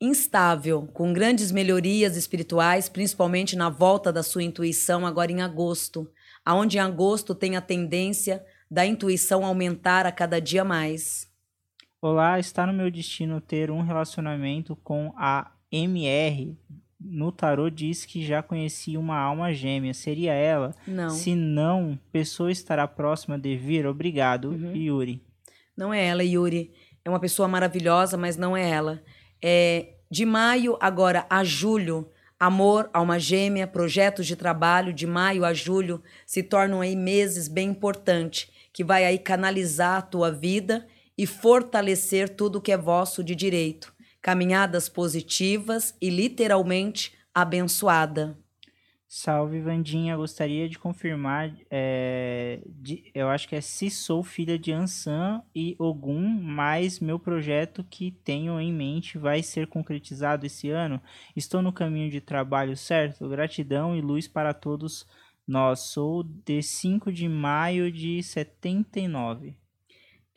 instável, 0.00 0.86
com 0.92 1.12
grandes 1.12 1.50
melhorias 1.50 2.14
espirituais, 2.16 2.88
principalmente 2.88 3.56
na 3.56 3.68
volta 3.68 4.12
da 4.12 4.22
sua 4.22 4.44
intuição 4.44 5.04
agora 5.04 5.32
em 5.32 5.40
agosto, 5.42 6.08
aonde 6.44 6.76
em 6.76 6.80
agosto 6.80 7.34
tem 7.34 7.56
a 7.56 7.60
tendência 7.60 8.44
da 8.70 8.86
intuição 8.86 9.44
aumentar 9.44 10.06
a 10.06 10.12
cada 10.12 10.38
dia 10.40 10.62
mais. 10.64 11.27
Olá, 12.00 12.38
está 12.38 12.64
no 12.66 12.72
meu 12.72 12.90
destino 12.90 13.40
ter 13.40 13.70
um 13.70 13.82
relacionamento 13.82 14.76
com 14.76 15.12
a 15.16 15.50
MR. 15.70 16.56
No 17.00 17.32
tarô 17.32 17.68
diz 17.68 18.04
que 18.04 18.24
já 18.24 18.40
conhecia 18.42 18.98
uma 19.00 19.18
alma 19.18 19.52
gêmea. 19.52 19.92
Seria 19.92 20.32
ela? 20.32 20.74
Não. 20.86 21.10
Se 21.10 21.34
não, 21.34 21.98
pessoa 22.12 22.52
estará 22.52 22.86
próxima 22.86 23.36
de 23.38 23.56
vir? 23.56 23.86
Obrigado, 23.86 24.50
Uhum. 24.50 24.74
Yuri. 24.76 25.22
Não 25.76 25.92
é 25.92 26.06
ela, 26.06 26.22
Yuri. 26.22 26.72
É 27.04 27.10
uma 27.10 27.20
pessoa 27.20 27.48
maravilhosa, 27.48 28.16
mas 28.16 28.36
não 28.36 28.56
é 28.56 28.68
ela. 28.68 29.02
É 29.42 29.94
de 30.10 30.24
maio 30.24 30.76
agora 30.80 31.26
a 31.28 31.42
julho, 31.42 32.08
amor, 32.38 32.88
alma 32.92 33.18
gêmea, 33.18 33.66
projetos 33.66 34.26
de 34.26 34.36
trabalho 34.36 34.92
de 34.92 35.06
maio 35.06 35.44
a 35.44 35.52
julho 35.52 36.00
se 36.26 36.42
tornam 36.44 36.80
aí 36.80 36.94
meses 36.94 37.48
bem 37.48 37.70
importantes, 37.70 38.50
que 38.72 38.84
vai 38.84 39.04
aí 39.04 39.18
canalizar 39.18 39.98
a 39.98 40.02
tua 40.02 40.30
vida 40.30 40.86
e 41.18 41.26
fortalecer 41.26 42.28
tudo 42.36 42.60
que 42.62 42.72
é 42.72 42.76
vosso 42.78 43.24
de 43.24 43.34
direito. 43.34 43.92
Caminhadas 44.22 44.88
positivas 44.88 45.94
e 46.00 46.08
literalmente 46.08 47.12
abençoada. 47.34 48.38
Salve, 49.10 49.58
Vandinha. 49.60 50.14
Gostaria 50.16 50.68
de 50.68 50.78
confirmar. 50.78 51.54
é, 51.70 52.60
de- 52.66 53.10
eu 53.14 53.28
acho 53.30 53.48
que 53.48 53.56
é 53.56 53.60
se 53.60 53.88
sou 53.90 54.22
filha 54.22 54.58
de 54.58 54.70
Ansan 54.70 55.42
e 55.54 55.74
Ogum, 55.78 56.20
mas 56.42 57.00
meu 57.00 57.18
projeto 57.18 57.82
que 57.82 58.10
tenho 58.10 58.60
em 58.60 58.70
mente 58.72 59.16
vai 59.16 59.42
ser 59.42 59.66
concretizado 59.66 60.44
esse 60.44 60.68
ano. 60.68 61.00
Estou 61.34 61.62
no 61.62 61.72
caminho 61.72 62.10
de 62.10 62.20
trabalho 62.20 62.76
certo? 62.76 63.26
Gratidão 63.28 63.96
e 63.96 64.00
luz 64.02 64.28
para 64.28 64.52
todos 64.52 65.06
nós. 65.46 65.80
Sou 65.80 66.22
de 66.22 66.62
5 66.62 67.10
de 67.10 67.28
maio 67.28 67.90
de 67.90 68.22
79. 68.22 69.56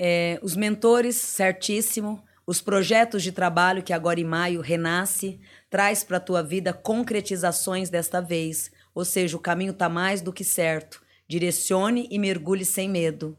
É, 0.04 0.40
os 0.42 0.56
mentores, 0.56 1.16
certíssimo. 1.16 2.24
Os 2.48 2.60
projetos 2.60 3.22
de 3.22 3.32
trabalho 3.32 3.84
que 3.84 3.94
agora 3.94 4.20
em 4.20 4.24
maio 4.24 4.60
renasce, 4.60 5.40
traz 5.70 6.04
para 6.04 6.18
a 6.18 6.20
tua 6.20 6.42
vida 6.42 6.74
concretizações 6.74 7.88
desta 7.88 8.20
vez. 8.20 8.72
Ou 8.96 9.06
seja, 9.06 9.38
o 9.38 9.40
caminho 9.40 9.70
está 9.70 9.88
mais 9.88 10.20
do 10.20 10.34
que 10.34 10.44
certo. 10.44 11.04
Direcione 11.28 12.08
e 12.10 12.18
mergulhe 12.18 12.66
sem 12.66 12.90
medo. 12.90 13.38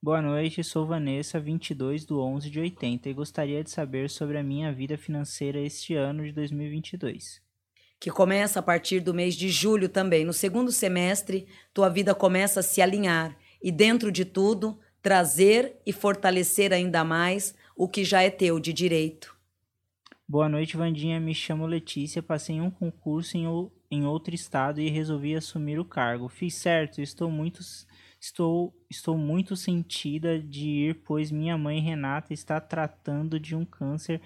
Boa 0.00 0.22
noite, 0.22 0.62
sou 0.62 0.86
Vanessa, 0.86 1.40
22 1.40 2.04
do 2.04 2.20
11 2.20 2.48
de 2.48 2.60
80 2.60 3.08
e 3.08 3.12
gostaria 3.12 3.64
de 3.64 3.70
saber 3.72 4.08
sobre 4.08 4.38
a 4.38 4.44
minha 4.44 4.72
vida 4.72 4.96
financeira 4.96 5.58
este 5.58 5.92
ano 5.92 6.22
de 6.22 6.30
2022. 6.30 7.42
Que 7.98 8.12
começa 8.12 8.60
a 8.60 8.62
partir 8.62 9.00
do 9.00 9.12
mês 9.12 9.34
de 9.34 9.48
julho 9.48 9.88
também. 9.88 10.24
No 10.24 10.32
segundo 10.32 10.70
semestre, 10.70 11.48
tua 11.74 11.88
vida 11.88 12.14
começa 12.14 12.60
a 12.60 12.62
se 12.62 12.80
alinhar 12.80 13.36
e, 13.60 13.72
dentro 13.72 14.12
de 14.12 14.24
tudo, 14.24 14.78
trazer 15.02 15.76
e 15.86 15.92
fortalecer 15.92 16.72
ainda 16.72 17.04
mais 17.04 17.54
o 17.76 17.88
que 17.88 18.04
já 18.04 18.22
é 18.22 18.30
teu 18.30 18.58
de 18.58 18.72
direito. 18.72 19.36
Boa 20.26 20.48
noite, 20.48 20.76
Vandinha. 20.76 21.18
Me 21.18 21.34
chamo 21.34 21.64
Letícia. 21.64 22.22
Passei 22.22 22.60
um 22.60 22.70
concurso 22.70 23.36
em, 23.36 23.46
em 23.90 24.04
outro 24.04 24.34
estado 24.34 24.80
e 24.80 24.90
resolvi 24.90 25.34
assumir 25.34 25.78
o 25.78 25.84
cargo. 25.84 26.28
Fiz 26.28 26.54
certo. 26.54 27.00
Estou 27.00 27.30
muito, 27.30 27.60
estou, 28.20 28.74
estou 28.90 29.16
muito 29.16 29.56
sentida 29.56 30.38
de 30.38 30.68
ir, 30.68 30.94
pois 31.06 31.30
minha 31.30 31.56
mãe 31.56 31.80
Renata 31.80 32.34
está 32.34 32.60
tratando 32.60 33.40
de 33.40 33.56
um 33.56 33.64
câncer 33.64 34.20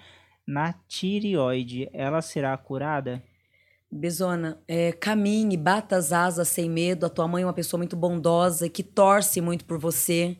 na 0.45 0.73
tireoide. 0.73 1.89
Ela 1.93 2.21
será 2.21 2.57
curada? 2.57 3.23
Bezona, 3.89 4.59
é, 4.67 4.91
caminhe, 4.91 5.55
bata 5.55 5.95
as 5.95 6.11
asas 6.11 6.49
sem 6.49 6.69
medo. 6.69 7.05
A 7.05 7.09
tua 7.09 7.27
mãe 7.27 7.43
é 7.43 7.45
uma 7.45 7.53
pessoa 7.53 7.77
muito 7.77 7.95
bondosa 7.95 8.65
e 8.65 8.69
que 8.69 8.83
torce 8.83 9.39
muito 9.39 9.63
por 9.63 9.77
você. 9.77 10.35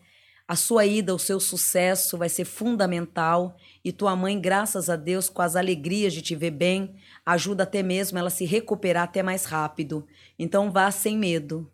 A 0.48 0.56
sua 0.56 0.86
ida, 0.86 1.16
o 1.16 1.20
seu 1.20 1.40
sucesso 1.40 2.18
vai 2.18 2.28
ser 2.28 2.46
fundamental. 2.46 3.58
E 3.84 3.92
tua 3.92 4.16
mãe, 4.16 4.40
graças 4.40 4.90
a 4.90 4.96
Deus, 4.96 5.30
com 5.30 5.42
as 5.42 5.56
alegrias 5.56 6.14
de 6.14 6.22
te 6.22 6.36
ver 6.36 6.52
bem, 6.52 6.96
ajuda 7.26 7.64
até 7.64 7.82
mesmo 7.82 8.18
ela 8.18 8.28
a 8.28 8.32
se 8.32 8.46
recuperar 8.46 9.04
até 9.04 9.24
mais 9.24 9.46
rápido. 9.46 10.06
Então 10.38 10.72
vá 10.72 10.92
sem 10.92 11.18
medo. 11.18 11.72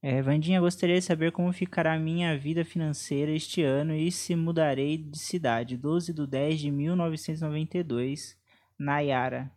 É, 0.00 0.22
Vandinha, 0.22 0.60
gostaria 0.60 0.96
de 0.96 1.04
saber 1.04 1.32
como 1.32 1.52
ficará 1.52 1.94
a 1.94 1.98
minha 1.98 2.38
vida 2.38 2.64
financeira 2.64 3.32
este 3.32 3.64
ano 3.64 3.92
e 3.92 4.12
se 4.12 4.36
mudarei 4.36 4.96
de 4.96 5.18
cidade. 5.18 5.76
12 5.76 6.12
de 6.12 6.24
10 6.24 6.60
de 6.60 6.70
1992, 6.70 8.36
Nayara. 8.78 9.50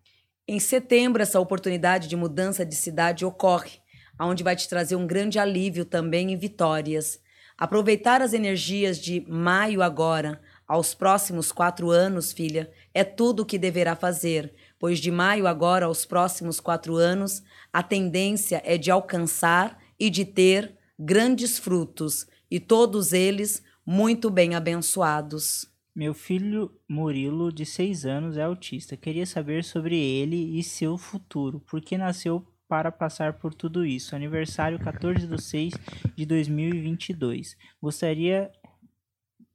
Em 0.48 0.60
setembro, 0.60 1.22
essa 1.22 1.40
oportunidade 1.40 2.08
de 2.08 2.16
mudança 2.16 2.66
de 2.66 2.76
cidade 2.76 3.24
ocorre, 3.24 3.80
aonde 4.18 4.44
vai 4.44 4.56
te 4.56 4.68
trazer 4.68 4.96
um 4.96 5.06
grande 5.06 5.38
alívio 5.38 5.86
também 5.86 6.32
e 6.32 6.36
vitórias. 6.36 7.22
Aproveitar 7.62 8.24
as 8.24 8.34
energias 8.34 8.98
de 8.98 9.24
maio 9.30 9.84
agora, 9.84 10.42
aos 10.68 10.96
próximos 10.96 11.52
quatro 11.52 11.92
anos, 11.92 12.32
filha, 12.32 12.72
é 12.92 13.04
tudo 13.04 13.44
o 13.44 13.46
que 13.46 13.60
deverá 13.60 13.96
fazer, 13.96 14.52
pois 14.80 14.98
de 14.98 15.12
maio 15.12 15.46
agora 15.46 15.86
aos 15.86 16.04
próximos 16.04 16.60
quatro 16.60 16.96
anos, 16.96 17.44
a 17.72 17.84
tendência 17.84 18.64
é 18.66 18.80
de 18.80 18.90
alcançar 18.90 19.80
e 20.00 20.10
de 20.10 20.26
ter 20.26 20.76
grandes 20.98 21.60
frutos, 21.60 22.26
e 22.50 22.60
todos 22.60 23.14
eles 23.14 23.62
muito 23.86 24.32
bem 24.32 24.56
abençoados. 24.56 25.72
Meu 25.96 26.16
filho 26.16 26.72
Murilo, 26.90 27.54
de 27.54 27.64
6 27.64 28.08
anos, 28.08 28.38
é 28.38 28.42
autista. 28.42 28.98
Queria 28.98 29.28
saber 29.28 29.64
sobre 29.64 29.96
ele 29.96 30.58
e 30.58 30.64
seu 30.64 30.98
futuro. 30.98 31.60
Por 31.60 31.80
que 31.80 31.96
nasceu 31.96 32.44
para 32.72 32.90
passar 32.90 33.34
por 33.34 33.54
tudo 33.54 33.86
isso? 33.86 34.16
Aniversário 34.16 34.80
14 34.80 35.28
de 35.28 35.44
6 35.44 35.74
de 36.16 36.26
2022. 36.26 37.58
Gostaria 37.82 38.50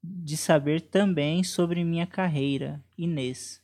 de 0.04 0.36
saber 0.36 0.82
também 0.82 1.42
sobre 1.42 1.82
minha 1.82 2.06
carreira. 2.06 2.78
Inês. 2.98 3.62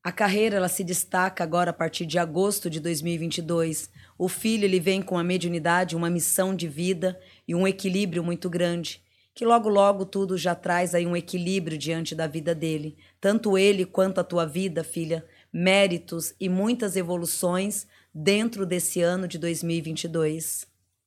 A 0.00 0.12
carreira 0.12 0.58
ela 0.58 0.68
se 0.68 0.84
destaca 0.84 1.42
agora 1.42 1.70
a 1.70 1.72
partir 1.72 2.06
de 2.06 2.20
agosto 2.20 2.70
de 2.70 2.78
2022. 2.78 3.90
O 4.16 4.28
filho 4.28 4.64
ele 4.64 4.78
vem 4.78 5.02
com 5.02 5.18
a 5.18 5.24
mediunidade, 5.24 5.96
uma 5.96 6.08
missão 6.08 6.54
de 6.54 6.68
vida 6.68 7.20
e 7.48 7.56
um 7.56 7.66
equilíbrio 7.66 8.22
muito 8.22 8.48
grande, 8.48 9.02
que 9.34 9.44
logo 9.44 9.68
logo 9.68 10.06
tudo 10.06 10.38
já 10.38 10.54
traz 10.54 10.94
aí 10.94 11.04
um 11.04 11.16
equilíbrio 11.16 11.76
diante 11.76 12.14
da 12.14 12.28
vida 12.28 12.54
dele. 12.54 12.96
Tanto 13.20 13.58
ele 13.58 13.84
quanto 13.84 14.20
a 14.20 14.24
tua 14.24 14.46
vida, 14.46 14.84
filha, 14.84 15.26
méritos 15.52 16.32
e 16.38 16.48
muitas 16.48 16.94
evoluções 16.94 17.88
dentro 18.18 18.66
desse 18.66 19.00
ano 19.00 19.28
de 19.28 19.38
2022. 19.38 20.66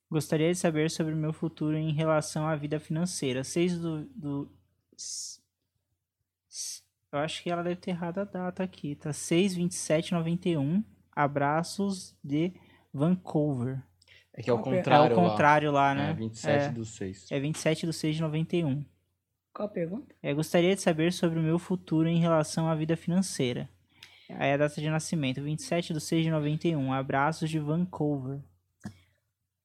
Gostaria 0.09 0.51
de 0.51 0.57
saber 0.57 0.89
sobre 0.89 1.13
o 1.13 1.17
meu 1.17 1.33
futuro 1.33 1.75
em 1.75 1.91
relação 1.91 2.47
à 2.47 2.55
vida 2.55 2.79
financeira. 2.79 3.43
6 3.43 3.79
do, 3.79 4.05
do. 4.15 4.51
Eu 7.11 7.19
acho 7.19 7.43
que 7.43 7.49
ela 7.49 7.63
deve 7.63 7.75
ter 7.77 7.91
errado 7.91 8.19
a 8.19 8.23
data 8.23 8.63
aqui, 8.63 8.95
tá? 8.95 9.11
6, 9.11 9.55
27, 9.55 10.13
91. 10.13 10.83
Abraços 11.13 12.15
de 12.23 12.53
Vancouver. 12.93 13.81
É 14.33 14.41
que 14.41 14.49
é 14.49 14.53
o 14.53 14.59
é? 14.59 14.63
contrário. 14.63 15.13
é 15.13 15.17
o 15.17 15.19
contrário 15.29 15.71
lá, 15.71 15.89
lá. 15.89 15.95
né? 15.95 16.11
É 16.11 16.13
27 16.13 16.49
É. 16.65 16.69
do 16.69 16.85
6. 16.85 17.31
É 17.31 17.39
27 17.39 17.85
de 17.85 17.93
6 17.93 18.15
de 18.15 18.21
91. 18.21 18.85
Qual 19.53 19.67
a 19.67 19.71
pergunta? 19.71 20.15
É, 20.23 20.33
gostaria 20.33 20.73
de 20.73 20.81
saber 20.81 21.11
sobre 21.11 21.37
o 21.37 21.43
meu 21.43 21.59
futuro 21.59 22.07
em 22.07 22.19
relação 22.19 22.69
à 22.69 22.75
vida 22.75 22.95
financeira. 22.95 23.69
Aí 24.37 24.51
a 24.53 24.57
data 24.57 24.79
de 24.79 24.89
nascimento, 24.89 25.41
27 25.41 25.93
de 25.93 26.01
6 26.01 26.23
de 26.25 26.31
91. 26.31 26.93
Abraços 26.93 27.49
de 27.49 27.59
Vancouver. 27.59 28.39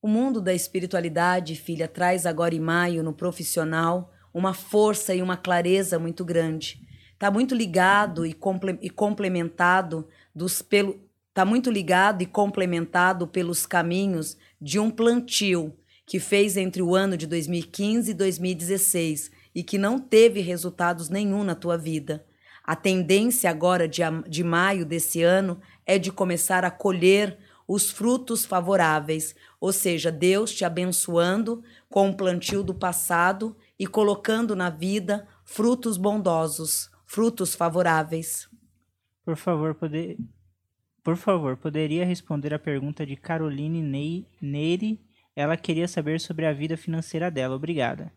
O 0.00 0.08
mundo 0.08 0.40
da 0.40 0.54
espiritualidade, 0.54 1.56
filha, 1.56 1.88
traz 1.88 2.26
agora 2.26 2.54
em 2.54 2.60
maio 2.60 3.02
no 3.02 3.12
profissional 3.12 4.12
uma 4.32 4.54
força 4.54 5.14
e 5.14 5.22
uma 5.22 5.36
clareza 5.36 5.98
muito 5.98 6.24
grande. 6.24 6.80
Está 7.12 7.30
muito 7.30 7.54
ligado 7.54 8.26
e, 8.26 8.32
comple 8.32 8.78
e 8.82 8.90
complementado 8.90 10.06
dos 10.34 10.60
pelo 10.60 11.00
tá 11.32 11.44
muito 11.44 11.70
ligado 11.70 12.22
e 12.22 12.26
complementado 12.26 13.26
pelos 13.26 13.66
caminhos 13.66 14.36
de 14.60 14.78
um 14.78 14.90
plantio 14.90 15.76
que 16.06 16.20
fez 16.20 16.56
entre 16.56 16.80
o 16.80 16.94
ano 16.94 17.16
de 17.16 17.26
2015 17.26 18.10
e 18.10 18.14
2016 18.14 19.30
e 19.54 19.62
que 19.62 19.76
não 19.76 19.98
teve 19.98 20.40
resultados 20.40 21.10
nenhum 21.10 21.42
na 21.42 21.54
tua 21.54 21.76
vida. 21.76 22.24
A 22.66 22.74
tendência 22.74 23.48
agora 23.48 23.86
de, 23.86 24.02
de 24.28 24.42
maio 24.42 24.84
desse 24.84 25.22
ano 25.22 25.60
é 25.86 25.98
de 25.98 26.10
começar 26.10 26.64
a 26.64 26.70
colher 26.70 27.38
os 27.68 27.90
frutos 27.90 28.44
favoráveis, 28.44 29.36
ou 29.60 29.72
seja, 29.72 30.10
Deus 30.10 30.52
te 30.52 30.64
abençoando 30.64 31.62
com 31.88 32.10
o 32.10 32.16
plantio 32.16 32.64
do 32.64 32.74
passado 32.74 33.56
e 33.78 33.86
colocando 33.86 34.56
na 34.56 34.68
vida 34.68 35.28
frutos 35.44 35.96
bondosos, 35.96 36.90
frutos 37.04 37.54
favoráveis. 37.54 38.48
Por 39.24 39.36
favor, 39.36 39.74
poder... 39.74 40.16
Por 41.04 41.16
favor, 41.16 41.56
poderia 41.56 42.04
responder 42.04 42.52
a 42.52 42.58
pergunta 42.58 43.06
de 43.06 43.14
Caroline 43.14 43.80
Ney... 43.80 44.26
Neire? 44.40 45.00
Ela 45.36 45.56
queria 45.56 45.86
saber 45.86 46.20
sobre 46.20 46.46
a 46.46 46.52
vida 46.52 46.76
financeira 46.76 47.30
dela. 47.30 47.54
Obrigada. 47.54 48.12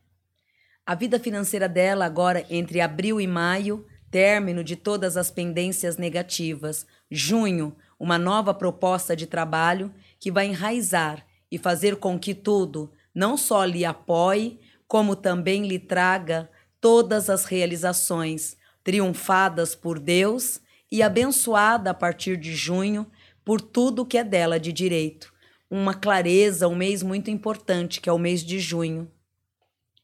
A 0.83 0.95
vida 0.95 1.19
financeira 1.19 1.69
dela 1.69 2.05
agora 2.05 2.43
entre 2.49 2.81
abril 2.81 3.21
e 3.21 3.27
maio 3.27 3.85
término 4.11 4.63
de 4.63 4.75
todas 4.75 5.17
as 5.17 5.29
pendências 5.31 5.97
negativas. 5.97 6.85
Junho, 7.09 7.75
uma 7.99 8.17
nova 8.17 8.53
proposta 8.53 9.15
de 9.15 9.27
trabalho 9.27 9.93
que 10.19 10.31
vai 10.31 10.47
enraizar 10.47 11.25
e 11.51 11.57
fazer 11.57 11.97
com 11.97 12.17
que 12.19 12.33
tudo 12.33 12.91
não 13.13 13.35
só 13.35 13.65
lhe 13.65 13.83
apoie, 13.83 14.59
como 14.87 15.15
também 15.15 15.67
lhe 15.67 15.79
traga 15.79 16.49
todas 16.79 17.29
as 17.29 17.45
realizações 17.45 18.57
triunfadas 18.83 19.75
por 19.75 19.99
Deus 19.99 20.61
e 20.91 21.03
abençoada 21.03 21.91
a 21.91 21.93
partir 21.93 22.37
de 22.37 22.55
junho 22.55 23.05
por 23.43 23.61
tudo 23.61 24.05
que 24.05 24.17
é 24.17 24.23
dela 24.23 24.59
de 24.59 24.71
direito. 24.71 25.33
Uma 25.69 25.93
clareza, 25.93 26.67
um 26.67 26.75
mês 26.75 27.03
muito 27.03 27.29
importante, 27.29 28.01
que 28.01 28.09
é 28.09 28.13
o 28.13 28.17
mês 28.17 28.43
de 28.43 28.59
junho. 28.59 29.11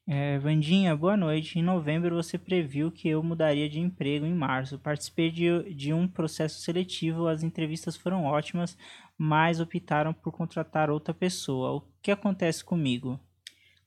É, 0.08 0.38
Vandinha, 0.38 0.96
boa 0.96 1.18
noite. 1.18 1.58
Em 1.58 1.64
novembro 1.64 2.16
você 2.16 2.38
previu 2.38 2.92
que 2.92 3.10
eu 3.10 3.24
mudaria 3.24 3.68
de 3.68 3.80
emprego 3.80 4.24
em 4.24 4.36
março. 4.36 4.78
Participei 4.78 5.32
de, 5.32 5.74
de 5.74 5.94
um 5.94 6.08
processo 6.08 6.62
seletivo, 6.62 7.28
as 7.28 7.42
entrevistas 7.42 7.98
foram 7.98 8.24
ótimas, 8.24 8.78
mas 9.18 9.60
optaram 9.60 10.14
por 10.14 10.32
contratar 10.32 10.92
outra 10.92 11.12
pessoa. 11.12 11.78
O 11.78 11.84
que 12.04 12.12
acontece 12.12 12.64
comigo? 12.64 13.20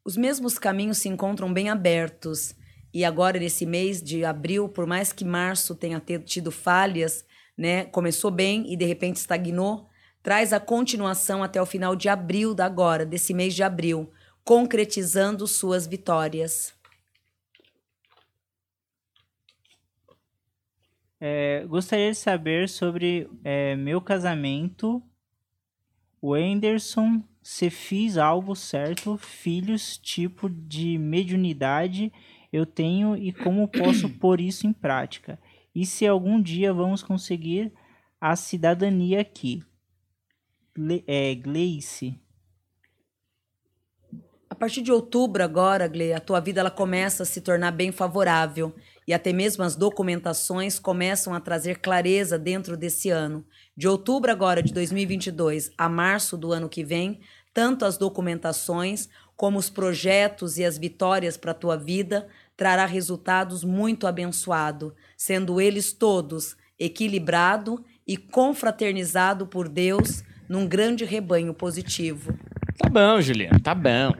Os 0.05 0.17
mesmos 0.17 0.59
caminhos 0.59 0.99
se 0.99 1.09
encontram 1.09 1.53
bem 1.53 1.71
abertos. 1.71 2.53
E 2.93 3.05
agora, 3.05 3.39
nesse 3.39 3.65
mês 3.65 4.03
de 4.03 4.25
abril, 4.25 4.69
por 4.69 4.87
mais 4.87 5.13
que 5.13 5.25
março 5.25 5.77
tenha 5.77 6.01
tido 6.01 6.51
falhas, 6.51 7.25
né, 7.57 7.85
começou 7.85 8.31
bem 8.33 8.73
e 8.73 8.77
de 8.77 8.85
repente 8.85 9.17
estagnou, 9.17 9.89
traz 10.21 10.53
a 10.53 10.59
continuação 10.59 11.45
até 11.45 11.63
o 11.63 11.67
final 11.67 11.95
de 11.95 12.09
abril 12.09 12.55
da 12.55 12.67
agora, 12.67 13.07
desse 13.07 13.33
mês 13.33 13.55
de 13.55 13.63
abril 13.63 14.11
concretizando 14.49 15.47
suas 15.47 15.87
vitórias. 15.87 16.73
É, 21.21 21.67
gostaria 21.67 22.11
de 22.11 22.17
saber 22.17 22.67
sobre 22.67 23.29
é, 23.45 23.77
meu 23.77 24.01
casamento. 24.01 25.03
O 26.19 26.33
Anderson, 26.33 27.23
se 27.43 27.69
fiz 27.69 28.17
algo 28.17 28.57
certo, 28.57 29.19
filhos, 29.19 29.99
tipo 29.99 30.49
de 30.49 30.97
mediunidade 30.97 32.11
eu 32.51 32.65
tenho 32.65 33.15
e 33.19 33.35
como 33.35 33.69
posso 33.69 34.09
pôr 34.19 34.41
isso 34.41 34.67
em 34.67 34.73
prática? 34.73 35.39
E 35.75 35.85
se 35.85 36.07
algum 36.07 36.41
dia 36.41 36.73
vamos 36.73 37.03
conseguir 37.03 37.71
a 38.19 38.35
cidadania 38.35 39.21
aqui? 39.21 39.63
É, 41.07 41.35
Gleice. 41.35 42.19
Partir 44.59 44.83
de 44.83 44.91
outubro 44.91 45.45
agora, 45.45 45.87
Gle, 45.87 46.13
a 46.13 46.19
tua 46.19 46.41
vida 46.41 46.59
ela 46.59 46.71
começa 46.71 47.23
a 47.23 47.27
se 47.27 47.41
tornar 47.41 47.71
bem 47.71 47.93
favorável 47.93 48.75
e 49.07 49.15
até 49.15 49.33
mesmo 49.33 49.63
as 49.63 49.77
documentações 49.77 50.81
começam 50.81 51.33
a 51.33 51.39
trazer 51.39 51.79
clareza 51.79 52.37
dentro 52.37 52.77
desse 52.77 53.09
ano. 53.09 53.47
De 53.77 53.87
outubro 53.87 54.33
agora 54.33 54.61
de 54.61 54.73
2022 54.73 55.71
a 55.79 55.89
março 55.89 56.37
do 56.37 56.53
ano 56.53 56.69
que 56.69 56.83
vem, 56.83 57.21
tanto 57.55 57.85
as 57.85 57.97
documentações 57.97 59.09
como 59.37 59.61
os 59.61 59.71
projetos 59.71 60.59
e 60.59 60.65
as 60.65 60.77
vitórias 60.77 61.37
para 61.37 61.53
a 61.53 61.55
tua 61.55 61.77
vida 61.77 62.27
trará 62.57 62.85
resultados 62.85 63.63
muito 63.63 64.09
abençoado, 64.09 64.93
sendo 65.17 65.61
eles 65.61 65.93
todos 65.93 66.57
equilibrado 66.77 67.85
e 68.05 68.17
confraternizado 68.17 69.47
por 69.47 69.69
Deus 69.69 70.25
num 70.49 70.67
grande 70.67 71.05
rebanho 71.05 71.55
positivo. 71.55 72.37
Tá 72.79 72.89
bom, 72.89 73.21
Juliana, 73.21 73.59
tá 73.59 73.75
bom. 73.75 74.15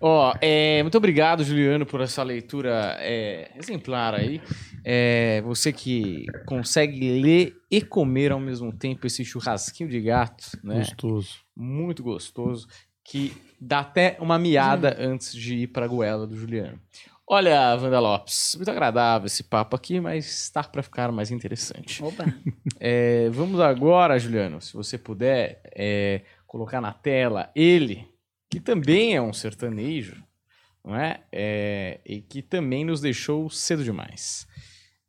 Ó, 0.00 0.34
é, 0.40 0.82
muito 0.82 0.98
obrigado, 0.98 1.42
Juliano, 1.42 1.86
por 1.86 2.00
essa 2.00 2.22
leitura 2.22 2.96
é, 3.00 3.50
exemplar 3.56 4.14
aí. 4.14 4.40
É, 4.84 5.40
você 5.42 5.72
que 5.72 6.26
consegue 6.44 7.22
ler 7.22 7.56
e 7.70 7.80
comer 7.80 8.32
ao 8.32 8.40
mesmo 8.40 8.72
tempo 8.72 9.06
esse 9.06 9.24
churrasquinho 9.24 9.88
de 9.88 10.00
gato, 10.00 10.44
né? 10.62 10.80
Gostoso. 10.80 11.36
Muito 11.56 12.02
gostoso, 12.02 12.66
que 13.02 13.32
dá 13.60 13.80
até 13.80 14.16
uma 14.20 14.38
miada 14.38 14.96
hum. 15.00 15.12
antes 15.14 15.32
de 15.32 15.54
ir 15.54 15.66
para 15.68 15.86
a 15.86 15.88
goela 15.88 16.26
do 16.26 16.36
Juliano. 16.36 16.78
Olha, 17.26 17.76
Wanda 17.80 17.98
Lopes, 18.00 18.54
muito 18.56 18.70
agradável 18.70 19.26
esse 19.26 19.44
papo 19.44 19.74
aqui, 19.74 20.00
mas 20.00 20.26
está 20.26 20.62
para 20.62 20.82
ficar 20.82 21.10
mais 21.12 21.30
interessante. 21.30 22.02
Opa! 22.02 22.24
É, 22.84 23.30
vamos 23.30 23.60
agora, 23.60 24.18
Juliano, 24.18 24.60
se 24.60 24.72
você 24.72 24.98
puder 24.98 25.62
é, 25.72 26.22
colocar 26.52 26.82
na 26.82 26.92
tela 26.92 27.50
ele 27.56 28.06
que 28.50 28.60
também 28.60 29.16
é 29.16 29.22
um 29.22 29.32
sertanejo, 29.32 30.22
não 30.84 30.94
é? 30.94 31.22
é 31.32 32.00
e 32.04 32.20
que 32.20 32.42
também 32.42 32.84
nos 32.84 33.00
deixou 33.00 33.48
cedo 33.48 33.82
demais. 33.82 34.46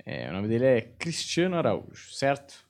É, 0.05 0.29
o 0.29 0.33
nome 0.33 0.47
dele 0.47 0.63
é 0.63 0.81
Cristiano 0.81 1.57
Araújo, 1.57 2.13
certo? 2.13 2.65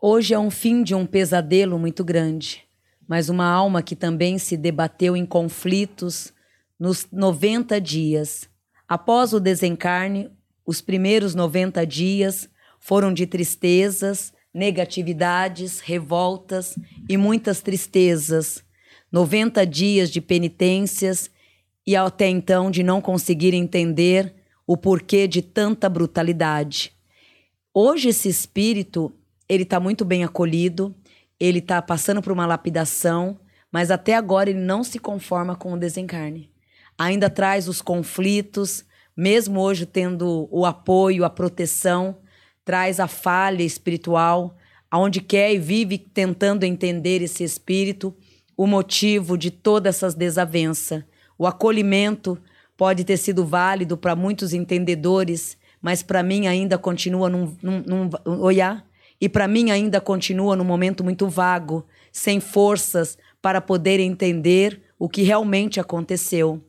Hoje 0.00 0.32
é 0.32 0.38
um 0.38 0.50
fim 0.50 0.82
de 0.82 0.94
um 0.94 1.04
pesadelo 1.04 1.78
muito 1.78 2.02
grande, 2.02 2.64
mas 3.06 3.28
uma 3.28 3.44
alma 3.44 3.82
que 3.82 3.94
também 3.94 4.38
se 4.38 4.56
debateu 4.56 5.14
em 5.14 5.26
conflitos 5.26 6.32
nos 6.80 7.06
90 7.12 7.78
dias. 7.82 8.48
Após 8.88 9.34
o 9.34 9.38
desencarne, 9.38 10.30
os 10.64 10.80
primeiros 10.80 11.34
90 11.34 11.86
dias 11.86 12.48
foram 12.82 13.14
de 13.14 13.28
tristezas, 13.28 14.32
negatividades, 14.52 15.78
revoltas 15.78 16.76
e 17.08 17.16
muitas 17.16 17.60
tristezas, 17.62 18.62
90 19.10 19.64
dias 19.64 20.10
de 20.10 20.20
penitências 20.20 21.30
e 21.86 21.94
até 21.94 22.28
então 22.28 22.72
de 22.72 22.82
não 22.82 23.00
conseguir 23.00 23.54
entender 23.54 24.34
o 24.66 24.76
porquê 24.76 25.28
de 25.28 25.42
tanta 25.42 25.88
brutalidade. 25.88 26.92
Hoje 27.72 28.08
esse 28.08 28.28
espírito, 28.28 29.12
ele 29.48 29.62
está 29.62 29.78
muito 29.78 30.04
bem 30.04 30.24
acolhido, 30.24 30.92
ele 31.38 31.60
está 31.60 31.80
passando 31.80 32.20
por 32.20 32.32
uma 32.32 32.46
lapidação, 32.46 33.38
mas 33.70 33.92
até 33.92 34.16
agora 34.16 34.50
ele 34.50 34.58
não 34.58 34.82
se 34.82 34.98
conforma 34.98 35.54
com 35.54 35.72
o 35.72 35.78
desencarne. 35.78 36.50
Ainda 36.98 37.30
traz 37.30 37.68
os 37.68 37.80
conflitos, 37.80 38.84
mesmo 39.16 39.60
hoje 39.60 39.86
tendo 39.86 40.48
o 40.50 40.66
apoio, 40.66 41.24
a 41.24 41.30
proteção, 41.30 42.16
traz 42.64 43.00
a 43.00 43.08
falha 43.08 43.62
espiritual, 43.62 44.56
aonde 44.90 45.20
quer 45.20 45.52
e 45.52 45.58
vive 45.58 45.98
tentando 45.98 46.64
entender 46.64 47.22
esse 47.22 47.42
espírito, 47.42 48.14
o 48.56 48.66
motivo 48.66 49.36
de 49.36 49.50
todas 49.50 49.96
essas 49.96 50.14
desavenças. 50.14 51.02
O 51.38 51.46
acolhimento 51.46 52.38
pode 52.76 53.04
ter 53.04 53.16
sido 53.16 53.44
válido 53.44 53.96
para 53.96 54.14
muitos 54.14 54.52
entendedores, 54.52 55.56
mas 55.80 56.02
para 56.02 56.22
mim 56.22 56.46
ainda 56.46 56.78
continua 56.78 57.28
num, 57.28 57.56
num, 57.62 57.82
num 57.86 58.10
olhar 58.40 58.86
e 59.20 59.28
para 59.28 59.46
mim 59.46 59.70
ainda 59.70 60.00
continua 60.00 60.56
num 60.56 60.64
momento 60.64 61.04
muito 61.04 61.28
vago, 61.28 61.86
sem 62.10 62.40
forças 62.40 63.16
para 63.40 63.60
poder 63.60 64.00
entender 64.00 64.82
o 64.98 65.08
que 65.08 65.22
realmente 65.22 65.80
aconteceu. 65.80 66.60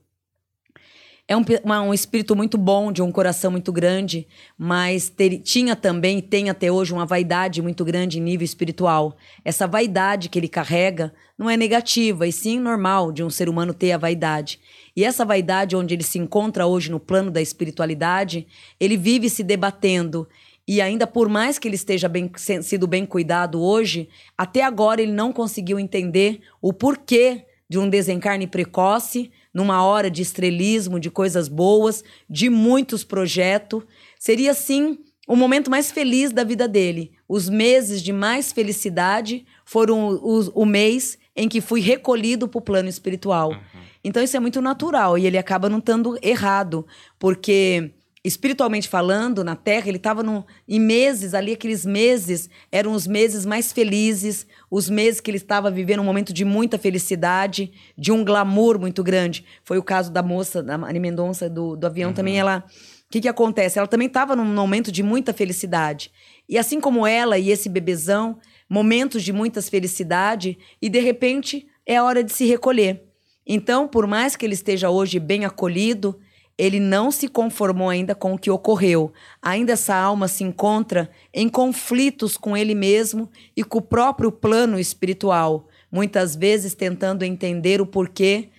É 1.25 1.37
um, 1.37 1.43
uma, 1.63 1.81
um 1.81 1.93
espírito 1.93 2.35
muito 2.35 2.57
bom, 2.57 2.91
de 2.91 3.01
um 3.01 3.09
coração 3.09 3.49
muito 3.49 3.71
grande, 3.71 4.27
mas 4.57 5.07
ter, 5.07 5.37
tinha 5.37 5.73
também, 5.73 6.19
tem 6.19 6.49
até 6.49 6.69
hoje, 6.69 6.93
uma 6.93 7.05
vaidade 7.05 7.61
muito 7.61 7.85
grande 7.85 8.19
em 8.19 8.21
nível 8.21 8.43
espiritual. 8.43 9.15
Essa 9.45 9.65
vaidade 9.65 10.27
que 10.27 10.37
ele 10.37 10.49
carrega 10.49 11.13
não 11.37 11.49
é 11.49 11.55
negativa, 11.55 12.27
e 12.27 12.31
sim 12.31 12.59
normal 12.59 13.09
de 13.09 13.23
um 13.23 13.29
ser 13.29 13.47
humano 13.47 13.73
ter 13.73 13.93
a 13.93 13.97
vaidade. 13.97 14.59
E 14.93 15.05
essa 15.05 15.23
vaidade, 15.23 15.77
onde 15.77 15.93
ele 15.93 16.03
se 16.03 16.19
encontra 16.19 16.67
hoje 16.67 16.91
no 16.91 16.99
plano 16.99 17.31
da 17.31 17.41
espiritualidade, 17.41 18.45
ele 18.77 18.97
vive 18.97 19.29
se 19.29 19.43
debatendo. 19.43 20.27
E 20.67 20.81
ainda 20.81 21.07
por 21.07 21.29
mais 21.29 21.57
que 21.57 21.69
ele 21.69 21.75
esteja 21.75 22.09
bem, 22.09 22.29
sido 22.61 22.85
bem 22.85 23.05
cuidado 23.05 23.61
hoje, 23.61 24.09
até 24.37 24.61
agora 24.61 25.01
ele 25.01 25.13
não 25.13 25.31
conseguiu 25.31 25.79
entender 25.79 26.41
o 26.61 26.73
porquê 26.73 27.45
de 27.69 27.79
um 27.79 27.89
desencarne 27.89 28.45
precoce 28.45 29.31
numa 29.53 29.83
hora 29.83 30.09
de 30.09 30.21
estrelismo, 30.21 30.99
de 30.99 31.11
coisas 31.11 31.47
boas, 31.47 32.03
de 32.29 32.49
muitos 32.49 33.03
projetos. 33.03 33.83
Seria, 34.17 34.53
sim, 34.53 34.97
o 35.27 35.35
momento 35.35 35.69
mais 35.69 35.91
feliz 35.91 36.31
da 36.31 36.43
vida 36.43 36.67
dele. 36.67 37.11
Os 37.27 37.47
meses 37.49 38.01
de 38.01 38.11
mais 38.11 38.51
felicidade 38.51 39.45
foram 39.63 40.09
o, 40.09 40.49
o 40.53 40.65
mês 40.65 41.17
em 41.35 41.47
que 41.47 41.61
fui 41.61 41.81
recolhido 41.81 42.47
para 42.47 42.59
o 42.59 42.61
plano 42.61 42.89
espiritual. 42.89 43.51
Uhum. 43.51 43.81
Então 44.03 44.21
isso 44.21 44.35
é 44.35 44.39
muito 44.39 44.61
natural 44.61 45.17
e 45.17 45.25
ele 45.25 45.37
acaba 45.37 45.69
não 45.69 45.79
estando 45.79 46.17
errado, 46.21 46.85
porque 47.17 47.91
espiritualmente 48.23 48.87
falando, 48.87 49.43
na 49.43 49.55
Terra, 49.55 49.89
ele 49.89 49.97
estava 49.97 50.23
em 50.67 50.79
meses 50.79 51.33
ali, 51.33 51.53
aqueles 51.53 51.85
meses 51.85 52.49
eram 52.71 52.93
os 52.93 53.05
meses 53.05 53.45
mais 53.45 53.73
felizes, 53.73 54.47
os 54.71 54.89
meses 54.89 55.19
que 55.19 55.29
ele 55.29 55.37
estava 55.37 55.69
vivendo 55.69 55.99
um 55.99 56.05
momento 56.05 56.31
de 56.31 56.45
muita 56.45 56.77
felicidade, 56.77 57.71
de 57.97 58.11
um 58.11 58.23
glamour 58.23 58.79
muito 58.79 59.03
grande. 59.03 59.43
Foi 59.63 59.77
o 59.77 59.83
caso 59.83 60.11
da 60.11 60.23
moça, 60.23 60.63
da 60.63 60.77
Mari 60.77 60.99
Mendonça, 60.99 61.49
do, 61.49 61.75
do 61.75 61.85
avião, 61.85 62.09
uhum. 62.09 62.15
também 62.15 62.39
ela... 62.39 62.63
O 63.05 63.13
que, 63.13 63.21
que 63.21 63.27
acontece? 63.27 63.77
Ela 63.77 63.87
também 63.87 64.07
estava 64.07 64.35
num 64.35 64.43
momento 64.43 64.91
de 64.91 65.03
muita 65.03 65.33
felicidade. 65.33 66.09
E 66.49 66.57
assim 66.57 66.81
como 66.81 67.05
ela 67.05 67.37
e 67.37 67.51
esse 67.51 67.69
bebezão, 67.69 68.39
momentos 68.67 69.21
de 69.21 69.31
muitas 69.31 69.69
felicidade, 69.69 70.57
e 70.81 70.89
de 70.89 70.99
repente 70.99 71.67
é 71.85 71.97
a 71.97 72.03
hora 72.03 72.23
de 72.23 72.33
se 72.33 72.45
recolher. 72.45 73.03
Então, 73.45 73.87
por 73.87 74.07
mais 74.07 74.35
que 74.35 74.43
ele 74.43 74.55
esteja 74.55 74.89
hoje 74.89 75.19
bem 75.19 75.45
acolhido, 75.45 76.17
ele 76.57 76.79
não 76.79 77.11
se 77.11 77.27
conformou 77.27 77.89
ainda 77.89 78.13
com 78.13 78.33
o 78.33 78.37
que 78.37 78.51
ocorreu. 78.51 79.11
Ainda 79.41 79.73
essa 79.73 79.95
alma 79.95 80.27
se 80.27 80.43
encontra 80.43 81.09
em 81.33 81.49
conflitos 81.49 82.37
com 82.37 82.55
ele 82.55 82.75
mesmo 82.75 83.29
e 83.55 83.63
com 83.63 83.79
o 83.79 83.81
próprio 83.81 84.31
plano 84.31 84.79
espiritual, 84.79 85.67
muitas 85.91 86.35
vezes 86.35 86.73
tentando 86.73 87.23
entender 87.23 87.81
o 87.81 87.85
porquê 87.85 88.49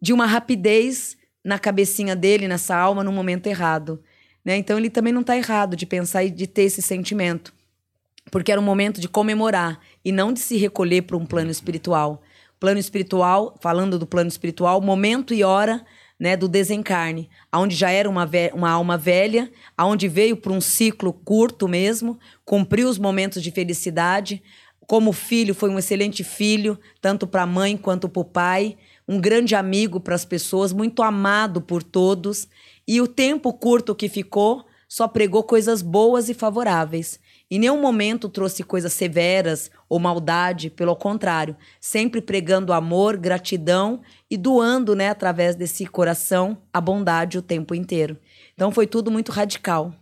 de 0.00 0.12
uma 0.12 0.26
rapidez 0.26 1.16
na 1.44 1.58
cabecinha 1.58 2.14
dele, 2.14 2.48
nessa 2.48 2.76
alma, 2.76 3.02
no 3.02 3.12
momento 3.12 3.46
errado. 3.46 4.02
Né? 4.44 4.56
Então 4.56 4.78
ele 4.78 4.90
também 4.90 5.12
não 5.12 5.22
está 5.22 5.36
errado 5.36 5.74
de 5.76 5.86
pensar 5.86 6.24
e 6.24 6.30
de 6.30 6.46
ter 6.46 6.62
esse 6.62 6.80
sentimento, 6.80 7.52
porque 8.30 8.52
era 8.52 8.60
um 8.60 8.64
momento 8.64 9.00
de 9.00 9.08
comemorar 9.08 9.80
e 10.04 10.12
não 10.12 10.32
de 10.32 10.38
se 10.38 10.56
recolher 10.56 11.02
para 11.02 11.16
um 11.16 11.26
plano 11.26 11.50
espiritual. 11.50 12.22
Plano 12.58 12.78
espiritual, 12.78 13.56
falando 13.60 13.98
do 13.98 14.06
plano 14.06 14.28
espiritual, 14.28 14.80
momento 14.80 15.34
e 15.34 15.42
hora 15.42 15.84
né, 16.18 16.36
do 16.36 16.48
desencarne, 16.48 17.28
aonde 17.52 17.76
já 17.76 17.90
era 17.90 18.08
uma, 18.08 18.28
uma 18.54 18.70
alma 18.70 18.96
velha, 18.96 19.50
aonde 19.76 20.08
veio 20.08 20.36
para 20.36 20.52
um 20.52 20.60
ciclo 20.60 21.12
curto 21.12 21.68
mesmo, 21.68 22.18
cumpriu 22.44 22.88
os 22.88 22.98
momentos 22.98 23.42
de 23.42 23.50
felicidade. 23.50 24.42
Como 24.86 25.12
filho, 25.12 25.54
foi 25.54 25.68
um 25.68 25.78
excelente 25.78 26.24
filho, 26.24 26.78
tanto 27.00 27.26
para 27.26 27.42
a 27.42 27.46
mãe 27.46 27.76
quanto 27.76 28.08
para 28.08 28.20
o 28.20 28.24
pai, 28.24 28.76
um 29.06 29.20
grande 29.20 29.54
amigo 29.54 30.00
para 30.00 30.14
as 30.14 30.24
pessoas, 30.24 30.72
muito 30.72 31.02
amado 31.02 31.60
por 31.60 31.82
todos. 31.82 32.48
E 32.88 33.00
o 33.00 33.06
tempo 33.06 33.52
curto 33.52 33.94
que 33.94 34.08
ficou 34.08 34.64
só 34.88 35.08
pregou 35.08 35.42
coisas 35.42 35.82
boas 35.82 36.28
e 36.28 36.34
favoráveis. 36.34 37.18
Em 37.50 37.58
nenhum 37.58 37.80
momento 37.80 38.28
trouxe 38.28 38.62
coisas 38.62 38.92
severas 38.92 39.70
ou 39.88 39.98
maldade, 39.98 40.70
pelo 40.70 40.96
contrário, 40.96 41.56
sempre 41.80 42.20
pregando 42.20 42.72
amor, 42.72 43.16
gratidão 43.16 44.00
e 44.30 44.36
doando, 44.36 44.94
né, 44.94 45.08
através 45.08 45.54
desse 45.54 45.86
coração, 45.86 46.58
a 46.72 46.80
bondade 46.80 47.38
o 47.38 47.42
tempo 47.42 47.74
inteiro. 47.74 48.18
Então 48.54 48.70
foi 48.70 48.86
tudo 48.86 49.10
muito 49.10 49.32
radical. 49.32 49.94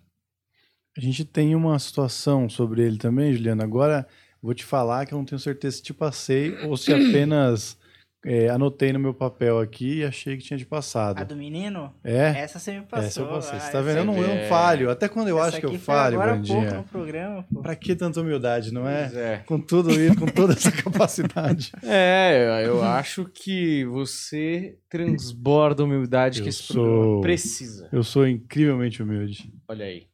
A 0.96 1.00
gente 1.00 1.24
tem 1.24 1.54
uma 1.54 1.78
situação 1.78 2.48
sobre 2.48 2.82
ele 2.82 2.98
também, 2.98 3.32
Juliana. 3.32 3.64
Agora 3.64 4.06
vou 4.40 4.54
te 4.54 4.64
falar 4.64 5.06
que 5.06 5.12
eu 5.12 5.18
não 5.18 5.24
tenho 5.24 5.40
certeza 5.40 5.76
se 5.76 5.82
te 5.82 5.92
passei 5.92 6.56
ou 6.64 6.76
se 6.76 6.92
apenas 6.94 7.76
é, 8.24 8.48
anotei 8.48 8.92
no 8.92 8.98
meu 8.98 9.12
papel 9.12 9.58
aqui 9.60 9.98
e 9.98 10.04
achei 10.04 10.36
que 10.36 10.42
tinha 10.44 10.56
de 10.56 10.64
passado. 10.64 11.18
A 11.20 11.24
do 11.24 11.36
menino? 11.36 11.92
É? 12.02 12.28
Essa 12.40 12.58
você 12.58 12.78
me 12.78 12.86
passou. 12.86 13.06
Essa 13.06 13.20
eu 13.20 13.28
passei. 13.28 13.60
Você 13.60 13.70
tá 13.72 13.80
vendo? 13.82 13.98
Eu 13.98 14.04
não, 14.04 14.16
eu 14.16 14.26
não 14.28 14.34
é. 14.34 14.48
falho. 14.48 14.90
Até 14.90 15.08
quando 15.08 15.28
eu 15.28 15.38
essa 15.38 15.48
acho 15.48 15.60
que 15.60 15.66
eu 15.66 15.78
falho, 15.78 16.20
agora 16.20 16.40
há 16.40 16.46
pouco 16.46 16.74
no 16.74 16.84
programa, 16.84 17.44
pô. 17.52 17.60
Pra 17.60 17.76
que 17.76 17.94
tanta 17.94 18.20
humildade, 18.20 18.72
não 18.72 18.88
é? 18.88 19.02
Pois 19.04 19.16
é. 19.16 19.36
Com 19.46 19.60
tudo 19.60 19.90
isso, 19.92 20.16
com 20.16 20.26
toda 20.26 20.54
essa 20.54 20.72
capacidade. 20.82 21.72
É, 21.82 22.64
eu 22.66 22.82
acho 22.82 23.26
que 23.26 23.84
você 23.86 24.78
transborda 24.88 25.82
a 25.82 25.86
humildade 25.86 26.40
que 26.40 26.46
Eu 26.46 26.50
esse 26.50 26.62
sou- 26.62 26.74
programa 26.84 27.20
precisa. 27.22 27.88
Eu 27.92 28.02
sou 28.02 28.26
incrivelmente 28.26 29.02
humilde. 29.02 29.52
Olha 29.68 29.84
aí. 29.84 30.06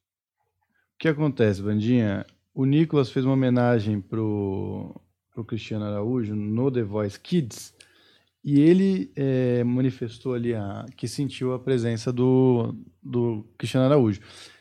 O 0.94 0.98
que 0.98 1.08
acontece, 1.08 1.62
Vandinha? 1.62 2.26
O 2.52 2.64
Nicolas 2.64 3.10
fez 3.10 3.24
uma 3.24 3.34
homenagem 3.34 4.00
pro, 4.00 5.00
pro 5.32 5.44
Cristiano 5.44 5.84
Araújo 5.84 6.34
no 6.34 6.70
The 6.70 6.82
Voice 6.82 7.18
Kids 7.18 7.72
e 8.44 8.60
ele 8.60 9.12
eh, 9.16 9.62
manifestou 9.64 10.34
ali 10.34 10.54
a, 10.54 10.86
que 10.96 11.06
sentiu 11.06 11.52
a 11.52 11.58
presença 11.58 12.12
do, 12.12 12.74
do 13.02 13.46
Cristiano 13.58 13.86
Araújo. 13.86 14.20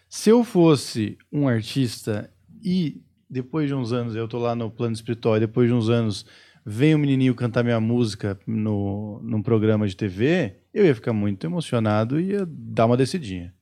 Se 0.09 0.29
eu 0.29 0.43
fosse 0.43 1.17
um 1.31 1.47
artista 1.47 2.29
e 2.63 3.01
depois 3.29 3.67
de 3.67 3.75
uns 3.75 3.93
anos, 3.93 4.15
eu 4.15 4.27
tô 4.27 4.39
lá 4.39 4.55
no 4.55 4.71
plano 4.71 4.93
espiritual, 4.93 5.37
e 5.37 5.41
depois 5.41 5.67
de 5.67 5.73
uns 5.73 5.87
anos 5.87 6.25
vem 6.65 6.95
um 6.95 6.97
menininho 6.97 7.35
cantar 7.35 7.63
minha 7.63 7.79
música 7.79 8.39
no, 8.45 9.21
num 9.23 9.41
programa 9.41 9.87
de 9.87 9.95
TV, 9.95 10.55
eu 10.73 10.85
ia 10.85 10.95
ficar 10.95 11.13
muito 11.13 11.45
emocionado 11.45 12.19
e 12.19 12.31
ia 12.31 12.45
dar 12.47 12.85
uma 12.85 12.97
descidinha. 12.97 13.53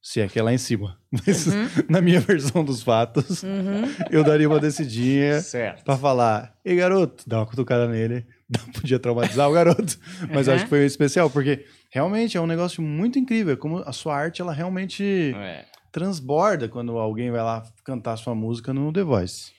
Se 0.00 0.20
é 0.20 0.26
que 0.26 0.36
é 0.38 0.42
lá 0.42 0.52
em 0.52 0.58
cima. 0.58 0.98
Mas 1.24 1.46
Uhum, 1.46 1.68
na 1.88 2.00
minha 2.00 2.20
versão 2.20 2.64
dos 2.64 2.82
fatos, 2.82 3.44
uhum. 3.44 3.82
eu 4.10 4.24
daria 4.24 4.48
uma 4.48 4.58
descidinha 4.58 5.38
Certo. 5.42 5.84
pra 5.84 5.96
falar, 5.96 6.56
ei 6.64 6.74
garoto, 6.74 7.22
dá 7.26 7.38
uma 7.38 7.46
cutucada 7.46 7.86
nele. 7.86 8.26
Não 8.66 8.72
podia 8.72 8.98
traumatizar 8.98 9.48
o 9.48 9.52
garoto, 9.52 9.98
mas 10.32 10.48
Uhum. 10.48 10.54
acho 10.54 10.64
que 10.64 10.70
foi 10.70 10.84
especial, 10.84 11.30
porque 11.30 11.64
realmente 11.90 12.36
é 12.36 12.40
um 12.40 12.46
negócio 12.46 12.82
muito 12.82 13.18
incrível, 13.18 13.56
como 13.56 13.78
a 13.78 13.92
sua 13.92 14.16
arte, 14.16 14.42
ela 14.42 14.52
realmente 14.52 15.32
É. 15.34 15.64
transborda 15.90 16.68
quando 16.68 16.96
alguém 16.98 17.30
vai 17.30 17.42
lá 17.42 17.62
cantar 17.84 18.16
sua 18.16 18.34
música 18.34 18.72
no 18.72 18.92
The 18.92 19.02
Voice. 19.02 19.52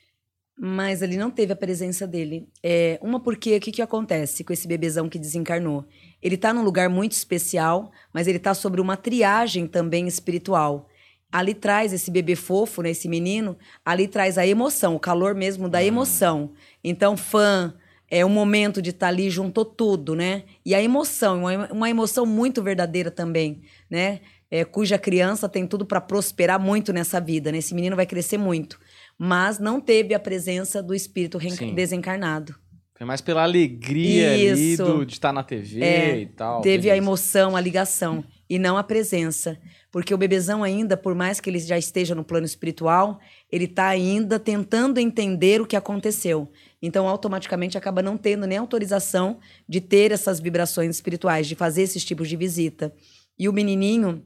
Mas 0.59 1.01
ele 1.01 1.17
não 1.17 1.31
teve 1.31 1.51
a 1.51 1.55
presença 1.55 2.05
dele. 2.05 2.47
É, 2.61 2.99
uma 3.01 3.19
porque 3.19 3.57
o 3.57 3.59
que, 3.59 3.71
que 3.71 3.81
acontece 3.81 4.43
com 4.43 4.53
esse 4.53 4.67
bebezão 4.67 5.09
que 5.09 5.17
desencarnou? 5.17 5.83
Ele 6.21 6.37
tá 6.37 6.53
num 6.53 6.63
lugar 6.63 6.89
muito 6.89 7.13
especial, 7.13 7.91
mas 8.13 8.27
ele 8.27 8.37
tá 8.37 8.53
sobre 8.53 8.79
uma 8.79 8.95
triagem 8.95 9.65
também 9.65 10.07
espiritual. 10.07 10.87
Ali 11.31 11.55
traz 11.55 11.91
esse 11.91 12.11
bebê 12.11 12.35
fofo, 12.35 12.83
né, 12.83 12.91
esse 12.91 13.09
menino, 13.09 13.57
ali 13.83 14.07
traz 14.07 14.37
a 14.37 14.45
emoção, 14.45 14.93
o 14.95 14.99
calor 14.99 15.33
mesmo 15.33 15.67
da 15.67 15.83
emoção. 15.83 16.51
Então, 16.83 17.17
fã, 17.17 17.73
é 18.17 18.25
um 18.25 18.29
momento 18.29 18.81
de 18.81 18.91
estar 18.91 19.07
ali, 19.07 19.29
juntou 19.29 19.65
tudo, 19.65 20.15
né? 20.15 20.43
E 20.65 20.73
a 20.75 20.81
emoção, 20.81 21.43
uma, 21.71 21.89
emoção 21.89 22.25
muito 22.25 22.61
verdadeira 22.61 23.09
também, 23.09 23.61
né? 23.89 24.19
É, 24.51 24.63
cuja 24.63 24.99
criança 24.99 25.49
tem 25.49 25.65
tudo 25.65 25.83
para 25.85 25.99
prosperar 25.99 26.59
muito 26.59 26.93
nessa 26.93 27.19
vida, 27.19 27.51
né? 27.51 27.57
Esse 27.57 27.73
menino 27.73 27.95
vai 27.95 28.05
crescer 28.05 28.37
muito 28.37 28.79
mas 29.17 29.59
não 29.59 29.79
teve 29.79 30.13
a 30.13 30.19
presença 30.19 30.81
do 30.81 30.93
espírito 30.93 31.39
Sim. 31.39 31.73
desencarnado. 31.73 32.55
Foi 32.95 33.05
mais 33.05 33.21
pela 33.21 33.43
alegria 33.43 34.33
ali 34.33 34.75
do- 34.77 35.05
de 35.05 35.13
estar 35.13 35.31
na 35.33 35.43
TV 35.43 35.81
É, 35.83 36.19
e 36.19 36.25
tal. 36.25 36.61
teve 36.61 36.89
a 36.89 36.93
beleza. 36.93 36.97
emoção, 36.97 37.55
a 37.55 37.61
ligação 37.61 38.23
e 38.49 38.57
não 38.59 38.77
a 38.77 38.83
presença, 38.83 39.57
porque 39.93 40.11
o 40.11 40.17
bebezão 40.17 40.63
ainda, 40.63 40.97
por 40.97 41.13
mais 41.13 41.39
que 41.39 41.47
ele 41.47 41.59
já 41.59 41.77
esteja 41.77 42.15
no 42.15 42.23
plano 42.23 42.47
espiritual, 42.47 43.19
ele 43.51 43.65
está 43.65 43.85
ainda 43.85 44.39
tentando 44.39 44.99
entender 44.99 45.61
o 45.61 45.67
que 45.67 45.75
aconteceu. 45.75 46.51
Então, 46.81 47.07
automaticamente 47.07 47.77
acaba 47.77 48.01
não 48.01 48.17
tendo 48.17 48.47
nem 48.47 48.57
autorização 48.57 49.39
de 49.69 49.79
ter 49.79 50.11
essas 50.11 50.39
vibrações 50.39 50.95
espirituais, 50.95 51.45
de 51.45 51.53
fazer 51.53 51.83
esses 51.83 52.03
tipos 52.03 52.27
de 52.27 52.35
visita. 52.35 52.91
E 53.37 53.47
o 53.47 53.53
menininho, 53.53 54.25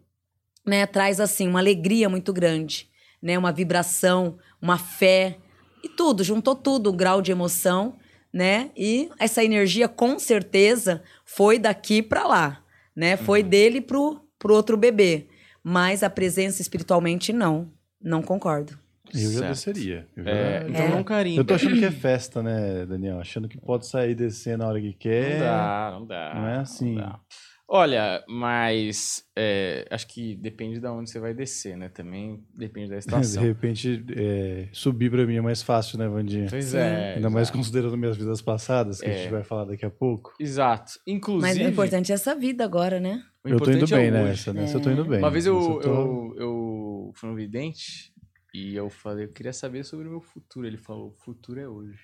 né, 0.65 0.85
traz 0.85 1.19
assim 1.19 1.49
uma 1.49 1.59
alegria 1.59 2.07
muito 2.07 2.31
grande, 2.31 2.87
né, 3.21 3.37
uma 3.37 3.51
vibração, 3.51 4.37
uma 4.61 4.77
fé 4.77 5.37
e 5.83 5.89
tudo, 5.89 6.23
juntou 6.23 6.55
tudo, 6.55 6.93
um 6.93 6.95
grau 6.95 7.21
de 7.21 7.33
emoção, 7.33 7.97
né? 8.31 8.71
E 8.73 9.09
essa 9.19 9.43
energia 9.43 9.89
com 9.89 10.17
certeza 10.17 11.03
foi 11.25 11.59
daqui 11.59 12.01
para 12.01 12.25
lá, 12.25 12.63
né? 12.95 13.17
Foi 13.17 13.43
dele 13.43 13.81
pro 13.81 14.21
pro 14.39 14.53
outro 14.53 14.77
bebê, 14.77 15.27
mas 15.69 16.01
a 16.01 16.09
presença 16.09 16.61
espiritualmente 16.61 17.33
não, 17.33 17.69
não 18.01 18.21
concordo. 18.21 18.77
Eu 19.13 19.19
já 19.19 19.39
Certo. 19.39 19.47
desceria. 19.51 20.07
Eu, 20.15 20.23
já- 20.23 20.31
É, 20.31 20.65
então 20.69 20.81
É. 20.81 20.89
não 20.89 21.03
carinho. 21.03 21.39
eu 21.41 21.45
tô 21.45 21.53
achando 21.55 21.77
que 21.77 21.83
é 21.85 21.91
festa, 21.91 22.41
né, 22.41 22.85
Daniel? 22.85 23.19
Achando 23.19 23.49
que 23.49 23.57
pode 23.57 23.85
sair 23.85 24.11
e 24.11 24.15
descer 24.15 24.57
na 24.57 24.65
hora 24.65 24.79
que 24.79 24.93
quer. 24.93 25.33
Não 25.33 25.39
dá, 25.45 25.89
não 25.99 26.05
dá. 26.05 26.33
Não 26.35 26.47
é 26.47 26.57
assim. 26.59 26.95
dá. 26.95 27.19
Olha, 27.69 28.23
mas 28.29 29.25
é, 29.37 29.85
acho 29.91 30.07
que 30.07 30.35
depende 30.37 30.79
de 30.79 30.87
onde 30.87 31.09
você 31.09 31.19
vai 31.19 31.33
descer, 31.33 31.75
né? 31.75 31.89
Também 31.89 32.41
depende 32.55 32.89
da 32.89 32.95
De 32.97 32.99
estação. 32.99 33.43
repente, 33.43 34.05
é, 34.15 34.69
subir 34.71 35.11
pra 35.11 35.25
mim 35.25 35.35
é 35.35 35.41
mais 35.41 35.61
fácil, 35.61 35.97
né, 35.99 36.07
Vandinha? 36.07 36.47
Pois 36.49 36.73
é. 36.73 37.15
Ainda 37.15 37.29
mais 37.29 37.49
considerando 37.51 37.97
minhas 37.97 38.15
vidas 38.15 38.41
passadas, 38.41 39.01
que 39.01 39.05
a 39.07 39.09
É. 39.09 39.17
gente 39.23 39.31
vai 39.31 39.43
falar 39.43 39.65
daqui 39.65 39.85
a 39.85 39.89
pouco. 39.89 40.33
Exato. 40.39 40.93
Inclusive. 41.05 41.41
Mas 41.45 41.57
o 41.57 41.69
importante 41.69 42.11
é 42.11 42.15
essa 42.15 42.33
vida 42.33 42.63
agora, 42.63 43.01
né? 43.01 43.21
o 43.43 43.49
eu 43.49 43.57
tô 43.57 43.65
indo 43.65 43.77
importante 43.83 43.93
é 43.93 43.97
bem 43.97 44.11
nessa, 44.11 44.53
nessa 44.53 44.77
eu 44.77 44.81
tô 44.81 44.89
indo 44.89 45.03
bem. 45.05 45.19
Uma 45.19 45.29
vez 45.31 45.45
Nessa 45.45 45.57
eu, 45.57 45.79
tô- 45.79 45.89
eu, 45.89 46.35
eu 46.37 47.11
fui 47.15 47.29
no 47.29 47.35
vidente 47.35 48.13
e 48.53 48.75
eu 48.75 48.89
falei, 48.89 49.25
eu 49.25 49.31
queria 49.33 49.51
saber 49.51 49.83
sobre 49.83 50.07
o 50.07 50.11
meu 50.11 50.21
futuro. 50.21 50.65
Ele 50.65 50.77
falou, 50.77 51.09
o 51.09 51.15
futuro 51.23 51.59
é 51.59 51.67
hoje. 51.67 51.99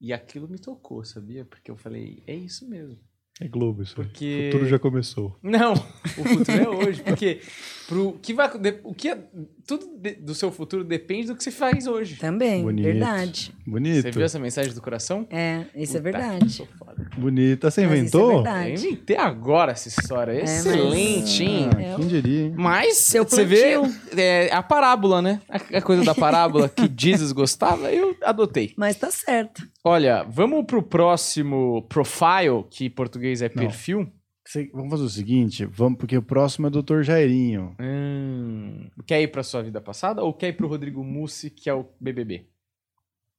E 0.00 0.12
aquilo 0.12 0.48
me 0.48 0.58
tocou, 0.60 1.04
sabia? 1.04 1.44
Porque 1.44 1.70
eu 1.72 1.76
falei, 1.76 2.22
é 2.26 2.34
isso 2.36 2.68
mesmo. 2.70 2.98
É 3.40 3.48
Globo 3.48 3.82
isso. 3.82 3.94
aí. 3.98 4.06
Porque- 4.06 4.40
O 4.40 4.52
futuro 4.52 4.68
já 4.68 4.78
começou. 4.78 5.36
Não, 5.42 5.72
o 5.72 6.24
futuro 6.24 6.58
é 6.62 6.68
hoje, 6.88 7.02
porque 7.02 7.40
pro 7.88 8.12
que 8.22 8.34
vai 8.34 8.50
o 8.84 8.94
que 8.94 9.08
é- 9.08 9.18
tudo 9.66 9.86
de- 9.96 10.14
do 10.16 10.34
seu 10.34 10.50
futuro 10.52 10.82
depende 10.84 11.28
do 11.28 11.36
que 11.36 11.42
você 11.44 11.50
faz 11.50 11.86
hoje. 11.86 12.16
Também, 12.16 12.62
Bonito. 12.62 12.84
verdade. 12.84 13.52
Bonito. 13.66 14.02
Você 14.02 14.10
viu 14.10 14.24
essa 14.24 14.38
mensagem 14.38 14.72
do 14.74 14.82
coração? 14.82 15.26
É, 15.30 15.64
isso 15.76 15.96
é 15.96 16.00
Puta, 16.00 16.02
verdade. 16.18 16.50
sou 16.50 16.66
foda. 16.78 17.08
Bonita. 17.16 17.70
Você 17.70 17.86
Mas 17.86 17.90
isso 17.92 17.96
é 17.96 17.98
inventou? 18.20 18.42
verdade. 18.42 18.70
Eu 18.70 18.74
inventei 18.90 19.16
agora 19.16 19.72
essa 19.72 19.88
história, 19.88 20.34
mas- 20.40 20.66
excelente, 20.66 21.44
hein? 21.44 21.68
Ah, 21.72 21.96
quem 21.96 22.06
diria, 22.08 22.42
hein? 22.46 22.54
Mas 22.56 22.96
Seu 22.98 23.24
você 23.24 23.44
vê 23.44 23.74
plantio. 23.78 24.00
é, 24.18 24.50
a 24.52 24.62
parábola, 24.62 25.22
né? 25.22 25.40
A, 25.48 25.78
a 25.78 25.82
coisa 25.82 26.04
da 26.04 26.14
parábola 26.14 26.68
que 26.68 26.90
Jesus 26.98 27.32
gostava, 27.32 27.90
eu 27.92 28.16
adotei. 28.22 28.72
Mas 28.76 28.96
tá 28.96 29.10
certo. 29.10 29.66
Olha, 29.82 30.24
vamos 30.28 30.66
pro 30.66 30.82
próximo 30.82 31.82
profile, 31.88 32.64
que 32.70 32.84
em 32.86 32.90
português 33.38 33.42
é 33.42 33.48
perfil. 33.48 34.12
Você- 34.46 34.70
Vamos 34.72 34.90
fazer 34.90 35.04
o 35.04 35.08
seguinte, 35.08 35.64
vamos, 35.66 35.98
porque 35.98 36.16
o 36.16 36.22
próximo 36.22 36.66
é 36.66 36.70
o 36.70 36.82
Dr. 36.82 37.02
Jairinho. 37.02 37.76
Hum, 37.80 38.88
quer 39.06 39.20
ir 39.22 39.28
pra 39.28 39.42
sua 39.42 39.62
vida 39.62 39.80
passada 39.80 40.22
ou 40.22 40.32
quer 40.32 40.48
ir 40.48 40.52
pro 40.54 40.66
Rodrigo 40.66 41.04
Mussi, 41.04 41.50
que 41.50 41.68
é 41.68 41.74
o 41.74 41.84
BBB? 42.00 42.46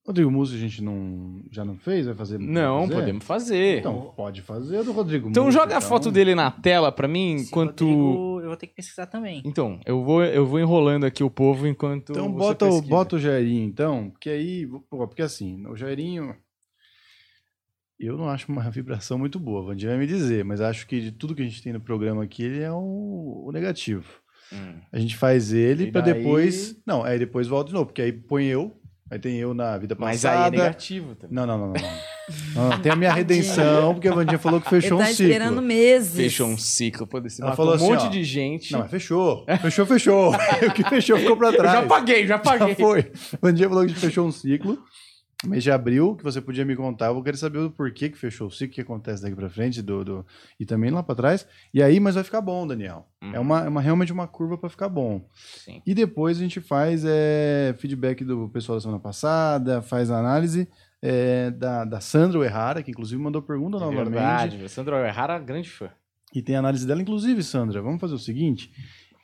Rodrigo 0.05 0.31
Mussi 0.31 0.55
a 0.55 0.57
gente 0.59 0.81
não, 0.84 1.43
já 1.51 1.63
não 1.63 1.77
fez? 1.77 2.05
Vai 2.07 2.15
fazer? 2.15 2.39
Não, 2.39 2.81
fazer? 2.81 2.93
podemos 2.95 3.23
fazer. 3.26 3.80
Então, 3.80 3.97
Então, 3.97 4.13
pode 4.15 4.41
fazer 4.41 4.84
do 4.84 4.91
Rodrigo 4.93 5.30
então 5.30 5.51
joga 5.51 5.77
a 5.77 5.81
foto 5.81 6.11
dele 6.11 6.34
na 6.34 6.49
tela 6.49 6.91
pra 6.91 7.07
mim 7.07 7.35
Esse 7.35 7.45
enquanto. 7.49 7.85
Rodrigo, 7.85 8.39
eu 8.41 8.47
vou 8.47 8.57
ter 8.57 8.68
que 8.68 8.73
pesquisar 8.76 9.05
também. 9.05 9.43
Então, 9.45 9.80
eu 9.85 10.03
vou, 10.03 10.23
eu 10.23 10.45
vou 10.45 10.59
enrolando 10.59 11.03
aqui 11.05 11.23
o 11.23 11.30
povo 11.30 11.68
enquanto. 11.68 12.11
Então 12.13 12.31
você 12.31 12.38
bota, 12.39 12.65
o, 12.65 12.69
pesquisa. 12.69 12.89
bota 12.89 13.15
o 13.15 13.19
Jairinho, 13.19 13.65
então, 13.68 14.09
porque 14.09 14.30
aí, 14.30 14.65
pô, 14.89 15.07
porque 15.07 15.22
assim, 15.22 15.68
o 15.68 15.76
Jairinho, 15.76 16.35
eu 18.07 18.17
não 18.17 18.29
acho 18.29 18.51
uma 18.51 18.67
vibração 18.71 19.17
muito 19.17 19.39
boa, 19.39 19.61
o 19.61 19.65
Vandir 19.67 19.89
vai 19.89 19.97
me 19.97 20.07
dizer, 20.07 20.43
mas 20.45 20.61
acho 20.61 20.87
que 20.87 20.99
de 21.01 21.11
tudo 21.11 21.35
que 21.35 21.41
a 21.41 21.45
gente 21.45 21.61
tem 21.61 21.73
no 21.73 21.79
programa 21.81 22.23
aqui, 22.23 22.43
ele 22.43 22.61
é 22.61 22.71
o, 22.71 23.45
o 23.47 23.51
negativo. 23.51 24.05
Hum. 24.53 24.75
A 24.91 24.99
gente 24.99 25.15
faz 25.15 25.53
ele 25.53 25.91
pra 25.91 26.01
daí- 26.01 26.13
depois, 26.13 26.75
não, 26.85 27.03
aí 27.03 27.17
depois 27.17 27.47
volta 27.47 27.67
de 27.69 27.73
novo, 27.73 27.85
porque 27.85 28.01
aí 28.01 28.11
põe 28.11 28.45
eu, 28.45 28.75
aí 29.09 29.17
tem 29.17 29.37
eu 29.37 29.53
na 29.53 29.77
vida 29.77 29.95
Mas 29.97 30.25
aí 30.25 30.31
é 30.31 30.35
passada. 30.37 30.57
negativo 30.57 31.15
também. 31.15 31.35
não, 31.35 31.45
não, 31.45 31.57
não, 31.57 31.67
não, 31.67 31.73
não. 31.73 31.89
Não, 32.55 32.69
não, 32.69 32.79
Tem 32.81 32.91
a 32.91 32.95
minha 32.95 33.11
redenção, 33.13 33.93
porque 33.93 34.07
a 34.07 34.13
Vandinha 34.13 34.37
falou 34.39 34.61
que 34.61 34.69
fechou 34.69 34.97
Ele 34.97 35.05
tá 35.05 35.09
um 35.11 35.13
ciclo. 35.13 35.31
esperando 35.31 35.61
meses. 35.61 36.15
Fechou 36.15 36.47
um 36.47 36.57
ciclo. 36.57 37.05
Pô, 37.07 37.19
você 37.21 37.41
Ela 37.41 37.55
falou 37.55 37.73
um 37.73 37.75
assim, 37.75 37.89
monte 37.89 38.05
ó, 38.05 38.09
de 38.09 38.23
gente. 38.23 38.71
Não, 38.71 38.79
mas 38.79 38.91
fechou. 38.91 39.45
Fechou, 39.61 39.85
fechou. 39.85 40.31
o 40.69 40.73
que 40.73 40.83
fechou 40.87 41.17
ficou 41.17 41.35
pra 41.35 41.49
eu 41.49 41.57
trás. 41.57 41.79
já 41.81 41.87
paguei, 41.87 42.25
já 42.27 42.37
paguei. 42.39 42.69
Já 42.69 42.75
foi. 42.75 43.11
O 43.41 43.51
dia 43.51 43.67
falou 43.67 43.83
que 43.85 43.91
a 43.91 43.93
gente 43.93 43.99
fechou 44.05 44.25
um 44.27 44.31
ciclo. 44.31 44.77
Mês 45.43 45.63
de 45.63 45.72
abril, 45.72 46.15
que 46.15 46.23
você 46.23 46.39
podia 46.39 46.63
me 46.63 46.76
contar. 46.76 47.07
Eu 47.07 47.15
vou 47.15 47.23
querer 47.23 47.35
saber 47.38 47.57
o 47.57 47.72
porquê 47.72 48.09
que 48.09 48.18
fechou 48.18 48.47
o 48.47 48.51
ciclo, 48.51 48.72
o 48.72 48.76
que 48.76 48.81
acontece 48.81 49.23
daqui 49.23 49.35
pra 49.35 49.49
frente 49.49 49.81
do, 49.81 50.05
do- 50.05 50.26
e 50.59 50.65
também 50.68 50.91
lá 50.91 51.01
pra 51.01 51.15
trás. 51.15 51.47
E 51.73 51.81
aí, 51.81 51.99
mas 51.99 52.13
vai 52.15 52.23
ficar 52.23 52.41
bom, 52.41 52.68
Daniel. 52.68 53.07
Uhum. 53.23 53.34
É, 53.35 53.39
uma, 53.39 53.65
é 53.65 53.68
uma, 53.69 53.81
realmente 53.81 54.13
uma 54.13 54.27
curva 54.27 54.55
pra 54.57 54.69
ficar 54.69 54.88
bom. 54.88 55.26
Sim. 55.34 55.81
E 55.85 55.95
depois 55.95 56.38
a 56.38 56.41
gente 56.41 56.61
faz 56.61 57.03
é, 57.05 57.73
feedback 57.80 58.23
do 58.23 58.49
pessoal 58.49 58.77
da 58.77 58.81
semana 58.81 58.99
passada, 58.99 59.81
faz 59.81 60.11
análise 60.11 60.68
é, 61.01 61.49
da, 61.49 61.85
da 61.85 61.99
Sandra 61.99 62.43
Errara, 62.45 62.84
que 62.84 62.91
inclusive 62.91 63.19
mandou 63.19 63.41
pergunta 63.41 63.77
É 63.77 63.80
novamente. 63.80 64.09
verdade. 64.11 64.69
Sandro 64.69 64.95
Errara, 64.97 65.39
grande 65.39 65.69
fã. 65.72 65.89
E 66.35 66.41
tem 66.43 66.55
análise 66.55 66.85
dela, 66.85 67.01
inclusive, 67.01 67.41
Sandra. 67.43 67.81
Vamos 67.81 67.99
fazer 67.99 68.13
o 68.13 68.19
seguinte. 68.19 68.72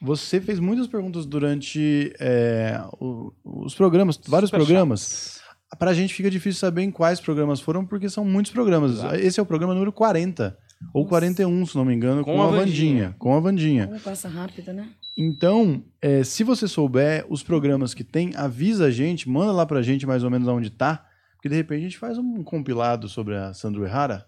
Você 0.01 0.41
fez 0.41 0.59
muitas 0.59 0.87
perguntas 0.87 1.25
durante 1.25 2.11
é, 2.19 2.79
o- 2.99 3.31
os 3.43 3.73
programas, 3.75 4.19
vários 4.27 4.49
Super 4.49 4.63
programas. 4.65 5.36
Pra 5.77 5.93
gente 5.93 6.13
fica 6.13 6.29
difícil 6.29 6.59
saber 6.59 6.83
em 6.83 6.91
quais 6.91 7.19
programas 7.19 7.59
foram, 7.59 7.85
porque 7.85 8.09
são 8.09 8.23
muitos 8.23 8.51
programas. 8.51 8.91
Exato. 8.93 9.15
Esse 9.15 9.39
é 9.39 9.43
o 9.43 9.45
programa 9.45 9.73
número 9.73 9.91
40, 9.91 10.57
ou 10.93 11.05
41, 11.05 11.65
se 11.65 11.75
não 11.75 11.83
me 11.83 11.93
engano, 11.93 12.23
Com 12.23 12.35
com, 12.35 12.41
a 12.41 12.45
a 12.45 12.49
Vandinha. 12.49 12.65
Vandinha. 12.65 13.15
Com 13.19 13.35
a 13.35 13.39
Vandinha. 13.39 13.87
Como 13.87 13.99
passa 13.99 14.29
rápido, 14.29 14.71
né? 14.71 14.87
Então, 15.17 15.83
é, 16.01 16.23
se 16.23 16.43
você 16.43 16.67
souber 16.67 17.25
os 17.27 17.43
programas 17.43 17.93
que 17.93 18.03
tem, 18.03 18.35
avisa 18.35 18.85
a 18.85 18.91
gente, 18.91 19.27
manda 19.27 19.51
lá 19.51 19.65
pra 19.65 19.81
gente 19.81 20.05
mais 20.05 20.23
ou 20.23 20.29
menos 20.29 20.47
onde 20.47 20.69
tá, 20.69 21.05
porque 21.35 21.49
de 21.49 21.55
repente 21.55 21.79
a 21.79 21.83
gente 21.83 21.97
faz 21.97 22.17
um 22.17 22.43
compilado 22.43 23.09
sobre 23.09 23.35
a 23.35 23.53
Sandro 23.53 23.83
Errara, 23.83 24.27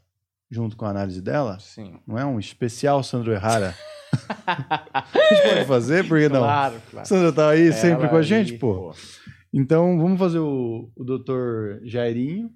junto 0.49 0.75
com 0.75 0.85
a 0.85 0.89
análise 0.89 1.21
dela. 1.21 1.57
Sim. 1.59 1.99
Não 2.07 2.17
é 2.17 2.25
um 2.25 2.39
especial 2.39 3.03
Sandro 3.03 3.31
Errara? 3.31 3.75
a 4.45 5.05
gente 5.29 5.43
pode 5.43 5.65
fazer, 5.65 6.07
por 6.07 6.19
que 6.19 6.27
não? 6.27 6.41
Claro, 6.41 6.81
claro. 6.89 7.07
Sandra 7.07 7.31
tá 7.31 7.49
aí 7.49 7.71
sempre 7.71 8.01
Ela 8.01 8.09
com 8.09 8.17
a 8.17 8.21
gente, 8.23 8.53
aí, 8.53 8.57
pô. 8.57 8.93
Então, 9.53 9.97
vamos 9.97 10.19
fazer 10.19 10.39
o, 10.39 10.91
o 10.95 11.03
doutor 11.03 11.81
Jairinho. 11.83 12.49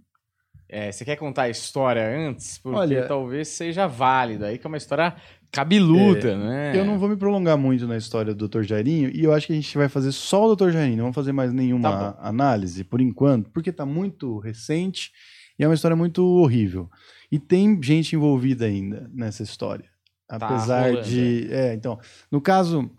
É, 0.69 0.91
você 0.91 1.05
quer 1.05 1.15
contar 1.17 1.43
a 1.43 1.49
história 1.49 2.03
antes? 2.27 2.57
Porque 2.57 2.77
Olha- 2.77 3.07
talvez 3.07 3.47
seja 3.47 3.87
válida. 3.87 4.47
Aí 4.47 4.57
que 4.57 4.65
é 4.65 4.69
uma 4.69 4.77
história 4.77 5.15
cabeluda, 5.51 6.35
né? 6.35 6.75
Eu 6.75 6.83
não 6.83 6.97
vou 6.97 7.07
me 7.07 7.15
prolongar 7.15 7.57
muito 7.57 7.87
na 7.87 7.95
história 7.95 8.33
do 8.33 8.37
doutor 8.39 8.63
Jairinho, 8.63 9.11
e 9.13 9.23
eu 9.23 9.31
acho 9.31 9.45
que 9.45 9.53
a 9.53 9.55
gente 9.55 9.77
vai 9.77 9.87
fazer 9.87 10.11
só 10.11 10.43
o 10.43 10.47
doutor 10.47 10.71
Jairinho, 10.71 10.97
não 10.97 11.03
vamos 11.05 11.15
fazer 11.15 11.31
mais 11.31 11.53
nenhuma 11.53 12.13
Tá 12.13 12.17
análise, 12.21 12.83
por 12.83 12.99
enquanto, 12.99 13.51
porque 13.51 13.71
tá 13.71 13.85
muito 13.85 14.39
recente 14.39 15.11
e 15.59 15.63
é 15.63 15.67
uma 15.67 15.75
história 15.75 15.95
muito 15.95 16.25
horrível. 16.25 16.89
E 17.31 17.37
tem 17.37 17.79
gente 17.83 18.15
envolvida 18.15 18.65
ainda 18.65 19.07
nessa 19.13 19.43
história. 19.43 19.85
Tá 20.27 20.37
Apesar 20.37 20.87
rolando, 20.89 21.07
de. 21.07 21.47
É, 21.51 21.73
então, 21.75 21.99
no 22.31 22.41
caso, 22.41 22.89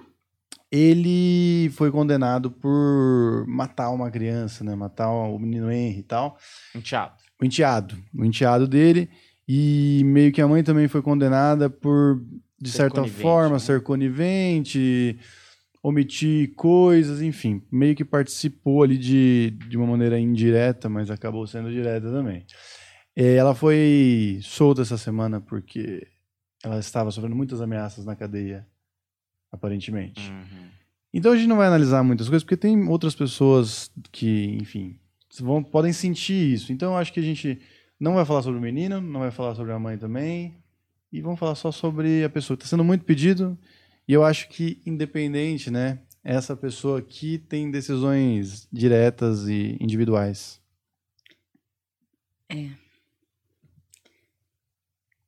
ele 0.76 1.70
foi 1.70 1.88
condenado 1.92 2.51
por 2.51 3.44
matar 3.46 3.90
uma 3.90 4.10
criança, 4.10 4.64
né? 4.64 4.74
Matar 4.74 5.09
o 5.09 5.38
menino 5.38 5.70
Henry 5.70 6.01
e 6.01 6.02
tal. 6.02 6.36
Um 6.74 6.80
teatro. 6.80 7.24
O 7.40 7.44
enteado. 7.44 7.96
O 8.12 8.24
enteado 8.24 8.66
dele. 8.66 9.09
E 9.46 10.02
meio 10.05 10.32
que 10.32 10.42
a 10.42 10.48
mãe 10.48 10.64
também 10.64 10.88
foi 10.88 11.01
condenada 11.01 11.70
por, 11.70 12.20
de 12.60 12.70
Ser 12.70 12.78
certa 12.78 13.05
forma, 13.06 13.55
né? 13.55 13.59
ser 13.60 13.82
conivente, 13.84 15.16
omitir 15.80 16.55
coisas, 16.56 17.22
enfim. 17.22 17.62
Meio 17.70 17.94
que 17.94 18.05
participou 18.05 18.82
ali 18.82 18.98
de, 18.98 19.51
de 19.68 19.76
uma 19.76 19.86
maneira 19.86 20.18
indireta, 20.18 20.88
mas 20.88 21.09
acabou 21.09 21.46
sendo 21.46 21.70
direta 21.70 22.10
também. 22.10 22.44
Eh, 23.14 23.36
Ela 23.36 23.55
foi 23.55 24.40
solta 24.42 24.82
essa 24.82 24.98
semana 24.98 25.40
porque 25.40 26.05
ela 26.64 26.80
estava 26.80 27.12
sofrendo 27.12 27.36
muitas 27.36 27.60
ameaças 27.60 28.05
na 28.05 28.16
cadeia, 28.16 28.66
aparentemente. 29.55 30.31
Uhum. 30.31 30.68
Então 31.12 31.32
a 31.32 31.36
gente 31.36 31.47
não 31.47 31.56
vai 31.56 31.68
analisar 31.68 32.02
muitas 32.02 32.28
coisas, 32.28 32.43
porque 32.43 32.56
tem 32.56 32.89
outras 32.89 33.14
pessoas 33.14 33.90
que, 34.10 34.59
enfim, 34.60 34.98
vão, 35.40 35.62
podem 35.62 35.93
sentir 35.93 36.52
isso. 36.52 36.72
Então 36.72 36.93
eu 36.93 36.98
acho 36.98 37.12
que 37.12 37.20
a 37.20 37.22
gente 37.22 37.60
não 37.98 38.14
vai 38.14 38.24
falar 38.24 38.43
sobre 38.43 38.59
o 38.59 38.62
menino, 38.62 39.01
não 39.01 39.20
vai 39.20 39.31
falar 39.31 39.55
sobre 39.55 39.72
a 39.72 39.78
mãe 39.78 39.97
também, 39.97 40.56
e 41.12 41.20
vamos 41.20 41.39
falar 41.39 41.55
só 41.55 41.70
sobre 41.70 42.24
a 42.24 42.28
pessoa. 42.28 42.56
Está 42.56 42.66
sendo 42.66 42.82
muito 42.82 43.05
pedido, 43.05 43.56
e 44.09 44.12
eu 44.12 44.24
acho 44.24 44.48
que, 44.48 44.82
independente, 44.85 45.70
né, 45.70 46.01
essa 46.22 46.56
pessoa 46.56 46.98
aqui 46.98 47.39
tem 47.39 47.70
decisões 47.70 48.66
diretas 48.72 49.47
e 49.47 49.76
individuais. 49.81 50.60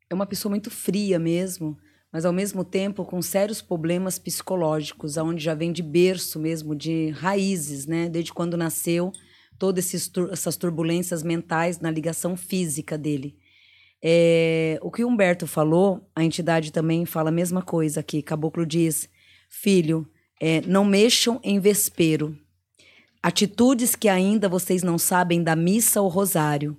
É 0.08 0.14
uma 0.14 0.26
pessoa 0.26 0.50
muito 0.50 0.70
fria 0.70 1.18
mesmo, 1.18 1.78
mas 2.16 2.24
ao 2.24 2.32
mesmo 2.32 2.64
tempo 2.64 3.04
com 3.04 3.20
sérios 3.20 3.60
problemas 3.60 4.18
psicológicos, 4.18 5.18
aonde 5.18 5.44
já 5.44 5.52
vem 5.52 5.70
de 5.70 5.82
berço 5.82 6.40
mesmo, 6.40 6.74
de 6.74 7.10
raízes, 7.10 7.84
né? 7.84 8.08
Desde 8.08 8.32
quando 8.32 8.56
nasceu, 8.56 9.12
todas 9.58 9.92
essas 10.32 10.56
turbulências 10.56 11.22
mentais 11.22 11.78
na 11.78 11.90
ligação 11.90 12.34
física 12.34 12.96
dele. 12.96 13.36
É, 14.02 14.78
o 14.80 14.90
que 14.90 15.04
o 15.04 15.08
Humberto 15.08 15.46
falou, 15.46 16.08
a 16.16 16.24
entidade 16.24 16.72
também 16.72 17.04
fala 17.04 17.28
a 17.28 17.32
mesma 17.32 17.60
coisa 17.60 18.00
aqui. 18.00 18.22
Caboclo 18.22 18.64
diz: 18.64 19.10
Filho, 19.50 20.08
é, 20.40 20.62
não 20.62 20.86
mexam 20.86 21.38
em 21.44 21.60
vespeiro. 21.60 22.34
Atitudes 23.22 23.94
que 23.94 24.08
ainda 24.08 24.48
vocês 24.48 24.82
não 24.82 24.96
sabem 24.96 25.42
da 25.42 25.54
missa 25.54 26.00
ou 26.00 26.08
rosário. 26.08 26.78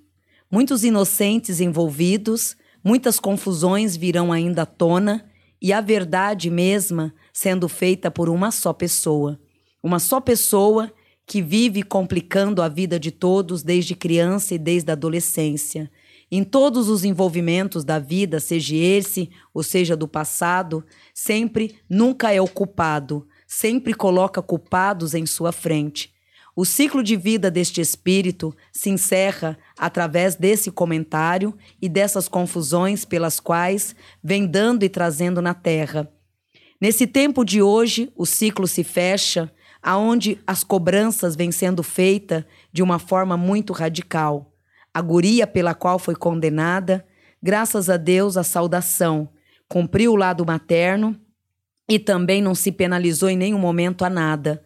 Muitos 0.50 0.84
inocentes 0.84 1.62
envolvidos, 1.62 2.58
muitas 2.84 3.20
confusões 3.20 3.96
virão 3.96 4.34
ainda 4.34 4.64
à 4.64 4.66
tona, 4.66 5.27
e 5.62 5.74
a 5.74 5.82
verdade 5.82 6.50
mesma 6.50 7.14
sendo 7.34 7.68
feita 7.68 8.10
por 8.12 8.30
uma 8.30 8.52
só 8.52 8.74
pessoa. 8.74 9.40
Uma 9.82 10.00
só 10.00 10.20
pessoa 10.20 10.92
que 11.26 11.42
vive 11.42 11.84
complicando 11.84 12.62
a 12.62 12.70
vida 12.70 13.00
de 13.00 13.12
todos 13.12 13.62
desde 13.62 13.96
criança 13.96 14.56
e 14.56 14.58
desde 14.58 14.90
a 14.90 14.94
adolescência. 14.94 15.92
Em 16.32 16.44
todos 16.44 16.90
os 16.90 17.04
envolvimentos 17.04 17.84
da 17.84 18.00
vida, 18.00 18.40
seja 18.40 18.76
esse 18.76 19.30
ou 19.54 19.64
seja 19.64 19.96
do 19.96 20.08
passado, 20.08 20.86
sempre 21.14 21.76
nunca 21.90 22.34
é 22.34 22.42
o 22.42 22.48
culpado, 22.48 23.28
sempre 23.46 23.94
coloca 23.94 24.42
culpados 24.42 25.14
em 25.14 25.26
sua 25.26 25.52
frente. 25.52 26.14
O 26.60 26.66
ciclo 26.66 27.04
de 27.04 27.16
vida 27.16 27.52
deste 27.52 27.82
espírito 27.82 28.52
se 28.74 28.90
encerra 28.90 29.56
através 29.78 30.34
desse 30.34 30.72
comentário 30.72 31.56
e 31.80 31.88
dessas 31.88 32.28
confusões 32.28 33.06
pelas 33.06 33.40
quais 33.40 33.96
vem 34.24 34.48
dando 34.48 34.82
e 34.82 34.90
trazendo 34.90 35.40
na 35.40 35.54
Terra. 35.54 36.12
Nesse 36.82 37.06
tempo 37.06 37.46
de 37.46 37.62
hoje, 37.62 38.12
o 38.16 38.26
ciclo 38.26 38.68
se 38.68 38.84
fecha, 38.84 39.52
aonde 39.84 40.40
as 40.48 40.64
cobranças 40.64 41.36
vêm 41.36 41.52
sendo 41.52 41.84
feitas 41.84 42.44
de 42.74 42.82
uma 42.82 42.98
forma 42.98 43.38
muito 43.38 43.72
radical. 43.72 44.52
A 44.92 45.00
guria 45.00 45.46
pela 45.46 45.76
qual 45.76 46.00
foi 46.00 46.16
condenada, 46.16 47.06
graças 47.40 47.88
a 47.88 47.98
Deus, 47.98 48.36
a 48.36 48.42
saudação, 48.42 49.30
cumpriu 49.70 50.14
o 50.14 50.16
lado 50.16 50.44
materno 50.44 51.16
e 51.88 52.00
também 52.00 52.42
não 52.42 52.56
se 52.56 52.72
penalizou 52.72 53.30
em 53.30 53.38
nenhum 53.38 53.60
momento 53.60 54.04
a 54.04 54.10
nada. 54.10 54.64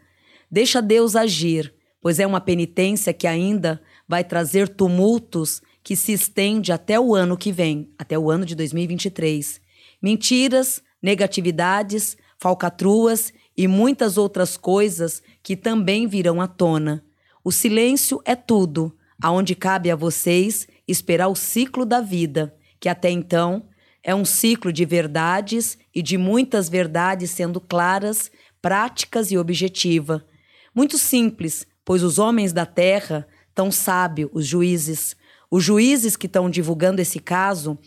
Deixa 0.50 0.82
Deus 0.82 1.18
agir, 1.18 1.74
pois 2.02 2.19
é 2.19 2.26
uma 2.26 2.41
penitência 2.41 3.14
que 3.14 3.28
ainda 3.28 3.82
vai 4.07 4.23
trazer 4.23 4.68
tumultos 4.68 5.61
que 5.84 5.95
se 5.95 6.11
estende 6.11 6.72
até 6.72 6.99
o 6.99 7.15
ano 7.15 7.38
que 7.38 7.52
vem, 7.52 7.90
até 7.98 8.18
o 8.18 8.30
ano 8.30 8.45
de 8.45 8.56
2023. 8.56 9.61
Mentiras, 10.02 10.82
negatividades, 11.02 12.18
falcatruas 12.38 13.32
e 13.56 13.68
muitas 13.68 14.18
outras 14.18 14.57
coisas 14.57 15.22
que 15.44 15.56
também 15.56 16.07
virão 16.07 16.41
à 16.41 16.48
tona. 16.48 17.03
O 17.44 17.52
silêncio 17.52 18.22
é 18.26 18.36
tudo, 18.36 18.95
aonde 19.22 19.56
cabe 19.56 19.91
a 19.91 19.95
vocês 19.95 20.68
esperar 20.88 21.28
o 21.28 21.36
ciclo 21.36 21.86
da 21.86 22.02
vida, 22.02 22.56
que 22.80 22.90
até 22.90 23.10
então 23.10 23.68
é 24.03 24.14
um 24.15 24.26
ciclo 24.26 24.73
de 24.73 24.84
verdades 24.86 25.78
e 25.94 26.02
de 26.02 26.18
muitas 26.18 26.68
verdades 26.68 27.32
sendo 27.32 27.61
claras, 27.61 28.32
práticas 28.61 29.32
e 29.32 29.38
objetiva. 29.38 30.26
Muito 30.73 30.98
simples, 30.98 31.68
pois 31.86 32.03
os 32.03 32.20
homens 32.20 32.53
da 32.53 32.66
terra 32.66 33.28
tão 33.53 33.72
sábio, 33.72 34.30
os 34.34 34.45
juízes. 34.45 35.16
Os 35.49 35.64
juízes 35.64 36.16
que 36.16 36.28
estão 36.28 36.49
divulgando 36.49 37.02
esse 37.02 37.20
caso, 37.20 37.74
o 37.74 37.78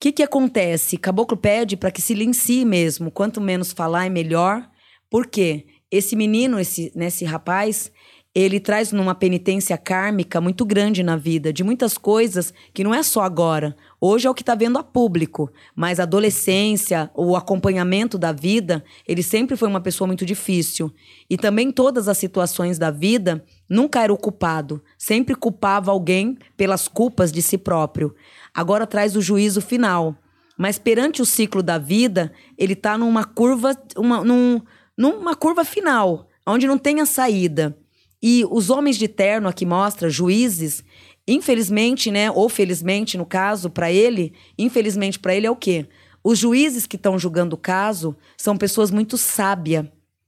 que, 0.00 0.10
que 0.10 0.22
acontece? 0.22 0.96
Caboclo 0.96 1.36
pede 1.36 1.76
para 1.76 1.92
que 1.92 2.02
silencie 2.02 2.64
mesmo. 2.64 3.10
Quanto 3.10 3.40
menos 3.40 3.72
falar, 3.72 4.06
é 4.06 4.08
melhor. 4.08 4.68
Por 5.08 5.26
quê? 5.26 5.66
Esse 5.90 6.16
menino, 6.16 6.58
esse, 6.58 6.90
né, 6.96 7.06
esse 7.06 7.24
rapaz, 7.24 7.92
ele 8.34 8.58
traz 8.58 8.92
numa 8.92 9.14
penitência 9.14 9.76
kármica 9.76 10.40
muito 10.40 10.64
grande 10.64 11.02
na 11.02 11.16
vida, 11.16 11.52
de 11.52 11.62
muitas 11.62 11.98
coisas 11.98 12.52
que 12.72 12.82
não 12.82 12.94
é 12.94 13.02
só 13.02 13.20
agora. 13.20 13.76
Hoje 14.00 14.26
é 14.26 14.30
o 14.30 14.34
que 14.34 14.40
está 14.40 14.54
vendo 14.54 14.78
a 14.78 14.82
público, 14.82 15.50
mas 15.76 16.00
a 16.00 16.04
adolescência, 16.04 17.10
o 17.14 17.36
acompanhamento 17.36 18.16
da 18.16 18.32
vida, 18.32 18.82
ele 19.06 19.22
sempre 19.22 19.54
foi 19.54 19.68
uma 19.68 19.82
pessoa 19.82 20.06
muito 20.06 20.24
difícil. 20.24 20.90
E 21.28 21.36
também 21.36 21.70
todas 21.70 22.08
as 22.08 22.16
situações 22.16 22.78
da 22.78 22.90
vida, 22.90 23.44
nunca 23.68 24.02
era 24.02 24.12
o 24.12 24.18
culpado, 24.18 24.82
sempre 24.96 25.34
culpava 25.34 25.90
alguém 25.90 26.38
pelas 26.56 26.88
culpas 26.88 27.30
de 27.30 27.42
si 27.42 27.58
próprio. 27.58 28.14
Agora 28.54 28.86
traz 28.86 29.14
o 29.14 29.20
juízo 29.20 29.60
final. 29.60 30.16
Mas 30.56 30.78
perante 30.78 31.20
o 31.20 31.26
ciclo 31.26 31.62
da 31.62 31.76
vida, 31.78 32.32
ele 32.56 32.74
está 32.74 32.96
numa 32.96 33.24
curva, 33.24 33.76
uma, 33.96 34.22
num, 34.22 34.60
numa 34.96 35.34
curva 35.34 35.64
final, 35.64 36.28
onde 36.46 36.66
não 36.66 36.78
tem 36.78 37.00
a 37.00 37.06
saída. 37.06 37.76
E 38.22 38.44
os 38.50 38.70
homens 38.70 38.96
de 38.96 39.08
terno 39.08 39.48
aqui 39.48 39.66
mostra, 39.66 40.08
juízes, 40.08 40.84
Infelizmente, 41.26 42.10
né, 42.10 42.30
ou 42.30 42.48
felizmente 42.48 43.16
no 43.16 43.24
caso, 43.24 43.70
para 43.70 43.92
ele, 43.92 44.32
infelizmente 44.58 45.18
para 45.18 45.34
ele 45.34 45.46
é 45.46 45.50
o 45.50 45.56
quê? 45.56 45.86
Os 46.22 46.38
juízes 46.38 46.86
que 46.86 46.96
estão 46.96 47.18
julgando 47.18 47.54
o 47.54 47.58
caso 47.58 48.16
são 48.36 48.56
pessoas 48.56 48.90
muito 48.90 49.16
sábias, 49.16 49.86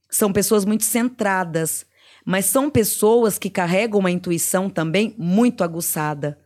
são 0.09 0.31
pessoas 0.31 0.63
muito 0.63 0.83
centradas, 0.83 1.85
mas 2.25 2.45
são 2.45 2.69
pessoas 2.69 3.37
que 3.37 3.49
carregam 3.49 3.99
uma 3.99 4.11
intuição 4.11 4.69
também 4.69 5.13
muito 5.17 5.63
aguçada. 5.63 6.39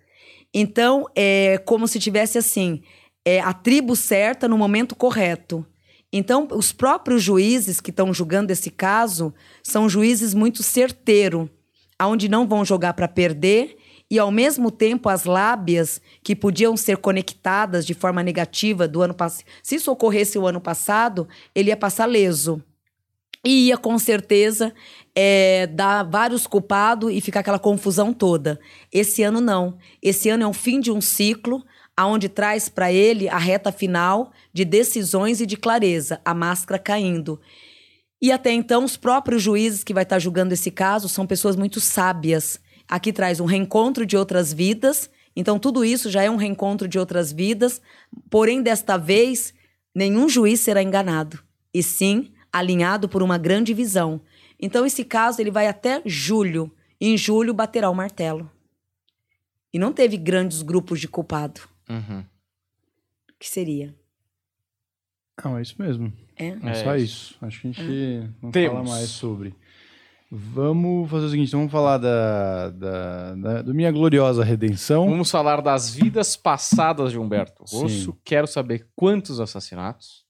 Então, 0.53 1.05
é 1.15 1.59
como 1.59 1.87
se 1.87 1.99
tivesse 1.99 2.37
assim, 2.37 2.81
é 3.23 3.39
a 3.39 3.53
tribo 3.53 3.95
certa 3.95 4.47
no 4.47 4.57
momento 4.57 4.95
correto. 4.95 5.65
Então, 6.11 6.47
os 6.51 6.71
próprios 6.71 7.21
juízes 7.21 7.79
que 7.79 7.91
estão 7.91 8.13
julgando 8.13 8.51
esse 8.51 8.71
caso 8.71 9.33
são 9.63 9.87
juízes 9.87 10.33
muito 10.33 10.63
certeiro, 10.63 11.49
aonde 11.97 12.27
não 12.27 12.47
vão 12.47 12.65
jogar 12.65 12.93
para 12.93 13.07
perder 13.07 13.77
e 14.11 14.17
ao 14.17 14.31
mesmo 14.31 14.71
tempo 14.71 15.07
as 15.07 15.25
lábias 15.25 16.01
que 16.23 16.35
podiam 16.35 16.75
ser 16.75 16.97
conectadas 16.97 17.85
de 17.85 17.93
forma 17.93 18.23
negativa 18.23 18.87
do 18.87 19.01
ano 19.01 19.13
passado, 19.13 19.45
se 19.61 19.75
isso 19.75 19.91
ocorresse 19.91 20.39
o 20.39 20.47
ano 20.47 20.59
passado, 20.59 21.27
ele 21.53 21.69
ia 21.69 21.77
passar 21.77 22.05
leso. 22.05 22.63
E 23.45 23.67
ia 23.67 23.77
com 23.77 23.97
certeza 23.97 24.73
é, 25.15 25.65
dar 25.67 26.03
vários 26.03 26.45
culpados 26.45 27.13
e 27.13 27.21
ficar 27.21 27.39
aquela 27.39 27.59
confusão 27.59 28.11
toda. 28.11 28.59
Esse 28.91 29.23
ano 29.23 29.39
não. 29.39 29.77
Esse 30.03 30.27
ano 30.29 30.43
é 30.43 30.47
o 30.47 30.51
fim 30.51 30.81
de 30.81 30.91
um 30.91 30.99
ciclo, 30.99 31.63
aonde 31.99 32.29
traz 32.29 32.69
para 32.69 32.91
ele 32.91 33.27
a 33.27 33.37
reta 33.37 33.71
final 33.71 34.31
de 34.53 34.63
decisões 34.63 35.41
e 35.41 35.45
de 35.45 35.57
clareza, 35.57 36.21
a 36.23 36.33
máscara 36.33 36.79
caindo. 36.79 37.39
E 38.21 38.31
até 38.31 38.51
então, 38.51 38.83
os 38.83 38.97
próprios 38.97 39.41
juízes 39.41 39.83
que 39.83 39.93
vai 39.93 40.03
estar 40.03 40.19
julgando 40.19 40.53
esse 40.53 40.71
caso 40.71 41.09
são 41.09 41.25
pessoas 41.25 41.55
muito 41.55 41.79
sábias 41.79 42.59
Aqui 42.89 43.13
traz 43.13 43.39
um 43.39 43.45
reencontro 43.45 44.03
de 44.03 44.17
outras 44.17 44.51
vidas. 44.51 45.11
Então, 45.35 45.59
tudo 45.59 45.85
isso 45.85 46.09
já 46.09 46.23
é 46.23 46.29
um 46.29 46.37
reencontro 46.37 46.87
de 46.87 46.97
outras 46.97 47.31
vidas. 47.31 47.79
Porém, 48.31 48.63
desta 48.63 48.97
vez, 48.97 49.53
nenhum 49.93 50.27
juiz 50.27 50.59
será 50.59 50.81
enganado. 50.81 51.39
E 51.71 51.83
sim, 51.83 52.33
alinhado 52.51 53.07
por 53.07 53.21
uma 53.21 53.37
grande 53.37 53.75
visão. 53.75 54.19
Então, 54.59 54.87
esse 54.87 55.05
caso 55.05 55.39
ele 55.39 55.51
vai 55.51 55.67
até 55.67 56.01
julho. 56.03 56.71
Em 56.99 57.15
julho, 57.15 57.53
baterá 57.53 57.91
o 57.91 57.95
martelo. 57.95 58.49
E 59.71 59.77
não 59.77 59.93
teve 59.93 60.17
grandes 60.17 60.63
grupos 60.63 60.99
de 60.99 61.07
culpado. 61.07 61.68
Uhum. 61.89 62.19
O 62.21 63.33
que 63.39 63.47
seria? 63.49 63.95
Não, 65.43 65.57
é 65.57 65.61
isso 65.61 65.75
mesmo. 65.79 66.11
É? 66.37 66.47
É, 66.63 66.73
só 66.83 66.95
isso. 66.95 67.35
Acho 67.41 67.61
que 67.61 67.67
a 67.67 67.71
gente 67.71 68.29
não 68.41 68.51
Temos. 68.51 68.77
fala 68.77 68.89
mais 68.89 69.09
sobre. 69.09 69.55
Vamos 70.31 71.09
fazer 71.09 71.25
o 71.25 71.29
seguinte, 71.29 71.51
vamos 71.53 71.71
falar 71.71 71.97
da, 71.97 72.69
da, 72.69 73.35
da- 73.35 73.61
do 73.63 73.73
Minha 73.73 73.91
Gloriosa 73.91 74.43
Redenção. 74.43 75.09
Vamos 75.09 75.31
falar 75.31 75.59
das 75.61 75.89
vidas 75.95 76.35
passadas 76.35 77.11
de 77.11 77.17
Humberto 77.17 77.63
Rosso. 77.63 78.11
Sim. 78.11 78.17
Quero 78.23 78.45
saber 78.45 78.87
quantos 78.95 79.39
assassinatos, 79.39 80.23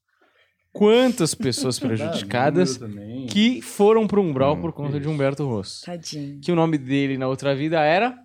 quantas 0.72 1.36
pessoas 1.36 1.78
prejudicadas 1.82 2.80
que 3.30 3.62
foram 3.62 4.08
pro 4.08 4.22
umbral 4.22 4.56
Hum, 4.56 4.62
por 4.62 4.72
conta 4.72 4.94
de 4.94 5.00
isso. 5.02 5.10
Humberto 5.10 5.46
Rosso. 5.46 5.86
Tadinho. 5.86 6.40
Que 6.40 6.52
o 6.52 6.56
nome 6.56 6.78
dele 6.78 7.18
na 7.18 7.28
outra 7.28 7.54
vida 7.54 7.82
era 7.82 8.18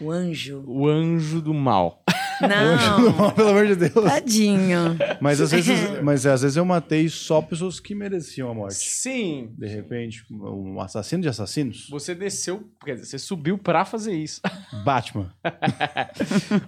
O 0.00 0.10
anjo. 0.10 0.64
o 0.66 0.88
Anjo 0.88 1.40
do 1.40 1.54
Mal. 1.54 2.02
Não. 2.42 3.30
Pelo 3.32 3.48
amor 3.50 3.66
de 3.66 3.76
Deus. 3.76 4.04
Tadinho. 4.04 4.96
Mas 5.20 5.40
às, 5.40 5.52
vezes, 5.52 5.78
mas 6.02 6.26
às 6.26 6.42
vezes 6.42 6.56
eu 6.56 6.64
matei 6.64 7.08
só 7.08 7.40
pessoas 7.40 7.78
que 7.78 7.94
mereciam 7.94 8.50
a 8.50 8.54
morte. 8.54 8.74
Sim. 8.74 9.50
De 9.56 9.66
repente, 9.66 10.24
um 10.30 10.80
assassino 10.80 11.22
de 11.22 11.28
assassinos? 11.28 11.88
Você 11.90 12.14
desceu, 12.14 12.68
quer 12.84 12.94
dizer, 12.94 13.06
você 13.06 13.18
subiu 13.18 13.56
pra 13.56 13.84
fazer 13.84 14.12
isso. 14.14 14.40
Batman. 14.84 15.32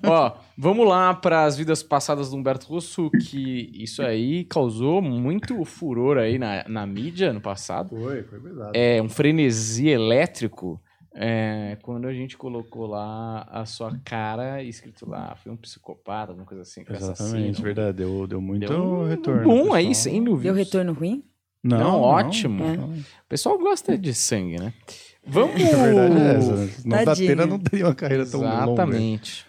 Ó, 0.07 0.37
vamos 0.57 0.87
lá 0.87 1.15
para 1.15 1.45
as 1.45 1.57
vidas 1.57 1.83
passadas 1.83 2.31
do 2.31 2.37
Humberto 2.37 2.69
Rosso, 2.69 3.11
que 3.11 3.71
isso 3.75 4.03
aí 4.03 4.45
causou 4.45 5.03
muito 5.03 5.65
furor 5.65 6.19
aí 6.19 6.39
na, 6.39 6.65
na 6.69 6.87
mídia 6.87 7.33
no 7.33 7.41
passado. 7.41 7.97
Foi, 7.97 8.23
foi 8.23 8.39
verdade. 8.39 8.71
É 8.75 9.03
um 9.03 9.09
frenesi 9.09 9.89
elétrico. 9.89 10.81
É, 11.15 11.79
quando 11.83 12.07
a 12.09 12.13
gente 12.13 12.37
colocou 12.37 12.87
lá 12.87 13.47
a 13.51 13.65
sua 13.65 13.97
cara 14.05 14.63
escrito 14.63 15.09
lá, 15.09 15.37
foi 15.37 15.53
um 15.53 15.57
psicopata, 15.57 16.33
alguma 16.33 16.47
coisa 16.47 16.63
assim. 16.63 16.81
Exatamente, 16.83 17.13
assassino. 17.13 17.65
verdade. 17.65 17.97
Deu, 17.99 18.27
deu 18.27 18.41
muito 18.41 18.67
Deu 18.67 18.83
um 18.83 19.09
retorno. 19.09 19.45
Bom 19.45 19.73
aí, 19.73 19.95
sem 19.95 20.23
dúvida. 20.25 20.53
Deu 20.53 20.55
retorno 20.55 20.93
ruim? 20.93 21.23
Não, 21.63 21.79
Não, 21.79 22.01
ótimo. 22.01 22.63
não. 22.63 22.91
O 22.91 23.05
pessoal 23.29 23.59
gosta 23.59 23.97
de 23.97 24.13
sangue, 24.13 24.59
né? 24.59 24.75
Vamos. 25.27 25.55
A 25.55 25.77
verdade 25.83 26.19
é 26.21 26.35
essa. 26.37 26.57
né? 26.57 26.71
Não 26.85 27.05
da 27.05 27.17
pena 27.17 27.47
não 27.47 27.59
teria 27.59 27.87
uma 27.87 27.95
carreira 27.95 28.27
tão 28.27 28.41
longa. 28.41 28.55
Exatamente. 28.65 29.47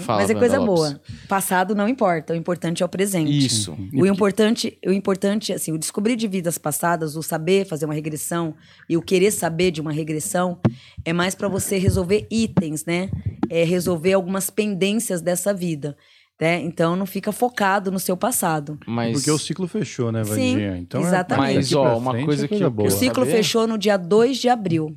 Fala, 0.00 0.20
Mas 0.20 0.30
é 0.30 0.34
coisa 0.34 0.58
Lopes. 0.58 0.74
boa. 0.92 1.00
Passado 1.28 1.74
não 1.74 1.88
importa. 1.88 2.32
O 2.34 2.36
importante 2.36 2.82
é 2.82 2.86
o 2.86 2.88
presente. 2.88 3.46
Isso. 3.46 3.74
O 3.94 4.04
importante, 4.06 4.78
o 4.86 4.92
importante, 4.92 5.52
assim, 5.52 5.72
o 5.72 5.78
descobrir 5.78 6.16
de 6.16 6.28
vidas 6.28 6.58
passadas, 6.58 7.16
o 7.16 7.22
saber 7.22 7.64
fazer 7.66 7.86
uma 7.86 7.94
regressão 7.94 8.54
e 8.88 8.96
o 8.96 9.00
querer 9.02 9.30
saber 9.30 9.70
de 9.70 9.80
uma 9.80 9.90
regressão 9.92 10.58
é 11.04 11.12
mais 11.14 11.34
para 11.34 11.48
você 11.48 11.78
resolver 11.78 12.26
itens, 12.30 12.84
né? 12.84 13.10
É 13.48 13.64
resolver 13.64 14.12
algumas 14.12 14.50
pendências 14.50 15.22
dessa 15.22 15.54
vida, 15.54 15.96
né? 16.38 16.60
Então 16.60 16.94
não 16.94 17.06
fica 17.06 17.32
focado 17.32 17.90
no 17.90 17.98
seu 17.98 18.16
passado. 18.18 18.78
Mas, 18.86 19.12
Porque 19.14 19.30
o 19.30 19.38
ciclo 19.38 19.66
fechou, 19.66 20.12
né, 20.12 20.22
Sim, 20.24 20.30
Vandinha? 20.30 20.76
Então 20.76 21.00
é- 21.00 21.04
exatamente. 21.04 21.54
Mas, 21.56 21.70
daqui 21.70 21.74
ó, 21.76 21.96
uma 21.98 22.10
frente 22.12 22.26
coisa 22.26 22.44
é 22.44 22.48
que 22.48 22.62
eu 22.62 22.70
boa. 22.70 22.88
O 22.88 22.92
ciclo 22.92 23.24
Saber? 23.24 23.36
fechou 23.36 23.66
no 23.66 23.78
dia 23.78 23.96
2 23.96 24.36
de 24.36 24.48
abril. 24.50 24.94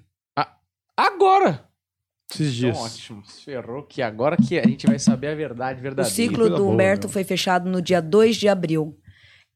agora! 0.95 1.66
Esses 2.29 2.57
Então, 2.57 2.71
dias. 2.71 2.77
ótimo. 2.77 3.23
Se 3.25 3.45
ferrou 3.45 3.83
que 3.83 4.01
agora 4.01 4.35
que 4.37 4.59
a 4.59 4.67
gente 4.67 4.85
vai 4.85 4.99
saber 4.99 5.27
a 5.27 5.35
verdade 5.35 5.79
O 5.79 5.83
verdadeira. 5.83 6.13
ciclo 6.15 6.37
coisa 6.39 6.55
do 6.55 6.63
boa, 6.63 6.73
Humberto 6.73 7.07
meu. 7.07 7.13
foi 7.13 7.23
fechado 7.23 7.69
no 7.69 7.81
dia 7.81 8.01
2 8.01 8.35
de 8.35 8.47
abril. 8.47 8.97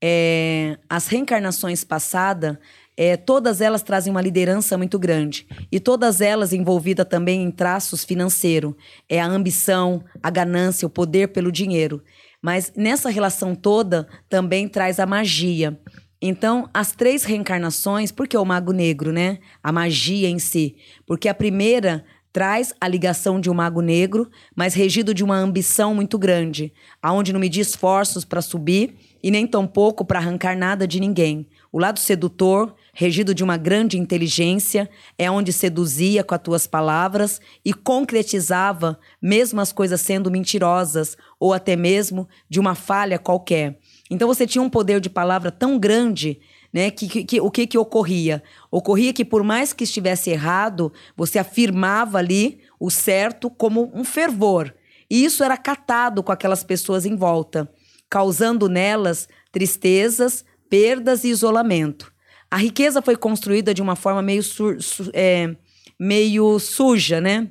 É, 0.03 0.77
as 0.89 1.07
reencarnações 1.07 1.83
passadas, 1.83 2.57
é, 2.97 3.15
todas 3.17 3.61
elas 3.61 3.83
trazem 3.83 4.09
uma 4.09 4.21
liderança 4.21 4.77
muito 4.77 4.97
grande. 4.97 5.45
E 5.71 5.79
todas 5.79 6.21
elas 6.21 6.53
envolvidas 6.53 7.05
também 7.07 7.43
em 7.43 7.51
traços 7.51 8.03
financeiros. 8.03 8.73
É 9.07 9.19
a 9.19 9.27
ambição, 9.27 10.03
a 10.23 10.29
ganância, 10.29 10.85
o 10.87 10.89
poder 10.89 11.27
pelo 11.27 11.51
dinheiro. 11.51 12.01
Mas 12.41 12.71
nessa 12.75 13.09
relação 13.09 13.53
toda 13.53 14.07
também 14.27 14.67
traz 14.67 14.99
a 14.99 15.05
magia. 15.05 15.79
Então, 16.19 16.69
as 16.73 16.91
três 16.93 17.23
reencarnações, 17.23 18.11
por 18.11 18.27
que 18.27 18.37
o 18.37 18.45
mago 18.45 18.71
negro, 18.71 19.11
né? 19.11 19.39
A 19.61 19.71
magia 19.71 20.29
em 20.29 20.39
si. 20.39 20.75
Porque 21.05 21.27
a 21.27 21.33
primeira 21.33 22.03
traz 22.31 22.73
a 22.79 22.87
ligação 22.87 23.39
de 23.39 23.49
um 23.49 23.53
mago 23.53 23.81
negro, 23.81 24.29
mas 24.55 24.73
regido 24.73 25.13
de 25.13 25.23
uma 25.23 25.35
ambição 25.35 25.93
muito 25.93 26.17
grande, 26.17 26.73
aonde 27.01 27.33
não 27.33 27.39
media 27.39 27.61
esforços 27.61 28.23
para 28.23 28.41
subir 28.41 28.95
e 29.23 29.29
nem 29.29 29.45
tampouco 29.45 30.03
para 30.03 30.19
arrancar 30.19 30.57
nada 30.57 30.87
de 30.87 30.99
ninguém. 30.99 31.47
O 31.71 31.79
lado 31.79 31.99
sedutor, 31.99 32.75
regido 32.93 33.33
de 33.33 33.43
uma 33.43 33.55
grande 33.55 33.97
inteligência, 33.97 34.89
é 35.17 35.29
onde 35.29 35.53
seduzia 35.53 36.23
com 36.23 36.35
as 36.35 36.41
tuas 36.41 36.67
palavras 36.67 37.39
e 37.63 37.73
concretizava, 37.73 38.99
mesmo 39.21 39.61
as 39.61 39.71
coisas 39.71 40.01
sendo 40.01 40.31
mentirosas 40.31 41.15
ou 41.39 41.53
até 41.53 41.75
mesmo 41.75 42.27
de 42.49 42.59
uma 42.59 42.75
falha 42.75 43.19
qualquer. 43.19 43.79
Então 44.09 44.27
você 44.27 44.45
tinha 44.45 44.61
um 44.61 44.69
poder 44.69 44.99
de 44.99 45.09
palavra 45.09 45.51
tão 45.51 45.79
grande 45.79 46.39
né? 46.73 46.89
Que, 46.91 47.07
que- 47.07 47.23
que- 47.23 47.41
o 47.41 47.51
que 47.51 47.67
que 47.67 47.77
ocorria? 47.77 48.41
Ocorria 48.69 49.13
que 49.13 49.25
por 49.25 49.43
mais 49.43 49.73
que 49.73 49.83
estivesse 49.83 50.29
errado, 50.29 50.91
você 51.15 51.39
afirmava 51.39 52.17
ali 52.17 52.59
o 52.79 52.89
certo 52.89 53.49
como 53.49 53.91
um 53.93 54.03
fervor. 54.03 54.73
E 55.09 55.23
isso 55.25 55.43
era 55.43 55.57
catado 55.57 56.23
com 56.23 56.31
aquelas 56.31 56.63
pessoas 56.63 57.05
em 57.05 57.15
volta, 57.15 57.69
causando 58.09 58.69
nelas 58.69 59.27
tristezas, 59.51 60.43
perdas 60.69 61.23
e 61.23 61.29
isolamento. 61.29 62.11
A 62.49 62.57
riqueza 62.57 63.01
foi 63.01 63.15
construída 63.15 63.73
de 63.73 63.81
uma 63.81 63.95
forma 63.95 64.21
meio, 64.21 64.41
su- 64.43 64.77
é, 65.13 65.55
meio 65.99 66.57
suja, 66.59 67.21
né? 67.21 67.47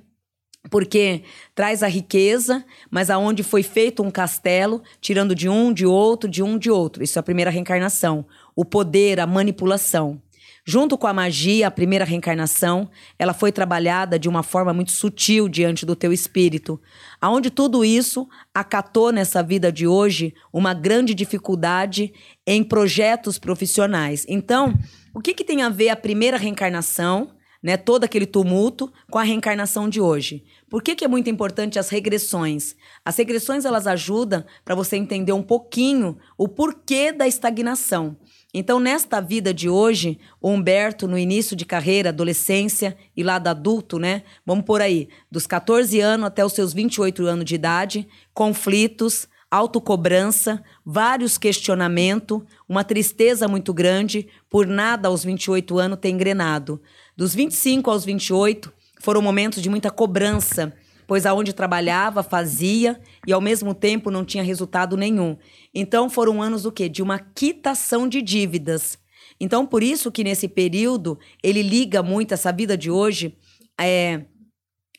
Porque 0.70 1.22
traz 1.54 1.82
a 1.82 1.86
riqueza, 1.88 2.62
mas 2.90 3.08
aonde 3.08 3.42
foi 3.42 3.62
feito 3.62 4.02
um 4.02 4.10
castelo, 4.10 4.82
tirando 5.00 5.34
de 5.34 5.48
um, 5.48 5.72
de 5.72 5.86
outro, 5.86 6.28
de 6.28 6.42
um, 6.42 6.58
de 6.58 6.70
outro. 6.70 7.02
Isso 7.02 7.18
é 7.18 7.20
a 7.20 7.22
primeira 7.22 7.50
reencarnação. 7.50 8.26
O 8.60 8.64
poder, 8.66 9.18
a 9.18 9.26
manipulação. 9.26 10.20
Junto 10.66 10.98
com 10.98 11.06
a 11.06 11.14
magia, 11.14 11.66
a 11.66 11.70
primeira 11.70 12.04
reencarnação, 12.04 12.90
ela 13.18 13.32
foi 13.32 13.50
trabalhada 13.50 14.18
de 14.18 14.28
uma 14.28 14.42
forma 14.42 14.74
muito 14.74 14.92
sutil 14.92 15.48
diante 15.48 15.86
do 15.86 15.96
teu 15.96 16.12
espírito, 16.12 16.78
aonde 17.18 17.48
tudo 17.48 17.82
isso 17.82 18.28
acatou 18.52 19.12
nessa 19.12 19.42
vida 19.42 19.72
de 19.72 19.86
hoje 19.86 20.34
uma 20.52 20.74
grande 20.74 21.14
dificuldade 21.14 22.12
em 22.46 22.62
projetos 22.62 23.38
profissionais. 23.38 24.26
Então, 24.28 24.74
o 25.14 25.20
que, 25.20 25.32
que 25.32 25.42
tem 25.42 25.62
a 25.62 25.70
ver 25.70 25.88
a 25.88 25.96
primeira 25.96 26.36
reencarnação, 26.36 27.30
né, 27.62 27.78
todo 27.78 28.04
aquele 28.04 28.26
tumulto, 28.26 28.92
com 29.10 29.18
a 29.18 29.22
reencarnação 29.22 29.88
de 29.88 30.02
hoje? 30.02 30.44
Por 30.68 30.82
que, 30.82 30.94
que 30.94 31.04
é 31.04 31.08
muito 31.08 31.30
importante 31.30 31.78
as 31.78 31.88
regressões? 31.88 32.76
As 33.02 33.16
regressões 33.16 33.64
elas 33.64 33.86
ajudam 33.86 34.44
para 34.66 34.74
você 34.74 34.96
entender 34.96 35.32
um 35.32 35.42
pouquinho 35.42 36.18
o 36.36 36.46
porquê 36.46 37.10
da 37.10 37.26
estagnação. 37.26 38.18
Então, 38.52 38.80
nesta 38.80 39.20
vida 39.20 39.54
de 39.54 39.68
hoje, 39.68 40.18
o 40.40 40.50
Humberto, 40.50 41.06
no 41.06 41.16
início 41.16 41.54
de 41.54 41.64
carreira, 41.64 42.08
adolescência 42.08 42.96
e 43.16 43.22
lado 43.22 43.46
adulto, 43.46 43.96
né? 43.96 44.24
Vamos 44.44 44.64
por 44.64 44.82
aí, 44.82 45.08
dos 45.30 45.46
14 45.46 46.00
anos 46.00 46.26
até 46.26 46.44
os 46.44 46.52
seus 46.52 46.72
28 46.72 47.26
anos 47.26 47.44
de 47.44 47.54
idade, 47.54 48.08
conflitos, 48.34 49.28
autocobrança, 49.48 50.62
vários 50.84 51.38
questionamentos, 51.38 52.42
uma 52.68 52.82
tristeza 52.82 53.46
muito 53.46 53.72
grande, 53.72 54.26
por 54.48 54.66
nada 54.66 55.08
aos 55.08 55.24
28 55.24 55.78
anos 55.78 55.98
ter 56.00 56.10
engrenado. 56.10 56.80
Dos 57.16 57.34
25 57.34 57.88
aos 57.88 58.04
28, 58.04 58.72
foram 59.00 59.22
momentos 59.22 59.62
de 59.62 59.70
muita 59.70 59.90
cobrança, 59.90 60.72
pois 61.10 61.26
aonde 61.26 61.52
trabalhava, 61.52 62.22
fazia 62.22 63.00
e 63.26 63.32
ao 63.32 63.40
mesmo 63.40 63.74
tempo 63.74 64.12
não 64.12 64.24
tinha 64.24 64.44
resultado 64.44 64.96
nenhum. 64.96 65.36
Então 65.74 66.08
foram 66.08 66.40
anos 66.40 66.62
do 66.62 66.70
quê? 66.70 66.88
De 66.88 67.02
uma 67.02 67.18
quitação 67.18 68.08
de 68.08 68.22
dívidas. 68.22 68.96
Então 69.40 69.66
por 69.66 69.82
isso 69.82 70.12
que 70.12 70.22
nesse 70.22 70.46
período 70.46 71.18
ele 71.42 71.62
liga 71.62 72.00
muito 72.00 72.32
essa 72.32 72.52
vida 72.52 72.78
de 72.78 72.92
hoje 72.92 73.36
é 73.80 74.24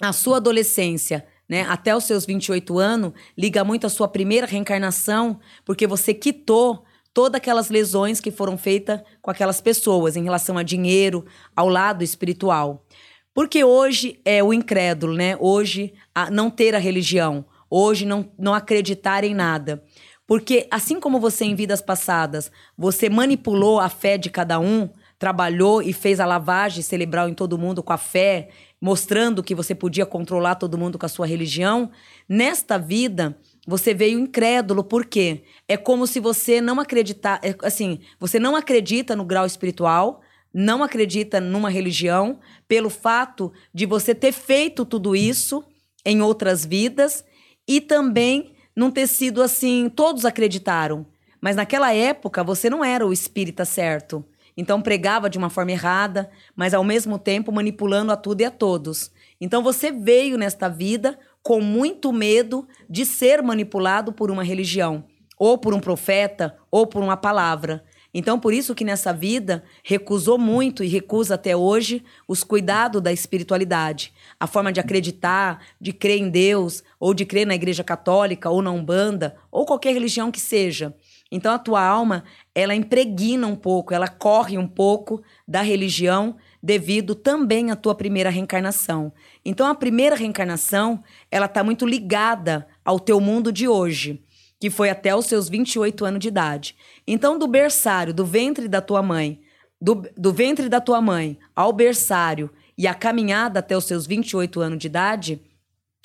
a 0.01 0.11
sua 0.11 0.35
adolescência, 0.35 1.25
né, 1.47 1.61
até 1.61 1.95
os 1.95 2.03
seus 2.03 2.25
28 2.25 2.77
anos, 2.77 3.13
liga 3.37 3.63
muito 3.63 3.87
a 3.87 3.89
sua 3.89 4.09
primeira 4.09 4.45
reencarnação, 4.45 5.39
porque 5.63 5.87
você 5.87 6.13
quitou 6.13 6.83
todas 7.13 7.37
aquelas 7.37 7.69
lesões 7.69 8.19
que 8.19 8.31
foram 8.31 8.57
feitas 8.57 9.01
com 9.21 9.31
aquelas 9.31 9.61
pessoas 9.61 10.17
em 10.17 10.23
relação 10.23 10.57
a 10.57 10.63
dinheiro, 10.63 11.25
ao 11.55 11.69
lado 11.69 12.03
espiritual. 12.03 12.85
Porque 13.33 13.63
hoje 13.63 14.19
é 14.25 14.43
o 14.43 14.53
incrédulo, 14.53 15.15
né? 15.15 15.37
Hoje 15.39 15.93
a 16.13 16.29
não 16.29 16.49
ter 16.49 16.75
a 16.75 16.79
religião, 16.79 17.45
hoje 17.69 18.05
não, 18.05 18.29
não 18.37 18.53
acreditar 18.53 19.23
em 19.23 19.33
nada. 19.33 19.83
Porque 20.27 20.67
assim 20.71 20.99
como 20.99 21.19
você 21.19 21.45
em 21.45 21.55
vidas 21.55 21.81
passadas, 21.81 22.51
você 22.77 23.09
manipulou 23.09 23.79
a 23.79 23.89
fé 23.89 24.17
de 24.17 24.29
cada 24.29 24.59
um, 24.59 24.89
trabalhou 25.17 25.81
e 25.81 25.93
fez 25.93 26.19
a 26.19 26.25
lavagem 26.25 26.81
cerebral 26.81 27.29
em 27.29 27.33
todo 27.33 27.57
mundo 27.57 27.83
com 27.83 27.93
a 27.93 27.97
fé, 27.97 28.49
mostrando 28.81 29.43
que 29.43 29.53
você 29.53 29.75
podia 29.75 30.05
controlar 30.05 30.55
todo 30.55 30.77
mundo 30.77 30.97
com 30.97 31.05
a 31.05 31.09
sua 31.09 31.27
religião, 31.27 31.91
nesta 32.27 32.79
vida 32.79 33.37
você 33.67 33.93
veio 33.93 34.17
incrédulo, 34.17 34.83
por 34.83 35.05
quê? 35.05 35.43
É 35.67 35.77
como 35.77 36.07
se 36.07 36.19
você 36.19 36.59
não 36.59 36.79
acreditar, 36.79 37.39
é, 37.43 37.55
assim, 37.61 37.99
você 38.19 38.39
não 38.39 38.55
acredita 38.55 39.15
no 39.15 39.23
grau 39.23 39.45
espiritual, 39.45 40.21
não 40.53 40.83
acredita 40.83 41.39
numa 41.39 41.69
religião 41.69 42.39
pelo 42.67 42.89
fato 42.89 43.51
de 43.73 43.85
você 43.85 44.13
ter 44.13 44.31
feito 44.31 44.85
tudo 44.85 45.15
isso 45.15 45.63
em 46.05 46.21
outras 46.21 46.65
vidas 46.65 47.23
e 47.67 47.79
também 47.79 48.53
não 48.75 48.91
ter 48.91 49.07
sido 49.07 49.41
assim, 49.41 49.89
todos 49.89 50.25
acreditaram. 50.25 51.05
Mas 51.39 51.55
naquela 51.55 51.93
época 51.93 52.43
você 52.43 52.69
não 52.69 52.83
era 52.83 53.05
o 53.05 53.13
espírita 53.13 53.65
certo. 53.65 54.23
Então 54.55 54.81
pregava 54.81 55.29
de 55.29 55.37
uma 55.37 55.49
forma 55.49 55.71
errada, 55.71 56.29
mas 56.55 56.73
ao 56.73 56.83
mesmo 56.83 57.17
tempo 57.17 57.51
manipulando 57.51 58.11
a 58.11 58.17
tudo 58.17 58.41
e 58.41 58.45
a 58.45 58.51
todos. 58.51 59.11
Então 59.39 59.63
você 59.63 59.91
veio 59.91 60.37
nesta 60.37 60.67
vida 60.67 61.17
com 61.41 61.59
muito 61.61 62.11
medo 62.13 62.67
de 62.89 63.05
ser 63.05 63.41
manipulado 63.41 64.13
por 64.13 64.29
uma 64.29 64.43
religião, 64.43 65.03
ou 65.39 65.57
por 65.57 65.73
um 65.73 65.79
profeta, 65.79 66.55
ou 66.69 66.85
por 66.85 67.01
uma 67.01 67.17
palavra. 67.17 67.83
Então, 68.13 68.37
por 68.37 68.53
isso 68.53 68.75
que 68.75 68.83
nessa 68.83 69.13
vida 69.13 69.63
recusou 69.83 70.37
muito 70.37 70.83
e 70.83 70.87
recusa 70.87 71.35
até 71.35 71.55
hoje 71.55 72.03
os 72.27 72.43
cuidados 72.43 73.01
da 73.01 73.11
espiritualidade, 73.11 74.13
a 74.37 74.45
forma 74.45 74.71
de 74.71 74.81
acreditar, 74.81 75.63
de 75.79 75.93
crer 75.93 76.19
em 76.19 76.29
Deus, 76.29 76.83
ou 76.99 77.13
de 77.13 77.25
crer 77.25 77.47
na 77.47 77.55
Igreja 77.55 77.83
Católica, 77.83 78.49
ou 78.49 78.61
na 78.61 78.71
Umbanda, 78.71 79.37
ou 79.49 79.65
qualquer 79.65 79.93
religião 79.93 80.29
que 80.29 80.41
seja. 80.41 80.93
Então, 81.31 81.53
a 81.53 81.59
tua 81.59 81.81
alma, 81.81 82.25
ela 82.53 82.75
impregna 82.75 83.47
um 83.47 83.55
pouco, 83.55 83.93
ela 83.93 84.09
corre 84.09 84.57
um 84.57 84.67
pouco 84.67 85.23
da 85.47 85.61
religião 85.61 86.35
devido 86.61 87.15
também 87.15 87.71
à 87.71 87.75
tua 87.77 87.95
primeira 87.95 88.29
reencarnação. 88.29 89.13
Então, 89.45 89.65
a 89.67 89.73
primeira 89.73 90.17
reencarnação, 90.17 91.01
ela 91.31 91.45
está 91.45 91.63
muito 91.63 91.85
ligada 91.85 92.67
ao 92.83 92.99
teu 92.99 93.21
mundo 93.21 93.53
de 93.53 93.69
hoje 93.69 94.21
que 94.61 94.69
foi 94.69 94.91
até 94.91 95.15
os 95.15 95.25
seus 95.25 95.49
28 95.49 96.05
anos 96.05 96.19
de 96.19 96.27
idade. 96.27 96.75
Então, 97.07 97.39
do 97.39 97.47
berçário, 97.47 98.13
do 98.13 98.23
ventre 98.23 98.67
da 98.67 98.79
tua 98.79 99.01
mãe, 99.01 99.41
do, 99.81 100.07
do 100.15 100.31
ventre 100.31 100.69
da 100.69 100.79
tua 100.79 101.01
mãe 101.01 101.35
ao 101.55 101.73
berçário 101.73 102.47
e 102.77 102.85
a 102.85 102.93
caminhada 102.93 103.57
até 103.57 103.75
os 103.75 103.85
seus 103.85 104.05
28 104.05 104.61
anos 104.61 104.77
de 104.77 104.85
idade, 104.85 105.41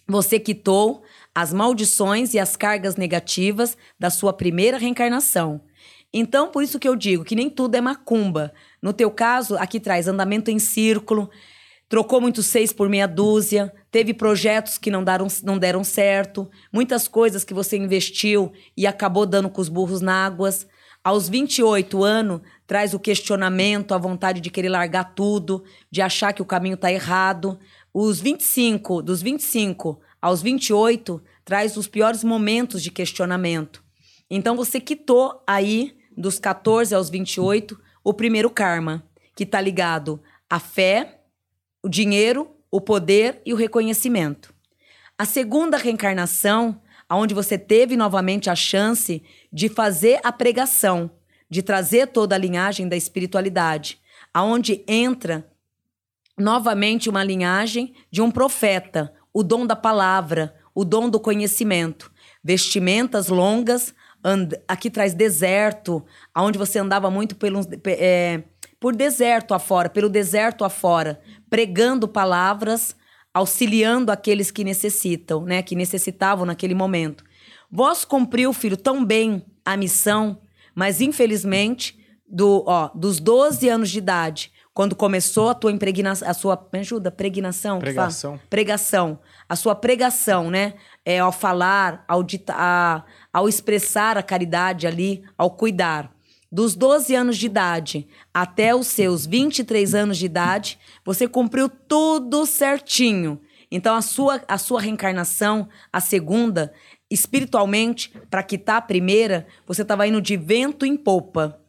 você 0.09 0.41
quitou 0.41 1.03
as 1.35 1.53
maldições 1.53 2.33
e 2.33 2.39
as 2.39 2.57
cargas 2.57 2.97
negativas 2.97 3.77
da 4.01 4.09
sua 4.09 4.33
primeira 4.33 4.79
reencarnação. 4.79 5.61
Então, 6.11 6.51
por 6.51 6.63
isso 6.63 6.79
que 6.79 6.89
eu 6.89 6.97
digo 6.97 7.25
que 7.25 7.37
nem 7.37 7.51
tudo 7.51 7.75
é 7.75 7.81
macumba. 7.83 8.55
No 8.81 8.95
teu 8.95 9.11
caso, 9.11 9.59
aqui 9.59 9.79
traz 9.79 10.09
andamento 10.09 10.51
em 10.51 10.59
círculo, 10.59 11.29
trocou 11.89 12.21
muito 12.21 12.43
seis 12.43 12.73
por 12.73 12.89
meia 12.89 13.07
dúzia, 13.07 13.73
teve 13.91 14.13
projetos 14.13 14.79
que 14.79 14.91
não, 14.91 15.05
deram, 15.05 15.29
não 15.45 15.59
deram 15.59 15.85
certo, 15.85 16.51
muitas 16.73 17.07
coisas 17.07 17.45
que 17.45 17.55
você 17.55 17.77
investiu 17.77 18.53
e 18.77 18.87
acabou 18.87 19.25
dando 19.25 19.49
com 19.49 19.61
os 19.61 19.69
burros 19.69 20.01
na 20.01 20.27
águas. 20.27 20.67
Aos 21.05 21.29
28 21.29 22.03
anos, 22.03 22.41
traz 22.67 22.93
o 22.93 22.99
questionamento, 22.99 23.95
a 23.95 23.99
vontade 23.99 24.41
de 24.41 24.51
querer 24.51 24.69
largar 24.69 25.15
tudo, 25.15 25.63
de 25.89 26.03
achar 26.03 26.33
que 26.33 26.43
o 26.43 26.47
caminho 26.47 26.75
está 26.75 26.91
errado. 26.91 27.59
Os 27.95 28.19
25, 28.19 29.03
dos 29.03 29.23
25 29.23 30.01
aos 30.21 30.43
28, 30.43 31.23
traz 31.45 31.77
os 31.77 31.87
piores 31.87 32.25
momentos 32.25 32.83
de 32.83 32.91
questionamento. 32.91 33.85
Então 34.29 34.57
você 34.57 34.81
quitou 34.81 35.41
aí, 35.47 35.97
dos 36.17 36.41
14 36.41 36.93
aos 36.93 37.09
28, 37.09 37.79
o 38.03 38.13
primeiro 38.13 38.51
karma, 38.51 39.05
que 39.37 39.45
está 39.45 39.61
ligado 39.61 40.21
à 40.51 40.59
fé, 40.59 41.16
o 41.87 41.89
dinheiro, 41.89 42.51
o 42.69 42.81
poder 42.81 43.41
e 43.47 43.53
o 43.53 43.57
reconhecimento. 43.57 44.53
A 45.17 45.25
segunda 45.25 45.77
reencarnação, 45.77 46.83
aonde 47.09 47.33
você 47.33 47.57
teve 47.57 47.97
novamente 47.97 48.51
a 48.51 48.57
chance 48.57 49.23
de 49.53 49.69
fazer 49.69 50.19
a 50.25 50.33
pregação, 50.33 51.09
de 51.49 51.63
trazer 51.63 52.09
toda 52.09 52.35
a 52.35 52.39
linhagem 52.39 52.89
da 52.89 52.97
espiritualidade, 52.97 54.01
aonde 54.35 54.83
entra 54.89 55.49
novamente 56.37 57.09
uma 57.09 57.23
linhagem 57.23 57.95
de 58.11 58.21
um 58.21 58.33
profeta, 58.33 59.15
o 59.33 59.45
dom 59.45 59.65
da 59.65 59.77
palavra, 59.77 60.57
o 60.75 60.85
dom 60.85 61.09
do 61.09 61.21
conhecimento, 61.21 62.11
vestimentas 62.43 63.29
longas, 63.29 63.95
aqui 64.67 64.91
traz 64.91 65.15
deserto, 65.15 66.05
aonde 66.35 66.59
você 66.59 66.81
andava 66.81 67.09
muito 67.13 67.37
pelo, 67.37 67.61
é, 67.87 68.43
por 68.81 68.95
deserto 68.95 69.55
afora, 69.55 69.89
pelo 69.89 70.09
deserto 70.09 70.65
afora, 70.65 71.21
pregando 71.57 72.07
palavras, 72.07 72.95
auxiliando 73.33 74.13
aqueles 74.13 74.51
que 74.51 74.63
necessitam, 74.63 75.43
né, 75.43 75.63
que 75.63 75.75
necessitavam 75.75 76.45
naquele 76.45 76.75
momento. 76.75 77.25
Vós 77.71 78.05
cumpriu, 78.05 78.53
filho, 78.53 78.77
tão 78.77 79.03
bem 79.03 79.43
a 79.65 79.75
missão, 79.75 80.39
mas 80.75 81.01
infelizmente, 81.01 81.99
do, 82.29 82.63
ó, 82.67 82.91
dos 82.95 83.21
12 83.21 83.71
anos 83.71 83.89
de 83.89 83.97
idade, 83.97 84.53
quando 84.75 84.95
começou 84.95 85.49
a 85.49 85.55
tua 85.55 85.73
impregnação, 85.73 86.29
a 86.29 86.35
sua, 86.35 86.69
me 86.71 86.81
ajuda, 86.81 87.11
pregnação? 87.11 87.79
Pregação. 87.79 88.39
Pregação. 88.51 89.19
A 89.49 89.57
sua 89.57 89.75
pregação, 89.75 90.51
né? 90.51 90.75
É, 91.07 91.21
ao 91.21 91.33
falar, 91.33 92.05
ao, 92.07 92.23
dita, 92.23 92.53
a, 92.55 93.03
ao 93.33 93.49
expressar 93.49 94.19
a 94.19 94.23
caridade 94.23 94.87
ali, 94.87 95.25
ao 95.39 95.53
cuidar. 95.53 96.15
Dos 96.51 96.75
12 96.75 97.15
anos 97.15 97.37
de 97.37 97.47
idade 97.47 98.09
até 98.33 98.75
os 98.75 98.87
seus 98.87 99.27
23 99.27 99.95
anos 99.95 100.19
de 100.19 100.27
idade, 100.27 100.79
você 101.05 101.27
cumpriu 101.27 101.69
tudo 101.69 102.47
certinho. 102.47 103.41
Então, 103.71 103.95
a 103.95 104.03
sua, 104.03 104.43
a 104.47 104.57
sua 104.57 104.81
reencarnação, 104.81 105.69
a 105.93 106.01
segunda, 106.01 106.73
espiritualmente, 107.11 108.13
para 108.31 108.43
quitar 108.43 108.77
a 108.77 108.83
primeira, 108.83 109.47
você 109.67 109.83
estava 109.83 110.07
indo 110.07 110.23
de 110.23 110.37
vento 110.37 110.87
em 110.87 110.97
popa. 110.97 111.61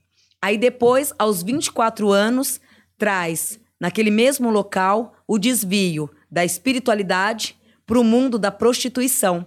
Aí 0.41 0.57
depois, 0.57 1.11
aos 1.17 1.41
24 1.41 2.11
anos, 2.11 2.61
traz 2.97 3.59
naquele 3.79 4.11
mesmo 4.11 4.49
local, 4.49 5.15
o 5.27 5.37
desvio 5.37 6.09
da 6.31 6.43
espiritualidade 6.43 7.55
para 7.85 7.99
o 7.99 8.03
mundo 8.03 8.37
da 8.37 8.51
prostituição, 8.51 9.45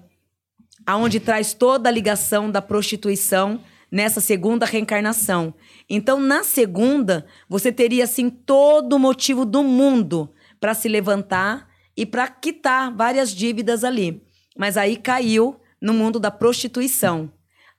aonde 0.86 1.20
traz 1.20 1.52
toda 1.52 1.88
a 1.88 1.92
ligação 1.92 2.50
da 2.50 2.62
prostituição 2.62 3.60
nessa 3.90 4.20
segunda 4.20 4.64
reencarnação. 4.64 5.54
Então, 5.88 6.20
na 6.20 6.44
segunda, 6.44 7.26
você 7.48 7.72
teria 7.72 8.04
assim 8.04 8.30
todo 8.30 8.94
o 8.94 8.98
motivo 8.98 9.44
do 9.44 9.62
mundo 9.62 10.32
para 10.60 10.74
se 10.74 10.88
levantar 10.88 11.68
e 11.96 12.06
para 12.06 12.28
quitar 12.28 12.94
várias 12.94 13.30
dívidas 13.30 13.82
ali. 13.82 14.22
Mas 14.56 14.76
aí 14.76 14.96
caiu 14.96 15.60
no 15.80 15.92
mundo 15.92 16.20
da 16.20 16.30
prostituição. 16.30 17.32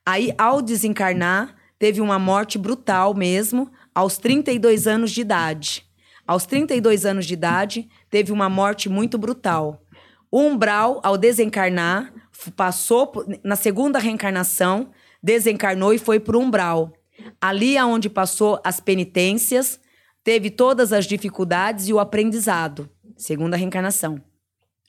Aí, 0.04 0.34
ao 0.36 0.60
desencarnar, 0.60 1.56
teve 1.78 2.00
uma 2.00 2.18
morte 2.18 2.58
brutal 2.58 3.14
mesmo, 3.14 3.70
aos 3.94 4.18
32 4.18 4.86
anos 4.86 5.10
de 5.10 5.20
idade. 5.20 5.86
Aos 6.26 6.46
32 6.46 7.04
anos 7.04 7.26
de 7.26 7.34
idade, 7.34 7.88
teve 8.10 8.32
uma 8.32 8.48
morte 8.48 8.88
muito 8.88 9.18
brutal. 9.18 9.82
O 10.30 10.40
umbral, 10.40 11.00
ao 11.02 11.18
desencarnar, 11.18 12.12
passou 12.56 13.12
na 13.44 13.56
segunda 13.56 13.98
reencarnação, 13.98 14.90
desencarnou 15.22 15.94
e 15.94 15.98
foi 15.98 16.18
para 16.18 16.36
o 16.36 16.40
umbral. 16.40 16.92
Ali 17.40 17.78
aonde 17.78 18.08
passou 18.08 18.60
as 18.64 18.80
penitências, 18.80 19.80
teve 20.24 20.50
todas 20.50 20.92
as 20.92 21.06
dificuldades 21.06 21.88
e 21.88 21.92
o 21.92 22.00
aprendizado. 22.00 22.88
Segunda 23.16 23.56
reencarnação. 23.56 24.20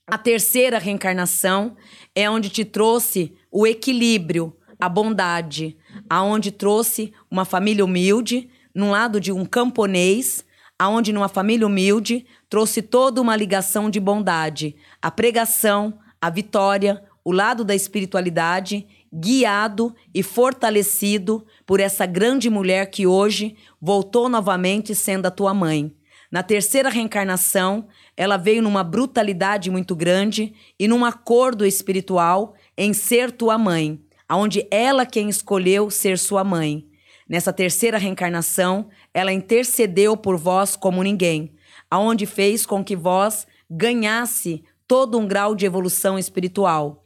A 0.07 0.17
terceira 0.17 0.79
reencarnação 0.79 1.77
é 2.13 2.29
onde 2.29 2.49
te 2.49 2.65
trouxe 2.65 3.33
o 3.51 3.65
equilíbrio, 3.65 4.55
a 4.79 4.89
bondade, 4.89 5.77
aonde 6.09 6.51
trouxe 6.51 7.13
uma 7.31 7.45
família 7.45 7.85
humilde, 7.85 8.49
num 8.75 8.91
lado 8.91 9.21
de 9.21 9.31
um 9.31 9.45
camponês, 9.45 10.43
aonde 10.77 11.13
numa 11.13 11.29
família 11.29 11.65
humilde 11.65 12.25
trouxe 12.49 12.81
toda 12.81 13.21
uma 13.21 13.35
ligação 13.35 13.89
de 13.89 13.99
bondade, 13.99 14.75
a 15.01 15.09
pregação, 15.09 15.97
a 16.19 16.29
vitória, 16.29 17.01
o 17.23 17.31
lado 17.31 17.63
da 17.63 17.73
espiritualidade, 17.73 18.85
guiado 19.13 19.95
e 20.13 20.23
fortalecido 20.23 21.45
por 21.65 21.79
essa 21.79 22.05
grande 22.05 22.49
mulher 22.49 22.89
que 22.89 23.05
hoje 23.05 23.55
voltou 23.79 24.27
novamente 24.27 24.95
sendo 24.95 25.27
a 25.27 25.31
tua 25.31 25.53
mãe. 25.53 25.95
Na 26.31 26.41
terceira 26.41 26.89
reencarnação, 26.89 27.87
ela 28.17 28.37
veio 28.37 28.63
numa 28.63 28.83
brutalidade 28.83 29.69
muito 29.69 29.95
grande 29.95 30.55
e 30.79 30.87
num 30.87 31.05
acordo 31.05 31.63
espiritual 31.63 32.55
em 32.75 32.91
ser 32.91 33.31
tua 33.31 33.55
mãe, 33.55 34.01
aonde 34.27 34.65
ela 34.71 35.05
quem 35.05 35.29
escolheu 35.29 35.91
ser 35.91 36.17
sua 36.17 36.43
mãe. 36.43 36.87
Nessa 37.29 37.53
terceira 37.53 37.99
reencarnação, 37.99 38.89
ela 39.13 39.31
intercedeu 39.31 40.17
por 40.17 40.37
vós 40.37 40.75
como 40.75 41.03
ninguém, 41.03 41.53
aonde 41.89 42.25
fez 42.25 42.65
com 42.65 42.83
que 42.83 42.95
vós 42.95 43.45
ganhasse 43.69 44.63
todo 44.87 45.19
um 45.19 45.27
grau 45.27 45.53
de 45.53 45.67
evolução 45.67 46.17
espiritual. 46.17 47.05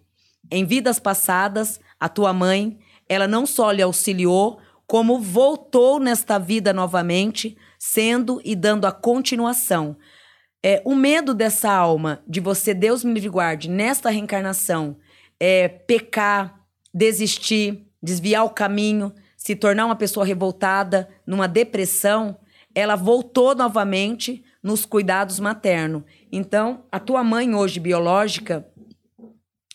Em 0.50 0.66
vidas 0.66 1.00
passadas, 1.00 1.80
a 2.00 2.10
tua 2.10 2.34
mãe, 2.34 2.78
ela 3.08 3.28
não 3.28 3.46
só 3.46 3.72
lhe 3.72 3.82
auxiliou, 3.82 4.60
como 4.86 5.20
voltou 5.20 6.00
nesta 6.00 6.38
vida 6.38 6.72
novamente, 6.74 7.58
sendo 7.78 8.42
e 8.44 8.56
dando 8.56 8.86
a 8.86 8.92
continuação. 8.92 9.98
É, 10.64 10.82
o 10.86 10.96
medo 10.96 11.34
dessa 11.34 11.72
alma, 11.72 12.24
de 12.28 12.40
você, 12.40 12.74
Deus 12.74 13.04
me 13.04 13.14
livre 13.14 13.30
guarde, 13.30 13.70
nesta 13.70 14.10
reencarnação, 14.10 14.98
é 15.40 15.68
pecar, 15.68 16.62
desistir, 16.94 17.86
desviar 18.02 18.46
o 18.46 18.50
caminho, 18.50 19.14
se 19.36 19.56
tornar 19.56 19.86
uma 19.86 19.96
pessoa 19.96 20.26
revoltada, 20.26 21.08
numa 21.26 21.48
depressão, 21.48 22.38
ela 22.74 22.96
voltou 22.96 23.56
novamente 23.56 24.44
nos 24.62 24.86
cuidados 24.86 25.40
maternos. 25.40 26.04
Então, 26.32 26.84
a 26.92 27.00
tua 27.00 27.24
mãe 27.24 27.56
hoje 27.56 27.80
biológica, 27.80 28.68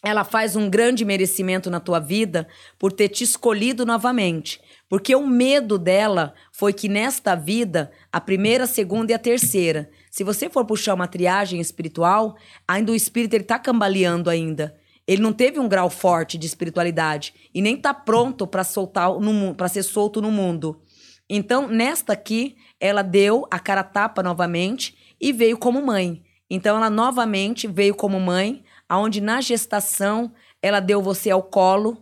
ela 0.03 0.25
faz 0.25 0.57
um 0.57 0.69
grande 0.69 1.05
merecimento 1.05 1.71
na 1.71 1.79
tua 1.79 2.01
vida 2.01 2.49
por 2.79 2.93
ter 2.93 3.09
te 3.09 3.23
escolhido 3.23 3.87
novamente. 3.87 4.61
Porque 4.89 5.15
o 5.15 5.27
medo 5.27 5.79
dela 5.79 6.35
foi 6.51 6.73
que 6.73 6.89
nesta 6.89 7.35
vida, 7.35 7.93
a 8.11 8.21
primeira, 8.21 8.65
a 8.65 8.67
segunda 8.67 9.13
e 9.13 9.15
a 9.15 9.19
terceira, 9.19 9.89
se 10.11 10.25
você 10.25 10.51
for 10.51 10.65
puxar 10.65 10.95
uma 10.95 11.07
triagem 11.07 11.61
espiritual, 11.61 12.37
ainda 12.67 12.91
o 12.91 12.97
espírito 12.97 13.35
ele 13.35 13.45
tá 13.45 13.59
cambaleando 13.59 14.29
ainda. 14.29 14.77
Ele 15.07 15.23
não 15.23 15.33
teve 15.33 15.59
um 15.59 15.69
grau 15.69 15.89
forte 15.89 16.37
de 16.37 16.47
espiritualidade 16.47 17.35
e 17.55 17.63
nem 17.63 17.77
tá 17.77 17.95
pronto 17.95 18.47
para 18.47 18.65
soltar 18.65 19.11
para 19.57 19.69
ser 19.69 19.83
solto 19.83 20.21
no 20.21 20.31
mundo. 20.31 20.83
Então, 21.29 21.69
nesta 21.69 22.13
aqui, 22.13 22.57
ela 22.79 23.03
deu 23.03 23.47
a 23.51 23.59
cara 23.59 23.83
tapa 23.83 24.23
novamente 24.23 24.97
e 25.21 25.33
veio 25.33 25.57
como 25.57 25.81
mãe. 25.81 26.23
Então, 26.51 26.77
ela 26.77 26.91
novamente 26.91 27.67
veio 27.67 27.95
como 27.95 28.21
mãe, 28.21 28.63
aonde 28.93 29.23
na 29.23 29.41
gestação 29.41 30.31
ela 30.61 30.79
deu 30.79 31.01
você 31.01 31.31
ao 31.31 31.43
colo, 31.43 31.97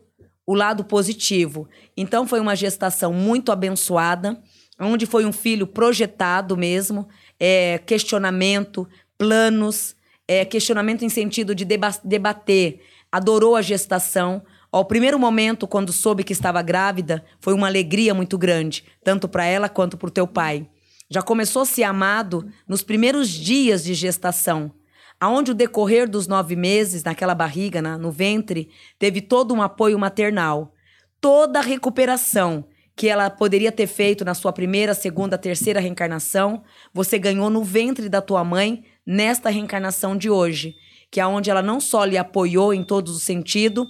o 0.45 0.55
lado 0.55 0.83
positivo. 0.83 1.69
Então 1.97 2.27
foi 2.27 2.41
uma 2.41 2.57
gestação 2.57 3.13
muito 3.13 3.53
abençoada, 3.53 4.43
onde 4.77 5.07
foi 5.07 5.25
um 5.25 5.31
filho 5.31 5.69
projetado 5.69 6.57
mesmo, 6.57 7.09
é, 7.39 7.79
questionamento, 7.87 8.89
planos, 9.17 9.95
é, 10.27 10.45
questionamento 10.45 11.05
em 11.05 11.09
sentido 11.09 11.55
de 11.55 11.65
deba 11.65 11.95
debater. 12.03 12.81
Adorou 13.13 13.55
a 13.55 13.63
gestação. 13.63 14.43
Ao 14.73 14.85
primeiro 14.85 15.17
momento, 15.17 15.69
quando 15.69 15.93
soube 15.93 16.25
que 16.25 16.33
estava 16.33 16.61
grávida, 16.61 17.25
foi 17.39 17.55
uma 17.55 17.69
alegria 17.69 18.13
muito 18.13 18.37
grande, 18.37 18.85
tanto 19.05 19.29
para 19.29 19.45
ela 19.45 19.69
quanto 19.69 19.97
para 19.97 20.09
o 20.09 20.13
teu 20.13 20.27
pai. 20.27 20.69
Já 21.09 21.23
começou 21.23 21.63
a 21.63 21.67
ser 21.67 21.85
amado 21.85 22.51
nos 22.67 22.83
primeiros 22.83 23.29
dias 23.29 23.85
de 23.85 23.95
gestação 23.95 24.73
aonde 25.21 25.51
o 25.51 25.55
decorrer 25.55 26.09
dos 26.09 26.27
nove 26.27 26.57
meses, 26.57 27.05
naquela 27.05 27.35
barriga, 27.35 27.83
na, 27.83 27.99
no 27.99 28.11
ventre, 28.11 28.71
teve 28.99 29.21
todo 29.21 29.53
um 29.53 29.61
apoio 29.61 29.99
maternal. 29.99 30.75
Toda 31.21 31.59
a 31.59 31.63
recuperação 31.63 32.65
que 32.97 33.09
ela 33.09 33.29
poderia 33.29 33.71
ter 33.71 33.87
feito 33.87 34.25
na 34.25 34.35
sua 34.35 34.53
primeira, 34.53 34.95
segunda, 34.95 35.39
terceira 35.39 35.81
reencarnação, 35.81 36.63
você 36.93 37.19
ganhou 37.19 37.51
no 37.51 37.63
ventre 37.63 38.09
da 38.09 38.23
tua 38.23 38.43
mãe 38.43 38.85
nesta 39.07 39.51
reencarnação 39.51 40.17
de 40.17 40.31
hoje, 40.31 40.75
que 41.11 41.21
é 41.21 41.27
onde 41.27 41.51
ela 41.51 41.63
não 41.63 41.81
só 41.81 42.05
lhe 42.05 42.17
apoiou 42.17 42.73
em 42.73 42.83
todos 42.83 43.15
os 43.15 43.23
sentidos, 43.23 43.87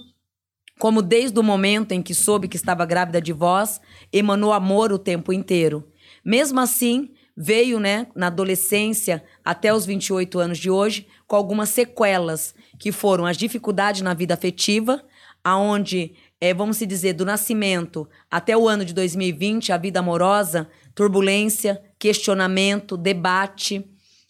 como 0.79 1.01
desde 1.01 1.39
o 1.39 1.43
momento 1.43 1.91
em 1.91 2.01
que 2.01 2.13
soube 2.13 2.47
que 2.47 2.55
estava 2.55 2.85
grávida 2.85 3.21
de 3.21 3.31
vós, 3.31 3.79
emanou 4.11 4.51
amor 4.51 4.91
o 4.91 4.97
tempo 4.97 5.31
inteiro. 5.31 5.87
Mesmo 6.25 6.59
assim, 6.59 7.11
veio, 7.35 7.79
né, 7.79 8.07
na 8.15 8.27
adolescência 8.27 9.23
até 9.43 9.73
os 9.73 9.85
28 9.85 10.39
anos 10.39 10.57
de 10.57 10.69
hoje, 10.69 11.07
com 11.31 11.37
algumas 11.37 11.69
sequelas, 11.69 12.53
que 12.77 12.91
foram 12.91 13.25
as 13.25 13.37
dificuldades 13.37 14.01
na 14.01 14.13
vida 14.13 14.33
afetiva, 14.33 15.01
aonde, 15.41 16.11
é, 16.41 16.53
vamos 16.53 16.75
se 16.75 16.85
dizer, 16.85 17.13
do 17.13 17.23
nascimento 17.23 18.05
até 18.29 18.57
o 18.57 18.67
ano 18.67 18.83
de 18.83 18.93
2020, 18.93 19.71
a 19.71 19.77
vida 19.77 20.01
amorosa, 20.01 20.67
turbulência, 20.93 21.81
questionamento, 21.97 22.97
debate, 22.97 23.81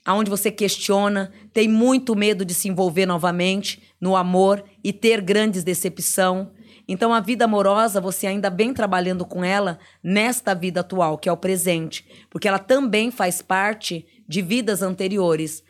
aonde 0.05 0.29
você 0.29 0.51
questiona, 0.51 1.31
tem 1.51 1.67
muito 1.67 2.15
medo 2.15 2.45
de 2.45 2.53
se 2.53 2.69
envolver 2.69 3.07
novamente 3.07 3.81
no 3.99 4.15
amor 4.15 4.63
e 4.83 4.93
ter 4.93 5.21
grandes 5.21 5.63
decepção. 5.63 6.51
Então, 6.87 7.11
a 7.11 7.19
vida 7.19 7.45
amorosa, 7.45 7.99
você 7.99 8.27
ainda 8.27 8.51
bem 8.51 8.75
trabalhando 8.75 9.25
com 9.25 9.43
ela 9.43 9.79
nesta 10.03 10.53
vida 10.53 10.81
atual, 10.81 11.17
que 11.17 11.27
é 11.27 11.31
o 11.31 11.37
presente, 11.37 12.05
porque 12.29 12.47
ela 12.47 12.59
também 12.59 13.09
faz 13.09 13.41
parte 13.41 14.05
de 14.27 14.43
vidas 14.43 14.83
anteriores. 14.83 15.63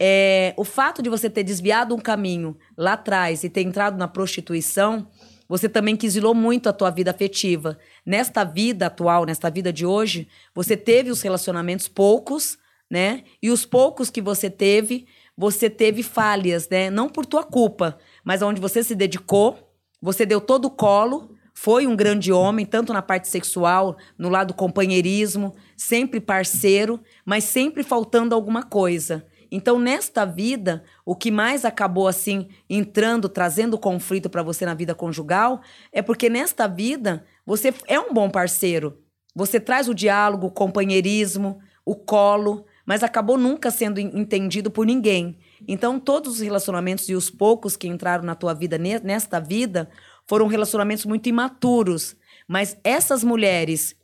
É, 0.00 0.54
o 0.56 0.64
fato 0.64 1.02
de 1.02 1.10
você 1.10 1.28
ter 1.28 1.42
desviado 1.42 1.94
um 1.94 1.98
caminho 1.98 2.56
lá 2.76 2.92
atrás 2.92 3.42
e 3.42 3.50
ter 3.50 3.62
entrado 3.62 3.98
na 3.98 4.06
prostituição, 4.06 5.08
você 5.48 5.68
também 5.68 5.96
quesilou 5.96 6.34
muito 6.34 6.68
a 6.68 6.72
tua 6.72 6.90
vida 6.90 7.10
afetiva. 7.10 7.78
Nesta 8.04 8.44
vida 8.44 8.86
atual, 8.86 9.24
nesta 9.24 9.50
vida 9.50 9.72
de 9.72 9.86
hoje, 9.86 10.28
você 10.54 10.76
teve 10.76 11.10
os 11.10 11.22
relacionamentos 11.22 11.88
poucos, 11.88 12.58
né? 12.90 13.24
E 13.42 13.50
os 13.50 13.64
poucos 13.64 14.10
que 14.10 14.20
você 14.20 14.48
teve, 14.48 15.06
você 15.36 15.70
teve 15.70 16.02
falhas, 16.02 16.68
né? 16.68 16.90
Não 16.90 17.08
por 17.08 17.24
tua 17.26 17.42
culpa, 17.42 17.98
mas 18.22 18.42
onde 18.42 18.60
você 18.60 18.82
se 18.84 18.94
dedicou, 18.94 19.58
você 20.00 20.24
deu 20.24 20.40
todo 20.40 20.66
o 20.66 20.70
colo, 20.70 21.34
foi 21.54 21.86
um 21.86 21.96
grande 21.96 22.30
homem, 22.30 22.64
tanto 22.64 22.92
na 22.92 23.02
parte 23.02 23.26
sexual, 23.26 23.96
no 24.16 24.28
lado 24.28 24.54
companheirismo, 24.54 25.56
sempre 25.76 26.20
parceiro, 26.20 27.00
mas 27.24 27.44
sempre 27.44 27.82
faltando 27.82 28.34
alguma 28.34 28.62
coisa. 28.62 29.26
Então, 29.50 29.78
nesta 29.78 30.24
vida, 30.24 30.84
o 31.04 31.16
que 31.16 31.30
mais 31.30 31.64
acabou 31.64 32.06
assim 32.06 32.48
entrando, 32.68 33.28
trazendo 33.28 33.78
conflito 33.78 34.28
para 34.28 34.42
você 34.42 34.66
na 34.66 34.74
vida 34.74 34.94
conjugal, 34.94 35.60
é 35.92 36.02
porque 36.02 36.28
nesta 36.28 36.66
vida 36.66 37.24
você 37.46 37.72
é 37.86 37.98
um 37.98 38.12
bom 38.12 38.28
parceiro. 38.28 38.98
Você 39.34 39.58
traz 39.58 39.88
o 39.88 39.94
diálogo, 39.94 40.48
o 40.48 40.50
companheirismo, 40.50 41.60
o 41.84 41.94
colo, 41.94 42.66
mas 42.84 43.02
acabou 43.02 43.38
nunca 43.38 43.70
sendo 43.70 44.00
entendido 44.00 44.70
por 44.70 44.86
ninguém. 44.86 45.38
Então, 45.66 45.98
todos 46.00 46.34
os 46.34 46.40
relacionamentos 46.40 47.08
e 47.08 47.14
os 47.14 47.30
poucos 47.30 47.76
que 47.76 47.88
entraram 47.88 48.24
na 48.24 48.34
tua 48.34 48.54
vida 48.54 48.78
nesta 48.78 49.38
vida 49.40 49.88
foram 50.26 50.46
relacionamentos 50.46 51.06
muito 51.06 51.28
imaturos. 51.28 52.16
Mas 52.46 52.78
essas 52.82 53.22
mulheres 53.24 53.94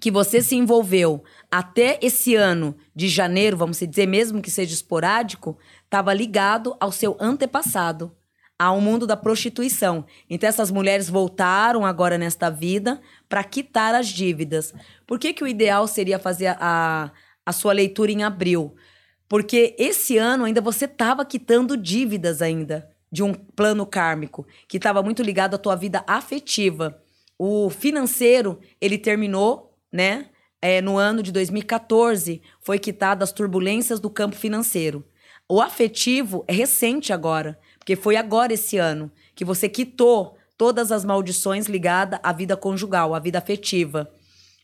que 0.00 0.10
você 0.10 0.42
se 0.42 0.56
envolveu 0.56 1.22
até 1.50 1.98
esse 2.02 2.34
ano 2.34 2.76
de 2.94 3.08
janeiro, 3.08 3.56
vamos 3.56 3.78
dizer, 3.78 4.06
mesmo 4.06 4.42
que 4.42 4.50
seja 4.50 4.74
esporádico, 4.74 5.56
estava 5.84 6.12
ligado 6.12 6.76
ao 6.80 6.90
seu 6.90 7.16
antepassado, 7.20 8.14
ao 8.58 8.80
mundo 8.80 9.06
da 9.06 9.16
prostituição. 9.16 10.04
Então 10.28 10.48
essas 10.48 10.70
mulheres 10.70 11.08
voltaram 11.08 11.84
agora 11.84 12.18
nesta 12.18 12.50
vida 12.50 13.00
para 13.28 13.44
quitar 13.44 13.94
as 13.94 14.08
dívidas. 14.08 14.74
Por 15.06 15.18
que, 15.18 15.32
que 15.32 15.44
o 15.44 15.48
ideal 15.48 15.86
seria 15.86 16.18
fazer 16.18 16.56
a, 16.60 17.10
a 17.44 17.52
sua 17.52 17.72
leitura 17.72 18.12
em 18.12 18.22
abril? 18.22 18.74
Porque 19.28 19.74
esse 19.78 20.18
ano 20.18 20.44
ainda 20.44 20.60
você 20.60 20.84
estava 20.84 21.24
quitando 21.24 21.76
dívidas 21.76 22.42
ainda 22.42 22.88
de 23.10 23.22
um 23.22 23.32
plano 23.32 23.86
kármico 23.86 24.46
que 24.68 24.76
estava 24.76 25.02
muito 25.02 25.22
ligado 25.22 25.54
à 25.54 25.58
tua 25.58 25.76
vida 25.76 26.04
afetiva. 26.06 27.00
O 27.38 27.70
financeiro, 27.70 28.60
ele 28.80 28.98
terminou, 28.98 29.73
né? 29.94 30.26
É, 30.60 30.82
no 30.82 30.98
ano 30.98 31.22
de 31.22 31.30
2014, 31.30 32.42
foi 32.60 32.80
quitado 32.80 33.22
as 33.22 33.30
turbulências 33.30 34.00
do 34.00 34.10
campo 34.10 34.34
financeiro. 34.34 35.04
O 35.48 35.62
afetivo 35.62 36.44
é 36.48 36.52
recente 36.52 37.12
agora, 37.12 37.56
porque 37.78 37.94
foi 37.94 38.16
agora 38.16 38.52
esse 38.52 38.76
ano 38.76 39.08
que 39.36 39.44
você 39.44 39.68
quitou 39.68 40.36
todas 40.58 40.90
as 40.90 41.04
maldições 41.04 41.66
ligadas 41.66 42.18
à 42.24 42.32
vida 42.32 42.56
conjugal, 42.56 43.14
à 43.14 43.20
vida 43.20 43.38
afetiva. 43.38 44.12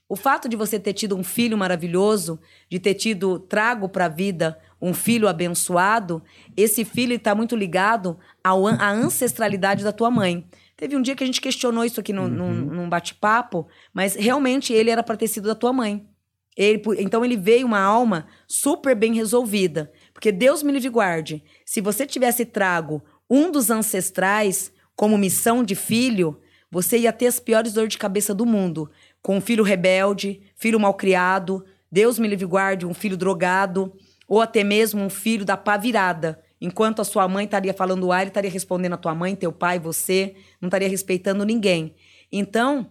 O 0.08 0.16
fato 0.16 0.48
de 0.48 0.56
você 0.56 0.80
ter 0.80 0.94
tido 0.94 1.16
um 1.16 1.22
filho 1.22 1.56
maravilhoso, 1.56 2.40
de 2.68 2.80
ter 2.80 2.94
tido 2.94 3.38
trago 3.38 3.88
para 3.88 4.06
a 4.06 4.08
vida 4.08 4.58
um 4.82 4.92
filho 4.92 5.28
abençoado, 5.28 6.22
esse 6.56 6.84
filho 6.84 7.14
está 7.14 7.34
muito 7.36 7.54
ligado 7.54 8.18
ao, 8.42 8.66
à 8.66 8.90
ancestralidade 8.90 9.84
da 9.84 9.92
tua 9.92 10.10
mãe. 10.10 10.44
Teve 10.80 10.96
um 10.96 11.02
dia 11.02 11.14
que 11.14 11.22
a 11.22 11.26
gente 11.26 11.42
questionou 11.42 11.84
isso 11.84 12.00
aqui 12.00 12.10
no, 12.10 12.22
uhum. 12.22 12.28
num, 12.28 12.54
num 12.54 12.88
bate-papo, 12.88 13.68
mas 13.92 14.14
realmente 14.14 14.72
ele 14.72 14.88
era 14.88 15.02
para 15.02 15.14
ter 15.14 15.28
sido 15.28 15.46
da 15.46 15.54
tua 15.54 15.74
mãe. 15.74 16.08
Ele, 16.56 16.80
então 16.98 17.22
ele 17.22 17.36
veio 17.36 17.66
uma 17.66 17.80
alma 17.80 18.26
super 18.48 18.96
bem 18.96 19.12
resolvida. 19.12 19.92
Porque 20.14 20.32
Deus 20.32 20.62
me 20.62 20.72
livre 20.72 20.88
guarde. 20.88 21.44
Se 21.66 21.82
você 21.82 22.06
tivesse 22.06 22.46
trago 22.46 23.02
um 23.28 23.50
dos 23.50 23.68
ancestrais 23.68 24.72
como 24.96 25.18
missão 25.18 25.62
de 25.62 25.74
filho, 25.74 26.40
você 26.70 26.96
ia 26.96 27.12
ter 27.12 27.26
as 27.26 27.38
piores 27.38 27.74
dores 27.74 27.90
de 27.90 27.98
cabeça 27.98 28.32
do 28.32 28.46
mundo. 28.46 28.90
Com 29.20 29.36
um 29.36 29.40
filho 29.42 29.62
rebelde, 29.62 30.40
filho 30.56 30.80
malcriado, 30.80 31.62
Deus 31.92 32.18
me 32.18 32.26
livre 32.26 32.46
guarde, 32.46 32.86
um 32.86 32.94
filho 32.94 33.18
drogado, 33.18 33.92
ou 34.26 34.40
até 34.40 34.64
mesmo 34.64 35.02
um 35.02 35.10
filho 35.10 35.44
da 35.44 35.58
pá 35.58 35.76
virada. 35.76 36.40
Enquanto 36.60 37.00
a 37.00 37.04
sua 37.04 37.26
mãe 37.26 37.44
estaria 37.44 37.72
falando 37.72 38.12
A, 38.12 38.20
ele 38.20 38.30
estaria 38.30 38.50
respondendo 38.50 38.92
a 38.92 38.98
tua 38.98 39.14
mãe, 39.14 39.34
teu 39.34 39.52
pai, 39.52 39.78
você, 39.78 40.34
não 40.60 40.68
estaria 40.68 40.88
respeitando 40.88 41.44
ninguém. 41.44 41.94
Então, 42.30 42.90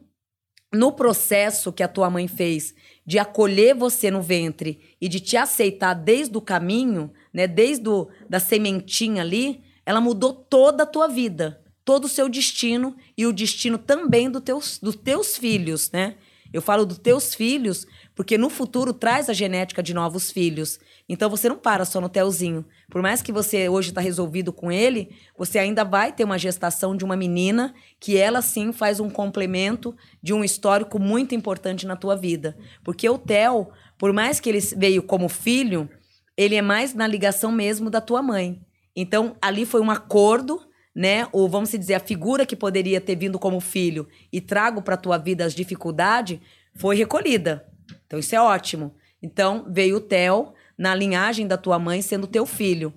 no 0.73 0.91
processo 0.91 1.71
que 1.71 1.83
a 1.83 1.87
tua 1.87 2.09
mãe 2.09 2.27
fez 2.27 2.73
de 3.05 3.17
acolher 3.17 3.75
você 3.75 4.11
no 4.11 4.21
ventre 4.21 4.95
e 5.01 5.07
de 5.07 5.19
te 5.19 5.35
aceitar 5.35 5.93
desde 5.93 6.37
o 6.37 6.41
caminho, 6.41 7.11
né, 7.33 7.47
desde 7.47 7.89
o, 7.89 8.07
da 8.29 8.39
sementinha 8.39 9.21
ali, 9.21 9.63
ela 9.85 9.99
mudou 9.99 10.33
toda 10.33 10.83
a 10.83 10.85
tua 10.85 11.07
vida, 11.07 11.61
todo 11.83 12.05
o 12.05 12.09
seu 12.09 12.29
destino 12.29 12.95
e 13.17 13.25
o 13.25 13.33
destino 13.33 13.77
também 13.77 14.29
do 14.29 14.39
teus, 14.39 14.77
dos 14.79 14.95
teus 14.95 15.37
filhos, 15.37 15.89
né? 15.91 16.15
Eu 16.51 16.61
falo 16.61 16.85
dos 16.85 16.97
teus 16.97 17.33
filhos 17.33 17.85
porque 18.15 18.37
no 18.37 18.49
futuro 18.49 18.93
traz 18.93 19.29
a 19.29 19.33
genética 19.33 19.81
de 19.81 19.93
novos 19.93 20.31
filhos. 20.31 20.79
Então 21.09 21.27
você 21.27 21.49
não 21.49 21.57
para 21.57 21.85
só 21.85 21.99
no 21.99 22.07
telzinho. 22.07 22.63
Por 22.87 23.01
mais 23.01 23.19
que 23.19 23.31
você 23.31 23.67
hoje 23.67 23.89
está 23.89 23.99
resolvido 23.99 24.53
com 24.53 24.71
ele, 24.71 25.09
você 25.35 25.57
ainda 25.57 25.83
vai 25.83 26.13
ter 26.13 26.23
uma 26.23 26.37
gestação 26.37 26.95
de 26.95 27.03
uma 27.03 27.15
menina 27.15 27.73
que 27.99 28.15
ela 28.15 28.43
sim 28.43 28.71
faz 28.71 28.99
um 28.99 29.09
complemento 29.09 29.95
de 30.21 30.33
um 30.33 30.43
histórico 30.43 30.99
muito 30.99 31.33
importante 31.33 31.87
na 31.87 31.95
tua 31.95 32.15
vida. 32.15 32.55
Porque 32.83 33.09
o 33.09 33.17
Theo, 33.17 33.69
por 33.97 34.13
mais 34.13 34.39
que 34.39 34.49
ele 34.49 34.59
veio 34.77 35.01
como 35.01 35.27
filho, 35.27 35.89
ele 36.37 36.55
é 36.55 36.61
mais 36.61 36.93
na 36.93 37.07
ligação 37.07 37.51
mesmo 37.51 37.89
da 37.89 37.99
tua 37.99 38.21
mãe. 38.21 38.61
Então 38.95 39.35
ali 39.41 39.65
foi 39.65 39.81
um 39.81 39.89
acordo 39.89 40.61
né? 40.93 41.27
Ou 41.31 41.47
vamos 41.47 41.71
dizer, 41.71 41.93
a 41.93 41.99
figura 41.99 42.45
que 42.45 42.57
poderia 42.57 42.99
ter 42.99 43.15
vindo 43.15 43.39
como 43.39 43.61
filho 43.61 44.05
e 44.33 44.41
trago 44.41 44.81
para 44.81 44.97
tua 44.97 45.17
vida 45.17 45.45
as 45.45 45.53
dificuldades, 45.53 46.39
foi 46.75 46.97
recolhida. 46.97 47.65
Então 48.05 48.19
isso 48.19 48.35
é 48.35 48.41
ótimo. 48.41 48.93
Então 49.21 49.65
veio 49.69 49.97
o 49.97 50.01
Theo 50.01 50.53
na 50.79 50.95
linhagem 50.95 51.45
da 51.45 51.57
tua 51.57 51.77
mãe 51.77 52.01
sendo 52.01 52.25
teu 52.25 52.45
filho. 52.45 52.93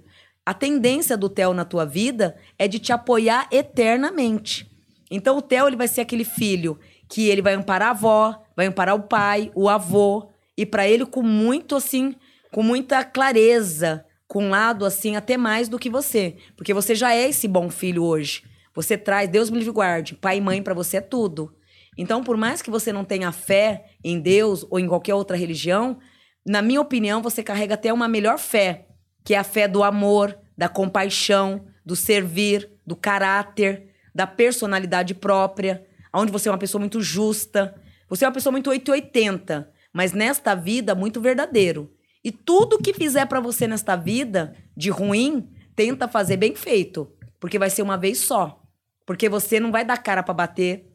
A 0.47 0.55
tendência 0.55 1.17
do 1.17 1.29
Theo 1.29 1.53
na 1.53 1.65
tua 1.65 1.85
vida 1.85 2.37
é 2.57 2.69
de 2.69 2.79
te 2.79 2.93
apoiar 2.93 3.49
eternamente. 3.51 4.71
Então 5.11 5.37
o 5.37 5.43
Theo 5.43 5.67
ele 5.67 5.77
vai 5.77 5.89
ser 5.89 6.03
aquele 6.03 6.25
filho 6.25 6.79
que 7.09 7.29
ele 7.29 7.43
vai 7.43 7.55
amparar 7.55 7.89
a 7.89 7.91
avó, 7.91 8.41
vai 8.57 8.67
amparar 8.67 8.95
o 8.95 9.03
pai, 9.03 9.51
o 9.57 9.69
avô 9.69 10.31
e 10.57 10.65
para 10.65 10.87
ele 10.87 11.05
com 11.05 11.23
muito 11.23 11.75
assim, 11.75 12.15
com 12.53 12.63
muita 12.63 13.05
clareza, 13.05 14.07
com 14.29 14.45
um 14.45 14.51
lado 14.51 14.85
assim 14.85 15.17
até 15.17 15.37
mais 15.37 15.69
do 15.69 15.79
que 15.79 15.91
você, 15.91 16.37
porque 16.57 16.73
você 16.73 16.95
já 16.95 17.13
é 17.13 17.29
esse 17.29 17.49
bom 17.49 17.69
filho 17.69 18.05
hoje. 18.05 18.45
Você 18.75 18.97
traz, 18.97 19.29
Deus 19.29 19.51
me 19.51 19.59
livre 19.59 19.73
guarde, 19.73 20.15
pai 20.15 20.39
e 20.39 20.41
mãe 20.41 20.63
para 20.63 20.73
você 20.73 20.99
é 20.99 21.01
tudo. 21.01 21.53
Então, 21.99 22.25
por 22.25 22.39
mais 22.39 22.63
que 22.63 22.71
você 22.71 22.93
não 22.93 23.05
tenha 23.05 23.31
fé 23.33 23.85
em 24.03 24.19
Deus 24.19 24.65
ou 24.71 24.79
em 24.79 24.89
qualquer 24.89 25.15
outra 25.15 25.37
religião, 25.37 25.99
na 26.47 26.61
minha 26.61 26.81
opinião, 26.81 27.23
você 27.23 27.43
carrega 27.43 27.75
até 27.75 27.93
uma 27.93 28.09
melhor 28.09 28.39
fé, 28.39 28.87
que 29.25 29.35
é 29.35 29.39
a 29.39 29.45
fé 29.45 29.69
do 29.69 29.83
amor, 29.83 30.37
da 30.57 30.69
compaixão, 30.69 31.67
do 31.85 31.95
servir, 31.95 32.71
do 32.87 32.97
caráter, 32.97 33.89
da 34.15 34.27
personalidade 34.27 35.15
própria, 35.15 35.87
onde 36.13 36.33
você 36.33 36.49
é 36.49 36.53
uma 36.53 36.59
pessoa 36.59 36.81
muito 36.81 37.01
justa. 37.01 37.75
Você 38.09 38.25
é 38.25 38.29
uma 38.29 38.35
pessoa 38.35 38.51
muito 38.51 38.71
880, 38.71 39.71
mas 39.93 40.13
nesta 40.13 40.55
vida 40.55 40.95
muito 40.95 41.21
verdadeiro. 41.21 41.93
E 42.25 42.31
tudo 42.31 42.79
que 42.79 42.93
fizer 42.93 43.27
para 43.27 43.41
você 43.41 43.67
nesta 43.67 43.97
vida 43.97 44.55
de 44.77 44.91
ruim, 44.91 45.49
tenta 45.75 46.07
fazer 46.07 46.37
bem 46.37 46.55
feito, 46.55 47.11
porque 47.41 47.59
vai 47.59 47.71
ser 47.71 47.83
uma 47.83 47.97
vez 47.97 48.19
só. 48.19 48.61
Porque 49.07 49.29
você 49.29 49.59
não 49.59 49.73
vai 49.73 49.85
dar 49.85 49.99
cara 49.99 50.23
para 50.23 50.35
bater 50.35 50.87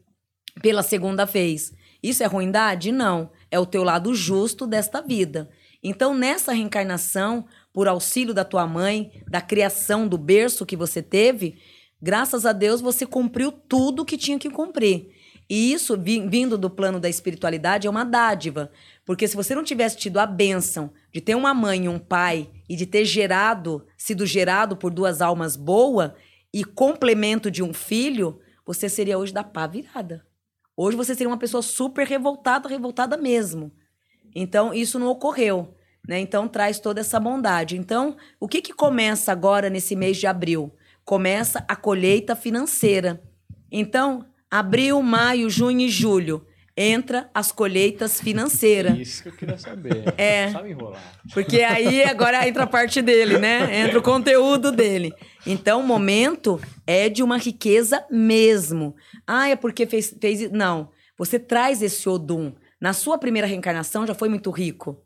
pela 0.62 0.82
segunda 0.82 1.24
vez. 1.24 1.72
Isso 2.02 2.22
é 2.22 2.26
ruindade? 2.26 2.92
Não. 2.92 3.30
É 3.50 3.58
o 3.58 3.66
teu 3.66 3.82
lado 3.82 4.14
justo 4.14 4.66
desta 4.66 5.00
vida. 5.00 5.48
Então, 5.82 6.14
nessa 6.14 6.52
reencarnação, 6.52 7.46
por 7.72 7.86
auxílio 7.88 8.34
da 8.34 8.44
tua 8.44 8.66
mãe, 8.66 9.22
da 9.28 9.40
criação 9.40 10.08
do 10.08 10.18
berço 10.18 10.66
que 10.66 10.76
você 10.76 11.00
teve, 11.02 11.58
graças 12.02 12.44
a 12.44 12.52
Deus 12.52 12.80
você 12.80 13.06
cumpriu 13.06 13.52
tudo 13.52 14.04
que 14.04 14.18
tinha 14.18 14.38
que 14.38 14.50
cumprir. 14.50 15.10
E 15.48 15.72
isso, 15.72 15.96
vindo 15.96 16.58
do 16.58 16.68
plano 16.68 17.00
da 17.00 17.08
espiritualidade, 17.08 17.86
é 17.86 17.90
uma 17.90 18.04
dádiva. 18.04 18.70
Porque 19.06 19.26
se 19.26 19.34
você 19.34 19.54
não 19.54 19.64
tivesse 19.64 19.96
tido 19.96 20.18
a 20.18 20.26
bênção 20.26 20.92
de 21.12 21.22
ter 21.22 21.34
uma 21.34 21.54
mãe 21.54 21.86
e 21.86 21.88
um 21.88 21.98
pai 21.98 22.50
e 22.68 22.76
de 22.76 22.84
ter 22.84 23.06
gerado, 23.06 23.86
sido 23.96 24.26
gerado 24.26 24.76
por 24.76 24.92
duas 24.92 25.22
almas 25.22 25.56
boas 25.56 26.12
e 26.52 26.64
complemento 26.64 27.50
de 27.50 27.62
um 27.62 27.72
filho, 27.72 28.40
você 28.66 28.90
seria 28.90 29.16
hoje 29.18 29.32
da 29.32 29.42
pá 29.42 29.66
virada. 29.66 30.27
Hoje 30.80 30.96
você 30.96 31.12
seria 31.12 31.28
uma 31.28 31.36
pessoa 31.36 31.60
super 31.60 32.06
revoltada, 32.06 32.68
revoltada 32.68 33.16
mesmo. 33.16 33.72
Então, 34.32 34.72
isso 34.72 34.96
não 34.96 35.08
ocorreu. 35.08 35.74
Né? 36.06 36.20
Então, 36.20 36.46
traz 36.46 36.78
toda 36.78 37.00
essa 37.00 37.18
bondade. 37.18 37.76
Então, 37.76 38.16
o 38.38 38.46
que, 38.46 38.62
que 38.62 38.72
começa 38.72 39.32
agora 39.32 39.68
nesse 39.68 39.96
mês 39.96 40.18
de 40.18 40.28
abril? 40.28 40.72
Começa 41.04 41.64
a 41.66 41.74
colheita 41.74 42.36
financeira. 42.36 43.20
Então, 43.72 44.24
abril, 44.48 45.02
maio, 45.02 45.50
junho 45.50 45.80
e 45.80 45.88
julho 45.88 46.46
entra 46.80 47.28
as 47.34 47.50
colheitas 47.50 48.20
financeiras. 48.20 48.96
Isso 48.96 49.24
que 49.24 49.30
eu 49.30 49.32
queria 49.32 49.58
saber. 49.58 50.04
É. 50.16 50.50
Sabe 50.52 50.70
enrolar. 50.70 51.02
Porque 51.34 51.60
aí 51.60 52.04
agora 52.04 52.46
entra 52.46 52.62
a 52.62 52.66
parte 52.66 53.02
dele, 53.02 53.36
né? 53.36 53.84
Entra 53.84 53.98
o 53.98 54.02
conteúdo 54.02 54.70
dele. 54.70 55.12
Então, 55.44 55.80
o 55.80 55.86
momento 55.86 56.60
é 56.86 57.08
de 57.08 57.22
uma 57.22 57.36
riqueza 57.36 58.04
mesmo. 58.10 58.94
Ah, 59.26 59.48
é 59.48 59.56
porque 59.56 59.86
fez, 59.86 60.14
fez. 60.20 60.50
Não. 60.52 60.90
Você 61.16 61.38
traz 61.38 61.82
esse 61.82 62.08
Odum. 62.08 62.52
Na 62.80 62.92
sua 62.92 63.18
primeira 63.18 63.48
reencarnação 63.48 64.06
já 64.06 64.14
foi 64.14 64.28
muito 64.28 64.50
rico. 64.50 65.02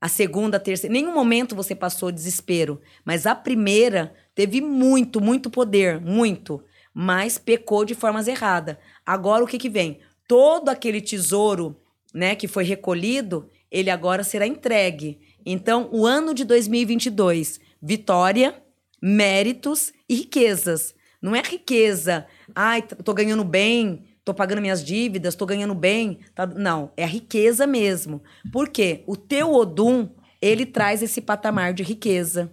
A 0.00 0.08
segunda, 0.08 0.56
a 0.56 0.60
terceira. 0.60 0.92
Nenhum 0.92 1.14
momento 1.14 1.54
você 1.54 1.74
passou 1.74 2.10
desespero. 2.10 2.80
Mas 3.04 3.26
a 3.26 3.34
primeira 3.34 4.12
teve 4.34 4.60
muito, 4.60 5.20
muito 5.20 5.48
poder. 5.50 6.00
Muito 6.00 6.62
mas 6.94 7.38
pecou 7.38 7.84
de 7.84 7.94
formas 7.94 8.28
erradas. 8.28 8.76
Agora 9.04 9.42
o 9.42 9.46
que 9.46 9.58
que 9.58 9.68
vem? 9.68 10.00
Todo 10.32 10.70
aquele 10.70 11.02
tesouro, 11.02 11.76
né, 12.14 12.34
que 12.34 12.48
foi 12.48 12.64
recolhido, 12.64 13.50
ele 13.70 13.90
agora 13.90 14.24
será 14.24 14.46
entregue. 14.46 15.20
Então, 15.44 15.90
o 15.92 16.06
ano 16.06 16.32
de 16.32 16.42
2022, 16.42 17.60
vitória, 17.82 18.56
méritos 19.02 19.92
e 20.08 20.14
riquezas. 20.14 20.94
Não 21.20 21.36
é 21.36 21.42
riqueza, 21.42 22.26
ai, 22.54 22.80
tô 22.80 23.12
ganhando 23.12 23.44
bem, 23.44 24.06
tô 24.24 24.32
pagando 24.32 24.62
minhas 24.62 24.82
dívidas, 24.82 25.34
tô 25.34 25.44
ganhando 25.44 25.74
bem. 25.74 26.20
Tá... 26.34 26.46
Não, 26.46 26.90
é 26.96 27.04
a 27.04 27.08
riqueza 27.08 27.66
mesmo. 27.66 28.22
Por 28.50 28.70
quê? 28.70 29.04
O 29.06 29.18
teu 29.18 29.52
Odum, 29.52 30.08
ele 30.40 30.64
traz 30.64 31.02
esse 31.02 31.20
patamar 31.20 31.74
de 31.74 31.82
riqueza. 31.82 32.50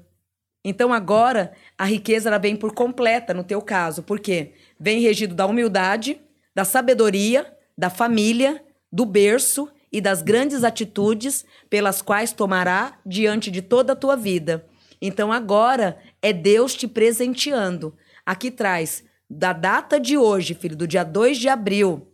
Então 0.66 0.92
agora 0.92 1.54
a 1.78 1.86
riqueza 1.86 2.28
ela 2.28 2.40
vem 2.40 2.58
por 2.58 2.74
completa 2.74 3.34
no 3.34 3.46
teu 3.46 3.62
caso, 3.62 4.04
porque 4.04 4.52
vem 4.78 5.00
regido 5.00 5.34
da 5.34 5.46
humildade, 5.46 6.20
da 6.54 6.66
sabedoria, 6.66 7.58
da 7.80 7.90
família, 7.90 8.62
do 8.92 9.06
berço 9.06 9.70
e 9.90 10.02
das 10.02 10.22
grandes 10.22 10.66
atitudes 10.66 11.46
pelas 11.70 12.02
quais 12.02 12.34
tomará 12.34 13.00
diante 13.06 13.50
de 13.50 13.62
toda 13.62 13.94
a 13.94 13.96
tua 13.96 14.18
vida. 14.18 14.68
Então 15.02 15.32
agora 15.32 15.98
é 16.22 16.34
Deus 16.34 16.76
te 16.76 16.90
presenteando. 16.90 17.96
Aqui 18.26 18.52
traz 18.52 19.06
da 19.30 19.54
data 19.54 19.98
de 19.98 20.18
hoje, 20.18 20.54
filho, 20.56 20.76
do 20.76 20.86
dia 20.86 21.06
2 21.06 21.38
de 21.38 21.48
abril, 21.48 22.06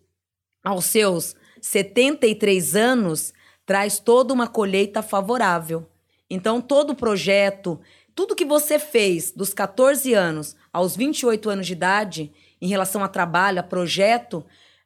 aos 0.64 0.86
seus 0.86 1.36
73 1.60 2.76
anos, 2.76 3.34
traz 3.66 3.98
toda 3.98 4.32
uma 4.36 4.48
colheita 4.48 5.02
favorável. 5.02 5.90
Então, 6.30 6.62
todo 6.62 6.94
projeto, 6.94 7.80
tudo 8.14 8.36
que 8.36 8.46
você 8.46 8.78
fez 8.78 9.32
dos 9.32 9.52
14 9.52 10.14
anos 10.14 10.56
aos 10.72 10.96
28 10.96 11.50
anos 11.50 11.66
de 11.66 11.74
idade, 11.74 12.32
em 12.62 12.68
relação 12.68 13.04
a 13.04 13.08
trabalho, 13.08 13.60
a 13.60 13.64
projeto, 13.64 14.46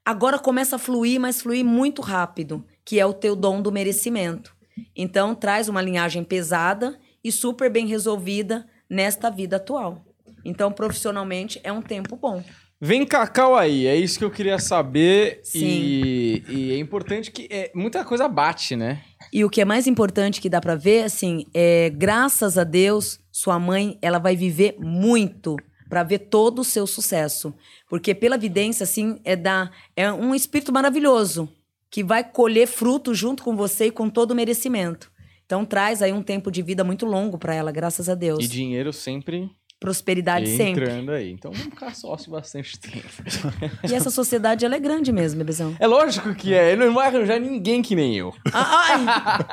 agora 0.09 0.39
começa 0.39 0.77
a 0.77 0.79
fluir, 0.79 1.19
mas 1.19 1.39
fluir 1.39 1.63
muito 1.63 2.01
rápido, 2.01 2.65
que 2.83 2.99
é 2.99 3.05
o 3.05 3.13
teu 3.13 3.35
dom 3.35 3.61
do 3.61 3.71
merecimento. 3.71 4.55
Então, 4.95 5.35
traz 5.35 5.69
uma 5.69 5.83
linhagem 5.83 6.23
pesada 6.23 6.99
e 7.23 7.31
super 7.31 7.69
bem 7.69 7.85
resolvida 7.85 8.65
nesta 8.89 9.29
vida 9.29 9.57
atual. 9.57 10.03
Então, 10.43 10.71
profissionalmente, 10.71 11.59
é 11.63 11.71
um 11.71 11.81
tempo 11.81 12.15
bom. 12.15 12.43
Vem 12.81 13.05
Cacau 13.05 13.55
aí, 13.55 13.85
é 13.85 13.95
isso 13.95 14.17
que 14.17 14.25
eu 14.25 14.31
queria 14.31 14.57
saber. 14.57 15.41
Sim. 15.43 15.59
E, 15.67 16.43
e 16.47 16.71
é 16.71 16.79
importante 16.79 17.29
que 17.29 17.47
é, 17.51 17.71
muita 17.75 18.03
coisa 18.03 18.27
bate, 18.27 18.75
né? 18.75 19.03
E 19.31 19.45
o 19.45 19.49
que 19.49 19.61
é 19.61 19.65
mais 19.65 19.85
importante 19.85 20.41
que 20.41 20.49
dá 20.49 20.59
pra 20.59 20.73
ver, 20.73 21.03
assim, 21.03 21.45
é 21.53 21.91
graças 21.91 22.57
a 22.57 22.63
Deus, 22.63 23.19
sua 23.31 23.59
mãe, 23.59 23.95
ela 24.01 24.17
vai 24.17 24.35
viver 24.35 24.75
muito 24.79 25.55
pra 25.89 26.03
ver 26.03 26.19
todo 26.19 26.59
o 26.59 26.63
seu 26.63 26.85
sucesso, 26.85 27.53
porque 27.89 28.13
pela 28.13 28.37
vidência, 28.37 28.83
assim, 28.83 29.19
é 29.25 29.35
da 29.35 29.71
é 29.95 30.11
um 30.13 30.33
espírito 30.35 30.71
maravilhoso 30.71 31.49
que 31.89 32.03
vai 32.03 32.23
colher 32.23 32.67
fruto 32.67 33.13
junto 33.15 33.43
com 33.43 33.55
você 33.55 33.87
e 33.87 33.91
com 33.91 34.09
todo 34.09 34.31
o 34.31 34.35
merecimento. 34.35 35.11
Então 35.45 35.65
traz 35.65 36.03
aí 36.03 36.13
um 36.13 36.21
tempo 36.21 36.51
de 36.51 36.61
vida 36.61 36.83
muito 36.83 37.05
longo 37.07 37.37
pra 37.39 37.55
ela, 37.55 37.71
graças 37.71 38.07
a 38.07 38.13
Deus. 38.13 38.45
E 38.45 38.47
dinheiro 38.47 38.93
sempre 38.93 39.49
Prosperidade 39.79 40.47
sempre. 40.57 40.83
entrando 40.83 41.11
aí. 41.11 41.31
Então 41.31 41.51
vamos 41.51 41.67
ficar 41.67 41.95
sócio 41.95 42.29
bastante 42.29 42.77
tempo. 42.77 43.07
E 43.89 43.95
essa 43.95 44.09
sociedade 44.09 44.65
ela 44.65 44.75
é 44.75 44.79
grande 44.79 45.11
mesmo, 45.11 45.37
bebezão. 45.37 45.73
É 45.79 45.87
lógico 45.87 46.35
que 46.35 46.53
é. 46.53 46.73
Ele 46.73 46.85
não 46.85 46.93
vai 46.93 47.07
arranjar 47.07 47.39
ninguém 47.39 47.81
que 47.81 47.95
nem 47.95 48.17
eu. 48.17 48.33
Ah! 48.53 49.45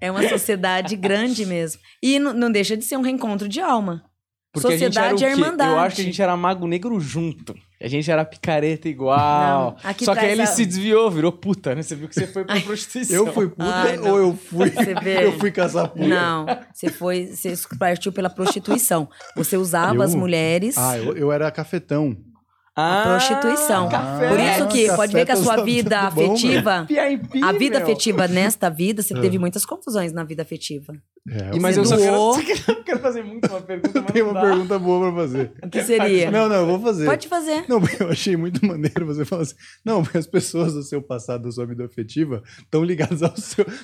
É 0.00 0.10
uma 0.10 0.26
sociedade 0.28 0.96
grande 0.96 1.44
mesmo. 1.44 1.82
E 2.00 2.18
não 2.18 2.50
deixa 2.50 2.76
de 2.76 2.84
ser 2.84 2.96
um 2.96 3.02
reencontro 3.02 3.48
de 3.48 3.60
alma. 3.60 4.02
Porque 4.52 4.66
a 4.66 4.70
gente 4.72 4.94
sociedade 4.94 5.24
era 5.24 5.32
é 5.32 5.34
o 5.34 5.36
quê? 5.36 5.42
irmandade. 5.42 5.70
Eu 5.72 5.78
acho 5.78 5.96
que 5.96 6.02
a 6.02 6.04
gente 6.04 6.22
era 6.22 6.36
mago 6.36 6.66
negro 6.66 6.98
junto. 6.98 7.54
A 7.82 7.86
gente 7.88 8.10
era 8.10 8.24
picareta 8.24 8.88
igual. 8.88 9.76
Não, 9.82 9.90
aqui 9.90 10.04
Só 10.04 10.12
que 10.14 10.20
aí 10.20 10.32
ele 10.32 10.42
a- 10.42 10.46
se 10.46 10.66
desviou, 10.66 11.10
virou 11.10 11.32
puta, 11.32 11.74
né? 11.74 11.82
Você 11.82 11.94
viu 11.94 12.08
que 12.08 12.14
você 12.14 12.26
foi 12.26 12.44
pra 12.44 12.58
prostituição. 12.60 13.16
Eu 13.16 13.32
fui 13.32 13.48
puta 13.48 13.64
Ai, 13.64 13.98
ou 13.98 14.18
eu 14.18 14.34
fui. 14.36 14.70
Você 14.70 14.94
vê. 15.00 15.24
Eu 15.26 15.38
fui 15.38 15.50
caçar 15.50 15.88
puta. 15.88 16.06
Não, 16.06 16.46
você 16.74 16.90
foi, 16.90 17.26
você 17.26 17.54
partiu 17.78 18.12
pela 18.12 18.28
prostituição. 18.28 19.08
Você 19.36 19.56
usava 19.56 19.94
Eu? 19.94 20.02
as 20.02 20.14
mulheres. 20.14 20.76
Ah, 20.76 20.98
eu, 20.98 21.16
eu 21.16 21.32
era 21.32 21.50
cafetão. 21.50 22.16
Ah, 22.76 23.02
prostituição. 23.04 23.88
Café. 23.88 24.28
Por 24.28 24.38
isso 24.38 24.68
que 24.68 24.84
Café 24.86 24.96
pode 24.96 25.12
ver 25.12 25.26
que 25.26 25.32
a 25.32 25.36
tá 25.36 25.42
sua 25.42 25.62
vida 25.64 26.08
bom, 26.10 26.16
velho. 26.16 26.32
afetiva, 26.32 26.86
a 27.44 27.52
vida 27.52 27.78
meu. 27.78 27.86
afetiva 27.86 28.28
nesta 28.28 28.70
vida, 28.70 29.02
você 29.02 29.12
teve 29.14 29.38
muitas 29.38 29.66
confusões 29.66 30.12
na 30.12 30.24
vida 30.24 30.42
afetiva. 30.42 30.94
É, 31.28 31.54
E, 31.56 31.60
mas 31.60 31.76
eu 31.76 31.84
só 31.84 31.98
quero, 31.98 32.12
doou. 32.16 32.34
só 32.34 32.40
quero, 32.46 32.60
eu 32.68 32.82
quero 32.84 32.98
fazer 33.00 33.22
muito 33.22 33.46
uma 33.50 33.60
pergunta, 33.60 34.00
mas 34.00 34.12
Tem 34.12 34.22
uma 34.22 34.32
dá. 34.32 34.40
pergunta 34.40 34.78
boa 34.78 35.12
pra 35.12 35.22
fazer. 35.22 35.52
O 35.62 35.68
que 35.68 35.82
seria? 35.82 36.30
Não, 36.30 36.48
não, 36.48 36.56
eu 36.56 36.66
vou 36.66 36.80
fazer. 36.80 37.04
Pode 37.04 37.28
fazer. 37.28 37.64
Não, 37.68 37.82
eu 38.00 38.08
achei 38.10 38.36
muito 38.36 38.64
maneiro 38.64 39.04
você 39.04 39.24
falar 39.24 39.42
assim. 39.42 39.54
Não, 39.84 40.02
porque 40.02 40.16
as 40.18 40.26
pessoas 40.26 40.72
do 40.72 40.82
seu 40.82 41.02
passado, 41.02 41.42
da 41.42 41.52
sua 41.52 41.66
vida 41.66 41.84
afetiva, 41.84 42.42
estão 42.60 42.82
ligadas 42.82 43.22
à 43.22 43.32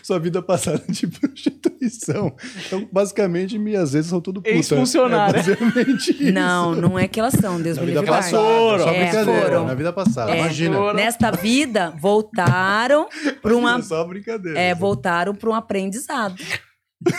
sua 0.03 0.19
vida 0.19 0.41
passada 0.41 0.83
de 0.89 1.07
prostituição. 1.07 2.35
Então, 2.67 2.89
basicamente, 2.91 3.59
minhas 3.59 3.93
vezes 3.93 4.09
são 4.11 4.21
tudo 4.21 4.41
puta. 4.41 4.55
Ex-funcionária. 4.55 5.39
É 5.41 5.43
basicamente 5.43 6.11
isso. 6.13 6.33
Não, 6.33 6.75
não 6.75 6.99
é 6.99 7.07
que 7.07 7.21
elas 7.21 7.35
são, 7.35 7.61
Deus 7.61 7.79
me 7.79 7.87
livre. 7.87 8.07
passada. 8.07 8.76
Foram. 8.79 8.85
Só 8.93 8.99
É, 8.99 9.03
brincadeira. 9.11 9.43
foram. 9.47 9.67
Na 9.67 9.75
vida 9.75 9.93
passada. 9.93 10.31
É. 10.33 10.39
Imagina. 10.39 10.77
Foram. 10.77 10.95
Nesta 10.95 11.31
vida, 11.31 11.95
voltaram 11.99 13.09
para 13.43 13.57
uma, 13.57 13.83
Só 13.83 14.05
brincadeira. 14.05 14.59
é, 14.59 14.75
voltaram 14.75 15.35
para 15.35 15.51
um 15.51 15.55
aprendizado. 15.55 16.37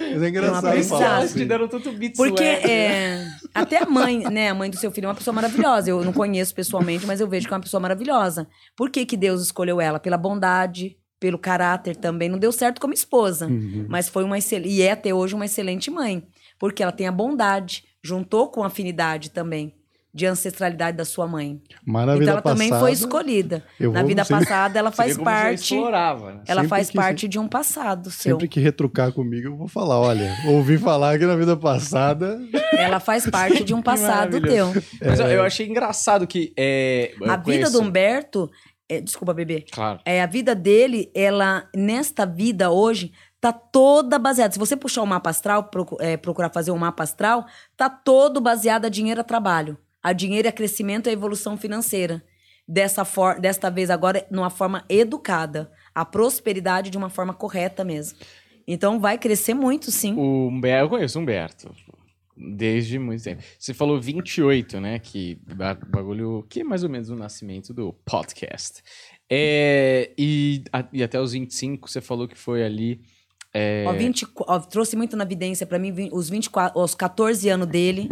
Mas 0.00 0.22
é 0.22 0.28
engraçado 0.28 0.66
aprendizado. 0.66 0.98
falar 0.98 1.16
Elas 1.18 1.30
te 1.32 1.36
assim. 1.38 1.46
deram 1.46 1.68
tanto 1.68 1.92
beat 1.92 2.16
Porque 2.16 2.42
é, 2.42 3.24
até 3.54 3.82
a 3.82 3.86
mãe, 3.86 4.18
né, 4.30 4.50
a 4.50 4.54
mãe 4.54 4.68
do 4.70 4.76
seu 4.76 4.90
filho 4.90 5.04
é 5.06 5.08
uma 5.08 5.14
pessoa 5.14 5.32
maravilhosa. 5.34 5.90
Eu 5.90 6.02
não 6.04 6.12
conheço 6.12 6.54
pessoalmente, 6.54 7.06
mas 7.06 7.20
eu 7.20 7.28
vejo 7.28 7.46
que 7.46 7.54
é 7.54 7.56
uma 7.56 7.62
pessoa 7.62 7.80
maravilhosa. 7.80 8.46
Por 8.76 8.90
que, 8.90 9.04
que 9.06 9.16
Deus 9.16 9.42
escolheu 9.42 9.80
ela? 9.80 10.00
Pela 10.00 10.16
bondade, 10.16 10.96
pelo 11.20 11.38
caráter 11.38 11.94
também. 11.96 12.28
Não 12.28 12.38
deu 12.38 12.50
certo 12.50 12.80
como 12.80 12.92
esposa, 12.92 13.46
Uhum. 13.46 13.86
mas 13.88 14.08
foi 14.08 14.24
uma 14.24 14.36
excelente, 14.38 14.68
e 14.74 14.82
é 14.82 14.92
até 14.92 15.14
hoje 15.14 15.34
uma 15.34 15.44
excelente 15.44 15.90
mãe, 15.90 16.24
porque 16.58 16.82
ela 16.82 16.92
tem 16.92 17.06
a 17.06 17.12
bondade, 17.12 17.84
juntou 18.02 18.50
com 18.50 18.64
a 18.64 18.66
afinidade 18.66 19.30
também 19.30 19.74
de 20.14 20.26
ancestralidade 20.26 20.96
da 20.96 21.04
sua 21.06 21.26
mãe. 21.26 21.60
Mas 21.86 22.04
na 22.06 22.12
então 22.12 22.18
vida 22.18 22.30
ela 22.32 22.42
também 22.42 22.68
foi 22.68 22.78
passada, 22.78 22.90
escolhida. 22.92 23.64
eu 23.80 23.92
Na 23.92 24.02
vida 24.02 24.24
sempre- 24.24 24.44
passada 24.44 24.78
ela 24.78 24.90
faz 24.92 25.16
parte, 25.16 25.74
explorava, 25.74 26.34
né? 26.34 26.42
ela 26.46 26.60
Sempre 26.60 26.68
faz 26.68 26.90
que 26.90 26.96
parte 26.96 27.26
de 27.28 27.38
um 27.38 27.48
passado 27.48 28.10
seu. 28.10 28.32
Sempre 28.34 28.46
que 28.48 28.60
retrucar 28.60 29.10
comigo, 29.12 29.48
eu 29.48 29.56
vou 29.56 29.68
falar: 29.68 29.98
olha, 29.98 30.30
ouvi 30.48 30.76
falar 30.76 31.18
que 31.18 31.24
na 31.24 31.34
vida 31.36 31.56
passada. 31.56 32.38
Ela 32.76 32.98
faz 33.00 33.28
parte 33.28 33.62
de 33.62 33.72
um 33.74 33.80
passado 33.82 34.40
teu. 34.40 34.66
Mas 35.04 35.20
eu- 35.20 35.26
eu 35.28 35.42
achei 35.44 35.68
engraçado 35.68 36.26
que. 36.26 36.52
É, 36.58 37.12
A 37.24 37.36
vida 37.36 37.42
conheço- 37.44 37.72
do 37.72 37.80
Humberto, 37.80 38.50
é, 38.88 39.00
desculpa, 39.00 39.32
bebê. 39.32 39.64
Claro. 39.70 40.00
É, 40.04 40.20
a 40.22 40.26
vida 40.26 40.54
dele, 40.54 41.10
ela, 41.14 41.68
nesta 41.74 42.26
vida 42.26 42.70
hoje, 42.70 43.12
tá 43.40 43.52
toda 43.52 44.18
baseada. 44.18 44.52
Se 44.52 44.58
você 44.58 44.76
puxar 44.76 45.02
o 45.02 45.06
mapa 45.06 45.30
astral, 45.30 45.70
é, 46.00 46.16
procurar 46.16 46.50
fazer 46.50 46.70
um 46.70 46.78
mapa 46.78 47.02
astral, 47.02 47.46
tá 47.76 47.88
todo 47.88 48.40
baseado 48.40 48.86
a 48.86 48.88
dinheiro 48.88 49.20
a 49.20 49.24
trabalho. 49.24 49.78
A 50.02 50.12
dinheiro 50.12 50.48
a 50.48 50.52
crescimento 50.52 51.06
e 51.06 51.10
a 51.10 51.12
evolução 51.12 51.56
financeira. 51.56 52.22
Dessa 52.66 53.04
for 53.04 53.40
desta 53.40 53.70
vez 53.70 53.90
agora, 53.90 54.26
numa 54.30 54.50
forma 54.50 54.84
educada. 54.88 55.70
A 55.94 56.04
prosperidade 56.04 56.90
de 56.90 56.96
uma 56.98 57.10
forma 57.10 57.34
correta 57.34 57.84
mesmo. 57.84 58.18
Então 58.66 58.98
vai 59.00 59.18
crescer 59.18 59.54
muito, 59.54 59.90
sim. 59.90 60.14
O 60.16 60.48
Humberto, 60.48 60.84
eu 60.84 60.88
conheço 60.88 61.18
o 61.18 61.22
Humberto. 61.22 61.74
Desde 62.36 62.98
muito 62.98 63.22
tempo. 63.22 63.42
Você 63.58 63.74
falou 63.74 64.00
28, 64.00 64.80
né? 64.80 64.98
Que 64.98 65.38
ba- 65.54 65.74
bagulho. 65.74 66.46
Que 66.48 66.60
é 66.60 66.64
mais 66.64 66.82
ou 66.82 66.88
menos 66.88 67.10
o 67.10 67.16
nascimento 67.16 67.74
do 67.74 67.92
podcast. 68.04 68.82
É, 69.30 70.10
e, 70.16 70.62
a- 70.72 70.88
e 70.92 71.02
até 71.02 71.20
os 71.20 71.32
25, 71.32 71.90
você 71.90 72.00
falou 72.00 72.26
que 72.26 72.36
foi 72.36 72.64
ali. 72.64 73.00
é, 73.52 73.84
Ó, 73.86 73.92
20, 73.92 74.26
ó, 74.46 74.58
trouxe 74.60 74.96
muito 74.96 75.14
na 75.16 75.24
evidência 75.24 75.66
pra 75.66 75.78
mim 75.78 76.08
os 76.12 76.30
24, 76.30 76.80
os 76.80 76.94
14 76.94 77.48
anos 77.50 77.66
dele, 77.66 78.08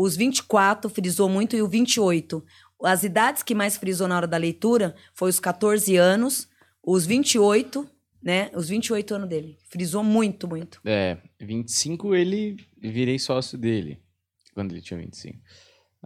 os 0.00 0.16
24 0.16 0.88
frisou 0.88 1.28
muito 1.28 1.56
e 1.56 1.62
o 1.62 1.66
28. 1.66 2.44
As 2.84 3.02
idades 3.02 3.42
que 3.42 3.52
mais 3.52 3.76
frisou 3.76 4.06
na 4.06 4.16
hora 4.16 4.28
da 4.28 4.36
leitura 4.36 4.94
foi 5.12 5.28
os 5.28 5.40
14 5.40 5.96
anos, 5.96 6.48
os 6.80 7.04
28, 7.04 7.84
né? 8.22 8.48
Os 8.54 8.68
28 8.68 9.14
anos 9.16 9.28
dele. 9.28 9.58
Frisou 9.68 10.04
muito, 10.04 10.46
muito. 10.46 10.80
É, 10.84 11.18
25 11.40 12.14
ele 12.14 12.56
virei 12.80 13.18
sócio 13.18 13.58
dele. 13.58 13.98
Quando 14.54 14.70
ele 14.70 14.80
tinha 14.80 15.00
25. 15.00 15.36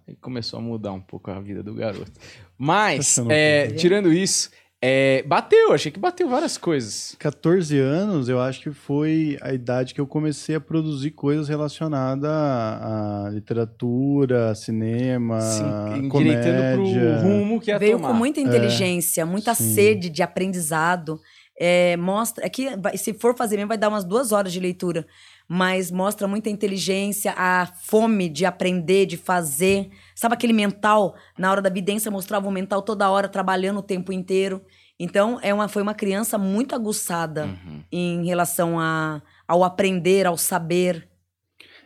Aí 0.08 0.16
começou 0.16 0.58
a 0.58 0.62
mudar 0.62 0.92
um 0.92 1.00
pouco 1.00 1.30
a 1.30 1.38
vida 1.38 1.62
do 1.62 1.74
garoto. 1.74 2.12
Mas, 2.56 3.18
é, 3.28 3.72
tirando 3.72 4.10
isso, 4.10 4.50
é, 4.84 5.22
bateu, 5.22 5.72
achei 5.72 5.92
que 5.92 5.98
bateu 6.00 6.28
várias 6.28 6.58
coisas. 6.58 7.14
14 7.18 7.78
anos, 7.78 8.28
eu 8.28 8.40
acho 8.40 8.60
que 8.62 8.72
foi 8.72 9.38
a 9.40 9.52
idade 9.54 9.94
que 9.94 10.00
eu 10.00 10.06
comecei 10.08 10.56
a 10.56 10.60
produzir 10.60 11.12
coisas 11.12 11.48
relacionadas 11.48 12.28
à, 12.28 13.30
literatura, 13.32 14.54
cinema, 14.54 15.40
Sim, 15.40 15.64
endireitando 15.96 16.74
pro 16.74 16.84
comédia. 16.84 17.20
rumo 17.22 17.60
que 17.60 17.70
ia 17.70 17.78
Veio 17.78 17.96
tomar. 17.96 18.08
com 18.08 18.14
muita 18.14 18.40
inteligência, 18.40 19.24
muita 19.24 19.54
sim. 19.54 19.72
sede 19.72 20.08
de 20.10 20.22
aprendizado. 20.22 21.20
É, 21.60 21.96
mostra. 21.96 22.44
Aqui, 22.44 22.74
vai- 22.76 22.96
se 22.96 23.12
for 23.14 23.36
fazer 23.36 23.56
mesmo, 23.56 23.68
vai 23.68 23.78
dar 23.78 23.88
umas 23.88 24.04
duas 24.04 24.32
horas 24.32 24.52
de 24.52 24.58
leitura. 24.58 25.06
Mas 25.48 25.90
mostra 25.90 26.26
muita 26.26 26.48
inteligência, 26.48 27.34
a 27.36 27.66
fome 27.66 28.28
de 28.28 28.44
aprender, 28.46 29.06
de 29.06 29.16
fazer. 29.16 29.90
Sabe 30.14 30.34
aquele 30.34 30.52
mental? 30.52 31.14
Na 31.38 31.50
hora 31.50 31.60
da 31.60 31.68
vidência 31.68 32.10
mostrava 32.10 32.48
o 32.48 32.52
mental 32.52 32.80
toda 32.82 33.10
hora, 33.10 33.28
trabalhando 33.28 33.78
o 33.80 33.82
tempo 33.82 34.12
inteiro. 34.12 34.62
Então, 34.98 35.38
é 35.42 35.52
uma, 35.52 35.68
foi 35.68 35.82
uma 35.82 35.94
criança 35.94 36.38
muito 36.38 36.74
aguçada 36.74 37.44
Uhum. 37.46 37.82
em 37.90 38.24
relação 38.24 38.78
a, 38.78 39.20
ao 39.48 39.64
aprender, 39.64 40.26
ao 40.26 40.36
saber, 40.38 41.08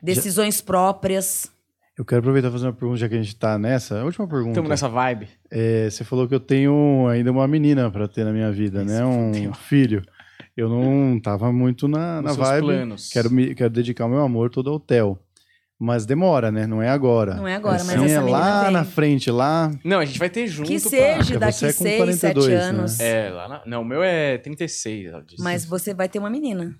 decisões 0.03 0.61
próprias. 0.61 1.51
Eu 1.99 2.05
quero 2.05 2.19
aproveitar 2.20 2.49
e 2.49 2.53
fazer 2.53 2.66
uma 2.66 2.73
pergunta, 2.74 2.99
já 3.01 3.09
que 3.09 3.15
a 3.15 3.23
gente 3.23 3.35
tá 3.37 3.59
nessa. 3.59 4.01
A 4.01 4.05
última 4.05 4.28
pergunta. 4.28 4.51
Estamos 4.51 4.69
nessa 4.69 4.89
vibe. 4.89 5.28
É, 5.51 5.89
você 5.89 6.05
falou 6.05 6.28
que 6.28 6.35
eu 6.35 6.41
tenho 6.41 7.07
ainda 7.09 7.33
uma 7.33 7.49
menina 7.49 7.91
para 7.91 8.07
ter 8.07 8.23
na 8.23 8.33
minha 8.33 8.53
vida, 8.53 8.81
Ai, 8.81 8.85
né? 8.85 9.05
Um 9.05 9.55
filho. 9.55 10.03
Eu 10.57 10.69
não 10.69 11.21
tava 11.21 11.53
muito 11.53 11.87
na, 11.87 12.23
na 12.23 12.33
vibe. 12.33 12.65
planos. 12.65 13.11
Quero, 13.11 13.31
me, 13.31 13.55
quero 13.55 13.71
dedicar 13.71 14.07
o 14.07 14.09
meu 14.09 14.21
amor 14.21 14.51
todo 14.51 14.71
ao 14.71 14.81
Theo. 14.81 15.19
Mas 15.79 16.07
demora, 16.07 16.51
né? 16.51 16.67
Não 16.67 16.81
é 16.81 16.89
agora. 16.89 17.35
Não 17.35 17.47
é 17.47 17.55
agora, 17.55 17.85
mas 17.85 18.01
Sim, 18.01 18.07
essa 18.07 18.15
é 18.15 18.21
lá 18.21 18.63
vem. 18.65 18.73
na 18.73 18.85
frente, 18.85 19.31
lá. 19.31 19.71
Não, 19.85 19.99
a 19.99 20.07
gente 20.07 20.19
vai 20.19 20.31
ter 20.31 20.47
junto. 20.47 20.69
Que 20.69 20.81
seja 20.81 21.19
Porque 21.19 21.39
daqui 21.39 21.59
você 21.59 21.67
é 21.67 21.73
com 21.73 21.85
6, 21.85 21.97
42, 21.99 22.45
7 22.47 22.49
né? 22.49 22.61
anos. 22.63 23.01
É, 23.01 23.29
lá 23.29 23.49
na... 23.49 23.63
Não, 23.67 23.83
o 23.83 23.85
meu 23.85 24.03
é 24.03 24.39
36, 24.39 25.07
ela 25.07 25.23
disse. 25.23 25.43
Mas 25.43 25.67
você 25.67 25.93
vai 25.93 26.09
ter 26.09 26.19
uma 26.19 26.31
menina. 26.31 26.75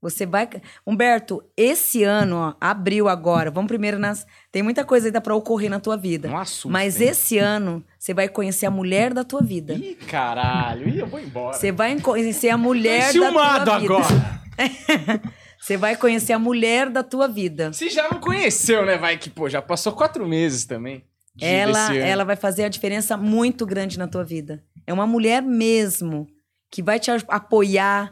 Você 0.00 0.24
vai. 0.24 0.48
Humberto, 0.86 1.42
esse 1.56 2.02
ano, 2.02 2.36
ó, 2.36 2.54
abril 2.60 3.08
agora, 3.08 3.50
vamos 3.50 3.68
primeiro 3.68 3.98
nas. 3.98 4.26
Tem 4.50 4.62
muita 4.62 4.84
coisa 4.84 5.08
ainda 5.08 5.20
pra 5.20 5.34
ocorrer 5.34 5.68
na 5.68 5.78
tua 5.78 5.96
vida. 5.96 6.28
Não 6.28 6.38
assusta. 6.38 6.68
Mas 6.68 7.00
hein? 7.00 7.08
esse 7.08 7.38
ano, 7.38 7.84
você 7.98 8.14
vai 8.14 8.28
conhecer 8.28 8.66
a 8.66 8.70
mulher 8.70 9.12
da 9.12 9.24
tua 9.24 9.42
vida. 9.42 9.74
Ih, 9.74 9.94
caralho. 9.94 10.88
Ih, 10.88 11.00
eu 11.00 11.06
vou 11.06 11.20
embora. 11.20 11.56
Você 11.56 11.70
vai 11.70 11.98
conhecer 12.00 12.48
a 12.48 12.56
mulher 12.56 13.12
da 13.12 13.30
tua 13.30 13.78
vida. 13.78 13.94
agora. 13.94 14.40
Você 15.60 15.76
vai 15.76 15.94
conhecer 15.94 16.32
a 16.32 16.38
mulher 16.38 16.88
da 16.88 17.02
tua 17.02 17.28
vida. 17.28 17.70
Você 17.70 17.90
já 17.90 18.08
não 18.10 18.18
conheceu, 18.18 18.86
né? 18.86 18.96
Vai 18.96 19.18
que, 19.18 19.28
pô, 19.28 19.46
já 19.46 19.60
passou 19.60 19.92
quatro 19.92 20.26
meses 20.26 20.64
também. 20.64 21.04
Ela, 21.38 21.94
ela 21.94 22.24
vai 22.24 22.34
fazer 22.34 22.64
a 22.64 22.68
diferença 22.68 23.16
muito 23.16 23.66
grande 23.66 23.98
na 23.98 24.08
tua 24.08 24.24
vida. 24.24 24.64
É 24.86 24.92
uma 24.92 25.06
mulher 25.06 25.42
mesmo 25.42 26.26
que 26.70 26.82
vai 26.82 26.98
te 26.98 27.10
apoiar. 27.28 28.10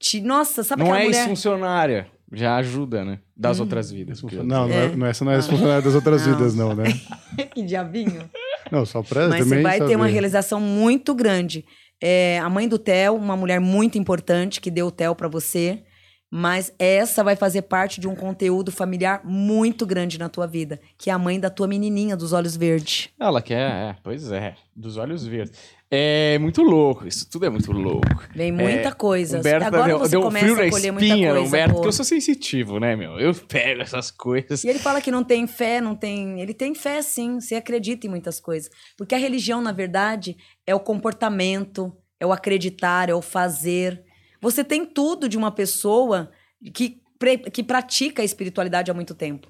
Te, 0.00 0.20
nossa, 0.20 0.64
sabe 0.64 0.80
Não 0.82 0.88
aquela 0.88 1.02
é 1.02 1.04
mulher? 1.06 1.18
ex-funcionária. 1.20 2.06
Já 2.32 2.56
ajuda, 2.56 3.04
né? 3.04 3.18
Das 3.36 3.58
Hum. 3.58 3.62
outras 3.62 3.90
vidas. 3.90 4.20
porque 4.20 4.36
Não, 4.36 4.66
não, 4.68 4.70
é, 4.70 4.84
É. 4.86 4.96
não 4.96 5.06
essa 5.06 5.24
não 5.24 5.32
é 5.32 5.36
essa 5.38 5.48
funcionária 5.50 5.82
das 5.82 5.94
outras 5.94 6.26
Não. 6.26 6.32
vidas, 6.36 6.54
não, 6.54 6.74
né? 6.74 6.84
que 7.54 7.62
diabinho. 7.62 8.30
Não, 8.70 8.86
só 8.86 9.02
pra 9.02 9.28
Mas 9.28 9.40
também 9.44 9.58
você 9.58 9.62
vai 9.62 9.78
ter 9.78 9.96
uma 9.96 10.04
saber. 10.04 10.12
realização 10.12 10.60
muito 10.60 11.14
grande. 11.14 11.64
É, 12.02 12.38
a 12.38 12.48
mãe 12.48 12.66
do 12.68 12.78
Theo, 12.78 13.14
uma 13.16 13.36
mulher 13.36 13.60
muito 13.60 13.98
importante 13.98 14.60
que 14.60 14.70
deu 14.70 14.86
o 14.86 14.90
Theo 14.90 15.14
pra 15.14 15.28
você. 15.28 15.82
Mas 16.32 16.72
essa 16.78 17.24
vai 17.24 17.34
fazer 17.34 17.62
parte 17.62 18.00
de 18.00 18.06
um 18.06 18.14
conteúdo 18.14 18.70
familiar 18.70 19.20
muito 19.24 19.84
grande 19.84 20.16
na 20.16 20.28
tua 20.28 20.46
vida, 20.46 20.80
que 20.96 21.10
é 21.10 21.12
a 21.12 21.18
mãe 21.18 21.40
da 21.40 21.50
tua 21.50 21.66
menininha 21.66 22.16
dos 22.16 22.32
olhos 22.32 22.56
verdes. 22.56 23.08
Ela 23.18 23.42
quer, 23.42 23.68
é, 23.68 23.96
pois 24.04 24.30
é. 24.30 24.54
Dos 24.76 24.96
olhos 24.96 25.26
verdes. 25.26 25.58
É 25.92 26.38
muito 26.38 26.62
louco, 26.62 27.04
isso 27.04 27.28
tudo 27.28 27.46
é 27.46 27.50
muito 27.50 27.72
louco. 27.72 28.28
Vem 28.32 28.52
muita 28.52 28.92
coisa. 28.92 29.38
É, 29.38 29.40
Humberto 29.40 29.66
Agora 29.66 29.88
deu, 29.88 29.98
você 29.98 30.10
deu 30.12 30.22
começa 30.22 30.46
frio 30.46 30.56
na 30.56 30.62
a 30.62 30.70
colher 30.70 30.92
muita 30.92 31.06
espinha, 31.06 31.30
coisa. 31.32 31.46
Humberto, 31.48 31.74
porque 31.74 31.88
eu 31.88 31.92
sou 31.92 32.04
sensitivo, 32.04 32.78
né, 32.78 32.94
meu? 32.94 33.18
Eu 33.18 33.34
pego 33.34 33.82
essas 33.82 34.08
coisas. 34.08 34.62
E 34.62 34.68
ele 34.68 34.78
fala 34.78 35.00
que 35.00 35.10
não 35.10 35.24
tem 35.24 35.48
fé, 35.48 35.80
não 35.80 35.96
tem. 35.96 36.40
Ele 36.40 36.54
tem 36.54 36.76
fé, 36.76 37.02
sim. 37.02 37.40
Você 37.40 37.56
acredita 37.56 38.06
em 38.06 38.10
muitas 38.10 38.38
coisas. 38.38 38.70
Porque 38.96 39.16
a 39.16 39.18
religião, 39.18 39.60
na 39.60 39.72
verdade, 39.72 40.36
é 40.64 40.72
o 40.72 40.78
comportamento, 40.78 41.92
é 42.20 42.26
o 42.26 42.32
acreditar, 42.32 43.08
é 43.08 43.14
o 43.14 43.20
fazer. 43.20 44.04
Você 44.40 44.62
tem 44.62 44.86
tudo 44.86 45.28
de 45.28 45.36
uma 45.36 45.50
pessoa 45.50 46.30
que, 46.72 47.02
que 47.52 47.64
pratica 47.64 48.22
a 48.22 48.24
espiritualidade 48.24 48.92
há 48.92 48.94
muito 48.94 49.12
tempo. 49.12 49.48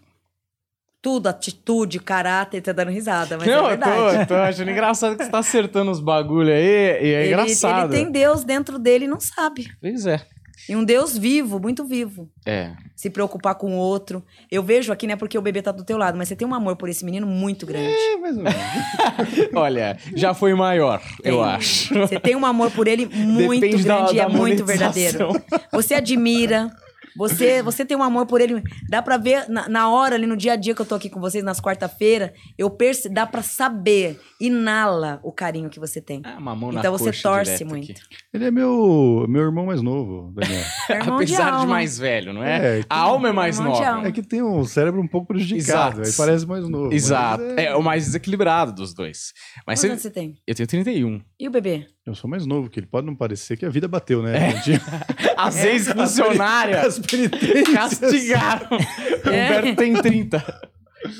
Tudo, 1.02 1.28
atitude, 1.28 1.98
caráter, 1.98 2.60
tá 2.60 2.72
dando 2.72 2.90
risada, 2.90 3.39
mas 3.39 3.47
não, 3.47 3.55
é 3.55 3.59
eu 3.59 3.68
verdade. 3.68 3.97
tô, 3.97 4.09
eu 4.10 4.27
tô 4.27 4.35
achando 4.35 4.70
engraçado 4.70 5.16
que 5.16 5.24
você 5.24 5.31
tá 5.31 5.39
acertando 5.40 5.90
os 5.90 6.01
bagulho 6.01 6.52
aí, 6.52 6.62
e 6.62 7.14
é 7.14 7.20
Ele- 7.22 7.27
engraçado. 7.28 7.93
Ele 7.94 8.02
tem 8.05 8.12
Deus 8.12 8.44
dentro 8.44 8.78
dele 8.78 9.06
e 9.06 9.09
não 9.09 9.18
sabe. 9.18 9.66
Pois 9.81 10.05
é. 10.05 10.20
E 10.68 10.77
um 10.77 10.85
Deus 10.85 11.16
vivo, 11.16 11.59
muito 11.59 11.86
vivo. 11.86 12.28
É. 12.44 12.72
Se 12.94 13.09
preocupar 13.09 13.55
com 13.55 13.72
o 13.72 13.78
outro. 13.78 14.22
Eu 14.51 14.62
vejo 14.62 14.93
aqui, 14.93 15.06
não 15.06 15.14
é 15.14 15.16
porque 15.16 15.39
o 15.39 15.40
bebê 15.40 15.62
tá 15.62 15.72
do 15.72 15.82
teu 15.82 15.97
lado, 15.97 16.18
mas 16.18 16.28
você 16.28 16.36
tem 16.36 16.47
um 16.47 16.52
amor 16.55 16.77
por 16.77 16.86
esse 16.90 17.02
menino 17.02 17.27
muito 17.27 17.64
grande. 17.64 17.89
É, 17.94 18.16
mais 18.18 18.36
ou 18.36 18.43
menos. 18.43 18.59
Olha, 19.56 19.97
já 20.14 20.35
foi 20.35 20.55
maior, 20.55 21.01
eu 21.24 21.36
Tem. 21.39 21.44
acho. 21.44 21.94
Você 21.94 22.20
tem 22.20 22.36
um 22.36 22.44
amor 22.44 22.70
por 22.72 22.86
ele 22.86 23.06
muito 23.10 23.59
Depende 23.62 23.85
da- 23.85 23.97
grande 23.97 24.12
e 24.12 24.16
da 24.18 24.22
é 24.24 24.28
muito 24.28 24.64
verdadeiro. 24.66 25.28
Você 25.72 25.94
admira. 25.94 26.70
Você, 27.16 27.62
você 27.62 27.85
tem 27.85 27.97
um 27.97 28.03
amor 28.03 28.27
por 28.27 28.41
ele. 28.41 28.62
Dá 28.89 29.03
pra 29.03 29.16
ver 29.16 29.49
na, 29.49 29.69
na 29.69 29.91
hora, 29.91 30.15
ali 30.15 30.27
no 30.27 30.37
dia 30.37 30.53
a 30.53 30.57
dia 30.57 30.74
que 30.74 30.81
eu 30.82 30.87
tô 30.87 30.95
aqui 30.95 31.09
com 31.11 31.20
vocês, 31.20 31.43
nas 31.45 31.61
quarta-feira, 31.61 32.32
eu 32.59 32.70
perce, 32.70 33.09
dá 33.09 33.27
pra 33.27 33.43
saber, 33.43 34.19
inala 34.41 35.20
o 35.23 35.32
carinho 35.32 35.69
que 35.70 35.78
você 35.81 36.01
tem. 36.01 36.23
Ah, 36.24 36.37
uma 36.39 36.55
mão 36.55 36.73
na 36.73 36.81
Então 36.81 36.93
você 36.93 37.07
coxa 37.07 37.23
torce 37.23 37.53
direto 37.53 37.69
muito. 37.69 37.91
aqui. 37.93 38.01
Ele 38.32 38.45
é 38.47 38.51
meu, 38.51 39.27
meu 39.28 39.43
irmão 39.43 39.66
mais 39.66 39.82
novo, 39.82 40.32
Daniel. 40.35 40.62
É 40.89 40.93
irmão 40.99 41.19
de 41.19 41.24
Apesar 41.35 41.51
de, 41.51 41.57
alma. 41.57 41.66
mais 41.66 41.99
velho, 41.99 42.32
não 42.32 42.43
é? 42.43 42.81
É, 42.81 42.82
a 42.89 42.99
alma 42.99 43.28
é 43.28 43.32
mais 43.32 43.59
irmão 43.59 43.73
de 43.73 43.78
nova. 43.81 43.93
alma. 43.97 44.09
É 44.09 44.12
que 44.12 44.23
tem 44.23 44.43
um 44.43 44.65
cérebro 44.65 45.01
um 45.01 45.09
pouco 45.09 45.28
prejudicado, 45.28 46.01
Exato. 46.03 46.09
aí 46.09 46.12
parece 46.27 46.47
mais 46.47 46.69
novo. 46.69 46.93
Exato. 46.93 47.43
mas 47.45 47.59
É... 47.59 47.74
o 47.74 47.82
mais 47.82 48.05
desequilibrado 48.07 48.73
dos 48.73 48.95
dois. 48.95 49.32
Mas 49.66 49.81
Quantos 49.81 49.82
você... 49.82 49.89
anos 49.89 50.03
você 50.03 50.11
tem? 50.11 50.35
eu 50.47 50.55
tenho 50.55 50.66
31. 50.69 51.20
E 51.39 51.49
o 51.49 51.51
bebê? 51.51 51.87
Eu 52.06 52.14
sou 52.14 52.28
mais 52.31 52.47
novo 52.47 52.68
que 52.70 52.81
ele. 52.81 52.86
Pode 52.86 53.06
não 53.06 53.14
parecer 53.14 53.56
que 53.56 53.64
a 53.66 53.68
vida 53.68 53.86
bateu, 53.86 54.27
É. 54.27 54.32
né? 54.32 54.62
gente? 54.62 54.81
As 55.36 55.62
ex-funcionárias 55.64 56.85
As 56.86 56.98
penitências. 56.98 57.68
castigaram. 57.74 58.68
O 58.70 58.77
Humberto 59.28 59.77
tem 59.77 59.94
30. 59.94 60.60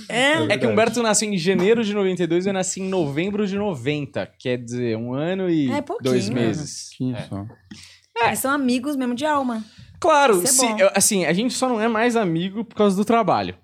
É. 0.09 0.32
É 0.32 0.32
que 0.35 0.39
verdade. 0.47 0.66
o 0.66 0.70
Humberto 0.70 1.02
nasceu 1.02 1.28
em 1.28 1.39
janeiro 1.39 1.85
de 1.85 1.94
92 1.94 2.44
e 2.47 2.48
eu 2.48 2.52
nasci 2.52 2.81
em 2.81 2.89
novembro 2.89 3.47
de 3.47 3.57
90. 3.57 4.27
Quer 4.39 4.59
dizer, 4.59 4.97
um 4.97 5.15
ano 5.15 5.48
e 5.51 5.70
É 5.70 5.81
pouquinho, 5.82 6.12
dois 6.12 6.28
meses. 6.28 6.90
É. 7.15 7.23
só. 7.28 7.47
Mas 8.19 8.39
são 8.40 8.51
amigos 8.51 8.97
mesmo 8.97 9.15
de 9.15 9.24
alma. 9.24 9.65
Claro, 9.98 10.43
é 10.43 10.47
se- 10.47 10.66
assim, 10.94 11.24
a 11.27 11.32
gente 11.32 11.52
só 11.55 11.69
não 11.69 11.81
é 11.81 11.89
mais 11.89 12.16
amigo 12.16 12.65
por 12.65 12.74
causa 12.74 12.97
do 12.97 13.05
trabalho. 13.05 13.55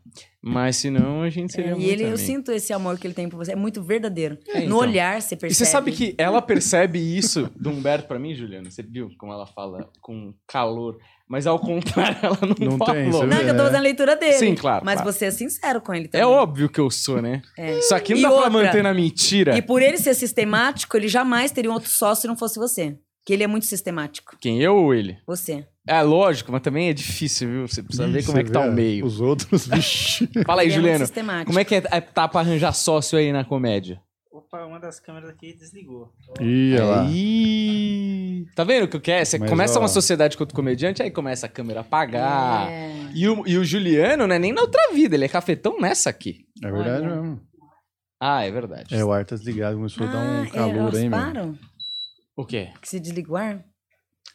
Mas 0.49 0.77
senão 0.77 1.23
a 1.23 1.29
gente 1.31 1.53
seria 1.53 1.73
É, 1.73 1.75
muito 1.75 1.87
e 1.87 1.91
ele, 1.91 2.05
eu 2.05 2.17
sinto 2.17 2.53
esse 2.53 2.73
amor 2.73 2.97
que 2.99 3.07
ele 3.07 3.15
tem 3.15 3.29
por 3.29 3.37
você. 3.37 3.53
É 3.53 3.57
muito 3.57 3.83
verdadeiro. 3.83 4.39
É, 4.49 4.59
então. 4.59 4.69
No 4.71 4.77
olhar 4.79 5.21
você 5.21 5.35
E 5.35 5.39
percebe. 5.39 5.55
você 5.55 5.65
sabe 5.65 5.91
que 5.93 6.15
ela 6.17 6.41
percebe 6.41 6.99
isso 7.01 7.51
do 7.57 7.71
Humberto 7.71 8.07
pra 8.07 8.19
mim, 8.19 8.35
Juliana? 8.35 8.71
Você 8.71 8.83
viu 8.83 9.11
como 9.19 9.33
ela 9.33 9.47
fala 9.47 9.89
com 10.01 10.33
calor? 10.47 10.99
Mas 11.29 11.45
ao 11.49 11.59
contrário, 11.59 12.17
ela 12.23 12.39
não, 12.41 12.69
Não 12.71 12.79
falou. 12.79 12.95
tem, 12.95 13.11
Não, 13.11 13.39
que 13.41 13.51
eu 13.51 13.57
tô 13.57 13.63
fazendo 13.65 13.75
a 13.77 13.81
leitura 13.81 14.15
dele. 14.15 14.35
Sim, 14.35 14.55
claro, 14.55 14.85
Mas 14.85 15.01
claro. 15.01 15.13
você 15.13 15.25
é 15.25 15.31
sincero 15.33 15.81
com 15.81 15.93
ele 15.93 16.05
É 16.05 16.09
também. 16.09 16.27
óbvio 16.27 16.69
que 16.69 16.79
eu 16.79 16.89
sou, 16.89 17.21
né? 17.21 17.43
É. 17.59 17.81
Só 17.83 17.99
que 17.99 18.13
não 18.13 18.21
E 18.21 18.23
dá 18.23 18.29
pra 18.29 18.37
outra, 18.37 18.51
manter 18.53 18.83
na 18.85 18.95
mentira. 18.95 19.57
E 19.59 19.61
por 19.61 19.83
ele 19.83 19.99
ser 19.99 20.15
sistemático, 20.15 20.97
ele 20.97 21.09
jamais 21.09 21.51
teria 21.51 21.69
um 21.69 21.75
outro 21.75 21.91
sócio 21.91 22.23
se 22.23 22.29
não 22.29 22.37
fosse 22.37 22.61
você. 22.61 22.97
Que 23.27 23.33
ele 23.33 23.43
é 23.43 23.47
muito 23.49 23.67
sistemático. 23.67 24.37
Quem, 24.41 24.63
eu 24.63 24.77
ou 24.77 24.95
ele? 24.95 25.19
Você. 25.27 25.67
É 25.85 26.01
lógico, 26.01 26.53
mas 26.53 26.63
também 26.63 26.89
é 26.89 26.93
difícil, 26.93 27.49
viu? 27.49 27.69
Você 27.69 27.83
precisa 27.83 28.07
ver 28.07 28.21
Ih, 28.21 28.25
como 28.25 28.39
é 28.39 28.45
que 28.45 28.53
tá 28.53 28.61
o 28.61 28.73
meio. 28.73 29.05
Os 29.05 29.21
outros, 29.21 29.67
vixi. 29.69 30.31
Fala 30.47 30.63
aí, 30.63 30.69
ele 30.69 30.75
é 30.75 30.77
Juliano. 30.77 30.99
sistemático. 31.07 31.47
Como 31.47 31.59
é 31.59 31.65
que 31.65 31.75
é, 31.75 31.83
é 31.91 32.01
tá 32.01 32.29
pra 32.29 32.41
arranjar 32.41 32.73
sócio 32.73 33.19
aí 33.19 33.33
na 33.33 33.45
comédia? 33.45 34.01
Opa, 34.31 34.65
uma 34.65 34.79
das 34.79 35.01
câmeras 35.01 35.29
aqui 35.29 35.53
desligou. 35.55 36.13
Ih, 36.41 36.75
olha 36.75 36.85
lá. 36.85 37.03
Aí. 37.07 38.47
Tá 38.55 38.63
vendo 38.63 38.85
o 38.85 38.89
que 38.89 38.97
eu 38.97 39.01
quero? 39.01 39.27
Você 39.27 39.39
Mas, 39.39 39.51
começa 39.51 39.79
ó. 39.79 39.83
uma 39.83 39.89
sociedade 39.89 40.37
com 40.37 40.43
outro 40.45 40.55
comediante, 40.55 41.03
aí 41.03 41.11
começa 41.11 41.47
a 41.47 41.49
câmera 41.49 41.81
a 41.81 41.83
apagar. 41.83 42.71
É. 42.71 42.91
E, 43.13 43.29
o, 43.29 43.45
e 43.47 43.59
o 43.59 43.65
Juliano 43.65 44.27
não 44.27 44.35
é 44.37 44.39
nem 44.39 44.53
na 44.53 44.61
outra 44.61 44.93
vida, 44.93 45.17
ele 45.17 45.25
é 45.25 45.29
cafetão 45.29 45.81
nessa 45.81 46.11
aqui. 46.11 46.47
É 46.63 46.71
verdade 46.71 47.07
Olha. 47.07 47.17
mesmo. 47.17 47.41
Ah, 48.21 48.45
é 48.45 48.51
verdade. 48.53 48.95
É, 48.95 49.05
o 49.05 49.13
ar 49.13 49.25
tá 49.25 49.35
desligado, 49.35 49.77
começou 49.77 50.07
a 50.07 50.11
dar 50.11 50.19
um 50.19 50.43
Ah, 50.43 50.47
é, 50.47 50.51
calor 50.51 50.95
aí, 50.95 51.09
meu. 51.09 51.55
O 52.37 52.45
quê? 52.45 52.69
Que 52.81 52.89
se 52.89 53.01
desliga 53.01 53.33
o 53.33 53.37
ar? 53.37 53.65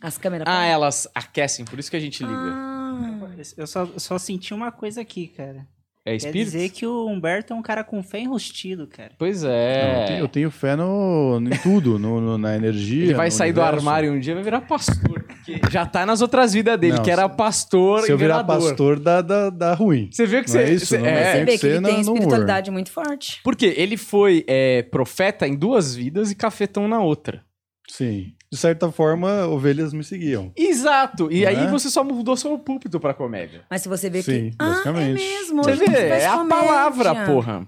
As 0.02 0.18
câmeras 0.18 0.48
Ah, 0.48 0.52
param? 0.52 0.66
elas 0.66 1.08
aquecem, 1.14 1.64
por 1.66 1.78
isso 1.78 1.92
que 1.92 1.98
a 1.98 2.00
gente 2.00 2.24
liga. 2.24 2.34
Ah, 2.36 3.30
Eu 3.58 3.68
só, 3.68 3.88
só 3.98 4.18
senti 4.18 4.54
uma 4.54 4.72
coisa 4.72 5.02
aqui, 5.02 5.28
cara. 5.28 5.68
é 6.04 6.12
Quer 6.12 6.16
espírito? 6.16 6.46
dizer 6.46 6.70
que 6.70 6.86
o 6.88 7.06
Humberto 7.08 7.54
é 7.54 7.56
um 7.56 7.62
cara 7.62 7.84
com 7.84 8.02
fé 8.02 8.20
enrustido, 8.20 8.88
cara. 8.88 9.12
Pois 9.20 9.44
Não, 9.44 9.50
eu, 9.52 9.56
é. 9.56 10.06
tenho, 10.08 10.20
eu 10.20 10.28
tenho 10.28 10.50
fé 10.50 10.76
no, 10.76 11.40
em 11.40 11.50
tudo, 11.62 12.00
no, 12.00 12.20
no- 12.20 12.38
na 12.40 12.56
energia. 12.56 13.04
Ele 13.04 13.14
vai 13.14 13.28
no 13.28 13.32
sair 13.32 13.54
do 13.54 13.62
universo. 13.62 13.88
armário 13.88 14.12
um 14.12 14.20
dia 14.20 14.32
e 14.32 14.36
vai 14.36 14.44
virar 14.44 14.62
pastor. 14.62 15.24
Já 15.70 15.86
tá 15.86 16.04
nas 16.06 16.22
outras 16.22 16.54
vidas 16.54 16.80
dele, 16.80 16.96
Não, 16.98 17.04
que 17.04 17.12
era 17.12 17.30
pastor 17.30 18.02
Se 18.02 18.12
eu 18.12 18.18
virar 18.18 18.44
pastor, 18.44 19.00
dá, 19.00 19.22
dá, 19.22 19.50
dá 19.52 19.74
ruim. 19.76 20.10
Você 20.12 20.26
viu 20.26 20.44
que 20.44 20.50
Não 20.50 20.54
você. 20.60 20.64
é 20.64 20.72
isso, 20.74 20.86
você- 20.88 20.98
não 20.98 21.06
é, 21.06 21.22
é? 21.22 21.32
você 21.34 21.46
vê 21.46 21.52
que 21.52 21.58
que 21.60 21.68
ele 21.68 21.74
tem 21.82 21.82
no 21.82 21.90
humor. 22.02 22.14
espiritualidade 22.16 22.72
muito 22.72 22.92
forte. 22.92 23.40
Porque 23.44 23.68
ele 23.78 23.98
foi 23.98 24.44
é, 24.48 24.82
profeta 24.84 25.48
em 25.48 25.56
duas 25.56 25.94
vidas 25.96 26.32
e 26.32 26.36
cafetão 26.36 26.88
na 26.88 27.00
outra. 27.00 27.44
Sim. 27.92 28.34
De 28.50 28.58
certa 28.58 28.90
forma, 28.90 29.46
ovelhas 29.48 29.92
me 29.92 30.02
seguiam. 30.02 30.54
Exato. 30.56 31.30
E 31.30 31.42
Não 31.42 31.50
aí 31.50 31.58
é? 31.58 31.68
você 31.70 31.90
só 31.90 32.06
mudou 32.06 32.38
seu 32.38 32.58
púlpito 32.58 33.02
pra 33.02 33.14
comédia. 33.14 33.66
Mas 33.70 33.82
se 33.82 33.90
você 33.90 34.10
vê 34.10 34.22
Sim, 34.24 34.52
que. 34.52 34.56
Ah, 34.58 34.66
é 34.66 34.70
basicamente. 34.70 35.14
mesmo. 35.22 35.62
Você 35.64 35.72
hoje 35.72 35.80
vê, 35.82 35.86
você 35.88 36.10
faz 36.10 36.24
é 36.24 36.28
a 36.28 36.38
comédia. 36.38 36.56
palavra, 36.68 37.26
porra. 37.26 37.68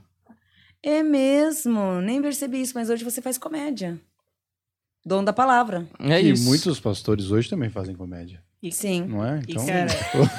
É 0.82 1.04
mesmo. 1.04 2.00
Nem 2.00 2.22
percebi 2.22 2.62
isso, 2.62 2.72
mas 2.76 2.90
hoje 2.90 3.04
você 3.04 3.22
faz 3.22 3.38
comédia. 3.38 4.00
Dom 5.06 5.22
da 5.26 5.34
palavra. 5.34 5.86
É 6.00 6.22
e 6.22 6.32
isso. 6.32 6.46
muitos 6.46 6.80
pastores 6.80 7.30
hoje 7.30 7.50
também 7.50 7.70
fazem 7.70 7.94
comédia, 7.94 8.42
E, 8.64 8.72
Sim. 8.72 9.06
não 9.10 9.26
é? 9.26 9.42
e 9.46 9.52
Então, 9.52 9.66
cara, 9.66 9.88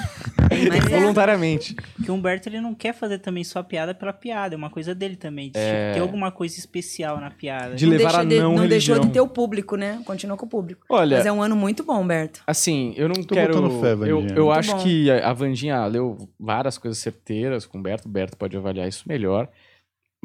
Mas 0.69 0.87
é. 0.93 1.01
Voluntariamente. 1.01 1.75
que 2.03 2.11
o 2.11 2.15
Humberto 2.15 2.49
ele 2.49 2.61
não 2.61 2.75
quer 2.75 2.95
fazer 2.95 3.19
também 3.19 3.45
só 3.45 3.63
piada 3.63 3.95
pela 3.95 4.13
piada. 4.13 4.55
É 4.55 4.57
uma 4.57 4.71
coisa 4.71 4.95
dele 4.95 5.15
também. 5.17 5.51
De, 5.51 5.59
É. 5.59 5.83
tipo, 5.89 5.95
ter 5.95 6.01
alguma 6.01 6.31
coisa 6.31 6.59
especial 6.59 7.21
na 7.21 7.31
piada. 7.31 7.75
De 7.75 7.85
não 7.87 7.93
levar 7.97 8.21
a 8.21 8.25
de- 8.25 8.39
não 8.39 8.55
não 8.55 8.67
deixou 8.67 8.95
religião. 8.95 9.01
de 9.01 9.09
ter 9.13 9.21
o 9.21 9.29
público, 9.29 9.77
né? 9.77 10.01
Continua 10.07 10.37
com 10.37 10.47
o 10.47 10.49
público. 10.49 10.87
Olha, 10.89 11.19
Mas 11.19 11.27
é 11.27 11.33
um 11.33 11.43
ano 11.43 11.55
muito 11.57 11.83
bom, 11.85 12.01
Humberto. 12.01 12.41
assim, 12.47 12.95
eu 12.97 13.09
não 13.09 13.23
Tô 13.23 13.35
quero... 13.35 13.81
fé, 13.81 13.93
eu, 13.93 14.07
eu 14.07 14.21
Muito 14.21 14.51
acho 14.53 14.73
bom. 14.73 14.83
que 14.83 15.11
a 15.11 15.33
Vandinha 15.33 15.85
leu 15.87 16.29
várias 16.41 16.79
coisas 16.79 16.99
certeiras 16.99 17.67
com 17.67 17.79
o 17.79 17.83
Berto. 17.83 18.07
O 18.09 18.11
Berto 18.11 18.37
pode 18.37 18.57
avaliar 18.57 18.89
isso 18.89 19.05
melhor. 19.07 19.49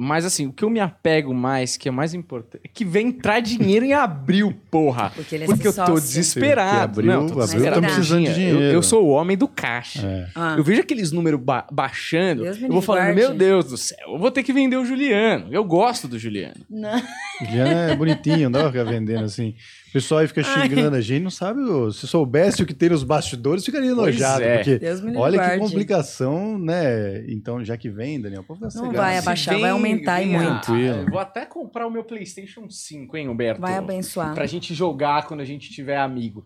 Mas 0.01 0.23
assim, 0.23 0.47
o 0.47 0.53
que 0.53 0.63
eu 0.63 0.69
me 0.69 0.79
apego 0.79 1.33
mais, 1.33 1.75
que 1.75 1.89
é 1.89 1.91
mais 1.91 2.13
importante, 2.13 2.61
é 2.63 2.67
que 2.73 2.85
vem 2.85 3.07
entrar 3.07 3.41
dinheiro 3.41 3.83
em 3.85 3.91
abril, 3.93 4.53
porra. 4.71 5.11
Porque 5.13 5.35
ele 5.35 5.43
é 5.43 5.47
Porque 5.47 5.67
eu 5.67 5.73
tô 5.73 5.95
desesperado. 5.95 6.99
Abril- 7.01 7.11
não, 7.11 7.19
tô 7.27 7.33
abril 7.33 7.39
tá 7.39 7.45
desesperado. 7.45 7.81
precisando 7.81 8.23
de 8.23 8.29
Eu- 8.29 8.33
dinheiro. 8.35 8.59
Eu, 8.61 8.81
sou 8.81 9.05
o 9.05 9.09
homem 9.09 9.35
do 9.37 9.47
caixa. 9.47 10.07
É. 10.07 10.27
Ah. 10.33 10.55
Eu 10.57 10.63
vejo 10.63 10.79
aqueles 10.81 11.11
números 11.11 11.39
ba- 11.41 11.67
baixando, 11.69 12.43
Deus 12.43 12.61
eu 12.61 12.69
vou 12.69 12.81
falando, 12.81 13.13
meu 13.13 13.33
Deus 13.33 13.65
do 13.65 13.77
céu, 13.77 13.97
eu 14.13 14.17
vou 14.17 14.31
ter 14.31 14.41
que 14.43 14.53
vender 14.53 14.77
o 14.77 14.85
Juliano. 14.85 15.47
Eu 15.51 15.63
gosto 15.65 16.07
do 16.07 16.17
Juliano. 16.17 16.55
Não. 16.69 17.01
Juliana 17.41 17.91
é 17.91 17.95
bonitinho, 17.95 18.49
não 18.49 18.51
dá 18.51 18.59
pra 18.61 18.71
ficar 18.71 18.83
vendendo 18.85 19.25
assim. 19.25 19.53
O 19.89 19.91
pessoal 19.91 20.19
aí 20.21 20.27
fica 20.27 20.43
xingando 20.43 20.95
a 20.95 21.01
gente, 21.01 21.23
não 21.23 21.31
sabe. 21.31 21.59
Se 21.93 22.07
soubesse 22.07 22.61
o 22.61 22.65
que 22.65 22.73
tem 22.75 22.89
nos 22.89 23.03
bastidores, 23.03 23.65
ficaria 23.65 23.89
enojado. 23.89 24.43
é. 24.43 24.57
Porque 24.57 24.77
Deus 24.77 25.01
me 25.01 25.07
livre 25.07 25.21
olha 25.21 25.49
que 25.49 25.57
complicação, 25.57 26.59
né? 26.59 27.25
Então, 27.27 27.65
já 27.65 27.75
que 27.75 27.89
vem, 27.89 28.21
Daniel, 28.21 28.43
pode 28.43 28.59
ficar 28.59 28.81
Não 28.83 28.91
vai 28.93 29.17
abaixar, 29.17 29.53
vem- 29.55 29.61
vai 29.61 29.71
aumentar 29.71 30.21
e 30.21 30.35
a- 30.35 30.39
muito. 30.39 30.61
Tranquilo. 30.65 30.95
Eu 31.01 31.09
vou 31.09 31.19
até 31.19 31.45
comprar 31.45 31.87
o 31.87 31.91
meu 31.91 32.03
PlayStation 32.03 32.69
5, 32.69 33.17
hein, 33.17 33.27
Humberto? 33.27 33.59
Vai 33.61 33.75
abençoar. 33.75 34.33
Pra 34.35 34.45
gente 34.45 34.73
jogar 34.75 35.25
quando 35.25 35.39
a 35.41 35.45
gente 35.45 35.69
tiver 35.71 35.97
amigo. 35.97 36.45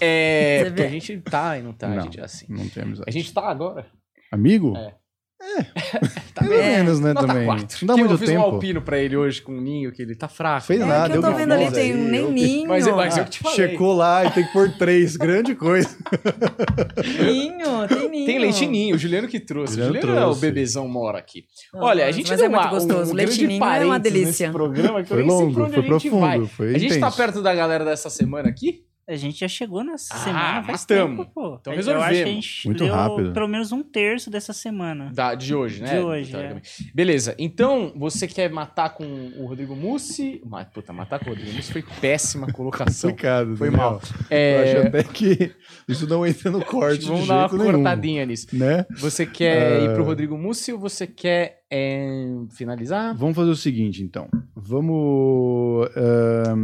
É. 0.00 0.64
Porque 0.64 0.82
a 0.82 0.88
gente 0.88 1.16
tá 1.20 1.58
e 1.58 1.62
não 1.62 1.72
tá, 1.72 1.86
a 1.86 1.94
Não. 1.94 2.02
gente 2.02 2.20
é 2.20 2.24
assim. 2.24 2.46
Não 2.48 2.68
tem 2.68 2.82
amizade. 2.82 3.08
A 3.08 3.10
gente 3.12 3.32
tá 3.32 3.42
agora. 3.48 3.86
Amigo? 4.30 4.76
É. 4.76 4.94
Tá 6.34 6.46
É. 6.46 6.48
menos, 6.48 6.98
né, 6.98 7.12
também. 7.12 7.44
4. 7.44 7.78
Não 7.82 7.86
dá 7.88 7.94
Que 7.94 8.00
muito 8.00 8.12
eu 8.14 8.18
fiz 8.18 8.28
um 8.30 8.32
tempo. 8.32 8.44
alpino 8.44 8.80
pra 8.80 8.98
ele 8.98 9.16
hoje 9.16 9.42
com 9.42 9.52
um 9.52 9.60
ninho, 9.60 9.92
que 9.92 10.00
ele 10.00 10.14
tá 10.14 10.26
fraco. 10.28 10.66
Fez 10.66 10.80
É 10.80 10.84
nada, 10.84 11.10
que 11.10 11.12
eu 11.12 11.16
eu 11.16 11.22
tô 11.22 11.28
que 11.28 11.34
vendo 11.36 11.52
ali, 11.52 11.70
tem 11.70 11.92
aí, 11.92 11.94
um 11.94 12.08
nem 12.08 12.20
eu 12.22 12.30
ninho. 12.32 12.68
Mas, 12.68 12.86
mas 12.86 13.18
eu 13.18 13.24
te 13.26 13.38
falei. 13.40 13.56
Checou 13.56 13.92
lá 13.92 14.24
e 14.24 14.30
tem 14.30 14.46
que 14.46 14.52
pôr 14.52 14.70
três. 14.78 15.14
Grande 15.16 15.54
coisa. 15.54 15.90
Ninho, 17.22 17.88
tem 17.88 18.08
ninho. 18.08 18.26
Tem 18.26 18.38
leite 18.38 18.66
ninho, 18.66 18.96
o 18.96 18.98
Juliano 18.98 19.28
que 19.28 19.38
trouxe. 19.40 19.74
Juliano 19.74 19.92
o 19.92 20.00
Juliano 20.00 20.16
é 20.18 20.20
o 20.20 20.24
trouxe. 20.26 20.40
bebezão 20.40 20.88
mora 20.88 21.18
aqui. 21.18 21.44
Olha, 21.74 22.06
a 22.06 22.10
gente 22.10 22.28
mas 22.28 22.38
deu 22.38 22.46
é 22.46 22.48
muito 22.48 22.62
uma, 22.62 22.70
gostoso. 22.70 23.12
um 23.12 23.14
Leite 23.14 23.46
ninho 23.46 23.64
é 23.64 23.84
uma 23.84 23.98
delícia. 23.98 24.46
nesse 24.46 24.52
programa 24.52 25.02
que 25.02 25.12
eu 25.12 25.16
Foi 25.16 25.22
longo, 25.26 25.68
foi 25.68 25.82
profundo, 25.82 26.46
foi 26.48 26.74
a 26.74 26.78
gente 26.78 26.98
tá 26.98 27.10
perto 27.10 27.42
da 27.42 27.54
galera 27.54 27.84
dessa 27.84 28.08
semana 28.10 28.48
aqui? 28.48 28.84
A 29.12 29.16
gente 29.16 29.40
já 29.40 29.48
chegou 29.48 29.84
nessa 29.84 30.14
Ah, 30.14 30.18
semana 30.18 30.54
faz 30.54 30.66
mas 30.66 30.84
tamo. 30.86 31.18
tempo, 31.24 31.30
pô. 31.34 31.58
Então 31.60 31.72
Eu 31.72 31.78
acho 31.78 31.88
que 31.88 31.92
a 31.94 31.98
resolvemos. 32.06 32.30
gente 32.44 32.66
Muito 32.66 32.84
leu 32.84 32.94
rápido. 32.94 33.32
pelo 33.32 33.48
menos 33.48 33.72
um 33.72 33.82
terço 33.82 34.30
dessa 34.30 34.52
semana. 34.52 35.10
Da, 35.12 35.34
de 35.34 35.54
hoje, 35.54 35.82
né? 35.82 35.94
De 35.94 35.98
hoje, 35.98 36.30
Teoricamente. 36.30 36.90
Beleza, 36.94 37.34
então 37.38 37.92
você 37.96 38.26
quer 38.26 38.50
matar 38.50 38.90
com 38.90 39.04
o 39.36 39.46
Rodrigo 39.46 39.76
Mussi? 39.76 40.40
Ma- 40.46 40.64
Puta, 40.64 40.92
matar 40.92 41.18
com 41.18 41.26
o 41.26 41.28
Rodrigo 41.34 41.54
Mussi 41.54 41.72
foi 41.72 41.82
péssima 42.00 42.46
colocação. 42.52 43.10
Complicado. 43.10 43.56
Foi 43.56 43.68
mal. 43.70 44.00
Eu 44.30 44.36
É, 44.36 44.62
acho 44.78 44.86
até 44.88 45.02
que 45.02 45.52
isso 45.88 46.06
não 46.08 46.26
entra 46.26 46.50
no 46.50 46.64
corte 46.64 47.00
de 47.00 47.06
vamos 47.06 47.26
dar 47.28 47.34
uma 47.34 47.48
jeito 47.48 47.58
nenhum. 47.58 47.72
cortadinha 47.74 48.24
nisso. 48.26 48.46
Né? 48.52 48.86
Você 48.98 49.26
quer 49.26 49.80
É. 49.80 49.84
ir 49.84 49.94
pro 49.94 50.04
Rodrigo 50.04 50.38
Mussi 50.38 50.72
ou 50.72 50.78
você 50.78 51.06
quer 51.06 51.61
é, 51.74 52.28
finalizar? 52.50 53.14
Vamos 53.16 53.34
fazer 53.34 53.50
o 53.50 53.56
seguinte, 53.56 54.02
então. 54.02 54.28
Vamos. 54.54 55.88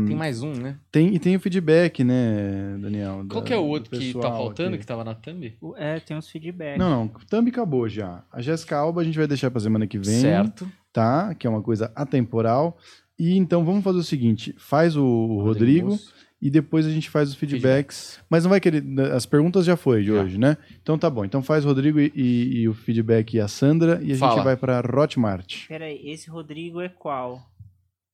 Tem 0.06 0.14
mais 0.16 0.42
um, 0.42 0.52
né? 0.52 0.76
tem, 0.92 1.14
e 1.14 1.18
tem 1.18 1.34
o 1.34 1.40
feedback, 1.40 2.04
né, 2.04 2.76
Daniel? 2.80 3.24
Qual 3.28 3.40
da- 3.40 3.46
que 3.46 3.52
é 3.52 3.56
o 3.56 3.64
outro 3.64 3.98
que 3.98 4.12
tá 4.12 4.20
faltando, 4.30 4.70
aqui. 4.70 4.78
que 4.80 4.86
tava 4.86 5.04
na 5.04 5.14
thumb? 5.14 5.56
O- 5.60 5.74
É, 5.76 5.98
tem 6.00 6.16
uns 6.16 6.28
feedbacks. 6.28 6.78
Não, 6.78 6.90
não. 6.90 7.04
O 7.06 7.26
Thumb 7.26 7.48
acabou 7.48 7.88
já. 7.88 8.22
A 8.30 8.40
Jéssica 8.42 8.76
Alba 8.76 9.00
a 9.00 9.04
gente 9.04 9.16
vai 9.16 9.26
deixar 9.26 9.50
pra 9.50 9.60
semana 9.60 9.86
que 9.86 9.98
vem. 9.98 10.20
Certo. 10.20 10.68
Tá? 10.92 11.34
Que 11.34 11.46
é 11.46 11.50
uma 11.50 11.62
coisa 11.62 11.90
atemporal. 11.94 12.76
E 13.18 13.36
então 13.36 13.64
vamos 13.64 13.82
fazer 13.82 13.98
o 13.98 14.04
seguinte: 14.04 14.54
faz 14.58 14.96
o, 14.96 15.04
o 15.04 15.42
Rodrigo 15.42 15.88
Mussi. 15.88 16.08
E 16.40 16.50
depois 16.50 16.86
a 16.86 16.90
gente 16.90 17.10
faz 17.10 17.28
os 17.30 17.34
feedbacks. 17.34 18.20
Mas 18.30 18.44
não 18.44 18.50
vai 18.50 18.60
querer. 18.60 18.82
As 19.12 19.26
perguntas 19.26 19.64
já 19.64 19.76
foi 19.76 20.02
de 20.02 20.08
Já. 20.12 20.22
hoje, 20.22 20.38
né? 20.38 20.56
Então 20.82 20.96
tá 20.98 21.10
bom. 21.10 21.24
Então 21.24 21.42
faz 21.42 21.64
o 21.64 21.68
Rodrigo 21.68 21.98
e, 22.00 22.12
e- 22.14 22.60
e 22.60 22.68
o 22.68 22.74
feedback 22.74 23.34
e 23.34 23.40
a 23.40 23.48
Sandra. 23.48 24.00
E 24.02 24.12
a 24.12 24.16
Fala. 24.16 24.34
gente 24.36 24.44
vai 24.44 24.56
pra 24.56 24.80
Hotmart. 24.80 25.66
Pera 25.68 25.86
aí, 25.86 26.00
esse 26.10 26.30
Rodrigo 26.30 26.80
é 26.80 26.88
qual? 26.88 27.42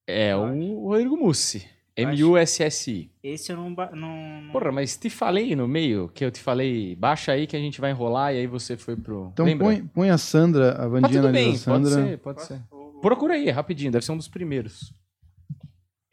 É 0.07 0.35
o 0.37 0.89
Rodrigo 0.89 1.17
Mussi. 1.17 1.67
M-U-S-S-I. 1.97 3.09
Esse 3.23 3.53
eu 3.53 3.57
não... 3.57 3.71
não, 3.71 4.43
não- 4.43 4.53
Porra, 4.53 4.73
mas 4.73 4.97
te 4.97 5.09
falei 5.09 5.55
no 5.55 5.69
meio, 5.69 6.09
que 6.13 6.25
eu 6.25 6.31
te 6.31 6.41
falei, 6.41 6.97
baixa 6.97 7.31
aí 7.33 7.47
que 7.47 7.55
a 7.57 7.61
gente 7.61 7.81
vai 7.81 7.93
enrolar 7.93 8.35
e 8.35 8.39
aí 8.39 8.47
você 8.49 8.77
foi 8.77 8.97
pro... 8.97 9.31
Então 9.33 9.47
Lembra? 9.47 9.67
põe, 9.67 9.85
põe 9.87 10.11
a 10.11 10.19
Sandra, 10.19 10.73
a 10.73 10.89
Vandinha 10.89 11.21
tudo 11.23 11.29
analisa 11.29 11.33
bem, 11.33 11.49
a 11.49 11.79
pode 11.79 11.89
Sandra. 11.91 12.09
ser, 12.11 12.19
pode 12.19 12.43
ser. 12.43 12.61
Procura 13.01 13.35
aí, 13.35 13.49
rapidinho, 13.51 13.93
deve 13.93 14.05
ser 14.05 14.11
um 14.13 14.17
dos 14.17 14.27
primeiros. 14.29 14.93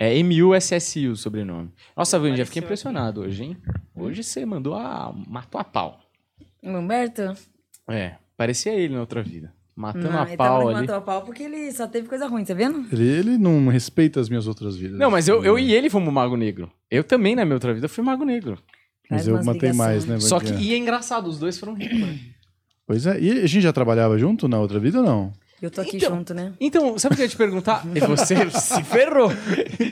É 0.02 0.18
M-U-S-S-I 0.18 1.10
o 1.10 1.16
sobrenome. 1.16 1.70
Nossa, 1.96 2.18
Vandinha, 2.18 2.44
fiquei 2.44 2.60
Apareceu 2.60 2.90
impressionado 2.90 3.22
hoje, 3.22 3.44
hein? 3.44 3.58
Hoje 3.94 4.24
você 4.24 4.44
mandou 4.44 4.74
a... 4.74 5.14
matou 5.28 5.62
a 5.62 5.64
pau. 5.64 6.00
Humberto? 6.64 7.38
É, 7.88 8.16
parecia 8.36 8.74
ele 8.74 8.96
na 8.96 9.02
outra 9.02 9.22
vida. 9.22 9.54
Matando 9.76 10.10
Não, 10.10 10.24
a 10.24 10.28
ele 10.28 10.38
pau 10.38 10.70
ali. 10.70 10.74
matando 10.74 10.94
a 10.98 11.02
pau 11.02 11.22
porque 11.22 11.44
ele 11.44 11.72
só 11.72 11.86
teve 11.86 12.08
coisa 12.08 12.26
ruim, 12.26 12.44
tá 12.44 12.56
vendo? 12.56 12.84
Ele, 12.92 13.08
ele 13.08 13.38
não 13.38 13.68
respeita 13.68 14.20
as 14.20 14.28
minhas 14.28 14.48
outras 14.48 14.76
vidas. 14.76 14.98
Não, 14.98 15.12
mas 15.12 15.28
eu, 15.28 15.46
eu 15.46 15.60
e 15.60 15.72
ele 15.72 15.88
fomos 15.88 16.12
Mago 16.12 16.36
Negro. 16.36 16.72
Eu 16.90 17.04
também, 17.04 17.36
na 17.36 17.46
minha 17.46 17.58
outra 17.58 17.72
vida, 17.72 17.88
fui 17.88 18.04
Mago 18.04 18.26
Negro. 18.26 18.58
Mas 19.08 19.26
Traz 19.26 19.28
eu 19.28 19.44
matei 19.44 19.72
mais, 19.72 20.08
né, 20.08 20.20
Só 20.20 20.40
que, 20.40 20.52
e 20.52 20.74
é 20.74 20.78
engraçado, 20.78 21.28
os 21.28 21.38
dois 21.38 21.60
foram 21.60 21.76
ricos, 21.76 22.00
né? 22.00 22.18
Pois 22.88 23.06
é. 23.06 23.20
E 23.22 23.32
a 23.34 23.46
gente 23.46 23.62
já 23.62 23.72
trabalhava 23.72 24.18
junto 24.18 24.48
na 24.48 24.60
outra 24.60 24.80
vida 24.80 24.98
ou 24.98 25.06
não? 25.06 25.32
Eu 25.62 25.70
tô 25.70 25.80
aqui 25.82 25.98
Então, 25.98 26.16
junto, 26.16 26.34
né? 26.34 26.54
Então, 26.60 26.98
sabe 26.98 27.14
o 27.14 27.16
que 27.16 27.22
eu 27.22 27.26
ia 27.26 27.30
te 27.30 27.38
perguntar? 27.38 27.86
E 27.94 28.00
você 28.00 28.50
se 28.50 28.82
ferrou. 28.84 29.32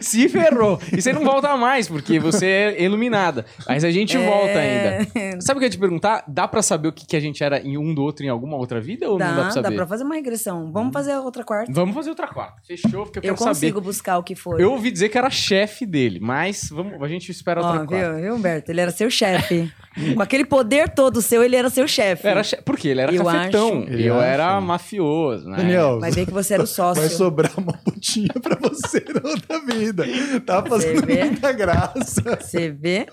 Se 0.01 0.27
ferrou. 0.27 0.79
E 0.91 0.99
você 1.01 1.13
não 1.13 1.23
volta 1.23 1.55
mais, 1.57 1.87
porque 1.87 2.19
você 2.19 2.47
é 2.47 2.83
iluminada. 2.83 3.45
Mas 3.67 3.83
a 3.83 3.91
gente 3.91 4.17
volta 4.17 4.57
ainda. 4.57 5.07
Sabe 5.41 5.57
o 5.57 5.59
que 5.59 5.65
eu 5.65 5.67
ia 5.67 5.69
te 5.69 5.77
perguntar? 5.77 6.23
Dá 6.27 6.47
pra 6.47 6.61
saber 6.61 6.87
o 6.87 6.91
que, 6.91 7.05
que 7.05 7.15
a 7.15 7.19
gente 7.19 7.43
era 7.43 7.59
em 7.59 7.77
um 7.77 7.93
do 7.93 8.01
outro 8.01 8.25
em 8.25 8.29
alguma 8.29 8.57
outra 8.57 8.81
vida 8.81 9.07
ou 9.09 9.17
Dá, 9.17 9.27
não 9.27 9.35
dá 9.35 9.41
pra 9.41 9.47
dá 9.47 9.61
saber? 9.61 9.75
pra 9.75 9.85
fazer 9.87 10.03
uma 10.03 10.15
regressão. 10.15 10.71
Vamos 10.71 10.91
fazer 10.91 11.11
a 11.11 11.21
outra 11.21 11.43
quarta. 11.43 11.71
Vamos 11.71 11.93
fazer 11.93 12.09
outra 12.09 12.27
quarta. 12.27 12.55
Fechou, 12.65 13.03
porque 13.03 13.19
eu 13.19 13.21
quero 13.21 13.33
Eu 13.33 13.37
consigo 13.37 13.77
saber. 13.77 13.85
buscar 13.85 14.17
o 14.17 14.23
que 14.23 14.35
foi. 14.35 14.61
Eu 14.63 14.71
ouvi 14.71 14.89
dizer 14.89 15.09
que 15.09 15.17
era 15.17 15.29
chefe 15.29 15.85
dele, 15.85 16.19
mas 16.19 16.69
vamos, 16.71 16.99
a 17.01 17.07
gente 17.07 17.29
espera 17.31 17.61
outra 17.61 17.83
Ó, 17.83 17.85
quarta. 17.85 18.13
viu, 18.13 18.21
viu, 18.23 18.35
Humberto? 18.35 18.71
Ele 18.71 18.81
era 18.81 18.91
seu 18.91 19.09
chefe. 19.11 19.71
Com 20.15 20.21
aquele 20.21 20.45
poder 20.45 20.89
todo 20.89 21.21
seu, 21.21 21.43
ele 21.43 21.55
era 21.55 21.69
seu 21.69 21.85
chefe. 21.87 22.25
Era 22.25 22.41
che... 22.43 22.55
Por 22.57 22.77
quê? 22.77 22.89
Ele 22.89 23.01
era 23.01 23.13
Eu 23.13 23.23
cafetão. 23.25 23.79
acho- 23.83 23.91
E 23.91 24.05
eu 24.05 24.15
Ele 24.15 24.23
era 24.25 24.61
mafioso, 24.61 25.49
né? 25.49 25.59
Daniel, 25.61 25.99
Vai 25.99 26.11
ver 26.11 26.26
que 26.26 26.31
você 26.34 26.53
era 26.56 26.64
o 26.64 26.68
sócio. 26.68 27.02
vai 27.02 27.10
sobrar 27.10 27.52
uma 27.57 27.73
putinha 27.73 28.34
pra 28.41 28.56
você 28.56 29.03
na 29.14 29.30
outra 29.30 29.60
vida. 29.65 30.06
Tá 30.45 30.64
fazendo 30.64 31.06
muita 31.07 31.52
graça. 31.52 32.22
Você 32.40 32.69
vê? 32.72 33.06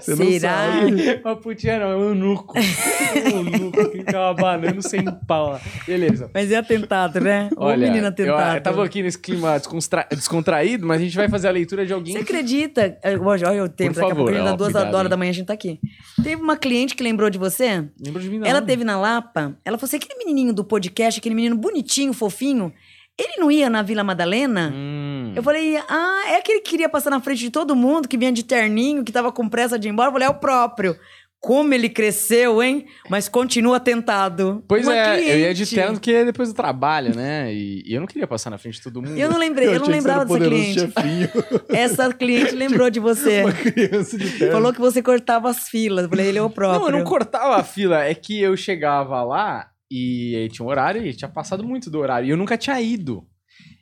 Você 0.00 0.14
não 0.14 0.30
Será? 0.32 0.50
sabe. 0.80 1.20
Uma 1.24 1.36
putinha 1.36 1.78
não, 1.78 1.90
é 1.90 1.96
um 1.96 2.02
eunuco. 2.10 2.54
um 2.58 3.36
eunuco 3.52 3.90
que 3.90 3.98
ficava 3.98 4.32
banando 4.34 4.80
sem 4.82 5.04
pau 5.26 5.50
lá. 5.50 5.60
Beleza. 5.86 6.30
Mas 6.32 6.50
é 6.50 6.56
atentado, 6.56 7.20
né? 7.20 7.50
Ô, 7.56 7.64
Olha, 7.66 7.86
menino 7.88 8.06
eu, 8.06 8.08
atentado. 8.08 8.56
eu 8.56 8.62
tava 8.62 8.84
aqui 8.84 9.02
nesse 9.02 9.18
clima 9.18 9.58
descontra- 9.58 10.06
descontraído, 10.10 10.86
mas 10.86 11.00
a 11.00 11.04
gente 11.04 11.14
vai 11.16 11.28
fazer 11.28 11.48
a 11.48 11.50
leitura 11.50 11.84
de 11.84 11.92
alguém. 11.92 12.14
Você 12.14 12.20
acredita? 12.20 12.98
É, 13.02 13.16
Olha, 13.18 13.48
olha 13.48 13.64
o 13.64 13.68
tempo, 13.68 13.92
Por 13.94 14.00
daqui 14.00 14.12
a 14.12 14.14
pouco 14.14 14.30
favor, 14.32 14.40
a 14.40 14.44
dá 14.44 14.52
ó, 14.52 14.56
duas 14.56 14.72
cuidado, 14.72 14.94
horas 14.94 15.04
hein? 15.06 15.10
da 15.10 15.16
manhã 15.18 15.30
a 15.30 15.34
gente 15.34 15.46
tá 15.46 15.52
aqui. 15.52 15.78
Teve 16.22 16.40
uma 16.42 16.56
cliente 16.56 16.94
que 16.96 17.02
lembrou 17.02 17.28
de 17.28 17.36
você. 17.38 17.84
Lembra 18.02 18.22
de 18.22 18.30
mim, 18.30 18.38
não. 18.38 18.46
Ela 18.46 18.62
teve 18.62 18.82
na 18.82 18.98
Lapa. 18.98 19.54
Ela 19.64 19.76
falou 19.76 19.88
assim: 19.88 19.96
aquele 19.98 20.18
menininho 20.18 20.54
do 20.54 20.64
podcast, 20.64 21.20
aquele 21.20 21.34
menino 21.34 21.56
bonitinho, 21.56 22.12
fofinho, 22.14 22.72
ele 23.18 23.34
não 23.38 23.50
ia 23.50 23.68
na 23.68 23.82
Vila 23.82 24.02
Madalena? 24.02 24.72
Hum. 24.74 25.32
Eu 25.34 25.42
falei, 25.42 25.76
ah, 25.76 26.22
é 26.28 26.40
que 26.40 26.60
queria 26.60 26.88
passar 26.88 27.10
na 27.10 27.20
frente 27.20 27.40
de 27.40 27.50
todo 27.50 27.76
mundo, 27.76 28.08
que 28.08 28.16
vinha 28.16 28.32
de 28.32 28.42
terninho, 28.42 29.04
que 29.04 29.12
tava 29.12 29.30
com 29.30 29.48
pressa 29.48 29.78
de 29.78 29.88
ir 29.88 29.90
embora. 29.90 30.08
Eu 30.08 30.12
falei, 30.12 30.26
é 30.26 30.30
o 30.30 30.34
próprio. 30.34 30.96
Como 31.38 31.72
ele 31.72 31.88
cresceu, 31.88 32.62
hein? 32.62 32.84
Mas 33.08 33.26
continua 33.26 33.80
tentado. 33.80 34.62
Pois 34.68 34.86
Uma 34.86 34.94
é, 34.94 35.20
eu 35.20 35.38
ia 35.38 35.54
de 35.54 35.64
cliente. 35.64 35.74
terno 35.74 35.92
porque 35.94 36.12
é 36.12 36.24
depois 36.26 36.50
do 36.50 36.54
trabalho, 36.54 37.16
né? 37.16 37.50
E, 37.50 37.82
e 37.86 37.94
eu 37.94 38.00
não 38.00 38.06
queria 38.06 38.26
passar 38.26 38.50
na 38.50 38.58
frente 38.58 38.74
de 38.74 38.82
todo 38.82 39.00
mundo. 39.00 39.16
Eu 39.16 39.30
não 39.30 39.38
lembrei, 39.38 39.68
eu, 39.68 39.78
não 39.78 39.86
você 39.86 39.90
era 39.90 39.96
lembrava 39.96 40.24
dessa 40.26 40.38
cliente. 40.38 40.80
chefinho. 40.80 41.30
Essa 41.70 42.12
cliente 42.12 42.54
lembrou 42.54 42.90
de 42.90 43.00
você. 43.00 43.40
Uma 43.42 43.54
criança 43.54 44.18
de 44.18 44.30
terno. 44.38 44.52
Falou 44.52 44.72
que 44.72 44.80
você 44.80 45.02
cortava 45.02 45.48
as 45.48 45.66
filas. 45.66 46.04
Eu 46.04 46.10
falei, 46.10 46.26
ele 46.26 46.38
é 46.38 46.42
o 46.42 46.50
próprio. 46.50 46.80
Não, 46.80 46.88
eu 46.88 46.98
não 46.98 47.04
cortava 47.04 47.56
a 47.56 47.64
fila. 47.64 48.04
É 48.04 48.14
que 48.14 48.38
eu 48.38 48.54
chegava 48.54 49.22
lá 49.22 49.69
e 49.90 50.34
aí 50.36 50.48
tinha 50.48 50.64
um 50.64 50.68
horário 50.68 51.04
e 51.04 51.12
tinha 51.14 51.28
passado 51.28 51.64
muito 51.64 51.90
do 51.90 51.98
horário. 51.98 52.26
E 52.26 52.30
eu 52.30 52.36
nunca 52.36 52.56
tinha 52.56 52.80
ido. 52.80 53.26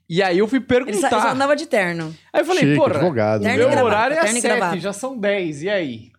E 0.08 0.22
aí 0.22 0.38
eu 0.38 0.48
fui 0.48 0.58
Ele 0.58 0.66
só, 0.68 0.78
ele 0.86 0.96
só 0.96 1.08
perguntar. 1.10 1.32
andava 1.32 1.54
de 1.54 1.66
terno. 1.66 2.14
Aí 2.32 2.40
eu 2.40 2.44
falei, 2.46 2.64
Chique, 2.64 2.76
porra, 2.76 2.94
advogado. 2.96 3.42
Né? 3.42 3.56
meu 3.56 3.66
e 3.68 3.70
gravata, 3.70 3.84
horário 3.84 4.16
é 4.16 4.24
e 4.24 4.28
7, 4.28 4.40
gravata. 4.40 4.80
já 4.80 4.92
são 4.92 5.18
10, 5.18 5.62
e 5.64 5.68
aí? 5.70 6.10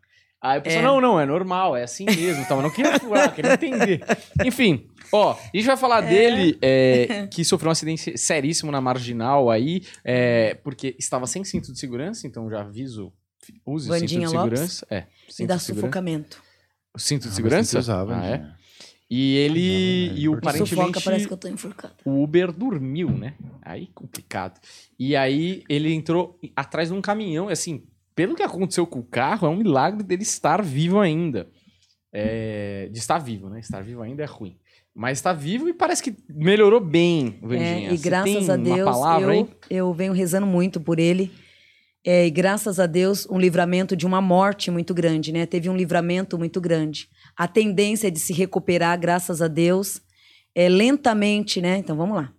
Aí 0.42 0.60
a 0.60 0.62
pessoa, 0.62 0.82
É. 0.82 0.86
não, 0.86 1.02
não, 1.02 1.20
é 1.20 1.26
normal, 1.26 1.76
é 1.76 1.84
assim 1.84 2.06
mesmo, 2.06 2.42
então, 2.44 2.58
eu 2.58 2.64
não 2.64 2.70
queria 2.70 2.98
furar, 3.00 3.34
queria 3.34 3.54
entender. 3.56 4.02
Enfim, 4.46 4.88
ó, 5.12 5.32
a 5.34 5.58
gente 5.58 5.66
vai 5.66 5.76
falar 5.76 6.00
dele, 6.02 6.58
é, 6.62 7.28
que 7.30 7.44
sofreu 7.44 7.68
um 7.70 7.72
acidente 7.72 8.18
seríssimo 8.18 8.72
na 8.72 8.80
Marginal 8.80 9.50
aí, 9.50 9.82
é, 10.06 10.54
porque 10.64 10.96
estava 10.98 11.26
sem 11.28 11.44
cinto 11.44 11.74
de 11.74 11.80
segurança, 11.80 12.26
então 12.26 12.50
já 12.50 12.62
aviso, 12.62 13.12
use 13.66 13.90
o 13.90 13.94
Vandinha 13.94 14.28
cinto 14.28 14.30
de 14.30 14.38
Lopes? 14.38 14.60
segurança. 14.60 14.88
É, 14.90 15.04
E 15.28 15.34
cinto 15.34 15.48
dá 15.48 15.56
de 15.56 15.62
segurança. 15.64 15.74
sufocamento. 15.88 16.44
O 16.96 17.00
cinto 17.00 17.22
de 17.24 17.28
Ah, 17.28 17.30
mas 17.32 17.36
segurança? 17.36 17.80
usava, 17.80 18.18
ah, 18.18 18.26
é? 18.26 18.46
E 19.10 19.38
ele, 19.38 20.10
né? 20.10 20.20
e 20.20 20.30
o 20.30 20.34
Importante. 20.34 20.70
Sufoca, 20.70 21.02
parece 21.02 21.28
que 21.28 21.34
eu 21.34 21.38
tô 21.38 21.48
enforcada. 21.48 21.96
o 22.06 22.22
Uber 22.22 22.52
dormiu, 22.52 23.10
né? 23.10 23.34
Aí 23.62 23.88
complicado. 23.88 24.60
E 25.00 25.16
aí 25.16 25.64
ele 25.68 25.92
entrou 25.92 26.40
atrás 26.56 26.90
de 26.90 26.94
um 26.94 27.02
caminhão, 27.02 27.50
e 27.50 27.54
assim, 27.54 27.84
pelo 28.14 28.36
que 28.36 28.44
aconteceu 28.44 28.86
com 28.86 29.00
o 29.00 29.04
carro, 29.04 29.48
é 29.48 29.50
um 29.50 29.56
milagre 29.58 30.04
dele 30.04 30.22
estar 30.22 30.62
vivo 30.62 31.00
ainda. 31.00 31.50
É, 32.12 32.90
de 32.92 33.00
estar 33.00 33.18
vivo, 33.18 33.50
né? 33.50 33.60
Estar 33.60 33.82
vivo 33.82 34.02
ainda 34.02 34.24
é 34.24 34.26
ruim. 34.26 34.58
Mas 34.94 35.22
tá 35.22 35.32
vivo 35.32 35.70
e 35.70 35.74
parece 35.74 36.04
que 36.04 36.16
melhorou 36.28 36.80
bem, 36.80 37.40
Vandinha. 37.42 37.90
É, 37.90 37.94
e 37.94 37.98
Você 37.98 38.10
graças 38.10 38.46
tem 38.46 38.52
a 38.52 38.58
Deus, 38.58 38.84
palavra 38.84 39.36
eu, 39.36 39.50
eu 39.70 39.94
venho 39.94 40.14
rezando 40.14 40.46
muito 40.46 40.80
por 40.80 41.00
ele. 41.00 41.32
É, 42.06 42.26
e 42.26 42.32
graças 42.32 42.80
a 42.80 42.86
Deus, 42.86 43.28
um 43.30 43.40
livramento 43.40 43.96
de 43.96 44.06
uma 44.06 44.22
morte 44.22 44.72
muito 44.72 44.94
grande, 44.94 45.32
né? 45.32 45.46
Teve 45.46 45.70
um 45.70 45.76
livramento 45.76 46.38
muito 46.38 46.60
grande. 46.60 47.08
A 47.40 47.48
tendência 47.48 48.12
de 48.12 48.20
se 48.20 48.34
recuperar, 48.34 49.00
graças 49.00 49.42
a 49.42 49.48
Deus, 49.48 50.02
é 50.54 50.68
lentamente, 50.68 51.62
né? 51.62 51.78
Então 51.78 51.96
vamos 51.96 52.18
lá. 52.18 52.34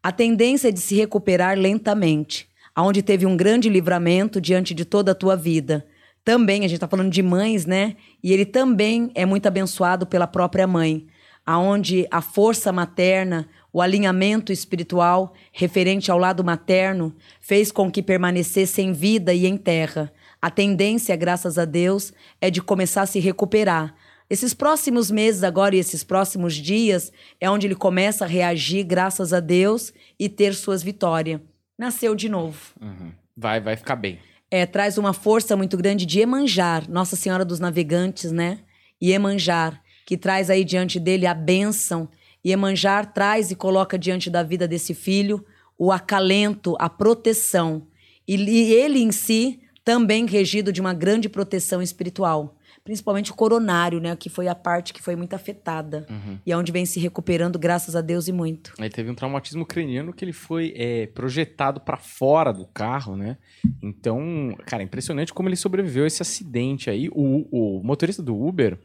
A 0.00 0.12
tendência 0.12 0.72
de 0.72 0.78
se 0.78 0.94
recuperar 0.94 1.58
lentamente, 1.58 2.48
aonde 2.72 3.02
teve 3.02 3.26
um 3.26 3.36
grande 3.36 3.68
livramento 3.68 4.40
diante 4.40 4.72
de 4.72 4.84
toda 4.84 5.10
a 5.10 5.14
tua 5.14 5.34
vida. 5.34 5.84
Também, 6.24 6.60
a 6.60 6.68
gente 6.68 6.74
está 6.74 6.86
falando 6.86 7.10
de 7.10 7.20
mães, 7.20 7.66
né? 7.66 7.96
E 8.22 8.32
ele 8.32 8.46
também 8.46 9.10
é 9.16 9.26
muito 9.26 9.48
abençoado 9.48 10.06
pela 10.06 10.28
própria 10.28 10.68
mãe, 10.68 11.04
aonde 11.44 12.06
a 12.08 12.22
força 12.22 12.70
materna, 12.70 13.48
o 13.72 13.82
alinhamento 13.82 14.52
espiritual 14.52 15.34
referente 15.50 16.12
ao 16.12 16.18
lado 16.18 16.44
materno 16.44 17.12
fez 17.40 17.72
com 17.72 17.90
que 17.90 18.00
permanecesse 18.00 18.80
em 18.80 18.92
vida 18.92 19.34
e 19.34 19.46
em 19.46 19.56
terra. 19.56 20.12
A 20.40 20.48
tendência, 20.48 21.16
graças 21.16 21.58
a 21.58 21.64
Deus, 21.64 22.12
é 22.40 22.52
de 22.52 22.62
começar 22.62 23.02
a 23.02 23.06
se 23.06 23.18
recuperar. 23.18 23.96
Esses 24.28 24.54
próximos 24.54 25.10
meses 25.10 25.42
agora 25.42 25.76
e 25.76 25.78
esses 25.78 26.02
próximos 26.02 26.54
dias 26.54 27.12
é 27.40 27.50
onde 27.50 27.66
ele 27.66 27.74
começa 27.74 28.24
a 28.24 28.28
reagir, 28.28 28.84
graças 28.84 29.32
a 29.32 29.40
Deus, 29.40 29.92
e 30.18 30.28
ter 30.28 30.54
suas 30.54 30.82
vitórias. 30.82 31.40
Nasceu 31.78 32.14
de 32.14 32.28
novo. 32.28 32.58
Uhum. 32.80 33.12
Vai, 33.36 33.60
vai 33.60 33.76
ficar 33.76 33.96
bem. 33.96 34.18
É, 34.50 34.64
traz 34.64 34.96
uma 34.96 35.12
força 35.12 35.56
muito 35.56 35.76
grande 35.76 36.06
de 36.06 36.20
Emanjar, 36.20 36.88
Nossa 36.88 37.16
Senhora 37.16 37.44
dos 37.44 37.58
Navegantes, 37.58 38.30
né? 38.30 38.60
E 39.00 39.12
Emanjar, 39.12 39.82
que 40.06 40.16
traz 40.16 40.48
aí 40.48 40.64
diante 40.64 41.00
dele 41.00 41.26
a 41.26 41.34
bênção. 41.34 42.08
E 42.44 42.52
Emanjar 42.52 43.12
traz 43.12 43.50
e 43.50 43.56
coloca 43.56 43.98
diante 43.98 44.30
da 44.30 44.42
vida 44.42 44.68
desse 44.68 44.94
filho 44.94 45.44
o 45.76 45.90
acalento, 45.90 46.76
a 46.78 46.88
proteção. 46.88 47.86
E, 48.26 48.36
e 48.36 48.72
ele 48.72 49.00
em 49.00 49.10
si 49.10 49.60
também 49.84 50.24
regido 50.26 50.72
de 50.72 50.80
uma 50.80 50.94
grande 50.94 51.28
proteção 51.28 51.82
espiritual. 51.82 52.53
Principalmente 52.84 53.30
o 53.32 53.34
coronário, 53.34 53.98
né? 53.98 54.14
Que 54.14 54.28
foi 54.28 54.46
a 54.46 54.54
parte 54.54 54.92
que 54.92 55.02
foi 55.02 55.16
muito 55.16 55.34
afetada. 55.34 56.06
Uhum. 56.10 56.38
E 56.44 56.52
é 56.52 56.56
onde 56.56 56.70
vem 56.70 56.84
se 56.84 57.00
recuperando, 57.00 57.58
graças 57.58 57.96
a 57.96 58.02
Deus 58.02 58.28
e 58.28 58.32
muito. 58.32 58.74
Aí 58.78 58.90
teve 58.90 59.10
um 59.10 59.14
traumatismo 59.14 59.64
craniano 59.64 60.12
que 60.12 60.22
ele 60.22 60.34
foi 60.34 60.74
é, 60.76 61.06
projetado 61.06 61.80
pra 61.80 61.96
fora 61.96 62.52
do 62.52 62.66
carro, 62.66 63.16
né? 63.16 63.38
Então, 63.82 64.54
cara, 64.66 64.82
impressionante 64.82 65.32
como 65.32 65.48
ele 65.48 65.56
sobreviveu 65.56 66.04
a 66.04 66.06
esse 66.06 66.20
acidente 66.20 66.90
aí. 66.90 67.08
O, 67.10 67.48
o 67.50 67.82
motorista 67.82 68.22
do 68.22 68.38
Uber, 68.38 68.78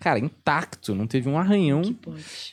cara, 0.00 0.18
intacto, 0.18 0.94
não 0.94 1.06
teve 1.06 1.28
um 1.28 1.38
arranhão. 1.38 1.82
Que. 1.82 1.94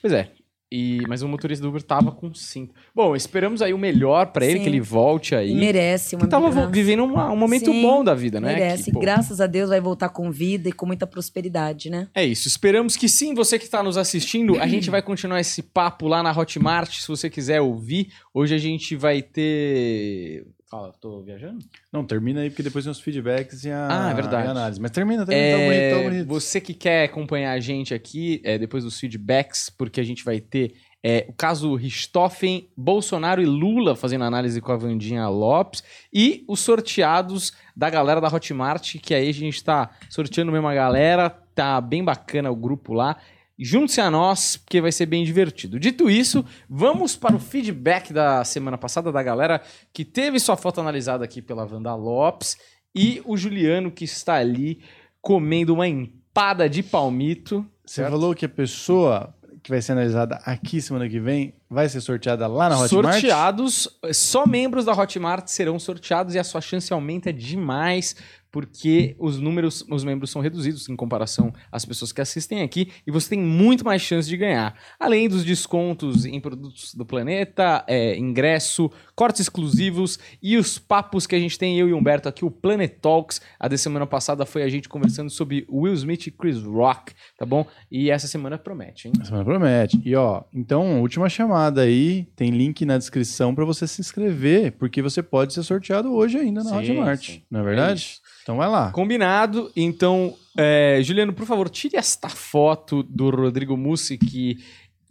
Pois 0.01 0.13
é. 0.13 0.31
E, 0.71 1.01
mas 1.07 1.23
o 1.23 1.27
motorista 1.27 1.63
do 1.63 1.69
Uber 1.69 1.81
tava 1.81 2.11
com 2.11 2.31
cinto. 2.31 2.75
Bom, 2.93 3.15
esperamos 3.15 3.59
aí 3.59 3.73
o 3.73 3.77
melhor 3.77 4.27
pra 4.27 4.45
ele, 4.45 4.57
Sim. 4.59 4.63
que 4.63 4.69
ele 4.69 4.79
volte 4.79 5.33
aí. 5.33 5.55
Merece 5.55 6.15
uma 6.15 6.25
que 6.25 6.29
tava 6.29 6.51
graça. 6.51 6.67
vivendo 6.69 7.03
uma- 7.05 7.31
um 7.31 7.35
momento 7.35 7.71
Sim, 7.71 7.81
bom 7.81 8.03
da 8.03 8.13
vida, 8.13 8.39
né? 8.39 8.53
Merece. 8.53 8.83
Que, 8.85 8.91
pô, 8.91 8.99
Graças 8.99 9.41
a 9.41 9.47
Deus 9.47 9.69
vai 9.69 9.81
voltar 9.81 10.09
com 10.09 10.29
vida 10.31 10.69
e 10.69 10.71
com 10.71 10.85
muita 10.85 11.07
prosperidade, 11.07 11.89
né? 11.89 12.07
É 12.13 12.23
isso, 12.23 12.47
esperamos 12.47 12.95
que 12.95 13.09
sim, 13.09 13.33
você 13.33 13.57
que 13.57 13.65
está 13.65 13.81
nos 13.81 13.97
assistindo, 13.97 14.59
a 14.59 14.67
gente 14.67 14.91
vai 14.91 15.01
continuar 15.01 15.39
esse 15.39 15.63
papo 15.63 16.07
lá 16.07 16.21
na 16.21 16.31
Hotmart, 16.31 16.93
se 17.01 17.07
você 17.07 17.31
quiser 17.31 17.61
ouvir. 17.61 18.09
Hoje 18.31 18.53
a 18.53 18.59
gente 18.59 18.95
vai 18.95 19.23
ter... 19.23 20.45
Fala, 20.69 20.93
tô 21.01 21.21
viajando? 21.23 21.65
Não, 21.91 22.05
termina 22.05 22.41
aí, 22.41 22.49
porque 22.51 22.61
depois 22.61 22.85
tem 22.85 22.91
os 22.91 22.99
feedbacks 22.99 23.63
e 23.65 23.71
a, 23.71 23.87
Ah, 24.07 24.11
é 24.11 24.13
verdade. 24.13 24.47
a 24.47 24.51
análise. 24.51 24.79
Mas 24.79 24.91
termina, 24.91 25.25
termina, 25.25 25.57
tá 25.57 25.63
É, 25.63 25.65
bonito, 25.67 25.97
tá 26.03 26.09
bonito. 26.09 26.27
Você 26.27 26.61
que 26.61 26.75
quer 26.75 27.05
acompanhar 27.05 27.53
a 27.53 27.59
gente 27.59 27.91
aqui, 27.91 28.39
é, 28.43 28.55
depois 28.55 28.83
dos 28.83 28.99
feedbacks, 28.99 29.67
porque 29.71 29.99
a 29.99 30.03
gente 30.03 30.23
vai 30.23 30.39
ter 30.39 30.75
é, 31.03 31.25
o 31.27 31.33
caso 31.33 31.73
Richthofen, 31.73 32.69
Bolsonaro 32.77 33.41
e 33.41 33.45
Lula 33.47 33.95
fazendo 33.95 34.25
análise 34.25 34.61
com 34.61 34.71
a 34.71 34.77
Vandinha 34.77 35.27
Lopes 35.27 35.83
e 36.13 36.45
os 36.47 36.59
sorteados 36.59 37.51
da 37.75 37.89
galera 37.89 38.21
da 38.21 38.27
Hotmart, 38.27 38.97
que 39.01 39.15
aí 39.15 39.27
a 39.29 39.33
gente 39.33 39.63
tá 39.63 39.89
sorteando 40.07 40.51
mesmo 40.51 40.67
a 40.67 40.75
galera, 40.75 41.31
tá 41.55 41.81
bem 41.81 42.03
bacana 42.03 42.51
o 42.51 42.55
grupo 42.55 42.93
lá. 42.93 43.17
Junte-se 43.61 43.99
a 43.99 44.09
nós, 44.09 44.55
porque 44.55 44.79
vai 44.79 44.91
ser 44.91 45.05
bem 45.05 45.25
divertido. 45.25 45.79
Dito 45.79 46.09
isso, 46.09 46.45
vamos 46.69 47.17
para 47.17 47.35
o 47.35 47.39
feedback 47.39 48.13
da 48.13 48.43
semana 48.45 48.77
passada 48.77 49.11
da 49.11 49.21
galera 49.21 49.61
que 49.91 50.05
teve 50.05 50.39
sua 50.39 50.55
foto 50.55 50.79
analisada 50.79 51.25
aqui 51.25 51.41
pela 51.41 51.65
Wanda 51.65 51.93
Lopes 51.93 52.55
e 52.95 53.21
o 53.25 53.35
Juliano 53.35 53.91
que 53.91 54.05
está 54.05 54.35
ali 54.35 54.81
comendo 55.21 55.73
uma 55.73 55.87
empada 55.87 56.69
de 56.69 56.81
palmito. 56.81 57.65
Você 57.85 57.95
certo? 57.95 58.11
falou 58.11 58.33
que 58.33 58.45
a 58.45 58.49
pessoa 58.49 59.35
que 59.61 59.69
vai 59.69 59.81
ser 59.81 59.91
analisada 59.91 60.39
aqui 60.45 60.81
semana 60.81 61.09
que 61.09 61.19
vem 61.19 61.53
vai 61.69 61.87
ser 61.89 62.01
sorteada 62.01 62.47
lá 62.47 62.69
na 62.69 62.79
Hotmart? 62.79 63.19
sorteados, 63.19 63.99
só 64.13 64.47
membros 64.47 64.85
da 64.85 64.93
Hotmart 64.93 65.47
serão 65.47 65.77
sorteados 65.77 66.33
e 66.33 66.39
a 66.39 66.43
sua 66.43 66.61
chance 66.61 66.91
aumenta 66.93 67.31
demais 67.33 68.15
porque 68.51 69.15
os 69.19 69.39
números, 69.39 69.85
os 69.89 70.03
membros 70.03 70.29
são 70.31 70.41
reduzidos 70.41 70.89
em 70.89 70.95
comparação 70.95 71.53
às 71.71 71.85
pessoas 71.85 72.11
que 72.11 72.21
assistem 72.21 72.61
aqui 72.61 72.91
e 73.05 73.11
você 73.11 73.29
tem 73.29 73.39
muito 73.39 73.85
mais 73.85 74.01
chance 74.01 74.27
de 74.27 74.35
ganhar. 74.37 74.75
Além 74.99 75.29
dos 75.29 75.43
descontos 75.43 76.25
em 76.25 76.39
produtos 76.39 76.93
do 76.95 77.05
planeta, 77.05 77.83
é, 77.87 78.17
ingresso, 78.17 78.89
cortes 79.15 79.41
exclusivos 79.41 80.17
e 80.41 80.57
os 80.57 80.79
papos 80.79 81.27
que 81.27 81.35
a 81.35 81.39
gente 81.39 81.57
tem, 81.57 81.77
eu 81.77 81.87
e 81.89 81.93
Humberto 81.93 82.27
aqui, 82.29 82.43
o 82.43 82.51
Planet 82.51 82.93
Talks. 83.01 83.41
A 83.59 83.67
da 83.67 83.77
semana 83.77 84.07
passada 84.07 84.45
foi 84.45 84.63
a 84.63 84.69
gente 84.69 84.89
conversando 84.89 85.29
sobre 85.29 85.65
Will 85.69 85.93
Smith 85.93 86.27
e 86.27 86.31
Chris 86.31 86.61
Rock, 86.63 87.13
tá 87.37 87.45
bom? 87.45 87.65
E 87.91 88.09
essa 88.09 88.27
semana 88.27 88.57
promete, 88.57 89.07
hein? 89.07 89.13
A 89.21 89.25
semana 89.25 89.45
promete. 89.45 90.01
E 90.03 90.15
ó, 90.15 90.43
então, 90.53 91.01
última 91.01 91.29
chamada 91.29 91.81
aí, 91.81 92.27
tem 92.35 92.49
link 92.51 92.85
na 92.85 92.97
descrição 92.97 93.53
para 93.53 93.65
você 93.65 93.85
se 93.87 94.01
inscrever, 94.01 94.71
porque 94.73 95.01
você 95.01 95.21
pode 95.21 95.53
ser 95.53 95.63
sorteado 95.63 96.13
hoje 96.13 96.37
ainda 96.37 96.63
na 96.63 96.69
Sim, 96.71 96.77
Hotmart. 96.77 97.25
sim. 97.25 97.41
Não 97.49 97.59
é 97.59 97.63
É 97.63 97.65
verdade? 97.65 97.99
isso. 98.01 98.21
Então 98.43 98.57
vai 98.57 98.67
lá. 98.69 98.91
Combinado. 98.91 99.71
Então, 99.75 100.35
é, 100.57 100.99
Juliano, 101.03 101.33
por 101.33 101.45
favor, 101.45 101.69
tire 101.69 101.95
esta 101.97 102.29
foto 102.29 103.03
do 103.03 103.29
Rodrigo 103.29 103.75
Mussi, 103.77 104.17
que 104.17 104.57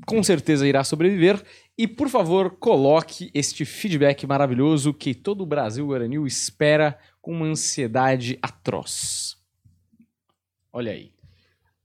com 0.07 0.23
certeza 0.23 0.67
irá 0.67 0.83
sobreviver. 0.85 1.43
E, 1.77 1.87
por 1.87 2.09
favor, 2.09 2.51
coloque 2.59 3.31
este 3.33 3.65
feedback 3.65 4.27
maravilhoso 4.27 4.93
que 4.93 5.15
todo 5.15 5.43
o 5.43 5.47
Brasil 5.47 5.87
Guaranil 5.87 6.27
espera 6.27 6.99
com 7.23 7.33
uma 7.33 7.47
ansiedade 7.47 8.39
atroz. 8.43 9.37
Olha 10.73 10.93
aí. 10.93 11.13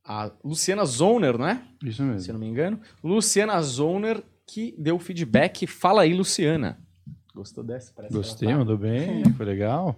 A 0.05 0.31
Luciana 0.43 0.83
Zoner, 0.83 1.37
não 1.37 1.47
é? 1.47 1.61
Isso 1.83 1.97
Se 1.97 2.01
eu 2.01 2.07
mesmo. 2.07 2.33
não 2.33 2.39
me 2.39 2.47
engano. 2.47 2.79
Luciana 3.03 3.61
Zoner, 3.61 4.21
que 4.45 4.75
deu 4.77 4.99
feedback. 4.99 5.65
Fala 5.65 6.01
aí, 6.01 6.13
Luciana. 6.13 6.77
Gostou 7.33 7.63
dessa? 7.63 7.93
Parece 7.95 8.13
Gostei, 8.13 8.49
tá- 8.49 8.57
mandou 8.57 8.77
bem, 8.77 9.23
foi 9.37 9.45
legal. 9.45 9.95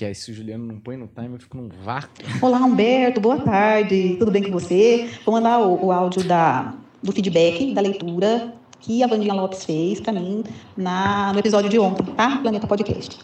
Que 0.00 0.06
aí, 0.06 0.14
se 0.14 0.30
o 0.30 0.34
Juliano 0.34 0.64
não 0.64 0.80
põe 0.80 0.96
no 0.96 1.06
time, 1.06 1.34
eu 1.34 1.38
fico 1.38 1.58
num 1.58 1.68
vácuo. 1.84 2.24
Olá, 2.40 2.56
Humberto, 2.60 3.20
boa 3.20 3.38
tarde, 3.38 4.16
tudo 4.18 4.30
bem 4.30 4.42
com 4.42 4.50
você? 4.50 5.10
Vou 5.26 5.34
mandar 5.34 5.58
o, 5.58 5.88
o 5.88 5.92
áudio 5.92 6.24
da, 6.24 6.74
do 7.02 7.12
feedback, 7.12 7.74
da 7.74 7.82
leitura 7.82 8.54
que 8.78 9.02
a 9.02 9.06
Vandinha 9.06 9.34
Lopes 9.34 9.62
fez 9.62 10.00
para 10.00 10.14
mim 10.14 10.42
na, 10.74 11.34
no 11.34 11.38
episódio 11.38 11.68
de 11.68 11.78
ontem, 11.78 12.02
tá? 12.14 12.38
Planeta 12.38 12.66
Podcast. 12.66 13.18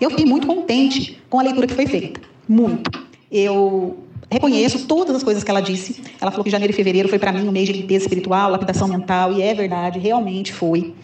Eu 0.00 0.10
fiquei 0.10 0.26
muito 0.26 0.44
contente 0.44 1.22
com 1.30 1.38
a 1.38 1.44
leitura 1.44 1.68
que 1.68 1.74
foi 1.74 1.86
feita, 1.86 2.20
muito. 2.48 2.90
Eu 3.30 3.96
reconheço 4.28 4.88
todas 4.88 5.14
as 5.14 5.22
coisas 5.22 5.44
que 5.44 5.50
ela 5.52 5.60
disse. 5.60 6.02
Ela 6.20 6.32
falou 6.32 6.42
que 6.42 6.50
janeiro 6.50 6.72
e 6.72 6.76
fevereiro 6.76 7.08
foi 7.08 7.20
para 7.20 7.32
mim 7.32 7.46
um 7.46 7.52
mês 7.52 7.68
de 7.68 7.74
limpeza 7.74 8.06
espiritual, 8.06 8.50
lapidação 8.50 8.88
mental, 8.88 9.32
e 9.32 9.42
é 9.42 9.54
verdade, 9.54 10.00
realmente 10.00 10.52
foi. 10.52 10.94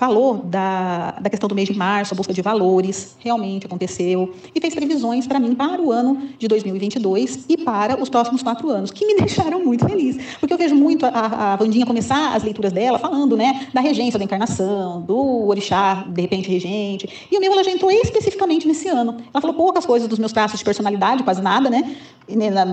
Falou 0.00 0.38
da, 0.38 1.10
da 1.20 1.28
questão 1.28 1.46
do 1.46 1.54
mês 1.54 1.68
de 1.68 1.76
março, 1.76 2.14
a 2.14 2.16
busca 2.16 2.32
de 2.32 2.40
valores, 2.40 3.16
realmente 3.18 3.66
aconteceu, 3.66 4.32
e 4.54 4.58
fez 4.58 4.74
previsões 4.74 5.26
para 5.26 5.38
mim 5.38 5.54
para 5.54 5.78
o 5.78 5.92
ano 5.92 6.22
de 6.38 6.48
2022 6.48 7.44
e 7.46 7.58
para 7.58 8.02
os 8.02 8.08
próximos 8.08 8.42
quatro 8.42 8.70
anos, 8.70 8.90
que 8.90 9.04
me 9.04 9.16
deixaram 9.20 9.62
muito 9.62 9.86
feliz, 9.86 10.16
porque 10.40 10.54
eu 10.54 10.56
vejo 10.56 10.74
muito 10.74 11.04
a, 11.04 11.52
a 11.52 11.56
Vandinha 11.56 11.84
começar 11.84 12.34
as 12.34 12.42
leituras 12.42 12.72
dela 12.72 12.98
falando 12.98 13.36
né, 13.36 13.66
da 13.74 13.82
regência 13.82 14.18
da 14.18 14.24
encarnação, 14.24 15.02
do 15.02 15.46
orixá, 15.46 16.06
de 16.08 16.22
repente 16.22 16.48
regente, 16.48 17.28
e 17.30 17.36
o 17.36 17.38
meu 17.38 17.52
ela 17.52 17.62
já 17.62 17.70
entrou 17.70 17.90
especificamente 17.90 18.66
nesse 18.66 18.88
ano. 18.88 19.18
Ela 19.34 19.40
falou 19.42 19.54
poucas 19.54 19.84
coisas 19.84 20.08
dos 20.08 20.18
meus 20.18 20.32
traços 20.32 20.58
de 20.58 20.64
personalidade, 20.64 21.22
quase 21.22 21.42
nada, 21.42 21.68
né? 21.68 21.94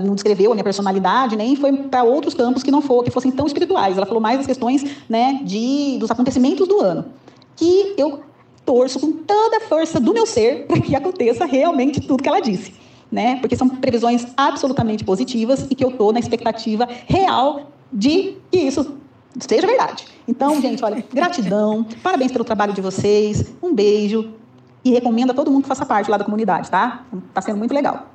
Não 0.02 0.14
descreveu 0.14 0.52
a 0.52 0.54
minha 0.54 0.64
personalidade, 0.64 1.36
nem 1.36 1.56
foi 1.56 1.74
para 1.74 2.04
outros 2.04 2.32
campos 2.32 2.62
que 2.62 2.70
não 2.70 2.80
for, 2.80 3.04
que 3.04 3.10
fossem 3.10 3.30
tão 3.30 3.46
espirituais. 3.46 3.98
Ela 3.98 4.06
falou 4.06 4.22
mais 4.22 4.38
das 4.38 4.46
questões 4.46 4.82
né, 5.06 5.40
de, 5.44 5.98
dos 5.98 6.10
acontecimentos 6.10 6.66
do 6.66 6.80
ano 6.80 7.17
que 7.58 7.94
eu 7.98 8.22
torço 8.64 9.00
com 9.00 9.12
toda 9.12 9.56
a 9.56 9.60
força 9.60 9.98
do 9.98 10.14
meu 10.14 10.24
ser 10.24 10.66
para 10.66 10.80
que 10.80 10.94
aconteça 10.94 11.44
realmente 11.44 12.00
tudo 12.00 12.22
que 12.22 12.28
ela 12.28 12.40
disse. 12.40 12.72
Né? 13.10 13.36
Porque 13.40 13.56
são 13.56 13.68
previsões 13.68 14.26
absolutamente 14.36 15.02
positivas 15.02 15.66
e 15.70 15.74
que 15.74 15.84
eu 15.84 15.88
estou 15.88 16.12
na 16.12 16.20
expectativa 16.20 16.86
real 17.06 17.70
de 17.92 18.36
que 18.50 18.58
isso 18.58 18.96
seja 19.40 19.66
verdade. 19.66 20.06
Então, 20.26 20.60
gente, 20.60 20.84
olha, 20.84 21.02
gratidão, 21.12 21.84
parabéns 22.02 22.30
pelo 22.30 22.44
trabalho 22.44 22.72
de 22.72 22.80
vocês, 22.80 23.52
um 23.62 23.74
beijo 23.74 24.32
e 24.84 24.90
recomendo 24.90 25.30
a 25.30 25.34
todo 25.34 25.50
mundo 25.50 25.62
que 25.62 25.68
faça 25.68 25.86
parte 25.86 26.10
lá 26.10 26.16
da 26.16 26.24
comunidade, 26.24 26.70
tá? 26.70 27.04
Tá 27.32 27.40
sendo 27.40 27.56
muito 27.56 27.74
legal. 27.74 28.06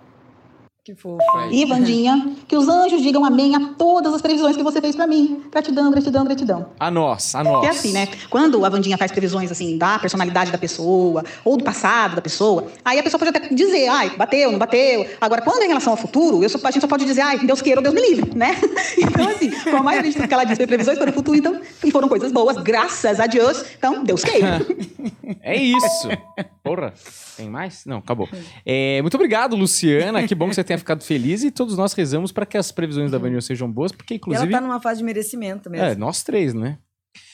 Que 0.85 0.93
fofo. 0.95 1.23
E, 1.49 1.63
Vandinha, 1.65 2.35
que 2.45 2.57
os 2.57 2.67
anjos 2.67 3.01
digam 3.01 3.23
amém 3.23 3.55
a 3.55 3.69
todas 3.77 4.13
as 4.13 4.21
previsões 4.21 4.57
que 4.57 4.63
você 4.63 4.81
fez 4.81 4.93
pra 4.93 5.07
mim. 5.07 5.41
Gratidão, 5.49 5.89
gratidão, 5.89 6.25
gratidão. 6.25 6.71
A 6.77 6.91
nós, 6.91 7.33
a 7.35 7.41
nós. 7.41 7.65
É 7.65 7.69
assim, 7.69 7.93
né? 7.93 8.05
Quando 8.29 8.65
a 8.65 8.67
Vandinha 8.69 8.97
faz 8.97 9.09
previsões, 9.09 9.49
assim, 9.49 9.77
da 9.77 9.97
personalidade 9.97 10.51
da 10.51 10.57
pessoa, 10.57 11.23
ou 11.45 11.55
do 11.55 11.63
passado 11.63 12.17
da 12.17 12.21
pessoa, 12.21 12.67
aí 12.83 12.99
a 12.99 13.03
pessoa 13.03 13.17
pode 13.17 13.29
até 13.37 13.47
dizer, 13.55 13.87
ai, 13.87 14.09
bateu, 14.17 14.51
não 14.51 14.59
bateu. 14.59 15.07
Agora, 15.21 15.41
quando 15.41 15.61
é 15.61 15.65
em 15.65 15.69
relação 15.69 15.93
ao 15.93 15.97
futuro, 15.97 16.43
eu 16.43 16.49
só- 16.49 16.59
a 16.61 16.71
gente 16.71 16.81
só 16.81 16.87
pode 16.87 17.05
dizer, 17.05 17.21
ai, 17.21 17.39
Deus 17.39 17.61
queira 17.61 17.79
ou 17.79 17.83
Deus 17.83 17.95
me 17.95 18.01
livre, 18.01 18.37
né? 18.37 18.53
Então, 18.97 19.29
assim, 19.29 19.51
como 19.51 19.77
a 19.77 19.83
maioria 19.83 20.09
de 20.11 20.17
tudo 20.17 20.27
que 20.27 20.33
ela 20.33 20.43
diz 20.43 20.57
foi 20.57 20.67
previsões 20.67 20.97
para 20.97 21.09
o 21.09 21.13
futuro, 21.13 21.37
então, 21.37 21.61
e 21.83 21.91
foram 21.91 22.09
coisas 22.09 22.31
boas, 22.31 22.57
graças 22.57 23.19
a 23.21 23.27
Deus, 23.27 23.63
então, 23.77 24.03
Deus 24.03 24.21
queira. 24.23 24.59
É 25.41 25.55
isso. 25.57 26.07
Porra, 26.63 26.93
tem 27.35 27.49
mais? 27.49 27.85
Não, 27.85 27.97
acabou. 27.97 28.29
É, 28.65 29.01
muito 29.01 29.15
obrigado, 29.15 29.55
Luciana. 29.55 30.25
Que 30.25 30.33
bom 30.35 30.47
que 30.47 30.55
você 30.55 30.63
tenha 30.73 30.77
ficado 30.79 31.03
feliz 31.03 31.43
e 31.43 31.51
todos 31.51 31.77
nós 31.77 31.93
rezamos 31.93 32.31
para 32.31 32.45
que 32.45 32.57
as 32.57 32.71
previsões 32.71 33.11
da 33.11 33.17
Vanilla 33.17 33.41
sejam 33.41 33.71
boas, 33.71 33.91
porque 33.91 34.13
E 34.13 34.15
ela 34.15 34.17
inclusive. 34.17 34.51
tá 34.51 34.59
numa 34.61 34.81
fase 34.81 34.99
de 34.99 35.05
merecimento 35.05 35.69
mesmo. 35.69 35.85
É, 35.85 35.95
nós 35.95 36.23
três, 36.23 36.53
né? 36.53 36.77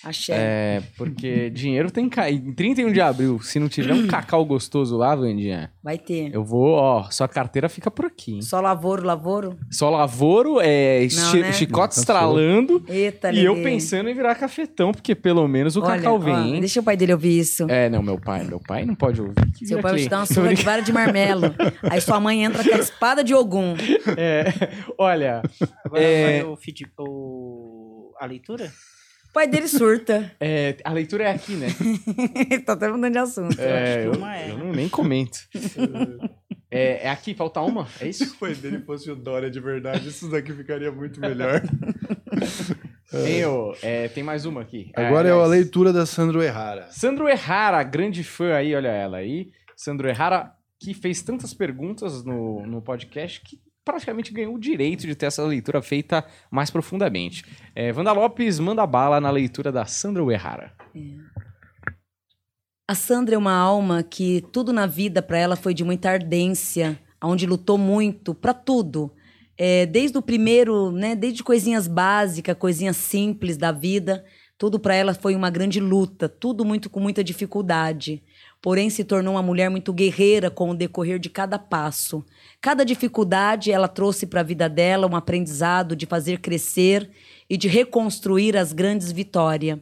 Axé. 0.03 0.33
É, 0.35 0.83
porque 0.97 1.49
dinheiro 1.49 1.91
tem 1.91 2.07
que 2.09 2.15
cair. 2.15 2.35
Em 2.35 2.53
31 2.53 2.91
de 2.91 3.01
abril, 3.01 3.39
se 3.41 3.59
não 3.59 3.67
tiver 3.67 3.93
um 3.93 4.07
cacau 4.07 4.45
gostoso 4.45 4.95
lá, 4.97 5.13
Vandinha, 5.15 5.71
Vai 5.83 5.97
ter. 5.97 6.33
eu 6.33 6.43
vou, 6.43 6.71
ó, 6.73 7.09
sua 7.11 7.27
carteira 7.27 7.67
fica 7.67 7.91
por 7.91 8.05
aqui, 8.05 8.35
hein? 8.35 8.41
Só 8.41 8.61
lavoro, 8.61 9.05
lavoro? 9.05 9.57
Só 9.69 9.89
lavoro, 9.89 10.59
é, 10.61 11.01
Não, 11.01 11.09
chi- 11.09 11.41
né? 11.41 11.51
chicote 11.53 11.95
Não, 11.95 12.01
estralando 12.01 12.83
Eita, 12.87 13.31
e 13.31 13.43
eu 13.43 13.55
pensando 13.61 14.09
em 14.09 14.13
virar 14.13 14.35
cafetão, 14.35 14.91
porque 14.91 15.13
pelo 15.13 15.45
menos 15.47 15.75
o 15.75 15.81
Olha, 15.81 15.97
cacau 15.97 16.15
ó, 16.15 16.17
vem, 16.19 16.55
hein? 16.55 16.59
Deixa 16.61 16.79
o 16.79 16.83
pai 16.83 16.95
dele 16.95 17.13
ouvir 17.13 17.37
isso. 17.39 17.65
É, 17.69 17.89
não, 17.89 18.01
meu 18.01 18.19
pai, 18.19 18.43
meu 18.45 18.59
pai 18.59 18.85
não 18.85 18.95
pode 18.95 19.21
ouvir. 19.21 19.35
que 19.57 19.65
Seu 19.65 19.79
pai 19.81 19.91
vai 19.93 20.01
te 20.01 20.09
dar 20.09 20.19
uma 20.19 20.25
surra 20.25 20.53
de 20.53 20.63
vara 20.63 20.81
de 20.81 20.93
marmelo. 20.93 21.53
Aí 21.91 21.99
sua 21.99 22.19
mãe 22.19 22.43
entra 22.43 22.63
com 22.63 22.73
a 22.75 22.79
espada 22.79 23.23
de 23.23 23.33
Ogum. 23.35 23.75
É, 24.17 24.45
olha, 24.97 25.41
Agora 25.83 26.01
É. 26.01 26.41
vai 26.43 26.51
o, 26.51 26.55
feed, 26.55 26.85
o- 26.97 28.13
a 28.19 28.25
leitura? 28.25 28.71
O 29.29 29.33
pai 29.33 29.47
dele 29.47 29.67
surta. 29.67 30.31
é, 30.41 30.75
a 30.83 30.91
leitura 30.91 31.25
é 31.25 31.31
aqui, 31.31 31.53
né? 31.53 31.67
tá 32.65 32.73
até 32.73 32.89
mudando 32.89 33.11
de 33.11 33.19
assunto. 33.19 33.59
É, 33.59 34.01
que 34.01 34.07
eu, 34.07 34.11
uma 34.13 34.35
é, 34.35 34.51
eu 34.51 34.57
não, 34.57 34.71
nem 34.71 34.89
comento. 34.89 35.39
é, 36.69 37.05
é 37.05 37.09
aqui, 37.09 37.35
falta 37.35 37.61
uma? 37.61 37.87
É 38.01 38.07
isso? 38.07 38.25
Se 38.25 38.31
o 38.31 38.35
pai 38.37 38.55
dele 38.55 38.79
fosse 38.79 39.09
o 39.11 39.15
Dória 39.15 39.49
de 39.49 39.59
verdade, 39.59 40.09
isso 40.09 40.29
daqui 40.29 40.51
ficaria 40.51 40.91
muito 40.91 41.19
melhor. 41.19 41.61
Tem, 43.11 43.43
é, 43.83 44.07
tem 44.07 44.23
mais 44.23 44.45
uma 44.45 44.61
aqui. 44.61 44.91
Agora 44.95 45.27
é 45.27 45.31
a 45.31 45.35
aliás, 45.35 45.51
leitura 45.51 45.93
da 45.93 46.05
Sandro 46.05 46.41
Errara. 46.41 46.87
Sandro 46.91 47.29
Errara, 47.29 47.81
grande 47.83 48.23
fã 48.23 48.53
aí, 48.53 48.75
olha 48.75 48.89
ela 48.89 49.17
aí. 49.17 49.51
Sandro 49.75 50.09
Errara, 50.09 50.53
que 50.79 50.93
fez 50.93 51.21
tantas 51.21 51.53
perguntas 51.53 52.23
no, 52.23 52.65
no 52.65 52.81
podcast 52.81 53.41
que 53.41 53.59
praticamente 53.89 54.31
ganhou 54.31 54.53
o 54.53 54.59
direito 54.59 55.07
de 55.07 55.15
ter 55.15 55.25
essa 55.25 55.43
leitura 55.43 55.81
feita 55.81 56.23
mais 56.51 56.69
profundamente. 56.69 57.43
É, 57.75 57.91
Wanda 57.91 58.11
Lopes 58.11 58.59
manda 58.59 58.85
bala 58.85 59.19
na 59.19 59.31
leitura 59.31 59.71
da 59.71 59.85
Sandro 59.85 60.31
Errara. 60.31 60.71
A 62.87 62.93
Sandra 62.93 63.33
é 63.33 63.37
uma 63.37 63.53
alma 63.53 64.03
que 64.03 64.43
tudo 64.51 64.71
na 64.71 64.85
vida 64.85 65.21
para 65.21 65.39
ela 65.39 65.55
foi 65.55 65.73
de 65.73 65.83
muita 65.83 66.11
ardência, 66.11 66.99
onde 67.23 67.47
lutou 67.47 67.77
muito 67.77 68.35
para 68.35 68.53
tudo. 68.53 69.11
É, 69.57 69.85
desde 69.87 70.17
o 70.17 70.21
primeiro, 70.21 70.91
né, 70.91 71.15
desde 71.15 71.43
coisinhas 71.43 71.87
básicas, 71.87 72.55
coisinhas 72.57 72.95
simples 72.95 73.57
da 73.57 73.71
vida, 73.71 74.23
tudo 74.57 74.79
para 74.79 74.93
ela 74.93 75.13
foi 75.13 75.35
uma 75.35 75.49
grande 75.49 75.79
luta, 75.79 76.29
tudo 76.29 76.63
muito 76.63 76.89
com 76.89 76.99
muita 76.99 77.23
dificuldade. 77.23 78.21
Porém, 78.61 78.89
se 78.89 79.05
tornou 79.05 79.35
uma 79.35 79.41
mulher 79.41 79.69
muito 79.69 79.93
guerreira 79.93 80.51
com 80.51 80.71
o 80.71 80.75
decorrer 80.75 81.17
de 81.17 81.29
cada 81.29 81.57
passo. 81.57 82.25
Cada 82.59 82.83
dificuldade 82.83 83.71
ela 83.71 83.87
trouxe 83.87 84.27
para 84.27 84.41
a 84.41 84.43
vida 84.43 84.67
dela 84.67 85.07
um 85.07 85.15
aprendizado 85.15 85.95
de 85.95 86.05
fazer 86.05 86.39
crescer 86.39 87.09
e 87.49 87.55
de 87.55 87.69
reconstruir 87.69 88.57
as 88.57 88.73
grandes 88.73 89.11
vitórias. 89.11 89.79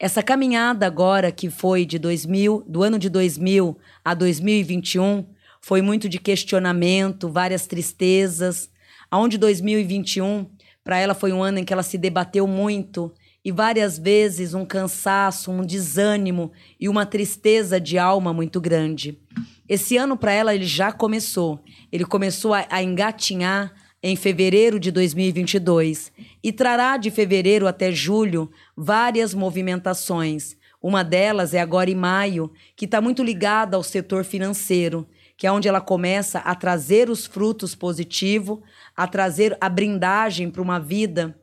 Essa 0.00 0.22
caminhada 0.22 0.86
agora 0.86 1.30
que 1.30 1.48
foi 1.48 1.84
de 1.84 1.98
2000, 1.98 2.64
do 2.66 2.82
ano 2.82 2.98
de 2.98 3.08
2000 3.08 3.78
a 4.04 4.14
2021, 4.14 5.26
foi 5.60 5.80
muito 5.80 6.08
de 6.08 6.18
questionamento, 6.18 7.28
várias 7.28 7.66
tristezas. 7.66 8.70
Aonde 9.10 9.38
2021 9.38 10.46
para 10.84 10.98
ela 10.98 11.14
foi 11.14 11.32
um 11.32 11.42
ano 11.42 11.58
em 11.58 11.64
que 11.64 11.72
ela 11.72 11.82
se 11.82 11.98
debateu 11.98 12.46
muito 12.46 13.12
e 13.48 13.50
várias 13.50 13.98
vezes 13.98 14.52
um 14.52 14.62
cansaço, 14.62 15.50
um 15.50 15.64
desânimo 15.64 16.52
e 16.78 16.86
uma 16.86 17.06
tristeza 17.06 17.80
de 17.80 17.96
alma 17.96 18.30
muito 18.30 18.60
grande. 18.60 19.18
Esse 19.66 19.96
ano 19.96 20.18
para 20.18 20.32
ela 20.32 20.54
ele 20.54 20.66
já 20.66 20.92
começou. 20.92 21.58
Ele 21.90 22.04
começou 22.04 22.52
a, 22.52 22.66
a 22.68 22.82
engatinhar 22.82 23.72
em 24.02 24.14
fevereiro 24.16 24.78
de 24.78 24.90
2022 24.90 26.12
e 26.44 26.52
trará 26.52 26.98
de 26.98 27.10
fevereiro 27.10 27.66
até 27.66 27.90
julho 27.90 28.50
várias 28.76 29.32
movimentações. 29.32 30.54
Uma 30.82 31.02
delas 31.02 31.54
é 31.54 31.60
agora 31.60 31.90
em 31.90 31.94
maio, 31.94 32.52
que 32.76 32.84
está 32.84 33.00
muito 33.00 33.24
ligada 33.24 33.78
ao 33.78 33.82
setor 33.82 34.26
financeiro, 34.26 35.08
que 35.38 35.46
é 35.46 35.50
onde 35.50 35.66
ela 35.66 35.80
começa 35.80 36.40
a 36.40 36.54
trazer 36.54 37.08
os 37.08 37.24
frutos 37.24 37.74
positivos, 37.74 38.58
a 38.94 39.06
trazer 39.06 39.56
a 39.58 39.70
brindagem 39.70 40.50
para 40.50 40.60
uma 40.60 40.78
vida 40.78 41.34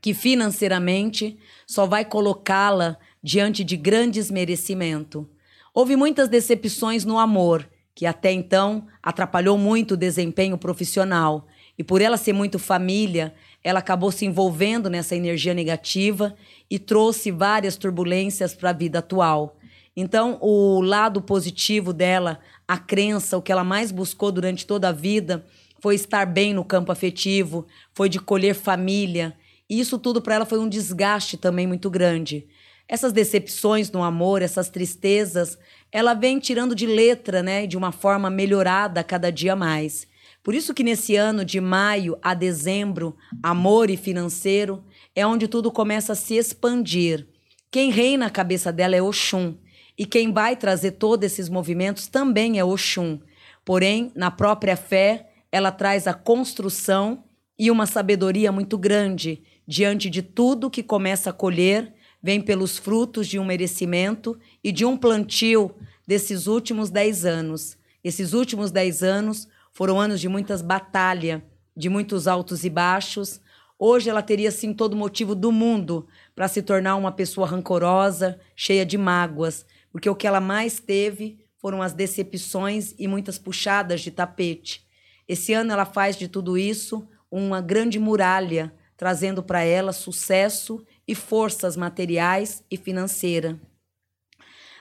que 0.00 0.14
financeiramente 0.14 1.38
só 1.66 1.86
vai 1.86 2.04
colocá-la 2.04 2.96
diante 3.22 3.62
de 3.62 3.76
grandes 3.76 4.30
merecimentos. 4.30 5.26
Houve 5.74 5.94
muitas 5.96 6.28
decepções 6.28 7.04
no 7.04 7.18
amor, 7.18 7.68
que 7.94 8.06
até 8.06 8.32
então 8.32 8.86
atrapalhou 9.02 9.58
muito 9.58 9.92
o 9.92 9.96
desempenho 9.96 10.56
profissional. 10.56 11.46
E 11.78 11.84
por 11.84 12.00
ela 12.00 12.16
ser 12.16 12.32
muito 12.32 12.58
família, 12.58 13.34
ela 13.62 13.78
acabou 13.78 14.10
se 14.10 14.24
envolvendo 14.24 14.90
nessa 14.90 15.14
energia 15.14 15.54
negativa 15.54 16.34
e 16.70 16.78
trouxe 16.78 17.30
várias 17.30 17.76
turbulências 17.76 18.54
para 18.54 18.70
a 18.70 18.74
vida 18.74 19.00
atual. 19.00 19.56
Então, 19.96 20.38
o 20.40 20.80
lado 20.80 21.20
positivo 21.20 21.92
dela, 21.92 22.40
a 22.66 22.78
crença, 22.78 23.36
o 23.36 23.42
que 23.42 23.52
ela 23.52 23.64
mais 23.64 23.92
buscou 23.92 24.32
durante 24.32 24.66
toda 24.66 24.88
a 24.88 24.92
vida, 24.92 25.44
foi 25.80 25.94
estar 25.94 26.26
bem 26.26 26.54
no 26.54 26.64
campo 26.64 26.92
afetivo, 26.92 27.66
foi 27.92 28.08
de 28.08 28.18
colher 28.18 28.54
família. 28.54 29.36
Isso 29.70 30.00
tudo 30.00 30.20
para 30.20 30.34
ela 30.34 30.44
foi 30.44 30.58
um 30.58 30.68
desgaste 30.68 31.36
também 31.36 31.64
muito 31.64 31.88
grande. 31.88 32.48
Essas 32.88 33.12
decepções 33.12 33.88
no 33.92 34.02
amor, 34.02 34.42
essas 34.42 34.68
tristezas, 34.68 35.56
ela 35.92 36.12
vem 36.12 36.40
tirando 36.40 36.74
de 36.74 36.86
letra, 36.86 37.40
né, 37.40 37.68
de 37.68 37.76
uma 37.76 37.92
forma 37.92 38.28
melhorada 38.28 39.04
cada 39.04 39.30
dia 39.30 39.54
mais. 39.54 40.08
Por 40.42 40.56
isso 40.56 40.74
que 40.74 40.82
nesse 40.82 41.14
ano 41.14 41.44
de 41.44 41.60
maio 41.60 42.18
a 42.20 42.34
dezembro, 42.34 43.16
amor 43.40 43.90
e 43.90 43.96
financeiro, 43.96 44.82
é 45.14 45.24
onde 45.24 45.46
tudo 45.46 45.70
começa 45.70 46.14
a 46.14 46.16
se 46.16 46.34
expandir. 46.34 47.28
Quem 47.70 47.92
reina 47.92 48.26
a 48.26 48.30
cabeça 48.30 48.72
dela 48.72 48.96
é 48.96 49.02
Oxum, 49.02 49.54
e 49.96 50.04
quem 50.04 50.32
vai 50.32 50.56
trazer 50.56 50.92
todos 50.92 51.24
esses 51.24 51.48
movimentos 51.48 52.08
também 52.08 52.58
é 52.58 52.64
Oxum. 52.64 53.20
Porém, 53.64 54.10
na 54.16 54.32
própria 54.32 54.76
fé, 54.76 55.30
ela 55.52 55.70
traz 55.70 56.08
a 56.08 56.14
construção 56.14 57.22
e 57.56 57.70
uma 57.70 57.86
sabedoria 57.86 58.50
muito 58.50 58.76
grande 58.76 59.44
diante 59.70 60.10
de 60.10 60.20
tudo 60.20 60.68
que 60.68 60.82
começa 60.82 61.30
a 61.30 61.32
colher, 61.32 61.94
vem 62.20 62.40
pelos 62.40 62.76
frutos 62.76 63.28
de 63.28 63.38
um 63.38 63.44
merecimento 63.44 64.36
e 64.64 64.72
de 64.72 64.84
um 64.84 64.96
plantio 64.96 65.72
desses 66.04 66.48
últimos 66.48 66.90
dez 66.90 67.24
anos. 67.24 67.78
Esses 68.02 68.32
últimos 68.32 68.72
dez 68.72 69.00
anos 69.00 69.46
foram 69.72 70.00
anos 70.00 70.20
de 70.20 70.28
muitas 70.28 70.60
batalhas, 70.60 71.40
de 71.76 71.88
muitos 71.88 72.26
altos 72.26 72.64
e 72.64 72.68
baixos. 72.68 73.40
Hoje 73.78 74.10
ela 74.10 74.22
teria 74.22 74.50
sim 74.50 74.74
todo 74.74 74.96
motivo 74.96 75.36
do 75.36 75.52
mundo 75.52 76.08
para 76.34 76.48
se 76.48 76.62
tornar 76.62 76.96
uma 76.96 77.12
pessoa 77.12 77.46
rancorosa, 77.46 78.40
cheia 78.56 78.84
de 78.84 78.98
mágoas, 78.98 79.64
porque 79.92 80.10
o 80.10 80.16
que 80.16 80.26
ela 80.26 80.40
mais 80.40 80.80
teve 80.80 81.46
foram 81.58 81.80
as 81.80 81.92
decepções 81.92 82.92
e 82.98 83.06
muitas 83.06 83.38
puxadas 83.38 84.00
de 84.00 84.10
tapete. 84.10 84.84
Esse 85.28 85.52
ano 85.52 85.72
ela 85.72 85.84
faz 85.84 86.16
de 86.16 86.26
tudo 86.26 86.58
isso 86.58 87.08
uma 87.30 87.60
grande 87.60 88.00
muralha, 88.00 88.74
trazendo 89.00 89.42
para 89.42 89.62
ela 89.62 89.94
sucesso 89.94 90.84
e 91.08 91.14
forças 91.14 91.74
materiais 91.74 92.62
e 92.70 92.76
financeira. 92.76 93.58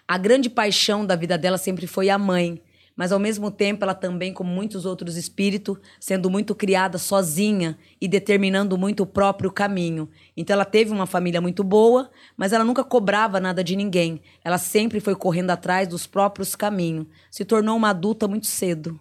A 0.05 0.17
grande 0.17 0.49
paixão 0.49 1.05
da 1.05 1.15
vida 1.15 1.37
dela 1.37 1.57
sempre 1.57 1.87
foi 1.87 2.09
a 2.09 2.17
mãe, 2.17 2.61
mas 2.97 3.13
ao 3.13 3.17
mesmo 3.17 3.49
tempo 3.49 3.85
ela 3.85 3.93
também, 3.93 4.33
como 4.33 4.51
muitos 4.53 4.85
outros 4.85 5.15
espíritos, 5.15 5.77
sendo 6.01 6.29
muito 6.29 6.53
criada 6.53 6.97
sozinha 6.97 7.77
e 8.01 8.09
determinando 8.09 8.77
muito 8.77 9.03
o 9.03 9.07
próprio 9.07 9.49
caminho. 9.49 10.09
Então 10.35 10.53
ela 10.53 10.65
teve 10.65 10.91
uma 10.91 11.05
família 11.05 11.39
muito 11.39 11.63
boa, 11.63 12.11
mas 12.35 12.51
ela 12.51 12.65
nunca 12.65 12.83
cobrava 12.83 13.39
nada 13.39 13.63
de 13.63 13.73
ninguém. 13.73 14.21
Ela 14.43 14.57
sempre 14.57 14.99
foi 14.99 15.15
correndo 15.15 15.51
atrás 15.51 15.87
dos 15.87 16.05
próprios 16.05 16.57
caminhos. 16.57 17.07
Se 17.31 17.45
tornou 17.45 17.77
uma 17.77 17.91
adulta 17.91 18.27
muito 18.27 18.47
cedo. 18.47 18.99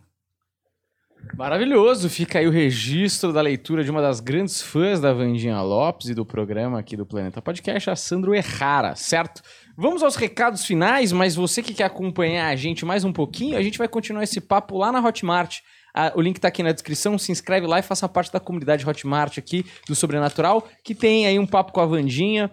Maravilhoso, 1.37 2.09
fica 2.09 2.39
aí 2.39 2.47
o 2.47 2.51
registro 2.51 3.33
da 3.33 3.41
leitura 3.41 3.85
de 3.85 3.91
uma 3.91 4.03
das 4.03 4.21
grandes 4.21 4.61
fãs 4.61 5.01
da 5.01 5.13
Vandinha 5.13 5.61
Lopes 5.61 6.09
e 6.09 6.15
do 6.15 6.27
programa 6.27 6.81
aqui 6.81 6.97
do 6.97 7.07
Planeta 7.07 7.41
Podcast, 7.41 7.91
a 7.91 7.97
Sandro 7.97 8.35
Errara, 8.35 8.97
certo? 8.97 9.41
Vamos 9.77 10.03
aos 10.03 10.17
recados 10.17 10.65
finais, 10.65 11.13
mas 11.13 11.37
você 11.37 11.63
que 11.63 11.73
quer 11.73 11.85
acompanhar 11.85 12.49
a 12.49 12.57
gente 12.57 12.85
mais 12.85 13.05
um 13.05 13.13
pouquinho, 13.13 13.57
a 13.57 13.63
gente 13.63 13.79
vai 13.79 13.87
continuar 13.87 14.25
esse 14.25 14.41
papo 14.41 14.77
lá 14.77 14.91
na 14.91 15.01
Hotmart. 15.01 15.61
O 16.15 16.21
link 16.21 16.39
tá 16.39 16.49
aqui 16.49 16.63
na 16.63 16.71
descrição. 16.71 17.19
Se 17.19 17.33
inscreve 17.33 17.67
lá 17.67 17.81
e 17.81 17.83
faça 17.83 18.09
parte 18.09 18.33
da 18.33 18.39
comunidade 18.39 18.89
Hotmart 18.89 19.37
aqui 19.39 19.65
do 19.89 19.97
Sobrenatural, 19.97 20.69
que 20.85 20.95
tem 20.95 21.27
aí 21.27 21.39
um 21.39 21.47
papo 21.47 21.73
com 21.73 21.81
a 21.81 21.87
Vandinha. 21.87 22.51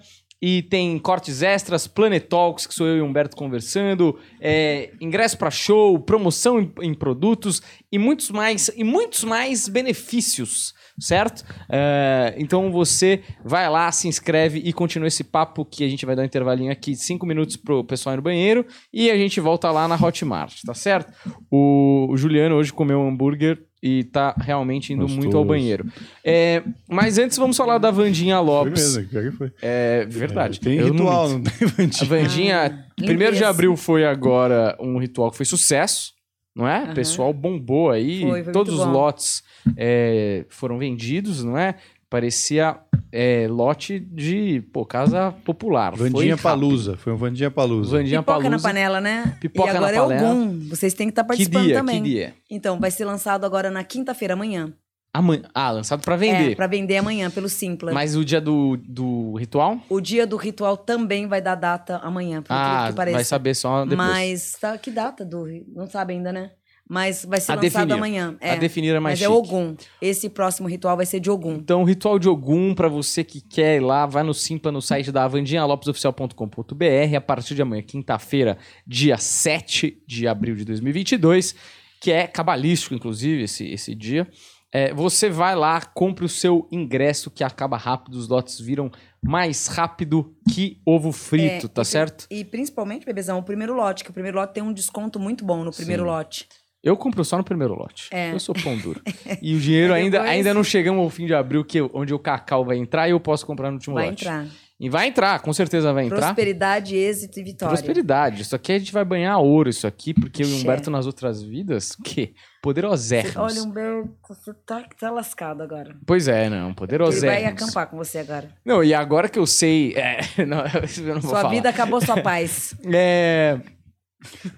E 0.48 0.62
tem 0.62 1.00
cortes 1.00 1.42
extras, 1.42 1.88
Planet 1.88 2.24
Talks, 2.28 2.68
que 2.68 2.76
sou 2.76 2.86
eu 2.86 2.98
e 2.98 3.02
Humberto 3.02 3.36
conversando, 3.36 4.16
é, 4.40 4.92
ingresso 5.02 5.40
para 5.40 5.50
show, 5.50 5.98
promoção 5.98 6.60
em, 6.60 6.72
em 6.84 6.94
produtos 6.94 7.64
e 7.92 7.98
muitos 7.98 8.30
mais 8.30 8.70
e 8.76 8.84
muitos 8.84 9.24
mais 9.24 9.68
benefícios, 9.68 10.76
certo? 11.00 11.44
É, 11.68 12.36
então 12.38 12.72
você 12.72 13.24
vai 13.44 13.68
lá, 13.68 13.92
se 13.92 14.08
inscreve 14.08 14.60
e 14.60 14.72
continua 14.72 15.08
esse 15.08 15.24
papo 15.24 15.66
que 15.66 15.84
a 15.84 15.90
gente 15.90 16.06
vai 16.06 16.16
dar 16.16 16.22
um 16.22 16.26
intervalinho 16.26 16.72
aqui, 16.72 16.96
cinco 16.96 17.26
minutos 17.26 17.58
pro 17.58 17.84
pessoal 17.84 18.14
ir 18.14 18.18
no 18.18 18.22
banheiro 18.22 18.68
e 18.94 19.10
a 19.10 19.18
gente 19.18 19.40
volta 19.40 19.72
lá 19.72 19.88
na 19.88 19.96
Hotmart, 19.96 20.62
tá 20.64 20.76
certo? 20.76 21.12
O, 21.50 22.06
o 22.12 22.18
Juliano 22.18 22.54
hoje 22.54 22.72
comeu 22.72 23.00
um 23.00 23.08
hambúrguer 23.08 23.66
e 23.88 24.04
tá 24.06 24.34
realmente 24.40 24.94
indo 24.94 25.08
muito 25.08 25.38
ao 25.38 25.44
Gostoso. 25.44 25.46
banheiro. 25.46 25.86
É, 26.24 26.64
mas 26.90 27.20
antes 27.20 27.38
vamos 27.38 27.56
falar 27.56 27.78
da 27.78 27.92
Vandinha 27.92 28.38
Foi 28.38 28.46
Lopes. 28.48 28.96
mesmo, 28.96 29.10
pior 29.10 29.24
que 29.26 29.32
foi. 29.38 29.52
É 29.62 30.08
verdade. 30.10 30.60
Tem 30.60 30.76
Eu 30.80 30.88
não 30.88 30.94
ritual, 31.06 31.30
minto. 31.30 31.44
não 31.44 31.52
tem 31.52 31.68
A 31.68 31.72
Vandinha. 31.72 32.08
Vandinha, 32.10 32.86
primeiro 32.98 33.36
de 33.36 33.44
abril 33.44 33.78
foi 33.78 34.04
agora 34.04 34.76
um 34.80 34.98
ritual 34.98 35.30
que 35.30 35.38
foi 35.38 35.46
sucesso, 35.46 36.14
não 36.56 36.68
é? 36.68 36.80
O 36.80 36.84
Aham. 36.86 36.94
pessoal 36.96 37.32
bombou 37.32 37.92
aí, 37.92 38.22
Foi, 38.22 38.44
foi 38.44 38.54
todos 38.54 38.74
os 38.74 38.84
bom. 38.86 38.92
lotes 38.92 39.44
é, 39.78 40.46
foram 40.50 40.80
vendidos, 40.80 41.44
não 41.44 41.56
é? 41.56 41.76
Parecia 42.16 42.78
é, 43.12 43.46
lote 43.50 44.00
de, 44.00 44.62
pô, 44.72 44.86
casa 44.86 45.34
popular. 45.44 45.94
Vandinha. 45.98 46.38
Palusa. 46.38 46.96
Foi 46.96 47.12
um 47.12 47.18
Vandinha 47.18 47.52
Palusa. 47.52 47.98
Vandinha 47.98 48.22
Pipoca 48.22 48.38
na 48.44 48.50
Palusa. 48.52 48.68
panela, 48.70 49.02
né? 49.02 49.38
Pipoca 49.42 49.70
e 49.70 49.74
na 49.74 49.80
agora 49.80 49.98
é 49.98 50.00
panela. 50.00 50.32
Ogum. 50.34 50.60
Vocês 50.70 50.94
têm 50.94 51.08
que 51.08 51.12
estar 51.12 51.24
Que 51.24 51.28
participando 51.28 51.66
dia? 51.66 51.76
também. 51.76 52.02
Que 52.02 52.10
dia? 52.10 52.34
Então, 52.50 52.80
vai 52.80 52.90
ser 52.90 53.04
lançado 53.04 53.46
agora 53.46 53.70
na 53.70 53.84
quinta-feira, 53.84 54.34
amanhã. 54.34 54.72
Amanhã. 55.14 55.42
Ah, 55.54 55.72
lançado 55.72 56.04
pra 56.06 56.16
vender. 56.16 56.54
É, 56.54 56.56
pra 56.56 56.68
vender 56.68 56.96
amanhã 56.96 57.30
pelo 57.30 57.50
Simpla. 57.50 57.92
Mas 57.92 58.16
o 58.16 58.24
dia 58.24 58.40
do, 58.40 58.78
do 58.78 59.36
ritual? 59.36 59.78
O 59.90 60.00
dia 60.00 60.26
do 60.26 60.38
ritual 60.38 60.78
também 60.78 61.28
vai 61.28 61.42
dar 61.42 61.56
data 61.56 61.98
amanhã, 61.98 62.42
por 62.42 62.54
Ah, 62.54 62.88
que 62.90 62.96
pareça. 62.96 63.16
vai 63.18 63.24
saber 63.26 63.56
só 63.56 63.84
depois. 63.86 63.98
Mas 63.98 64.52
tá, 64.54 64.78
que 64.78 64.90
data 64.90 65.26
do 65.26 65.46
não 65.76 65.86
sabe 65.86 66.14
ainda, 66.14 66.32
né? 66.32 66.52
Mas 66.88 67.26
vai 67.26 67.40
ser 67.42 67.52
A 67.52 67.56
lançado 67.56 67.62
definir. 67.88 67.94
amanhã. 67.94 68.38
A 68.40 68.48
É. 68.50 68.58
definir 68.58 68.90
é 68.94 69.00
mais 69.00 69.20
Mas 69.20 69.28
é 69.28 69.34
chique. 69.34 69.38
Ogum. 69.54 69.76
Esse 70.00 70.30
próximo 70.30 70.68
ritual 70.68 70.96
vai 70.96 71.06
ser 71.06 71.20
de 71.20 71.32
Ogum. 71.32 71.56
Então, 71.56 71.84
ritual 71.84 72.20
de 72.20 72.30
Ogum, 72.30 72.76
pra 72.76 72.88
você 72.88 73.24
que 73.24 73.42
quer 73.42 73.78
ir 73.78 73.80
lá, 73.80 74.06
vai 74.06 74.22
no 74.22 74.34
Simpa, 74.36 74.72
no 74.72 74.82
site 74.82 75.12
da 75.12 75.28
vandinhalopes.oficial.com.br 75.28 77.16
a 77.18 77.22
partir 77.22 77.56
de 77.56 77.62
amanhã, 77.62 77.82
quinta-feira, 77.82 78.58
dia 78.86 79.18
7 79.18 80.02
de 80.08 80.28
abril 80.28 80.56
de 80.56 80.64
2022, 80.66 81.56
que 82.00 82.12
é 82.12 82.28
cabalístico, 82.28 82.94
inclusive, 82.94 83.44
esse, 83.44 83.66
esse 83.68 83.96
dia. 83.96 84.28
É, 84.72 84.94
você 84.94 85.30
vai 85.30 85.56
lá, 85.56 85.80
compre 85.82 86.26
o 86.26 86.30
seu 86.30 86.68
ingresso, 86.72 87.32
que 87.32 87.44
acaba 87.44 87.78
rápido, 87.78 88.16
os 88.16 88.28
lotes 88.28 88.60
viram 88.60 88.92
mais 89.24 89.68
rápido 89.68 90.36
que 90.54 90.82
ovo 90.86 91.12
frito, 91.14 91.66
É, 91.66 91.70
tá 91.70 91.82
e- 91.82 91.86
certo? 91.86 92.28
E 92.30 92.44
principalmente, 92.44 93.06
bebezão, 93.06 93.40
o 93.40 93.44
primeiro 93.44 93.74
lote, 93.74 94.04
que 94.04 94.10
o 94.10 94.14
primeiro 94.14 94.38
lote 94.38 94.54
tem 94.54 94.62
um 94.62 94.74
desconto 94.74 95.18
muito 95.20 95.46
bom 95.46 95.64
no 95.64 95.72
primeiro 95.72 96.04
Sim. 96.04 96.10
lote. 96.10 96.48
Eu 96.86 96.96
compro 96.96 97.26
só 97.26 97.36
no 97.36 97.44
primeiro 97.44 97.74
lote. 97.74 98.10
É. 98.12 98.32
Eu 98.32 98.40
sou 98.40 98.54
pão 98.54 98.78
duro. 98.78 99.02
E 99.42 99.56
o 99.56 99.60
dinheiro 99.60 99.92
Aí 99.94 100.04
ainda, 100.04 100.22
ainda 100.22 100.54
não 100.54 100.64
chegamos 100.64 101.02
ao 101.02 101.10
fim 101.10 101.26
de 101.26 101.34
abril, 101.34 101.66
que, 101.66 101.82
onde 101.94 102.14
o 102.14 102.20
cacau 102.20 102.64
vai 102.64 102.78
entrar 102.78 103.08
e 103.08 103.12
eu 103.12 103.20
posso 103.20 103.46
comprar 103.46 103.70
no 103.72 103.78
último 103.78 103.96
Vai 103.96 104.10
lote. 104.10 104.24
entrar. 104.24 104.46
E 104.80 104.90
vai 104.90 105.08
entrar, 105.08 105.40
com 105.40 105.54
certeza 105.54 105.94
vai 105.94 106.06
entrar. 106.06 106.20
Prosperidade, 106.20 106.96
êxito 106.96 107.40
e 107.40 107.44
vitória. 107.44 107.74
Prosperidade. 107.76 108.42
Isso 108.42 108.56
aqui 108.56 108.74
a 108.74 108.78
gente 108.78 108.92
vai 108.92 109.06
banhar 109.06 109.40
ouro, 109.40 109.70
isso 109.70 109.88
aqui, 109.88 110.14
porque 110.14 110.44
o 110.44 110.46
Axé. 110.46 110.58
Humberto 110.58 110.92
nas 110.92 111.06
outras 111.06 111.42
vidas, 111.42 111.92
o 111.92 112.04
quê? 112.04 112.34
Poderosérrimos. 112.62 113.38
Olha, 113.38 113.64
Humberto, 113.64 114.10
você 114.28 114.54
tá, 114.66 114.84
tá 115.00 115.10
lascado 115.12 115.64
agora. 115.64 115.96
Pois 116.06 116.28
é, 116.28 116.50
não, 116.50 116.58
Ele 116.58 116.66
vai 116.66 116.74
poderosérrimos. 116.76 117.64
acampar 117.64 117.88
com 117.88 117.96
você 117.98 118.20
agora. 118.20 118.50
Não, 118.66 118.84
e 118.84 118.94
agora 118.94 119.30
que 119.30 119.40
eu 119.40 119.48
sei... 119.48 119.94
É, 119.96 120.20
não, 120.46 120.58
eu 120.60 121.16
não 121.16 121.22
Sua 121.22 121.32
falar. 121.32 121.50
vida 121.50 121.70
acabou 121.70 122.02
sua 122.02 122.22
paz. 122.22 122.76
É... 122.94 123.58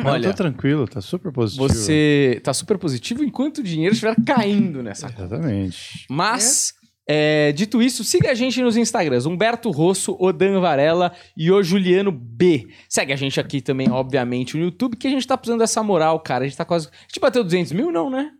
Olha, 0.04 0.28
eu 0.28 0.32
tô 0.32 0.38
tranquilo, 0.38 0.88
tá 0.88 1.02
super 1.02 1.32
positivo. 1.32 1.68
você 1.68 2.42
tá 2.44 2.54
super 2.54 2.78
positivo 2.78 3.24
enquanto 3.24 3.60
o 3.60 3.64
dinheiro 3.64 3.94
estiver 3.94 4.16
caindo 4.26 4.82
nessa 4.84 5.10
conta. 5.10 5.24
Exatamente. 5.24 6.06
Mas, 6.10 6.74
é, 7.08 7.52
dito 7.54 7.82
isso, 7.82 8.04
siga 8.04 8.32
a 8.32 8.34
gente 8.34 8.62
nos 8.62 8.76
Instagrams. 8.76 9.26
Humberto 9.26 9.72
Rosso, 9.72 10.18
Odan 10.20 10.60
Varela 10.60 11.14
e 11.36 11.52
o 11.52 11.64
Juliano 11.64 12.12
B. 12.12 12.68
Segue 12.90 13.14
a 13.14 13.16
gente 13.16 13.40
aqui 13.40 13.62
também, 13.62 13.90
obviamente, 13.90 14.58
no 14.58 14.64
YouTube, 14.64 14.98
que 14.98 15.08
a 15.08 15.12
gente 15.12 15.26
tá 15.26 15.38
precisando 15.38 15.60
dessa 15.60 15.82
moral, 15.82 16.20
cara. 16.20 16.44
A 16.44 16.48
gente 16.48 16.58
tá 16.58 16.66
quase... 16.66 16.88
A 16.88 17.08
gente 17.08 17.20
bateu 17.20 17.44
200 17.44 17.72
mil? 17.72 17.92
Não, 17.92 18.10
né? 18.10 18.32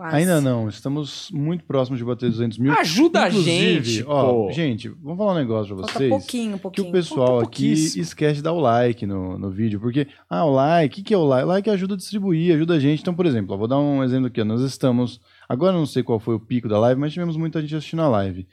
Quase. 0.00 0.16
Ainda 0.16 0.40
não, 0.40 0.66
estamos 0.66 1.30
muito 1.30 1.62
próximos 1.64 1.98
de 1.98 2.04
bater 2.06 2.30
200 2.30 2.56
mil. 2.56 2.72
Ajuda 2.72 3.24
a 3.24 3.28
Inclusive, 3.28 3.84
gente, 3.84 4.04
ó, 4.08 4.32
pô. 4.32 4.50
gente, 4.50 4.88
vamos 4.88 5.18
falar 5.18 5.32
um 5.32 5.36
negócio 5.36 5.76
pra 5.76 5.84
Falta 5.84 5.98
vocês. 5.98 6.08
pouquinho, 6.08 6.52
um 6.52 6.56
que 6.56 6.62
pouquinho. 6.62 6.88
o 6.88 6.92
pessoal 6.92 7.26
Falta 7.26 7.46
aqui 7.46 7.72
esquece 7.72 8.36
de 8.36 8.42
dar 8.42 8.52
o 8.52 8.60
like 8.60 9.04
no, 9.04 9.38
no 9.38 9.50
vídeo, 9.50 9.78
porque, 9.78 10.06
ah, 10.30 10.46
o 10.46 10.50
like, 10.54 10.94
o 10.94 10.96
que, 10.96 11.02
que 11.02 11.12
é 11.12 11.18
o 11.18 11.24
like? 11.24 11.44
O 11.44 11.48
like 11.48 11.68
ajuda 11.68 11.92
a 11.92 11.96
distribuir, 11.98 12.54
ajuda 12.54 12.74
a 12.76 12.78
gente. 12.80 13.00
Então, 13.02 13.12
por 13.12 13.26
exemplo, 13.26 13.54
ó, 13.54 13.58
vou 13.58 13.68
dar 13.68 13.78
um 13.78 14.02
exemplo 14.02 14.28
aqui, 14.28 14.40
ó, 14.40 14.44
nós 14.46 14.62
estamos, 14.62 15.20
agora 15.46 15.74
eu 15.74 15.78
não 15.80 15.86
sei 15.86 16.02
qual 16.02 16.18
foi 16.18 16.34
o 16.34 16.40
pico 16.40 16.66
da 16.66 16.78
live, 16.78 16.98
mas 16.98 17.12
tivemos 17.12 17.36
muita 17.36 17.60
gente 17.60 17.76
assistindo 17.76 18.00
a 18.00 18.08
live. 18.08 18.48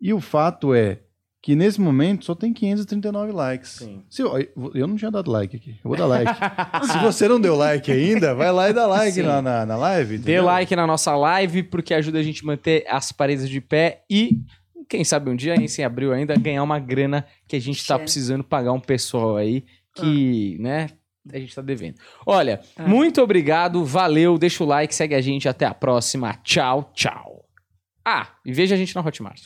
E 0.00 0.12
o 0.12 0.20
fato 0.20 0.72
é 0.72 1.00
que 1.44 1.54
nesse 1.54 1.78
momento 1.78 2.24
só 2.24 2.34
tem 2.34 2.54
539 2.54 3.30
likes. 3.30 3.72
Sim. 3.72 4.02
Se 4.08 4.22
eu, 4.22 4.30
eu 4.74 4.86
não 4.86 4.96
tinha 4.96 5.10
dado 5.10 5.30
like 5.30 5.54
aqui, 5.54 5.72
eu 5.84 5.90
vou 5.90 5.94
dar 5.94 6.06
like. 6.06 6.32
Se 6.90 6.96
você 7.00 7.28
não 7.28 7.38
deu 7.38 7.54
like 7.54 7.92
ainda, 7.92 8.34
vai 8.34 8.50
lá 8.50 8.70
e 8.70 8.72
dá 8.72 8.86
like 8.86 9.12
Sim. 9.12 9.24
na, 9.24 9.42
na, 9.42 9.66
na 9.66 9.76
live. 9.76 10.16
Dê 10.16 10.22
entendeu? 10.22 10.44
like 10.46 10.74
na 10.74 10.86
nossa 10.86 11.14
live, 11.14 11.64
porque 11.64 11.92
ajuda 11.92 12.18
a 12.18 12.22
gente 12.22 12.42
a 12.42 12.46
manter 12.46 12.86
as 12.88 13.12
paredes 13.12 13.46
de 13.46 13.60
pé 13.60 14.04
e, 14.08 14.38
quem 14.88 15.04
sabe 15.04 15.28
um 15.28 15.36
dia, 15.36 15.52
aí 15.52 15.68
sem 15.68 15.84
abril 15.84 16.14
ainda, 16.14 16.34
ganhar 16.34 16.62
uma 16.62 16.78
grana 16.78 17.26
que 17.46 17.56
a 17.56 17.60
gente 17.60 17.86
tá 17.86 17.96
Xé. 17.98 18.02
precisando 18.04 18.42
pagar 18.42 18.72
um 18.72 18.80
pessoal 18.80 19.36
aí 19.36 19.66
que, 19.94 20.56
né, 20.60 20.88
a 21.30 21.38
gente 21.38 21.54
tá 21.54 21.60
devendo. 21.60 21.96
Olha, 22.24 22.62
Ah. 22.74 22.88
muito 22.88 23.20
obrigado, 23.20 23.84
valeu, 23.84 24.38
deixa 24.38 24.64
o 24.64 24.66
like, 24.66 24.94
segue 24.94 25.14
a 25.14 25.20
gente, 25.20 25.46
até 25.46 25.66
a 25.66 25.74
próxima, 25.74 26.32
tchau, 26.42 26.90
tchau. 26.94 27.44
Ah, 28.02 28.28
e 28.46 28.50
veja 28.54 28.74
a 28.74 28.78
gente 28.78 28.94
na 28.94 29.02
Hotmart. 29.02 29.42